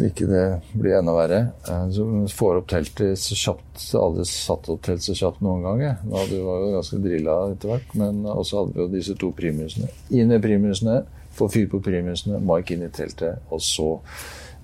ikke 0.04 0.28
det 0.28 0.44
blir 0.76 0.98
enda 0.98 1.14
verre. 1.16 1.42
Eh, 1.70 1.84
så 1.96 2.06
får 2.36 2.60
opp 2.60 2.68
teltet 2.72 3.20
så 3.20 3.38
kjapt. 3.40 3.84
Alle 3.96 4.26
satt 4.28 4.68
opp 4.72 4.82
telt 4.84 5.04
så 5.06 5.16
kjapt 5.16 5.44
noen 5.46 5.64
gang. 5.64 5.84
Jeg. 5.86 5.98
Da 6.04 6.24
hadde 6.24 6.40
var 6.44 6.64
jo 6.64 6.72
ganske 6.74 7.00
drilla 7.04 7.36
etter 7.54 7.72
hvert. 7.72 7.94
Men 8.02 8.26
også 8.28 8.62
hadde 8.62 8.76
vi 8.76 8.84
jo 8.84 8.88
disse 8.92 9.16
to 9.22 9.32
primusene. 9.38 9.88
Inn 10.12 10.34
i 10.36 10.42
primusene, 10.44 10.98
få 11.36 11.48
fyr 11.52 11.70
på 11.72 11.80
primusene, 11.84 12.42
mark 12.44 12.74
inn 12.76 12.84
i 12.84 12.92
teltet, 12.92 13.44
og 13.52 13.64
så 13.64 13.90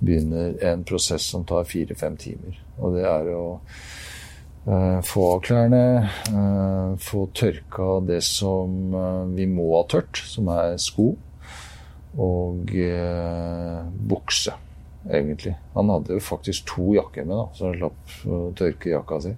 begynner 0.02 0.56
en 0.66 0.84
prosess 0.88 1.28
som 1.32 1.46
tar 1.48 1.68
fire-fem 1.70 2.16
timer. 2.20 2.58
Og 2.82 2.96
det 2.96 3.04
er 3.06 3.28
å 3.36 3.44
uh, 4.66 5.00
få 5.06 5.28
av 5.36 5.44
klærne, 5.46 5.84
uh, 6.32 6.96
få 7.00 7.28
tørka 7.38 8.00
det 8.08 8.22
som 8.26 8.96
vi 9.36 9.46
må 9.52 9.68
ha 9.76 9.84
tørt, 9.92 10.24
som 10.32 10.50
er 10.56 10.80
sko, 10.82 11.12
og 12.20 12.74
bukse, 14.10 14.56
egentlig. 15.10 15.56
Han 15.74 15.90
hadde 15.90 16.18
jo 16.18 16.24
faktisk 16.24 16.68
to 16.70 16.92
jakker 16.98 17.26
med, 17.26 17.36
da, 17.38 17.48
så 17.58 17.70
han 17.70 17.80
slapp 17.80 18.16
å 18.28 18.42
tørke 18.58 18.94
jakka 18.94 19.22
si. 19.24 19.34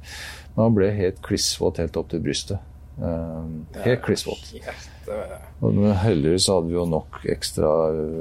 Men 0.55 0.63
han 0.67 0.77
ble 0.77 0.89
helt 0.97 1.21
klissvåt 1.25 1.81
helt 1.81 1.99
opp 1.99 2.11
til 2.13 2.23
brystet. 2.23 2.69
helt 3.83 4.03
klissvåt. 4.05 4.51
Men 5.63 5.95
heldigvis 5.99 6.49
hadde 6.51 6.69
vi 6.69 6.75
jo 6.77 6.83
nok 6.87 7.23
ekstra 7.31 7.71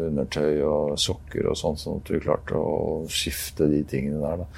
undertøy 0.09 0.62
og 0.66 0.94
sokker 0.98 1.51
og 1.51 1.59
sånn, 1.59 1.77
sånn 1.78 2.01
at 2.01 2.14
vi 2.14 2.23
klarte 2.24 2.59
å 2.59 3.02
skifte 3.10 3.69
de 3.70 3.82
tingene 3.89 4.23
der. 4.23 4.43
da. 4.44 4.48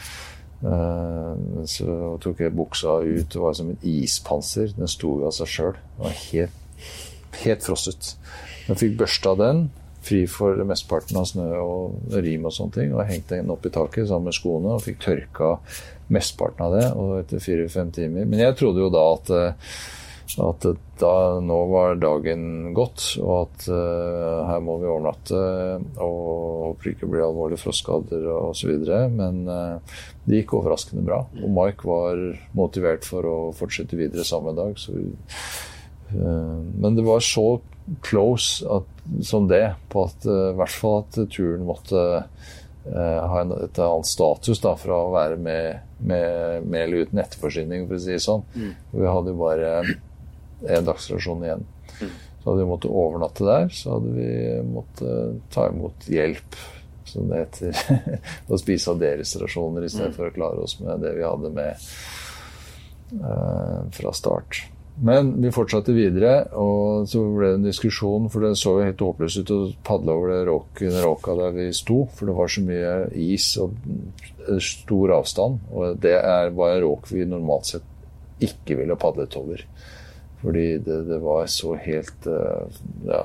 Uh, 0.65 1.65
så 1.69 2.15
tok 2.24 2.40
jeg 2.40 2.55
buksa 2.56 3.01
ut. 3.05 3.27
Det 3.32 3.40
var 3.40 3.56
som 3.56 3.73
et 3.74 3.85
ispanser. 3.85 4.73
Den 4.78 4.89
sto 4.89 5.19
av 5.27 5.35
seg 5.36 5.51
sjøl. 5.51 5.81
Helt, 6.31 6.86
helt 7.43 7.66
frosset. 7.66 8.15
Jeg 8.69 8.81
fikk 8.81 8.94
børsta 9.02 9.35
den, 9.36 9.66
fri 10.05 10.23
for 10.31 10.63
mesteparten 10.69 11.19
av 11.21 11.27
snø 11.31 11.49
og 11.59 12.15
rim 12.25 12.47
og 12.49 12.55
sånne 12.55 12.79
ting, 12.79 12.95
og 12.95 13.09
hengte 13.09 13.41
den 13.41 13.53
opp 13.55 13.67
i 13.67 13.75
taket 13.75 14.09
sammen 14.11 14.31
med 14.31 14.37
skoene 14.37 14.77
og 14.77 14.85
fikk 14.85 15.03
tørka 15.05 15.57
mesteparten 16.15 16.67
av 16.67 16.79
det 16.79 16.87
og 16.93 17.19
etter 17.23 17.43
fire-fem 17.43 17.93
timer. 17.95 18.27
Men 18.29 18.45
jeg 18.45 18.59
trodde 18.61 18.85
jo 18.85 18.93
da 18.93 19.05
at 19.15 19.35
uh, 19.35 19.77
at 20.25 20.65
da, 20.99 21.41
nå 21.43 21.57
var 21.71 21.99
dagen 22.01 22.73
gått, 22.75 23.03
og 23.21 23.35
at 23.45 23.67
uh, 23.69 24.47
her 24.49 24.63
må 24.65 24.79
vi 24.81 24.89
overnatte 24.89 25.41
og 26.03 26.25
håper 26.71 26.91
ikke 26.95 27.09
blir 27.11 27.27
alvorlige 27.27 27.61
frostskader 27.63 28.25
osv. 28.33 28.73
Men 29.15 29.45
uh, 29.47 30.01
det 30.25 30.41
gikk 30.41 30.57
overraskende 30.59 31.05
bra. 31.07 31.21
Og 31.43 31.53
Mike 31.55 31.87
var 31.87 32.25
motivert 32.57 33.07
for 33.07 33.29
å 33.29 33.37
fortsette 33.55 33.99
videre 34.01 34.27
samme 34.27 34.57
dag. 34.57 34.75
Så, 34.81 34.97
uh, 34.97 36.59
men 36.73 36.99
det 36.99 37.07
var 37.07 37.23
så 37.25 37.61
close 38.05 38.65
at, 38.70 38.89
som 39.27 39.48
det 39.51 39.74
på 39.93 40.06
at 40.09 40.27
i 40.27 40.55
hvert 40.59 40.77
fall 40.81 41.02
at 41.02 41.19
turen 41.32 41.66
måtte 41.69 42.05
ha 42.85 43.40
en, 43.40 43.52
et 43.65 43.78
annet 43.81 44.09
status 44.09 44.61
da, 44.61 44.74
fra 44.77 44.98
å 45.06 45.12
være 45.15 45.39
med, 45.40 45.85
med, 46.05 46.66
med 46.69 46.82
eller 46.82 47.06
uten 47.06 47.20
etterforsyning, 47.23 47.86
for 47.89 47.97
å 47.97 48.02
si 48.05 48.12
det 48.12 48.20
sånn. 48.24 48.44
Mm. 48.52 48.73
Vi 48.93 49.06
hadde 49.09 49.32
jo 49.32 49.40
bare 49.40 49.70
en 50.69 50.89
dagsrasjon 50.89 51.44
igjen. 51.44 51.65
Mm. 52.01 52.12
Så 52.44 52.51
hadde 52.51 52.61
vi 52.61 52.69
måttet 52.69 52.90
overnatte 52.90 53.47
der. 53.48 53.69
Så 53.73 53.94
hadde 53.94 54.11
vi 54.12 54.31
måttet 54.69 55.40
ta 55.55 55.69
imot 55.70 56.09
hjelp, 56.12 56.59
som 57.09 57.31
det 57.31 57.40
heter, 57.40 57.78
og 58.51 58.61
spise 58.61 58.93
av 58.93 59.01
deres 59.01 59.32
rasjoner 59.40 59.86
i 59.86 59.90
stedet 59.93 60.12
mm. 60.12 60.19
for 60.19 60.28
å 60.28 60.35
klare 60.35 60.66
oss 60.66 60.77
med 60.82 61.01
det 61.05 61.15
vi 61.16 61.24
hadde 61.24 61.52
med 61.56 61.89
uh, 63.23 63.81
fra 63.97 64.12
start. 64.16 64.65
Men 65.03 65.33
vi 65.43 65.51
fortsatte 65.51 65.91
videre, 65.95 66.45
og 66.55 67.09
så 67.11 67.19
ble 67.35 67.49
det 67.49 67.59
en 67.59 67.66
diskusjon, 67.66 68.29
for 68.31 68.45
det 68.45 68.53
så 68.61 68.77
jo 68.77 68.85
helt 68.87 69.03
håpløst 69.03 69.41
ut 69.43 69.51
å 69.51 69.59
padle 69.87 70.15
over 70.15 70.31
det 70.31 70.45
råk, 70.47 70.83
råka 71.03 71.35
der 71.41 71.57
vi 71.57 71.66
sto, 71.75 72.05
for 72.15 72.31
det 72.31 72.37
var 72.37 72.53
så 72.55 72.62
mye 72.62 72.93
is 73.19 73.49
og 73.59 73.75
stor 74.62 75.16
avstand. 75.16 75.59
Og 75.75 75.99
det 76.03 76.15
er 76.21 76.55
bare 76.55 76.85
råk 76.85 77.11
vi 77.11 77.27
normalt 77.27 77.73
sett 77.73 77.91
ikke 78.45 78.79
ville 78.79 78.99
padlet 79.01 79.35
over. 79.41 79.66
Fordi 80.45 80.66
det, 80.85 81.01
det 81.09 81.19
var 81.25 81.51
så 81.51 81.75
helt 81.81 82.29
uh, 82.31 82.71
ja, 83.09 83.25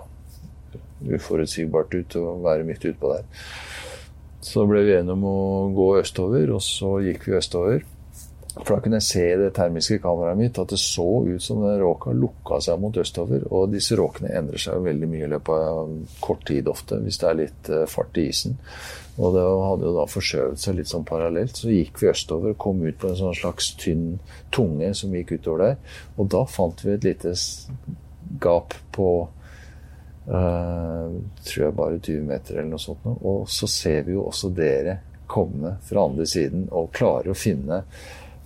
uforutsigbart 1.19 1.93
ut 1.99 2.17
å 2.17 2.39
være 2.41 2.65
midt 2.65 2.89
utpå 2.89 3.13
der. 3.13 3.29
Så 4.41 4.65
ble 4.65 4.85
vi 4.87 4.95
enige 4.95 5.13
om 5.19 5.25
å 5.27 5.39
gå 5.75 5.89
østover, 5.99 6.49
og 6.55 6.63
så 6.65 6.95
gikk 7.03 7.27
vi 7.29 7.37
østover. 7.37 7.85
For 8.55 8.73
da 8.73 8.79
kunne 8.81 8.97
jeg 8.97 9.05
se 9.05 9.23
i 9.29 9.37
det 9.37 9.51
termiske 9.55 9.99
kameraet 10.01 10.39
mitt 10.39 10.57
at 10.59 10.71
det 10.73 10.79
så 10.81 11.05
ut 11.27 11.43
som 11.43 11.61
den 11.61 11.77
råka 11.79 12.11
lukka 12.17 12.57
seg 12.65 12.79
mot 12.81 12.97
østover. 12.97 13.43
Og 13.53 13.69
disse 13.73 13.97
råkene 13.97 14.31
endrer 14.39 14.61
seg 14.61 14.79
jo 14.79 14.87
veldig 14.87 15.09
mye 15.11 15.27
i 15.27 15.31
løpet 15.35 15.67
av 15.69 15.91
kort 16.23 16.41
tid 16.49 16.71
ofte, 16.71 16.97
hvis 17.03 17.21
det 17.21 17.29
er 17.29 17.39
litt 17.43 17.69
uh, 17.69 17.83
fart 17.89 18.17
i 18.17 18.25
isen. 18.31 18.57
Og 19.19 19.35
det 19.35 19.43
hadde 19.45 19.85
jo 19.85 19.95
da 19.99 20.05
forskjøvet 20.09 20.63
seg 20.63 20.79
litt 20.79 20.89
sånn 20.89 21.05
parallelt. 21.07 21.61
Så 21.61 21.69
gikk 21.71 22.01
vi 22.01 22.09
østover, 22.09 22.55
kom 22.57 22.81
ut 22.81 22.97
på 22.99 23.11
en 23.11 23.19
sånn 23.19 23.37
slags 23.37 23.73
tynn 23.79 24.07
tunge 24.55 24.93
som 24.97 25.13
gikk 25.13 25.35
utover 25.37 25.65
der. 25.65 25.99
Og 26.17 26.31
da 26.33 26.45
fant 26.49 26.81
vi 26.85 26.95
et 26.95 27.05
lite 27.05 27.35
gap 28.41 28.73
på 28.95 29.09
uh, 30.31 31.05
tror 31.45 31.65
jeg 31.67 31.77
bare 31.77 32.01
20 32.01 32.25
meter 32.31 32.57
eller 32.57 32.73
noe 32.73 32.81
sånt. 32.81 33.05
Og 33.19 33.45
så 33.51 33.69
ser 33.69 34.07
vi 34.07 34.17
jo 34.17 34.25
også 34.31 34.49
dere 34.57 35.03
komme 35.29 35.75
fra 35.85 36.07
andre 36.09 36.25
siden 36.25 36.65
og 36.73 36.89
klare 36.95 37.29
å 37.29 37.37
finne 37.37 37.83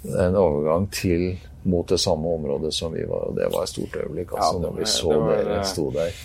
en 0.04 0.36
overgang 0.36 0.88
til 0.92 1.34
mot 1.64 1.88
det 1.88 1.98
samme 1.98 2.28
området 2.28 2.74
som 2.76 2.94
vi 2.94 3.06
var. 3.08 3.30
Og 3.30 3.36
det 3.36 3.50
var 3.52 3.64
et 3.64 3.72
stort 3.72 3.96
øyeblikk 3.96 4.34
altså, 4.34 4.50
ja, 4.50 4.54
var, 4.54 4.64
når 4.66 4.80
vi 4.80 4.88
så 4.92 5.12
var, 5.14 5.36
dere 5.36 5.60
eh, 5.60 5.68
sto 5.68 5.90
der. 5.96 6.24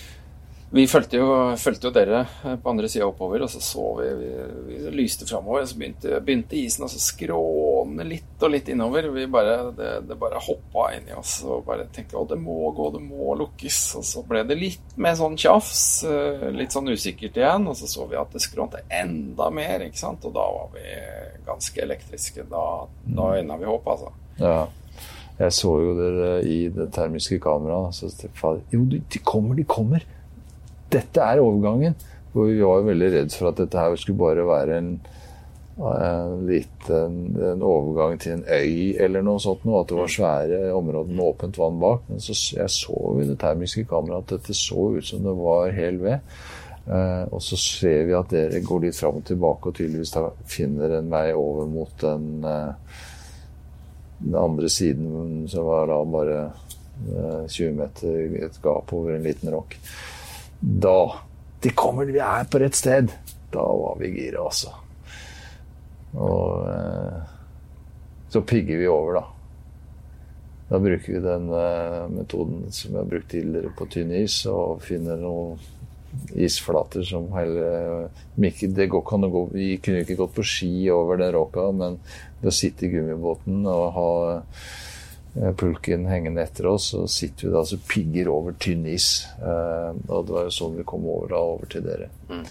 Vi 0.70 0.84
fulgte 0.84 1.16
jo, 1.16 1.28
jo, 1.56 1.90
dere 1.94 2.24
på 2.60 2.70
andre 2.70 2.88
sida 2.92 3.06
oppover, 3.08 3.46
og 3.46 3.50
så 3.50 3.60
så 3.64 3.86
vi, 4.02 4.08
vi, 4.18 4.32
vi 4.68 4.90
lyste 4.98 5.28
framover. 5.28 5.64
Så 5.64 5.78
begynte, 5.78 6.18
begynte 6.20 6.58
isen 6.58 6.84
å 6.84 6.90
skråne 7.78 8.04
litt 8.04 8.42
og 8.42 8.50
litt 8.50 8.68
innover. 8.68 9.08
Vi 9.14 9.26
bare, 9.26 9.70
det, 9.76 9.90
det 10.08 10.16
bare 10.18 10.40
hoppa 10.40 10.88
inn 10.96 11.08
i 11.08 11.14
oss 11.14 11.42
og 11.44 11.64
bare 11.66 11.86
tenkte 11.92 12.16
å, 12.18 12.26
det 12.28 12.38
må 12.40 12.70
gå, 12.72 12.90
det 12.94 13.02
må 13.02 13.34
lukkes. 13.38 13.78
Og 13.98 14.04
så 14.04 14.22
ble 14.26 14.44
det 14.44 14.58
litt 14.58 14.96
mer 14.96 15.14
sånn 15.14 15.36
tjafs, 15.36 16.04
eh, 16.04 16.48
litt 16.54 16.72
sånn 16.72 16.88
usikkert 16.88 17.38
igjen. 17.38 17.68
Og 17.68 17.76
så 17.78 17.86
så 17.86 18.06
vi 18.10 18.18
at 18.18 18.32
det 18.32 18.42
skrånte 18.42 18.84
enda 18.90 19.50
mer, 19.50 19.86
ikke 19.86 19.98
sant. 19.98 20.24
Og 20.24 20.34
da 20.34 20.44
var 20.44 20.68
vi 20.74 20.84
ganske 21.46 21.82
elektriske. 21.82 22.48
Da, 22.50 22.66
da 23.04 23.32
øyna 23.38 23.58
vi 23.58 23.70
håp, 23.70 23.88
altså. 23.88 24.12
Ja. 24.38 24.60
Jeg 25.38 25.54
så 25.54 25.72
jo 25.78 25.90
dere 25.94 26.30
i 26.42 26.60
det 26.74 26.88
termiske 26.94 27.38
kameraet. 27.42 27.94
Så 27.94 28.10
jo, 28.72 28.84
de 28.88 29.20
kommer, 29.22 29.54
de 29.54 29.66
kommer! 29.68 30.06
dette 30.92 31.20
er 31.20 31.42
overgangen. 31.42 31.96
Og 32.34 32.50
vi 32.50 32.60
var 32.60 32.80
jo 32.80 32.88
veldig 32.90 33.08
redd 33.14 33.34
for 33.34 33.50
at 33.50 33.60
dette 33.60 33.80
her 33.80 33.96
skulle 33.98 34.20
bare 34.20 34.44
være 34.46 34.78
en, 34.78 34.90
en 35.78 36.46
liten 36.46 37.18
en 37.38 37.62
overgang 37.62 38.16
til 38.18 38.32
en 38.34 38.44
øy 38.44 38.96
eller 38.98 39.22
noe 39.22 39.38
sånt. 39.42 39.64
Noe, 39.66 39.82
at 39.82 39.90
det 39.90 39.98
var 39.98 40.10
svære 40.10 40.60
områder 40.74 41.12
med 41.14 41.24
åpent 41.24 41.58
vann 41.60 41.78
bak. 41.82 42.08
Men 42.08 42.22
så, 42.22 42.34
jeg 42.56 42.70
så 42.74 42.96
i 43.22 43.26
det 43.28 43.38
termiske 43.38 43.84
kameraet 43.90 44.26
at 44.26 44.38
dette 44.38 44.56
så 44.58 44.88
ut 44.96 45.06
som 45.06 45.22
det 45.22 45.34
var 45.38 45.76
hel 45.76 46.00
ved. 46.02 46.24
Eh, 46.88 47.24
og 47.30 47.42
så 47.44 47.58
ser 47.60 48.08
vi 48.08 48.16
at 48.16 48.32
dere 48.32 48.62
går 48.64 48.86
litt 48.86 48.96
fram 48.96 49.20
og 49.20 49.28
tilbake 49.28 49.70
og 49.70 49.76
tydeligvis 49.76 50.14
finner 50.48 50.96
en 50.98 51.12
vei 51.12 51.26
over 51.36 51.68
mot 51.68 51.92
den, 52.00 52.26
eh, 52.48 52.98
den 54.24 54.38
andre 54.40 54.72
siden, 54.72 55.46
som 55.52 55.68
var 55.68 55.86
da 55.92 56.00
bare 56.08 56.40
eh, 56.48 57.46
20 57.46 57.78
meter 57.78 58.36
et 58.48 58.60
gap 58.64 58.92
over 58.96 59.14
en 59.14 59.26
liten 59.26 59.52
rock. 59.54 59.78
Da 60.58 60.98
De 61.60 61.70
kommer, 61.74 62.06
vi 62.06 62.20
er 62.22 62.44
på 62.46 62.60
rett 62.62 62.76
sted. 62.78 63.10
Da 63.50 63.62
var 63.62 63.96
vi 63.98 64.12
gira, 64.14 64.44
altså. 64.46 64.70
Og 66.16 66.68
eh, 66.68 67.34
så 68.32 68.42
pigger 68.44 68.80
vi 68.80 68.88
over, 68.88 69.20
da. 69.20 69.24
Da 70.68 70.80
bruker 70.84 71.14
vi 71.14 71.24
den 71.24 71.48
eh, 71.56 72.04
metoden 72.12 72.66
som 72.72 72.92
vi 72.92 73.00
har 73.00 73.10
brukt 73.10 73.30
tidligere 73.32 73.74
på 73.76 73.88
tynn 73.92 74.14
is, 74.16 74.42
og 74.50 74.84
finner 74.84 75.20
noen 75.20 75.60
isflater 76.40 77.04
som 77.04 77.28
hele 77.34 78.08
det 78.36 78.86
går, 78.88 79.02
kan 79.04 79.20
det 79.20 79.28
gå, 79.32 79.42
Vi 79.52 79.70
kunne 79.84 80.02
ikke 80.02 80.16
gått 80.22 80.36
på 80.38 80.44
ski 80.46 80.72
over 80.90 81.20
den 81.20 81.32
råka, 81.36 81.68
men 81.72 81.98
ved 82.40 82.52
å 82.52 82.54
sitte 82.54 82.86
i 82.86 82.92
gummibåten 82.92 83.66
og 83.68 83.90
ha 83.96 84.12
Eh, 85.42 85.52
pulken 85.52 86.06
hengende 86.06 86.42
etter 86.42 86.66
oss, 86.66 86.90
så 86.90 87.06
sitter 87.08 87.46
vi 87.46 87.52
da 87.52 87.60
og 87.62 87.82
pigger 87.88 88.30
over 88.32 88.56
tynn 88.58 88.86
is. 88.88 89.26
Eh, 89.38 89.90
og 90.08 90.26
det 90.26 90.34
var 90.34 90.48
jo 90.48 90.54
sånn 90.54 90.78
vi 90.78 90.86
kom 90.88 91.04
over 91.06 91.34
da, 91.34 91.42
over 91.54 91.70
til 91.70 91.84
dere. 91.84 92.08
Mm. 92.30 92.46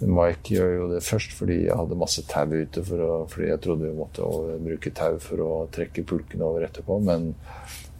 Mike 0.00 0.54
gjør 0.54 0.74
jo 0.76 0.84
det 0.92 1.02
først 1.02 1.32
fordi 1.34 1.62
jeg 1.64 1.78
hadde 1.78 1.98
masse 1.98 2.22
tau 2.30 2.52
ute, 2.52 2.84
å, 2.84 3.24
fordi 3.30 3.48
jeg 3.50 3.62
trodde 3.64 3.88
vi 3.88 3.96
måtte 3.98 4.28
bruke 4.62 4.92
tau 4.94 5.18
for 5.22 5.42
å 5.42 5.50
trekke 5.74 6.06
pulken 6.06 6.44
over 6.46 6.68
etterpå. 6.68 7.00
Men, 7.02 7.32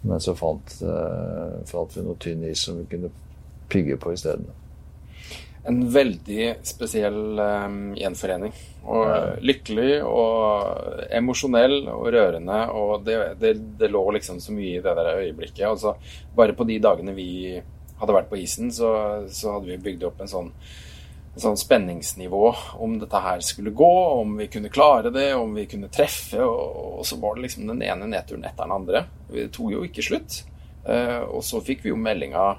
men 0.07 0.23
så 0.23 0.35
fant, 0.39 0.79
eh, 0.79 1.59
fant, 1.67 1.97
vi 1.97 2.05
noe 2.05 2.19
tynn 2.21 2.47
is 2.47 2.63
som 2.67 2.79
vi 2.79 2.87
kunne 2.93 3.11
pigge 3.69 3.99
på 3.99 4.15
isteden 4.15 4.47
en 5.69 5.79
veldig 5.91 6.45
spesiell 6.65 7.39
eh, 7.39 7.65
gjenforening. 8.01 8.53
Og 8.89 9.03
ja. 9.05 9.17
lykkelig 9.43 9.89
og 10.07 11.03
emosjonell 11.13 11.81
og 11.91 12.07
rørende. 12.15 12.59
Og 12.73 13.05
det, 13.05 13.17
det, 13.41 13.53
det, 13.79 13.91
lå 13.91 14.03
liksom 14.17 14.39
så 14.43 14.55
mye 14.55 14.77
i 14.77 14.83
det 14.83 14.95
der 14.97 15.11
øyeblikket. 15.17 15.65
Altså, 15.69 15.95
bare 16.35 16.55
på 16.57 16.67
de 16.69 16.79
dagene 16.83 17.15
vi 17.17 17.31
hadde 17.99 18.15
vært 18.15 18.29
på 18.31 18.39
isen, 18.39 18.71
så, 18.73 18.91
så 19.27 19.57
hadde 19.57 19.73
vi 19.73 19.81
bygd 19.89 20.07
opp 20.07 20.21
en 20.23 20.31
sånn, 20.31 20.53
sånn, 21.35 21.57
spenningsnivå 21.59 22.43
om 22.81 22.97
dette 22.99 23.21
her 23.23 23.43
skulle 23.45 23.73
gå, 23.75 23.91
om 24.21 24.37
vi 24.37 24.47
kunne 24.51 24.71
klare 24.73 25.11
det, 25.13 25.33
om 25.35 25.53
vi 25.55 25.67
kunne 25.69 25.91
treffe. 25.93 26.41
Og, 26.43 26.99
og 26.99 27.05
så 27.07 27.19
var 27.21 27.35
det 27.35 27.47
liksom 27.47 27.67
den 27.69 27.83
ene 27.85 28.09
nedturen 28.09 28.45
etter 28.47 28.65
den 28.65 28.75
andre. 28.75 29.05
Det 29.29 29.49
tok 29.55 29.75
jo 29.75 29.85
ikke 29.87 30.05
slutt. 30.05 30.43
Uh, 30.87 31.21
og 31.27 31.43
så 31.45 31.61
fikk 31.61 31.83
vi 31.85 31.93
jo 31.93 31.99
meldinga 31.99 32.51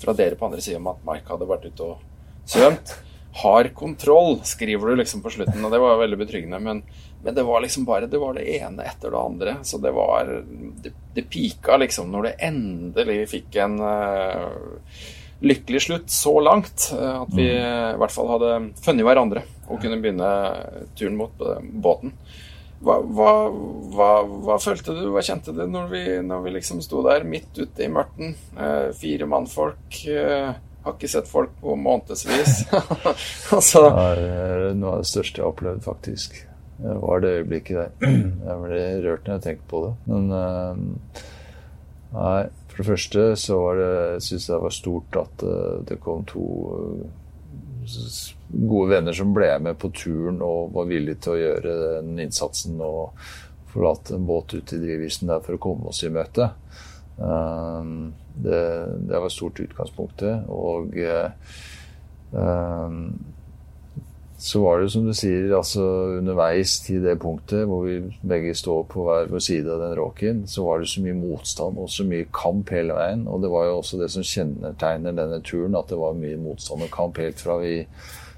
fra 0.00 0.14
dere 0.16 0.36
på 0.36 0.48
andre 0.48 0.62
sida 0.64 0.80
om 0.80 0.88
at 0.92 1.04
Mike 1.06 1.30
hadde 1.30 1.48
vært 1.48 1.68
ute 1.70 1.90
og 1.90 2.48
svømt. 2.48 2.96
Har 3.36 3.68
kontroll, 3.76 4.38
skriver 4.48 4.90
du 4.90 5.02
liksom 5.02 5.20
på 5.20 5.30
slutten, 5.34 5.60
og 5.60 5.72
det 5.72 5.80
var 5.82 5.98
veldig 6.00 6.18
betryggende. 6.22 6.60
Men, 6.64 6.80
men 7.22 7.36
det 7.36 7.44
var 7.44 7.60
liksom 7.62 7.84
bare 7.88 8.08
det 8.08 8.20
var 8.20 8.36
det 8.36 8.46
ene 8.56 8.86
etter 8.88 9.12
det 9.12 9.20
andre. 9.20 9.58
Så 9.62 9.80
det 9.82 9.92
var 9.96 10.32
Det, 10.82 10.92
det 11.14 11.28
pika 11.32 11.76
liksom 11.80 12.10
når 12.12 12.30
det 12.30 12.34
endelig 12.48 13.20
fikk 13.32 13.60
en 13.60 13.78
uh, 13.80 14.48
lykkelig 15.44 15.82
slutt 15.88 16.10
så 16.12 16.34
langt. 16.40 16.88
Uh, 16.94 17.22
at 17.26 17.36
vi 17.36 17.50
uh, 17.52 17.92
i 17.94 18.00
hvert 18.00 18.14
fall 18.14 18.32
hadde 18.36 18.52
funnet 18.84 19.08
hverandre 19.08 19.44
og 19.66 19.80
kunne 19.82 19.98
begynne 20.00 20.32
turen 20.96 21.16
mot 21.18 21.40
båten. 21.82 22.12
Hva, 22.76 22.98
hva, 23.00 23.30
hva, 23.94 24.08
hva, 24.44 24.56
følte 24.60 24.92
du, 24.94 25.06
hva 25.14 25.22
kjente 25.24 25.54
du 25.56 25.62
når 25.70 25.86
vi, 25.90 26.02
når 26.26 26.42
vi 26.44 26.52
liksom 26.58 26.82
sto 26.84 27.00
der 27.06 27.24
midt 27.24 27.56
ute 27.56 27.86
i 27.86 27.88
mørten? 27.92 28.34
Eh, 28.52 28.90
fire 28.96 29.28
mannfolk. 29.30 30.00
Eh, 30.12 30.50
har 30.86 30.94
ikke 30.94 31.10
sett 31.10 31.30
folk 31.30 31.54
på 31.62 31.74
månedsvis. 31.80 32.66
altså. 33.56 33.86
Det 33.88 34.04
er 34.28 34.76
noe 34.76 34.98
av 34.98 35.06
det 35.06 35.10
største 35.10 35.40
jeg 35.40 35.46
har 35.46 35.54
opplevd, 35.54 35.82
faktisk. 35.86 36.36
Det 36.76 36.98
var 37.00 37.24
det 37.24 37.32
øyeblikket 37.40 37.80
der. 37.80 38.12
Jeg 38.46 38.60
ble 38.60 38.82
rørt 39.06 39.24
når 39.24 39.38
jeg 39.38 39.44
tenkte 39.46 39.68
på 39.70 39.78
det. 39.86 39.92
Men 40.10 40.26
eh, 40.36 41.22
nei, 42.12 42.40
for 42.76 42.82
det 42.82 42.90
første 42.90 43.22
så 43.40 43.56
var 43.56 43.78
det, 43.80 43.92
syns 44.20 44.50
jeg 44.50 44.52
det 44.52 44.64
var 44.66 44.74
stort 44.74 45.16
at 45.16 45.44
uh, 45.48 45.78
det 45.88 45.96
kom 46.04 46.26
to 46.28 46.42
uh, 46.76 47.06
gode 48.52 48.90
venner 48.90 49.16
som 49.16 49.32
ble 49.32 49.48
med 49.64 49.78
på 49.80 49.88
turen 49.96 50.42
og 50.44 50.74
var 50.74 50.90
villige 50.90 51.22
til 51.24 51.32
å 51.32 51.40
gjøre 51.40 51.76
den 52.02 52.20
innsatsen 52.20 52.76
og 52.84 53.16
forlate 53.72 54.16
en 54.16 54.28
båt 54.28 54.58
ut 54.58 54.74
i 54.76 54.82
drivisen 54.82 55.32
der 55.32 55.40
for 55.46 55.56
å 55.56 55.62
komme 55.62 55.88
oss 55.88 56.02
i 56.04 56.12
møte. 56.12 56.50
Um, 57.16 58.12
det, 58.36 58.60
det 59.08 59.22
var 59.24 59.32
stort 59.32 59.62
utgangspunktet. 59.64 60.44
Og 60.52 60.92
så 64.38 64.60
var 64.60 64.82
det 64.82 64.90
som 64.92 65.06
du 65.06 65.14
sier, 65.16 65.48
altså 65.56 65.82
underveis 66.18 66.74
til 66.84 67.00
det 67.06 67.14
punktet 67.22 67.64
hvor 67.68 67.86
vi 67.86 67.96
begge 68.20 68.52
står 68.56 68.82
på 68.92 69.06
hver 69.06 69.30
vår 69.32 69.44
side 69.46 69.72
av 69.72 69.80
den 69.80 69.94
råken, 69.96 70.42
så 70.50 70.66
var 70.66 70.82
det 70.82 70.90
så 70.92 71.00
mye 71.04 71.16
motstand 71.16 71.80
og 71.80 71.88
så 71.92 72.04
mye 72.04 72.28
kamp 72.36 72.72
hele 72.76 72.98
veien. 72.98 73.24
Og 73.32 73.40
det 73.42 73.50
var 73.52 73.70
jo 73.70 73.78
også 73.78 74.02
det 74.02 74.10
som 74.12 74.26
kjennetegner 74.26 75.16
denne 75.16 75.40
turen, 75.40 75.78
at 75.80 75.88
det 75.88 76.00
var 76.00 76.18
mye 76.20 76.36
motstand 76.42 76.84
og 76.84 76.92
kamp 76.92 77.22
helt 77.22 77.40
fra 77.40 77.56
vi 77.64 77.78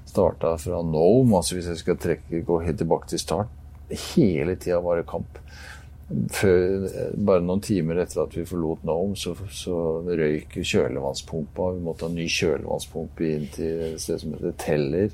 starta 0.09 0.55
fra 0.57 0.81
Nome, 0.81 1.35
altså 1.37 1.57
hvis 1.57 1.67
jeg 1.73 1.83
skal 1.83 1.99
trekke, 1.99 2.45
gå 2.47 2.61
helt 2.63 2.79
tilbake 2.81 3.11
til 3.11 3.21
start. 3.21 3.51
Hele 3.89 4.55
tida 4.55 4.79
var 4.85 5.01
det 5.01 5.09
kamp. 5.09 5.43
Før, 6.33 6.87
bare 7.13 7.43
noen 7.45 7.61
timer 7.61 7.99
etter 8.01 8.23
at 8.23 8.33
vi 8.33 8.47
forlot 8.47 8.87
Nome, 8.87 9.19
så, 9.19 9.35
så 9.53 9.75
røyk 10.07 10.61
kjølevannspumpa. 10.63 11.73
Vi 11.75 11.83
måtte 11.85 12.07
ha 12.07 12.13
ny 12.13 12.25
kjølevannspumpe 12.25 13.33
inn 13.35 13.49
til 13.53 13.89
et 13.91 14.01
sted 14.01 14.23
som 14.23 14.37
heter 14.37 14.55
Teller. 14.63 15.11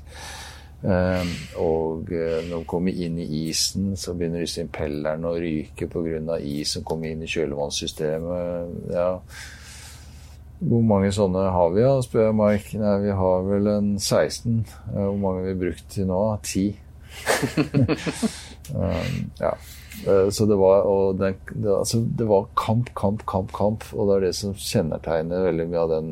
Um, 0.86 1.30
og 1.58 2.10
uh, 2.14 2.40
når 2.46 2.60
de 2.60 2.66
kommer 2.70 2.94
inn 2.94 3.16
i 3.18 3.26
isen, 3.48 3.96
så 3.98 4.14
begynner 4.14 4.44
disse 4.44 4.62
impellerne 4.62 5.26
å 5.26 5.38
ryke 5.40 5.88
pga. 5.90 6.38
is 6.38 6.76
som 6.76 6.84
kommer 6.86 7.10
inn 7.10 7.24
i 7.26 7.30
kjølevannssystemet. 7.30 8.92
Ja, 8.94 9.10
hvor 10.56 10.84
mange 10.86 11.10
sånne 11.12 11.50
har 11.52 11.72
vi, 11.74 11.82
da, 11.84 11.96
spør 12.04 12.28
jeg 12.28 12.36
Mike. 12.38 12.78
Nei, 12.80 12.94
vi 13.02 13.16
har 13.18 13.42
vel 13.44 13.66
en 13.68 13.90
16. 13.98 14.62
Hvor 14.94 15.18
mange 15.20 15.42
har 15.42 15.50
vi 15.50 15.58
brukt 15.66 15.88
til 15.92 16.06
nå? 16.08 16.20
10. 16.42 16.70
um, 18.72 19.18
ja. 19.44 19.52
Eh, 20.04 20.28
så 20.30 20.46
det 20.48 20.56
var, 20.56 21.12
den, 21.12 21.36
det, 21.52 21.76
altså, 21.76 22.00
det 22.18 22.28
var, 22.28 22.48
kamp, 22.56 22.94
kamp, 22.94 23.26
kamp, 23.26 23.52
kamp. 23.52 23.84
Og 23.92 24.08
det 24.08 24.16
er 24.16 24.26
det 24.28 24.34
som 24.38 24.56
kjennetegner 24.56 25.44
veldig 25.50 25.68
mye 25.70 25.84
av 25.84 25.92
den 25.92 26.10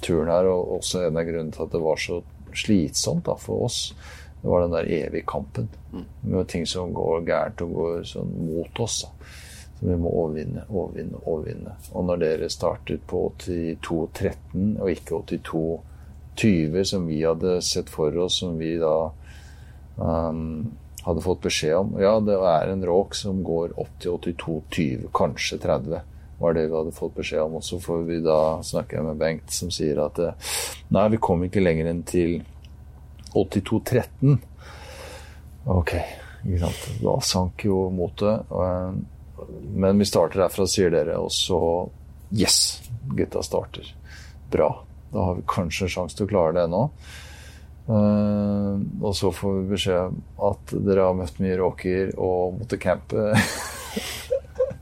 turen 0.00 0.32
her. 0.32 0.48
Og 0.48 0.78
også 0.78 1.06
en 1.06 1.20
av 1.20 1.28
grunnene 1.28 1.52
til 1.54 1.66
at 1.66 1.76
det 1.76 1.84
var 1.84 2.00
så 2.00 2.22
slitsomt 2.58 3.26
da, 3.28 3.36
for 3.38 3.66
oss. 3.68 3.94
Det 4.42 4.50
var 4.50 4.64
den 4.64 4.74
der 4.74 4.90
evige 4.90 5.26
kampen 5.26 5.68
mm. 5.92 6.04
med 6.20 6.48
ting 6.48 6.66
som 6.66 6.92
går 6.94 7.22
gærent 7.28 7.62
og 7.62 7.74
går 7.78 8.04
sånn 8.10 8.32
mot 8.48 8.80
oss. 8.82 9.04
da. 9.04 9.32
Så 9.78 9.88
vi 9.88 9.96
må 9.98 10.10
overvinne, 10.14 10.64
overvinne, 10.70 11.20
overvinne. 11.26 11.76
Og 11.92 12.04
når 12.06 12.22
dere 12.22 12.50
startet 12.50 13.02
på 13.10 13.24
82,13 13.42 14.76
og 14.78 14.90
ikke 14.92 15.22
82,20 15.32 16.84
som 16.90 17.08
vi 17.10 17.22
hadde 17.22 17.56
sett 17.66 17.90
for 17.90 18.14
oss, 18.22 18.40
som 18.42 18.58
vi 18.58 18.76
da 18.82 19.10
um, 19.96 20.70
hadde 21.02 21.24
fått 21.24 21.42
beskjed 21.42 21.74
om 21.80 21.96
Ja, 21.98 22.14
det 22.22 22.38
er 22.38 22.70
en 22.70 22.86
råk 22.86 23.16
som 23.18 23.42
går 23.46 23.74
opp 23.74 23.94
til 24.02 24.14
82,20, 24.18 25.10
kanskje 25.14 25.58
30 25.62 26.11
var 26.42 26.56
det 26.56 26.66
vi 26.66 26.76
hadde 26.76 26.94
fått 26.96 27.14
beskjed 27.16 27.44
om. 27.44 27.58
Og 27.60 27.64
så 27.66 27.78
får 27.80 28.02
vi 28.08 28.18
da 28.24 28.38
snakke 28.66 29.02
med 29.06 29.20
Bengt, 29.20 29.52
som 29.54 29.70
sier 29.72 30.02
at 30.02 30.18
nei, 30.92 31.06
vi 31.14 31.22
kom 31.22 31.44
ikke 31.46 31.62
lenger 31.62 31.90
enn 31.92 32.02
til 32.08 32.40
82-13. 33.38 34.36
Ok, 35.72 35.94
ikke 36.42 36.60
sant. 36.64 36.86
Da 37.00 37.16
sank 37.24 37.66
jo 37.68 37.86
motet. 37.94 38.50
Men 39.72 40.02
vi 40.02 40.08
starter 40.08 40.44
herfra, 40.44 40.66
sier 40.68 40.92
dere, 40.94 41.18
og 41.22 41.30
så 41.34 41.60
Yes! 42.32 42.80
Gutta 43.12 43.42
starter. 43.42 43.94
Bra. 44.50 44.70
Da 45.12 45.24
har 45.26 45.34
vi 45.34 45.42
kanskje 45.46 45.84
en 45.84 45.92
sjanse 45.92 46.16
til 46.16 46.24
å 46.24 46.30
klare 46.30 46.54
det 46.56 46.64
ennå. 46.64 46.86
Uh, 47.82 48.78
og 49.02 49.12
så 49.18 49.32
får 49.34 49.56
vi 49.58 49.72
beskjed 49.74 50.20
at 50.48 50.74
dere 50.86 51.08
har 51.08 51.16
møtt 51.18 51.40
mye 51.42 51.58
råker 51.60 52.14
og 52.16 52.60
måtte 52.60 52.80
campe. 52.80 53.32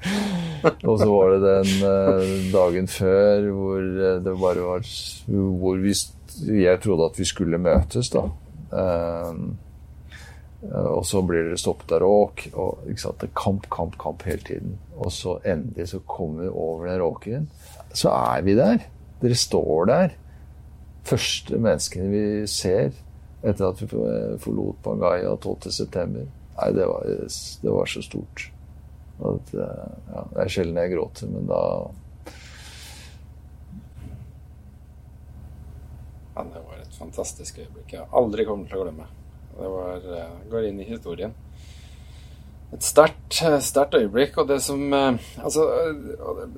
og 0.89 0.95
så 1.01 1.09
var 1.09 1.35
det 1.35 1.41
den 1.45 1.73
uh, 1.85 2.37
dagen 2.53 2.87
før 2.89 3.49
hvor 3.53 3.89
det 4.25 4.37
bare 4.41 4.63
var 4.65 4.87
Hvor 5.29 5.81
vi, 5.81 5.95
jeg 6.63 6.81
trodde 6.81 7.11
at 7.11 7.19
vi 7.21 7.29
skulle 7.29 7.61
møtes, 7.61 8.13
da. 8.13 8.29
Eh, 8.71 9.35
og 10.61 11.05
så 11.09 11.23
blir 11.25 11.47
dere 11.47 11.59
stoppet 11.61 11.95
av 11.97 12.03
råk. 12.05 12.49
og 12.53 12.89
ikke 12.91 13.01
sant, 13.01 13.21
det 13.21 13.31
er 13.31 13.37
Kamp, 13.41 13.69
kamp, 13.73 13.99
kamp 13.99 14.25
hele 14.29 14.45
tiden. 14.45 14.79
Og 14.97 15.13
så 15.13 15.39
endelig 15.45 15.89
så 15.95 16.03
kommer 16.07 16.43
vi 16.45 16.49
over 16.49 16.87
den 16.87 17.01
råken. 17.01 17.51
Så 17.93 18.13
er 18.13 18.43
vi 18.43 18.57
der. 18.59 18.85
Dere 19.23 19.35
står 19.35 19.85
der. 19.89 20.17
Første 21.05 21.57
menneskene 21.57 22.11
vi 22.13 22.47
ser 22.47 22.93
etter 23.43 23.71
at 23.71 23.81
vi 23.81 23.89
forlot 24.39 24.83
Bangaya 24.85 25.33
12.9. 25.33 26.27
Nei, 26.61 26.73
det 26.77 26.87
var, 26.87 27.07
det 27.63 27.73
var, 27.73 27.89
så 27.89 28.03
stort. 28.05 28.51
At, 29.21 29.55
eh, 29.55 29.89
ja, 30.15 30.23
det 30.33 30.45
er 30.45 30.53
sjelden 30.53 30.79
jeg 30.81 30.95
gråter, 30.95 31.29
men 31.29 31.49
da 31.51 31.63
Ja, 36.37 36.45
det 36.47 36.63
var 36.65 36.79
et 36.81 36.95
fantastisk 36.97 37.59
øyeblikk 37.61 37.93
jeg 37.93 38.07
aldri 38.17 38.47
kommer 38.49 38.71
til 38.71 38.81
å 38.81 38.85
glemme. 38.87 39.09
Det 39.59 39.69
var, 39.75 40.07
eh, 40.17 40.37
går 40.49 40.69
inn 40.71 40.81
i 40.81 40.89
historien. 40.89 41.35
Et 42.73 42.87
sterkt, 42.87 43.43
eh, 43.43 43.59
sterkt 43.61 43.99
øyeblikk. 43.99 44.39
Og 44.39 44.49
det 44.49 44.63
som 44.63 44.81
Altså, 44.93 45.67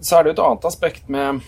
så 0.01 0.19
er 0.19 0.23
det 0.23 0.37
jo 0.37 0.43
et 0.43 0.47
annet 0.47 0.65
aspekt 0.65 1.09
med 1.09 1.43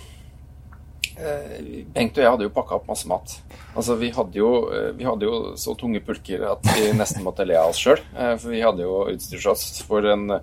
Bengt 1.95 2.19
og 2.19 2.24
jeg 2.24 2.31
hadde 2.31 2.43
jo 2.43 2.49
pakka 2.49 2.74
opp 2.74 2.89
masse 2.89 3.07
mat. 3.07 3.41
Altså, 3.77 3.95
vi 3.95 4.11
hadde, 4.11 4.35
jo, 4.35 4.69
vi 4.97 5.05
hadde 5.05 5.23
jo 5.23 5.55
så 5.55 5.77
tunge 5.78 6.01
pulker 6.01 6.43
at 6.51 6.59
vi 6.74 6.91
nesten 6.91 7.23
måtte 7.23 7.47
le 7.47 7.55
av 7.55 7.69
oss 7.69 7.78
sjøl. 7.78 8.01
For 8.16 8.49
vi 8.51 8.61
hadde 8.61 8.82
jo 8.82 9.07
utstyrt 9.12 9.47
oss 9.47 9.82
for 9.82 10.05
en, 10.05 10.41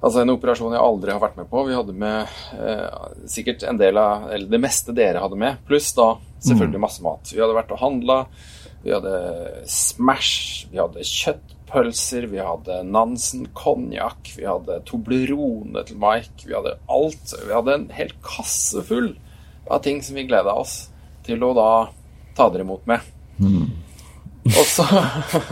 altså 0.00 0.22
en 0.22 0.32
operasjon 0.32 0.74
jeg 0.74 0.82
aldri 0.82 1.14
har 1.14 1.22
vært 1.22 1.38
med 1.40 1.48
på. 1.50 1.64
Vi 1.68 1.76
hadde 1.76 1.96
med 1.96 2.34
eh, 2.56 2.98
sikkert 3.30 3.64
en 3.68 3.80
del 3.80 4.00
av 4.00 4.30
Eller 4.32 4.48
det 4.50 4.62
meste 4.62 4.94
dere 4.96 5.22
hadde 5.22 5.38
med, 5.40 5.60
pluss 5.68 5.92
da 5.96 6.14
selvfølgelig 6.40 6.80
mm. 6.80 6.86
masse 6.86 7.04
mat. 7.04 7.32
Vi 7.32 7.40
hadde 7.42 7.56
vært 7.56 7.74
og 7.76 7.82
handla. 7.82 8.18
Vi 8.80 8.94
hadde 8.94 9.16
Smash, 9.68 10.68
vi 10.72 10.80
hadde 10.80 11.04
kjøttpølser, 11.04 12.24
vi 12.32 12.40
hadde 12.40 12.78
Nansen 12.88 13.44
konjakk, 13.56 14.32
vi 14.38 14.46
hadde 14.48 14.78
Toblerone 14.88 15.84
til 15.84 16.00
Mike, 16.00 16.46
vi 16.46 16.56
hadde 16.56 16.78
alt. 16.88 17.34
Vi 17.36 17.52
hadde 17.52 17.76
en 17.76 17.90
hel 17.92 18.14
kasse 18.24 18.84
full 18.88 19.12
av 19.70 19.84
ting 19.84 20.00
som 20.02 20.16
vi 20.16 20.24
gleda 20.28 20.56
oss 20.56 20.88
til 21.28 21.44
å 21.44 21.52
da 21.54 21.70
ta 22.38 22.48
dere 22.48 22.64
imot 22.64 22.88
med. 22.88 23.04
Mm. 23.40 23.68
Og 24.48 24.64
så, 24.64 24.86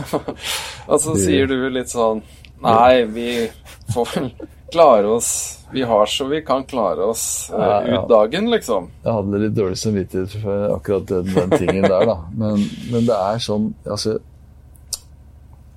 og 0.89 0.97
så 0.97 1.13
sier 1.21 1.49
du 1.49 1.55
litt 1.69 1.93
sånn 1.93 2.23
Nei, 2.61 3.03
vi 3.03 3.51
får 3.93 4.09
vel 4.15 4.31
klare 4.71 5.07
oss 5.07 5.59
Vi 5.71 5.83
har 5.83 6.05
så 6.05 6.25
vi 6.25 6.41
kan 6.41 6.63
klare 6.63 7.03
oss 7.03 7.51
uh, 7.53 7.59
ja, 7.59 7.87
ja. 7.87 8.03
ut 8.03 8.09
dagen, 8.09 8.49
liksom. 8.51 8.89
Jeg 9.03 9.13
hadde 9.13 9.41
litt 9.43 9.55
dårlig 9.55 9.77
samvittighet 9.77 10.35
for 10.41 10.73
akkurat 10.75 11.07
den, 11.07 11.29
den 11.33 11.53
tingen 11.57 11.85
der, 11.85 12.05
da. 12.09 12.17
Men, 12.33 12.65
men, 12.91 13.05
det 13.07 13.15
er 13.15 13.43
sånn 13.43 13.69
Altså 13.85 14.17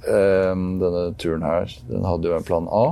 um, 0.09 0.65
Denne 0.83 1.05
turen 1.21 1.45
her, 1.47 1.77
den 1.89 2.09
hadde 2.09 2.31
jo 2.31 2.39
en 2.39 2.47
plan 2.47 2.71
A, 2.73 2.87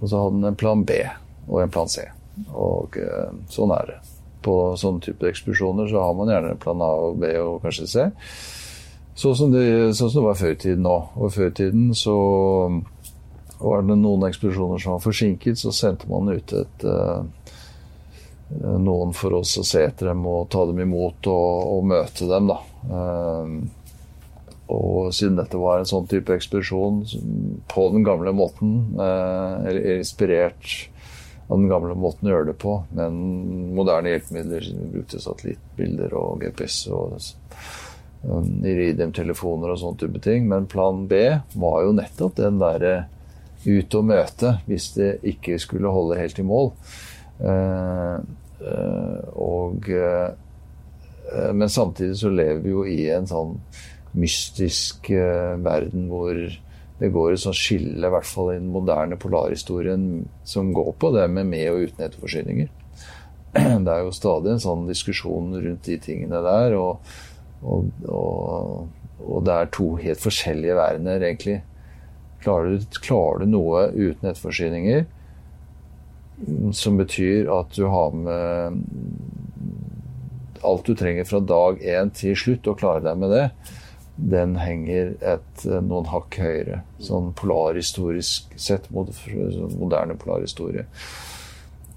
og 0.00 0.10
så 0.10 0.24
hadde 0.24 0.40
den 0.40 0.50
en 0.50 0.58
plan 0.60 0.82
B 0.84 0.98
og 1.46 1.62
en 1.62 1.72
plan 1.72 1.88
C. 1.88 2.04
Og 2.52 2.96
uh, 3.00 3.30
sånn 3.52 3.72
er 3.76 3.88
det. 3.92 3.96
På 4.44 4.74
sånne 4.80 5.00
type 5.04 5.28
ekspedisjoner 5.28 5.88
så 5.88 6.02
har 6.04 6.14
man 6.16 6.32
gjerne 6.32 6.54
en 6.54 6.60
plan 6.60 6.82
A 6.84 6.90
og 7.06 7.18
B 7.22 7.30
og 7.40 7.64
kanskje 7.64 7.88
C. 7.88 8.06
Sånn 9.14 9.36
som, 9.38 9.52
det, 9.54 9.94
sånn 9.94 10.10
som 10.10 10.22
det 10.22 10.26
var 10.26 10.38
før 10.40 10.54
i 10.56 10.60
tiden 10.64 10.88
òg. 10.90 11.12
Og 11.14 11.34
før 11.34 11.52
i 11.52 11.54
tiden 11.54 11.92
så 11.94 12.16
var 13.60 13.84
det 13.86 13.96
noen 14.00 14.26
ekspedisjoner 14.26 14.82
som 14.82 14.96
var 14.96 15.04
forsinket, 15.04 15.60
så 15.60 15.70
sendte 15.74 16.10
man 16.10 16.32
ut 16.34 16.52
et, 16.58 16.84
uh, 16.84 17.22
eh, 18.50 18.74
noen 18.82 19.14
for 19.16 19.38
oss 19.38 19.54
å 19.60 19.64
se 19.66 19.84
etter 19.86 20.10
dem 20.10 20.26
og 20.28 20.48
ta 20.52 20.64
dem 20.68 20.82
imot 20.84 21.30
og, 21.30 21.70
og 21.76 21.86
møte 21.94 22.28
dem, 22.28 22.50
da. 22.50 22.58
Eh, 22.98 23.54
og 24.74 25.12
siden 25.12 25.36
dette 25.36 25.60
var 25.60 25.78
en 25.78 25.88
sånn 25.88 26.08
type 26.08 26.32
ekspedisjon 26.32 27.02
på 27.70 27.86
den 27.92 28.04
gamle 28.06 28.32
måten, 28.36 28.76
eh, 28.96 29.56
eller 29.68 29.98
inspirert 29.98 30.90
av 31.44 31.58
den 31.58 31.68
gamle 31.68 31.94
måten 32.00 32.28
å 32.28 32.32
gjøre 32.32 32.50
det 32.50 32.58
på, 32.62 32.78
men 32.96 33.18
moderne 33.76 34.14
hjelpemidler, 34.14 34.70
brukte 34.94 35.20
satellittbilder 35.20 36.16
og 36.16 36.40
GPS 36.46 36.78
og 36.96 37.18
Iridium-telefoner 38.24 39.72
og 39.72 39.80
sånne 39.80 40.00
type 40.00 40.22
ting. 40.24 40.48
Men 40.50 40.68
plan 40.70 41.04
B 41.10 41.24
var 41.54 41.82
jo 41.84 41.96
nettopp 41.96 42.38
den 42.40 42.60
derre 42.62 42.94
ut 43.64 43.96
og 43.96 44.08
møte 44.08 44.58
hvis 44.68 44.90
det 44.98 45.10
ikke 45.34 45.58
skulle 45.62 45.92
holde 45.92 46.20
helt 46.20 46.40
i 46.40 46.46
mål. 46.46 46.72
Eh, 47.40 48.16
eh, 48.64 49.20
og 49.40 49.88
eh, 49.90 50.30
Men 51.56 51.72
samtidig 51.72 52.18
så 52.20 52.30
lever 52.30 52.60
vi 52.62 52.70
jo 52.70 52.84
i 52.86 53.08
en 53.10 53.26
sånn 53.26 53.56
mystisk 54.14 55.08
verden 55.10 56.04
hvor 56.06 56.36
det 57.00 57.08
går 57.10 57.32
et 57.32 57.42
sånt 57.42 57.58
skille, 57.58 58.06
i 58.06 58.12
hvert 58.12 58.28
fall 58.28 58.52
i 58.52 58.58
den 58.60 58.68
moderne 58.70 59.16
polarhistorien, 59.18 60.04
som 60.46 60.70
går 60.76 60.92
på 61.00 61.10
det 61.16 61.24
med 61.32 61.48
med- 61.50 61.72
og 61.72 61.88
uten 61.88 62.04
etterforsyninger. 62.06 62.68
Det 63.54 63.90
er 63.90 64.04
jo 64.04 64.12
stadig 64.14 64.52
en 64.52 64.62
sånn 64.62 64.86
diskusjon 64.86 65.56
rundt 65.56 65.88
de 65.88 65.98
tingene 65.98 66.44
der, 66.44 66.76
og, 66.78 67.16
og, 67.64 67.90
og, 68.08 68.88
og 69.24 69.44
det 69.46 69.54
er 69.54 69.72
to 69.74 69.94
helt 70.00 70.20
forskjellige 70.22 70.76
verdener, 70.78 71.22
egentlig. 71.24 71.60
Klarer 72.44 72.74
du, 72.74 72.98
klarer 73.00 73.44
du 73.44 73.52
noe 73.54 73.86
uten 73.94 74.28
etterforsyninger, 74.28 75.06
som 76.76 76.98
betyr 77.00 77.48
at 77.54 77.72
du 77.76 77.86
har 77.88 78.16
med 78.18 78.82
alt 80.64 80.86
du 80.88 80.94
trenger 80.96 81.26
fra 81.28 81.40
dag 81.44 81.80
én 81.80 82.12
til 82.16 82.36
slutt, 82.36 82.68
og 82.68 82.78
klarer 82.80 83.04
deg 83.04 83.20
med 83.20 83.32
det, 83.34 83.46
den 84.14 84.54
henger 84.60 85.14
et, 85.34 85.64
noen 85.64 86.08
hakk 86.08 86.38
høyere. 86.40 86.82
Sånn 87.02 87.32
polarhistorisk 87.36 88.54
sett 88.60 88.88
mot 88.94 89.10
moderne 89.74 90.16
polarhistorie. 90.20 90.86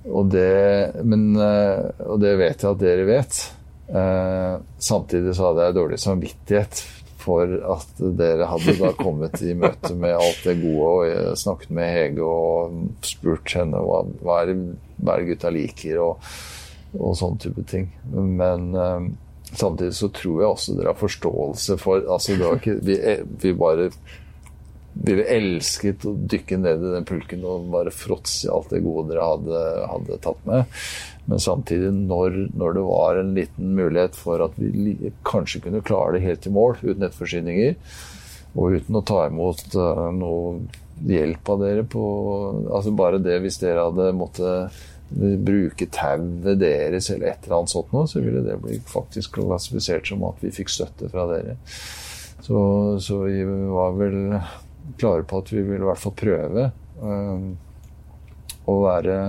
Og 0.07 0.31
det, 0.31 0.95
men, 1.03 1.29
og 1.37 2.17
det 2.23 2.33
vet 2.39 2.63
jeg 2.63 2.71
at 2.71 2.81
dere 2.81 3.07
vet. 3.07 3.39
Samtidig 3.87 5.31
så 5.37 5.49
hadde 5.49 5.67
jeg 5.67 5.75
dårlig 5.77 5.99
samvittighet 6.03 6.81
for 7.27 7.51
at 7.75 8.01
dere 8.19 8.47
hadde 8.47 8.75
da 8.79 8.91
kommet 8.97 9.41
i 9.43 9.55
møte 9.57 9.93
med 9.99 10.15
alt 10.15 10.43
det 10.47 10.57
gode. 10.61 10.91
Og 11.31 11.39
snakket 11.39 11.73
med 11.75 11.93
Hege 11.93 12.27
og 12.27 12.77
spurt 13.05 13.55
henne 13.57 13.81
hva, 13.83 14.03
hva, 14.21 14.41
er, 14.43 14.53
det, 14.53 14.77
hva 15.01 15.17
er 15.17 15.27
gutta 15.31 15.51
liker, 15.53 16.03
og, 16.03 16.29
og 16.97 17.17
sånne 17.19 17.43
type 17.47 17.65
ting. 17.69 17.89
Men 18.13 18.69
um, 18.75 19.09
samtidig 19.51 19.95
så 19.97 20.11
tror 20.13 20.43
jeg 20.43 20.53
også 20.53 20.77
dere 20.77 20.93
har 20.93 21.01
forståelse 21.01 21.81
for 21.81 22.07
altså 22.07 22.37
ikke, 22.37 22.79
vi, 22.85 22.97
vi, 23.43 23.53
bare 23.57 23.89
ville 24.97 25.27
elsket 25.29 26.07
å 26.09 26.15
dykke 26.17 26.57
ned 26.57 26.81
i 26.81 26.95
den 26.95 27.05
pulken 27.05 27.43
og 27.45 27.67
bare 27.73 27.93
fråtse 27.93 28.47
i 28.47 28.53
alt 28.53 28.71
det 28.73 28.81
gode 28.85 29.11
dere 29.11 29.27
hadde, 29.27 29.61
hadde 29.91 30.23
tatt 30.23 30.47
med. 30.49 30.79
Men 31.27 31.41
samtidig, 31.43 31.91
når, 32.07 32.35
når, 32.55 32.75
det 32.77 32.83
var 32.87 33.17
en 33.19 33.33
liten 33.35 33.71
mulighet 33.75 34.15
for 34.15 34.43
at 34.45 34.55
vi 34.55 35.11
kanskje 35.27 35.65
kunne 35.65 35.83
klare 35.83 36.15
det 36.15 36.23
helt 36.23 36.47
i 36.47 36.53
mål 36.55 36.77
uten 36.79 37.01
nettforsyninger, 37.03 37.73
og 38.57 38.77
uten 38.79 38.95
å 38.97 39.05
ta 39.05 39.25
imot 39.27 39.75
uh, 39.75 40.07
noe 40.15 40.61
hjelp 41.05 41.49
av 41.53 41.59
dere 41.61 41.83
på 41.85 42.03
altså 42.73 42.93
Bare 42.97 43.19
det 43.21 43.35
hvis 43.43 43.59
dere 43.61 43.83
hadde 43.85 44.15
måttet 44.17 44.77
bruke 45.09 45.85
tauet 45.93 46.57
deres 46.59 47.11
eller 47.13 47.29
et 47.29 47.45
eller 47.45 47.59
annet 47.59 47.71
sånt 47.71 47.93
noe, 47.95 48.07
så 48.09 48.19
ville 48.23 48.41
det 48.43 48.57
bli 48.63 48.79
faktisk 48.87 49.37
klassifisert 49.37 50.09
som 50.09 50.25
at 50.27 50.41
vi 50.43 50.51
fikk 50.51 50.71
støtte 50.73 51.07
fra 51.11 51.27
dere. 51.29 51.55
Så, 52.43 52.57
så 53.03 53.21
vi 53.23 53.43
var 53.43 53.95
vel 53.99 54.17
klare 54.99 55.23
på 55.27 55.43
at 55.43 55.51
vi 55.53 55.61
ville 55.61 55.83
i 55.83 55.87
hvert 55.87 56.01
fall 56.01 56.15
prøve 56.17 56.67
uh, 57.03 57.47
å 58.67 58.79
være 58.83 59.19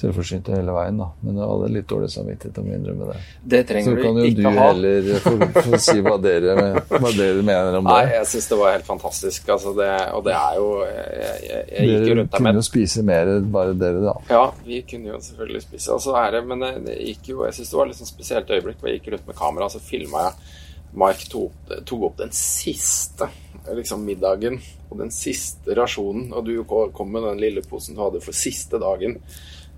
selvforsynte 0.00 0.54
hele 0.56 0.72
veien, 0.74 0.98
da. 1.00 1.08
Men 1.24 1.38
jeg 1.40 1.48
hadde 1.50 1.68
litt 1.74 1.88
dårlig 1.90 2.08
samvittighet 2.14 2.60
om 2.62 2.68
å 2.70 2.76
innrømme 2.76 3.08
det. 3.10 3.16
Det 3.54 3.60
trenger 3.68 3.90
Så 3.90 4.04
kan 4.04 4.20
jo 4.20 4.30
du 4.38 4.42
heller 4.56 5.10
få, 5.24 5.32
få 5.56 5.80
si 5.84 5.96
hva 6.06 6.14
dere, 6.22 6.54
hva 6.88 7.12
dere 7.16 7.44
mener 7.44 7.78
om 7.78 7.88
det. 7.90 7.96
Nei, 7.96 8.14
jeg 8.16 8.30
syns 8.32 8.48
det 8.52 8.60
var 8.62 8.74
helt 8.76 8.88
fantastisk. 8.88 9.50
Altså 9.56 9.74
det, 9.76 9.90
og 10.16 10.24
det 10.26 10.36
er 10.38 10.56
jo 10.60 10.68
Jeg, 10.86 11.10
jeg, 11.20 11.60
jeg 11.70 11.90
gikk 11.90 11.90
jo 11.90 12.00
Dere 12.06 12.18
rundt 12.20 12.32
der 12.32 12.44
kunne 12.44 12.56
jo 12.56 12.64
spise 12.70 13.04
mer, 13.10 13.32
bare 13.58 13.76
dere, 13.84 14.00
da. 14.06 14.16
Ja, 14.32 14.46
vi 14.64 14.80
kunne 14.88 15.12
jo 15.12 15.20
selvfølgelig 15.26 15.62
spise. 15.66 15.92
Altså, 15.92 16.10
så 16.10 16.16
er 16.22 16.40
men 16.48 16.64
det, 16.64 16.72
det 16.86 16.96
gikk 17.10 17.32
jo, 17.34 17.44
jeg 17.46 17.58
syns 17.58 17.70
det 17.70 17.80
var 17.80 17.92
et 17.92 18.00
sånn 18.00 18.10
spesielt 18.10 18.50
øyeblikk 18.56 18.80
hvor 18.80 18.90
jeg 18.90 19.00
gikk 19.00 19.12
rundt 19.14 19.30
med 19.30 19.38
kamera, 19.38 19.70
så 19.70 19.82
filma 19.84 20.26
jeg 20.30 20.58
Mike 21.00 21.28
tok, 21.30 21.70
tok 21.86 22.08
opp 22.08 22.16
den 22.18 22.32
siste 22.34 23.28
liksom 23.76 24.02
middagen 24.02 24.56
og 24.90 24.98
den 24.98 25.12
siste 25.14 25.74
rasjonen. 25.78 26.32
Og 26.34 26.46
du 26.48 26.54
kom 26.66 27.12
med 27.12 27.26
den 27.28 27.42
lille 27.42 27.62
posen 27.66 27.94
du 27.94 28.02
hadde 28.02 28.22
for 28.24 28.36
siste 28.36 28.80
dagen 28.82 29.20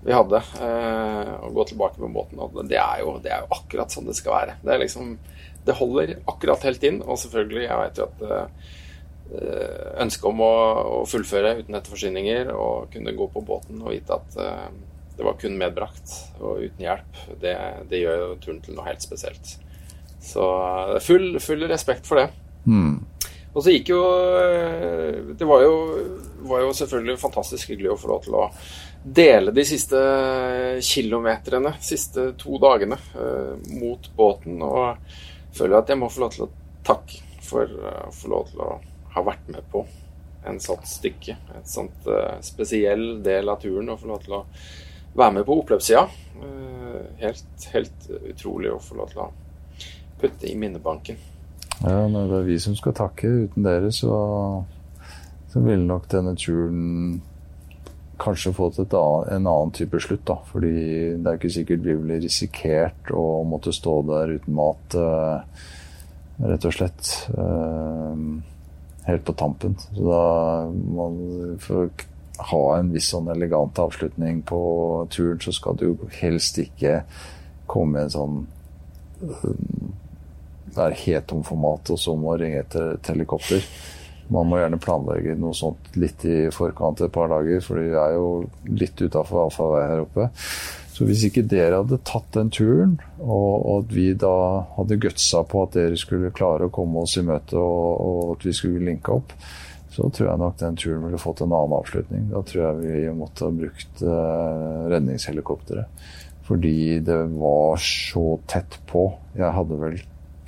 vi 0.03 0.13
hadde. 0.13 0.39
å 1.39 1.49
gå 1.55 1.65
tilbake 1.69 2.01
med 2.01 2.13
båten. 2.15 2.39
Og 2.43 2.61
det 2.67 2.79
er, 2.79 3.01
jo, 3.03 3.17
det 3.23 3.31
er 3.33 3.43
jo 3.45 3.51
akkurat 3.55 3.91
sånn 3.93 4.09
det 4.09 4.17
skal 4.19 4.37
være. 4.37 4.55
Det 4.63 4.73
er 4.73 4.81
liksom 4.83 5.17
Det 5.63 5.77
holder 5.79 6.17
akkurat 6.27 6.65
helt 6.67 6.83
inn. 6.83 7.01
Og 7.07 7.19
selvfølgelig, 7.21 7.67
jeg 7.67 7.81
vet 7.81 8.01
jo 8.01 8.07
at 8.09 8.23
eh, 8.27 8.71
ønsket 10.03 10.27
om 10.27 10.41
å, 10.43 10.55
å, 10.83 10.97
fullføre 11.07 11.53
uten 11.61 11.77
etterforsyninger 11.79 12.51
og 12.51 12.89
kunne 12.91 13.15
gå 13.15 13.29
på 13.31 13.45
båten 13.47 13.79
og 13.79 13.93
vite 13.95 14.17
at 14.17 14.35
eh, 14.43 14.67
det 15.15 15.23
var 15.23 15.37
kun 15.39 15.55
medbrakt 15.59 16.13
og 16.41 16.63
uten 16.65 16.83
hjelp, 16.83 17.17
det, 17.41 17.53
det 17.89 17.99
gjør 18.01 18.21
jo 18.23 18.29
turen 18.41 18.61
til 18.65 18.75
noe 18.75 18.87
helt 18.87 19.03
spesielt. 19.05 19.55
Så 20.23 20.45
full, 21.05 21.37
full 21.43 21.67
respekt 21.69 22.09
for 22.09 22.19
det. 22.19 22.29
Mm. 22.65 23.03
Og 23.53 23.61
så 23.61 23.73
gikk 23.73 23.91
jo 23.91 23.99
Det 25.37 25.45
var 25.45 25.61
jo, 25.61 25.73
var 26.47 26.63
jo 26.63 26.69
selvfølgelig 26.77 27.19
fantastisk 27.21 27.73
hyggelig 27.73 27.91
å 27.93 27.97
få 27.99 28.09
lov 28.09 28.23
til 28.23 28.37
å 28.39 28.47
dele 29.03 29.51
de 29.51 29.65
siste 29.65 29.99
kilometerne, 30.81 31.73
siste 31.81 32.31
to 32.39 32.57
dagene, 32.57 32.97
uh, 33.15 33.57
mot 33.79 34.09
båten. 34.15 34.61
Og 34.61 34.97
føler 35.53 35.79
at 35.79 35.91
jeg 35.91 35.99
må 35.99 36.09
få 36.11 36.23
lov 36.23 36.33
til 36.35 36.45
å 36.47 36.51
takke 36.87 37.19
for 37.43 37.67
å 37.67 37.91
uh, 38.07 38.07
få 38.15 38.31
lov 38.31 38.47
til 38.51 38.63
å 38.63 38.71
ha 39.13 39.25
vært 39.25 39.51
med 39.53 39.67
på 39.71 39.83
en 40.47 40.59
sånt 40.63 40.87
stykke. 40.87 41.37
Et 41.59 41.69
sånt 41.69 42.07
uh, 42.07 42.39
spesiell 42.43 43.21
del 43.23 43.51
av 43.51 43.61
turen. 43.63 43.91
Og 43.91 44.01
få 44.01 44.13
lov 44.13 44.23
til 44.23 44.39
å 44.39 44.45
være 45.13 45.39
med 45.39 45.47
på 45.47 45.59
oppløpssida. 45.61 46.07
helt, 47.19 47.65
helt 47.71 48.07
utrolig 48.09 48.71
å 48.73 48.79
få 48.81 48.95
lov 48.97 49.11
til 49.11 49.19
å 49.21 49.27
putte 50.19 50.47
i 50.49 50.55
minnebanken. 50.57 51.19
Ja, 51.83 52.07
det 52.09 52.39
er 52.39 52.47
vi 52.47 52.57
som 52.59 52.75
skal 52.75 52.95
takke. 52.97 53.27
Uten 53.45 53.63
dere 53.63 53.91
så, 53.93 54.15
så 55.51 55.61
ville 55.61 55.85
nok 55.85 56.09
denne 56.09 56.33
turen 56.39 57.21
kanskje 58.21 58.53
fått 58.53 58.79
annet, 58.79 59.27
en 59.31 59.47
annen 59.47 59.73
type 59.75 59.99
slutt. 59.99 60.25
da, 60.25 60.37
fordi 60.51 60.73
det 61.17 61.29
er 61.29 61.39
ikke 61.39 61.53
sikkert 61.57 61.85
vi 61.85 61.97
ville 61.99 62.21
risikert 62.23 63.11
å 63.11 63.43
måtte 63.47 63.73
stå 63.73 63.99
der 64.09 64.35
uten 64.37 64.57
mat, 64.57 64.97
uh, 64.97 65.43
rett 66.43 66.65
og 66.69 66.75
slett. 66.75 67.13
Uh, 67.33 68.41
helt 69.07 69.25
på 69.27 69.35
tampen. 69.35 69.77
Så 69.91 70.07
da 70.07 70.25
man 70.71 71.17
For 71.59 71.85
å 71.85 72.43
ha 72.49 72.61
en 72.79 72.91
viss 72.93 73.11
sånn 73.13 73.27
elegant 73.29 73.77
avslutning 73.79 74.41
på 74.47 74.61
turen, 75.13 75.41
så 75.43 75.53
skal 75.53 75.77
du 75.77 75.97
helst 76.21 76.57
ikke 76.57 77.03
komme 77.69 78.05
en 78.05 78.13
sånn 78.13 78.39
uh, 79.23 79.51
er 80.73 80.95
helt 81.05 81.27
tom 81.29 81.43
for 81.45 81.59
mat, 81.59 81.89
og 81.93 81.99
så 81.99 82.15
må 82.17 82.33
ringe 82.39 82.63
etter 82.63 82.95
et 82.95 83.09
helikopter. 83.11 83.61
Man 84.33 84.49
må 84.49 84.59
gjerne 84.59 84.81
planlegge 84.81 85.35
noe 85.39 85.55
sånt 85.57 85.93
litt 85.99 86.23
i 86.25 86.47
forkant 86.53 87.03
et 87.05 87.13
par 87.13 87.29
dager, 87.31 87.61
for 87.63 87.81
vi 87.81 87.91
er 87.93 88.15
jo 88.17 88.29
litt 88.69 89.01
utafor 89.01 89.45
allfarvei 89.45 89.83
her 89.91 90.05
oppe. 90.05 90.29
Så 90.93 91.07
hvis 91.09 91.23
ikke 91.25 91.45
dere 91.49 91.79
hadde 91.81 91.97
tatt 92.05 92.27
den 92.35 92.51
turen, 92.53 92.97
og 93.17 93.69
at 93.79 93.93
vi 93.95 94.11
da 94.17 94.35
hadde 94.75 94.99
gutsa 95.01 95.41
på 95.49 95.63
at 95.65 95.77
dere 95.77 95.97
skulle 95.97 96.33
klare 96.35 96.69
å 96.69 96.73
komme 96.73 97.01
oss 97.01 97.15
i 97.17 97.25
møte, 97.25 97.57
og, 97.57 97.93
og 97.97 98.35
at 98.35 98.45
vi 98.45 98.53
skulle 98.57 98.85
linke 98.85 99.15
opp, 99.15 99.33
så 99.93 100.09
tror 100.09 100.29
jeg 100.29 100.41
nok 100.41 100.59
den 100.61 100.77
turen 100.77 101.03
ville 101.05 101.21
fått 101.21 101.41
en 101.45 101.53
annen 101.53 101.75
avslutning. 101.77 102.27
Da 102.31 102.41
tror 102.45 102.63
jeg 102.63 102.77
vi 102.81 103.15
måtte 103.17 103.45
ha 103.45 103.53
brukt 103.53 104.05
eh, 104.05 104.77
redningshelikopteret. 104.93 106.05
Fordi 106.43 106.77
det 107.05 107.19
var 107.37 107.81
så 107.81 108.25
tett 108.49 108.79
på. 108.89 109.05
Jeg 109.37 109.53
hadde 109.55 109.77
vel 109.79 109.99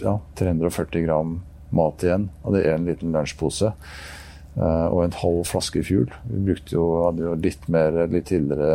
ja, 0.01 0.17
340 0.37 1.05
gram 1.05 1.37
mat 1.77 2.05
igjen. 2.05 2.29
Hadde 2.45 2.63
én 2.71 2.87
liten 2.89 3.15
lunsjpose 3.15 3.71
uh, 3.71 4.87
og 4.89 5.01
en 5.03 5.17
halv 5.21 5.43
flaske 5.49 5.83
fuel. 5.85 6.09
Vi 6.29 6.43
brukte 6.49 6.77
jo, 6.77 6.85
hadde 7.05 7.27
jo 7.27 7.35
litt 7.45 7.67
mer 7.71 8.01
litt 8.11 8.29
tidligere, 8.31 8.71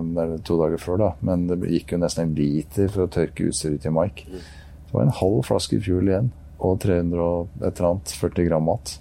eller 0.00 0.38
to 0.46 0.58
dager 0.62 0.82
før, 0.82 1.00
da. 1.02 1.12
Men 1.26 1.48
det 1.50 1.60
gikk 1.72 1.96
jo 1.96 2.02
nesten 2.02 2.28
en 2.28 2.36
liter 2.38 2.90
for 2.90 3.06
å 3.06 3.12
tørke 3.18 3.50
utstyret 3.50 3.84
til 3.84 3.94
Mike. 3.96 4.26
Det 4.30 4.94
var 4.94 5.06
en 5.06 5.16
halv 5.20 5.42
flaske 5.48 5.80
fuel 5.82 6.10
igjen 6.10 6.32
og 6.64 6.78
300 6.80 7.24
et 7.60 7.80
eller 7.80 7.88
annet 7.90 8.12
40 8.20 8.46
gram 8.48 8.68
mat. 8.68 8.94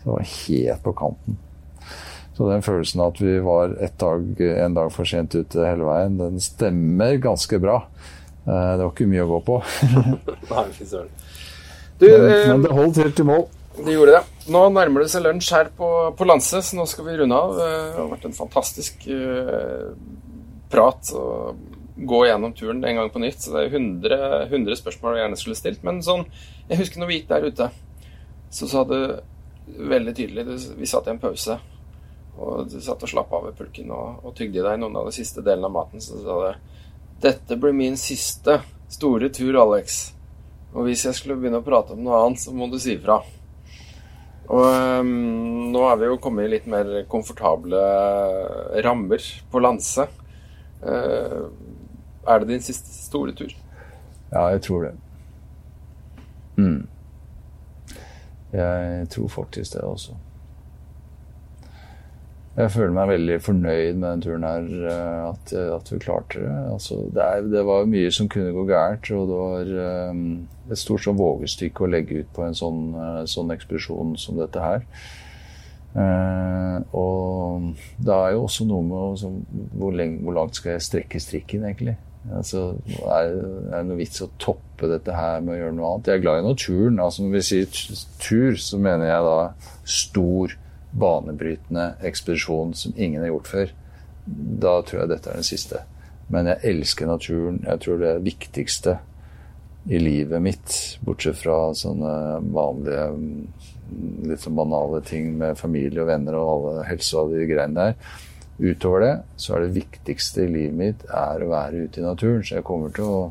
Så 0.00 0.04
det 0.04 0.12
var 0.12 0.28
helt 0.34 0.84
på 0.84 0.92
kanten. 0.96 1.38
Så 2.36 2.48
den 2.48 2.62
følelsen 2.64 3.02
at 3.04 3.18
vi 3.20 3.34
var 3.44 3.74
dag, 4.00 4.40
en 4.40 4.76
dag 4.76 4.92
for 4.94 5.08
sent 5.08 5.34
ute 5.36 5.64
hele 5.66 5.84
veien, 5.84 6.16
den 6.16 6.40
stemmer 6.40 7.18
ganske 7.20 7.58
bra. 7.60 7.82
Eh, 8.46 8.70
det 8.78 8.84
var 8.84 8.92
ikke 8.94 9.08
mye 9.10 9.26
å 9.26 9.32
gå 9.34 9.40
på. 9.48 9.58
Nei, 10.52 10.64
fy 10.76 10.86
søren. 10.88 11.12
Du, 12.00 12.06
Men, 12.08 12.30
eh, 12.32 12.46
men 12.48 12.62
det 12.64 12.70
holdt 12.76 12.96
helt 13.02 13.20
i 13.20 13.26
mål. 13.28 13.46
det 13.84 13.92
gjorde 13.94 14.14
det. 14.18 14.22
Nå 14.50 14.62
nærmer 14.72 15.04
det 15.04 15.10
seg 15.12 15.22
lunsj 15.24 15.50
her 15.54 15.68
på, 15.76 15.88
på 16.16 16.26
Lanse, 16.26 16.62
så 16.64 16.76
nå 16.78 16.86
skal 16.88 17.06
vi 17.06 17.16
runde 17.20 17.36
av. 17.36 17.52
Eh, 17.60 17.74
Det 17.92 17.98
har 18.00 18.08
vært 18.14 18.24
en 18.30 18.36
fantastisk 18.38 19.06
eh, 19.12 19.90
prat 20.72 21.12
og 21.18 21.60
gå 22.00 22.20
gjennom 22.26 22.54
turen 22.56 22.80
en 22.88 22.96
gang 23.02 23.10
på 23.12 23.20
nytt. 23.20 23.42
Så 23.44 23.52
det 23.54 23.66
er 23.66 23.74
100, 23.76 24.20
100 24.50 24.78
spørsmål 24.80 25.16
jeg 25.18 25.24
gjerne 25.26 25.40
skulle 25.42 25.58
stilt. 25.60 25.82
Men 25.86 26.00
sånn, 26.06 26.24
jeg 26.70 26.80
husker 26.80 27.02
når 27.02 27.10
vi 27.10 27.18
gikk 27.20 27.28
der 27.34 27.48
ute, 27.50 27.68
så 28.50 28.68
sa 28.70 28.84
du 28.88 28.96
veldig 29.70 30.14
tydelig 30.16 30.42
Vi 30.80 30.88
satt 30.88 31.06
i 31.06 31.12
en 31.12 31.20
pause, 31.22 31.54
og 32.40 32.70
du 32.72 32.80
satt 32.82 33.02
og 33.06 33.10
slapp 33.12 33.30
av 33.36 33.44
ved 33.46 33.58
pulken 33.60 33.92
og, 33.94 34.24
og 34.24 34.32
tygde 34.38 34.58
i 34.58 34.64
deg 34.64 34.80
noen 34.80 34.96
av 34.98 35.06
de 35.10 35.12
siste 35.14 35.44
delene 35.46 35.68
av 35.68 35.76
maten. 35.76 36.00
Så 36.02 36.18
sa 36.24 36.38
du 36.40 36.80
Dette 37.20 37.58
blir 37.60 37.74
min 37.76 37.98
siste 38.00 38.62
store 38.90 39.28
tur, 39.28 39.58
Alex. 39.60 40.00
Og 40.70 40.86
hvis 40.86 41.04
jeg 41.06 41.16
skulle 41.18 41.38
begynne 41.40 41.60
å 41.60 41.66
prate 41.66 41.96
om 41.96 42.02
noe 42.04 42.20
annet, 42.24 42.42
så 42.42 42.54
må 42.54 42.68
du 42.70 42.78
si 42.80 42.94
ifra. 42.94 43.18
Og 44.50 44.64
um, 45.02 45.10
nå 45.70 45.82
er 45.86 45.98
vi 45.98 46.08
jo 46.10 46.18
kommet 46.22 46.48
i 46.48 46.52
litt 46.56 46.66
mer 46.70 46.88
komfortable 47.10 47.80
rammer 48.86 49.26
på 49.50 49.62
Lanse. 49.62 50.06
Uh, 50.82 51.50
er 52.26 52.42
det 52.42 52.50
din 52.50 52.64
siste 52.64 52.94
store 52.94 53.34
tur? 53.38 53.52
Ja, 54.30 54.48
jeg 54.54 54.62
tror 54.66 54.88
det. 54.88 54.94
Mm. 56.58 56.82
Jeg 58.52 59.06
tror 59.14 59.30
faktisk 59.30 59.74
det 59.74 59.86
også. 59.86 60.18
Jeg 62.58 62.72
føler 62.74 62.90
meg 62.92 63.08
veldig 63.12 63.36
fornøyd 63.44 63.98
med 64.00 64.08
den 64.08 64.22
turen 64.24 64.44
her, 64.44 64.64
eh, 64.90 65.28
at, 65.28 65.52
at 65.76 65.92
vi 65.92 66.00
klarte 66.02 66.42
det. 66.42 66.54
Altså, 66.72 66.98
det, 67.14 67.22
er, 67.22 67.46
det 67.52 67.62
var 67.66 67.86
mye 67.88 68.10
som 68.12 68.28
kunne 68.28 68.54
gå 68.56 68.64
gærent, 68.66 69.10
og 69.14 69.30
det 69.30 69.38
var 69.38 70.10
um, 70.10 70.24
et 70.70 70.80
stort 70.80 71.04
sånn 71.04 71.18
vågestykke 71.20 71.86
å 71.86 71.90
legge 71.94 72.24
ut 72.24 72.32
på 72.34 72.44
en 72.44 72.58
sånn, 72.58 72.82
sånn 73.30 73.54
ekspedisjon 73.54 74.16
som 74.18 74.40
dette 74.40 74.64
her. 74.64 74.86
Uh, 75.90 76.78
og 76.94 77.72
det 77.98 78.14
er 78.14 78.34
jo 78.36 78.44
også 78.44 78.66
noe 78.68 78.86
med 78.86 78.98
også, 78.98 79.30
hvor, 79.74 79.94
lenge, 79.94 80.20
hvor, 80.22 80.36
langt 80.36 80.58
skal 80.58 80.76
jeg 80.76 80.86
strekke 80.86 81.22
strikken, 81.22 81.66
egentlig. 81.66 81.96
Altså, 82.36 82.74
er, 83.08 83.30
det 83.70 83.84
noe 83.88 83.98
vits 83.98 84.22
å 84.22 84.28
toppe 84.42 84.90
dette 84.90 85.14
her 85.14 85.38
med 85.42 85.54
å 85.54 85.60
gjøre 85.60 85.76
noe 85.78 85.92
annet? 85.94 86.10
Jeg 86.10 86.18
er 86.18 86.24
glad 86.26 86.42
i 86.42 86.48
naturen. 86.50 86.98
Altså, 87.02 87.24
når 87.24 87.38
vi 87.38 87.44
sier 87.46 87.80
tur, 88.20 88.58
så 88.60 88.82
mener 88.82 89.08
jeg 89.08 89.26
da 89.26 89.38
stor 89.86 90.58
banebrytende 90.90 91.94
ekspedisjon 92.06 92.74
som 92.74 92.96
ingen 92.96 93.22
har 93.22 93.30
gjort 93.32 93.50
før, 93.50 93.72
da 94.64 94.74
tror 94.86 95.02
jeg 95.02 95.12
dette 95.12 95.30
er 95.30 95.40
den 95.40 95.46
siste. 95.46 95.84
Men 96.30 96.50
jeg 96.50 96.72
elsker 96.72 97.10
naturen. 97.10 97.62
Jeg 97.66 97.82
tror 97.82 97.98
det 97.98 98.08
er 98.08 98.18
det 98.20 98.28
viktigste 98.28 98.96
i 99.90 99.98
livet 99.98 100.42
mitt, 100.44 100.74
bortsett 101.04 101.38
fra 101.40 101.70
sånne 101.76 102.14
vanlige, 102.52 103.06
litt 104.28 104.42
sånn 104.42 104.58
banale 104.58 105.00
ting 105.06 105.32
med 105.40 105.58
familie 105.58 106.02
og 106.02 106.10
venner 106.10 106.36
og 106.38 106.50
alle 106.52 106.90
helse 106.90 107.16
og 107.18 107.32
de 107.34 107.46
greiene 107.48 107.88
der. 107.88 108.18
Utover 108.60 109.00
det 109.00 109.14
så 109.40 109.56
er 109.56 109.64
det 109.64 109.78
viktigste 109.78 110.44
i 110.44 110.52
livet 110.52 110.76
mitt 110.76 111.04
er 111.08 111.40
å 111.40 111.48
være 111.50 111.86
ute 111.86 112.02
i 112.02 112.04
naturen. 112.04 112.44
Så 112.44 112.58
jeg 112.58 112.66
kommer 112.68 112.92
til 112.94 113.08
å 113.08 113.22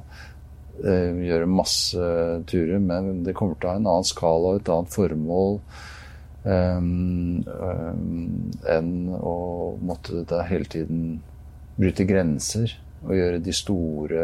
eh, 0.82 1.22
gjøre 1.30 1.52
masse 1.54 2.10
turer, 2.50 2.82
men 2.82 3.22
det 3.28 3.36
kommer 3.38 3.60
til 3.60 3.70
å 3.70 3.76
ha 3.76 3.80
en 3.80 3.92
annen 3.94 4.10
skala 4.10 4.56
og 4.56 4.64
et 4.64 4.74
annet 4.74 4.96
formål. 4.96 5.60
Um, 6.44 7.44
um, 7.52 8.52
enn 8.64 8.92
å 9.12 9.34
måtte 9.84 10.24
da 10.30 10.46
hele 10.48 10.70
tiden 10.72 11.20
bryte 11.76 12.06
grenser 12.08 12.78
og 13.04 13.12
gjøre 13.16 13.42
de 13.44 13.56
store, 13.56 14.24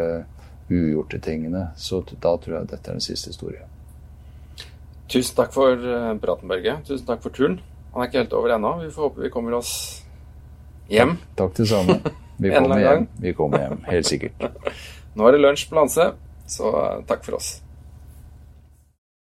ugjorte 0.72 1.20
tingene. 1.22 1.68
Så 1.76 2.00
da 2.08 2.34
tror 2.40 2.58
jeg 2.58 2.70
dette 2.72 2.90
er 2.90 2.98
den 2.98 3.04
siste 3.04 3.32
historien. 3.34 3.68
Tusen 5.12 5.36
takk 5.38 5.52
for 5.54 5.78
praten, 6.20 6.50
Børge. 6.50 6.80
Tusen 6.88 7.06
takk 7.06 7.22
for 7.24 7.34
turen. 7.36 7.60
Han 7.94 8.02
er 8.02 8.10
ikke 8.10 8.24
helt 8.24 8.34
over 8.36 8.56
ennå. 8.56 8.72
Vi 8.82 8.90
får 8.92 9.06
håpe 9.06 9.22
vi 9.24 9.32
kommer 9.32 9.54
oss 9.60 9.72
hjem. 10.92 11.16
Takk 11.38 11.54
det 11.56 11.68
samme. 11.70 12.00
Vi 12.36 12.50
kommer 12.52 12.76
hjem. 12.76 13.06
Vi 13.16 13.32
kommer 13.32 13.62
hjem, 13.62 13.78
helt 13.88 14.06
sikkert. 14.06 14.42
Nå 15.16 15.24
er 15.24 15.32
det 15.32 15.40
lunsj 15.40 15.70
på 15.70 15.78
Lanse, 15.78 16.10
så 16.44 16.72
takk 17.08 17.24
for 17.24 17.38
oss. 17.38 17.54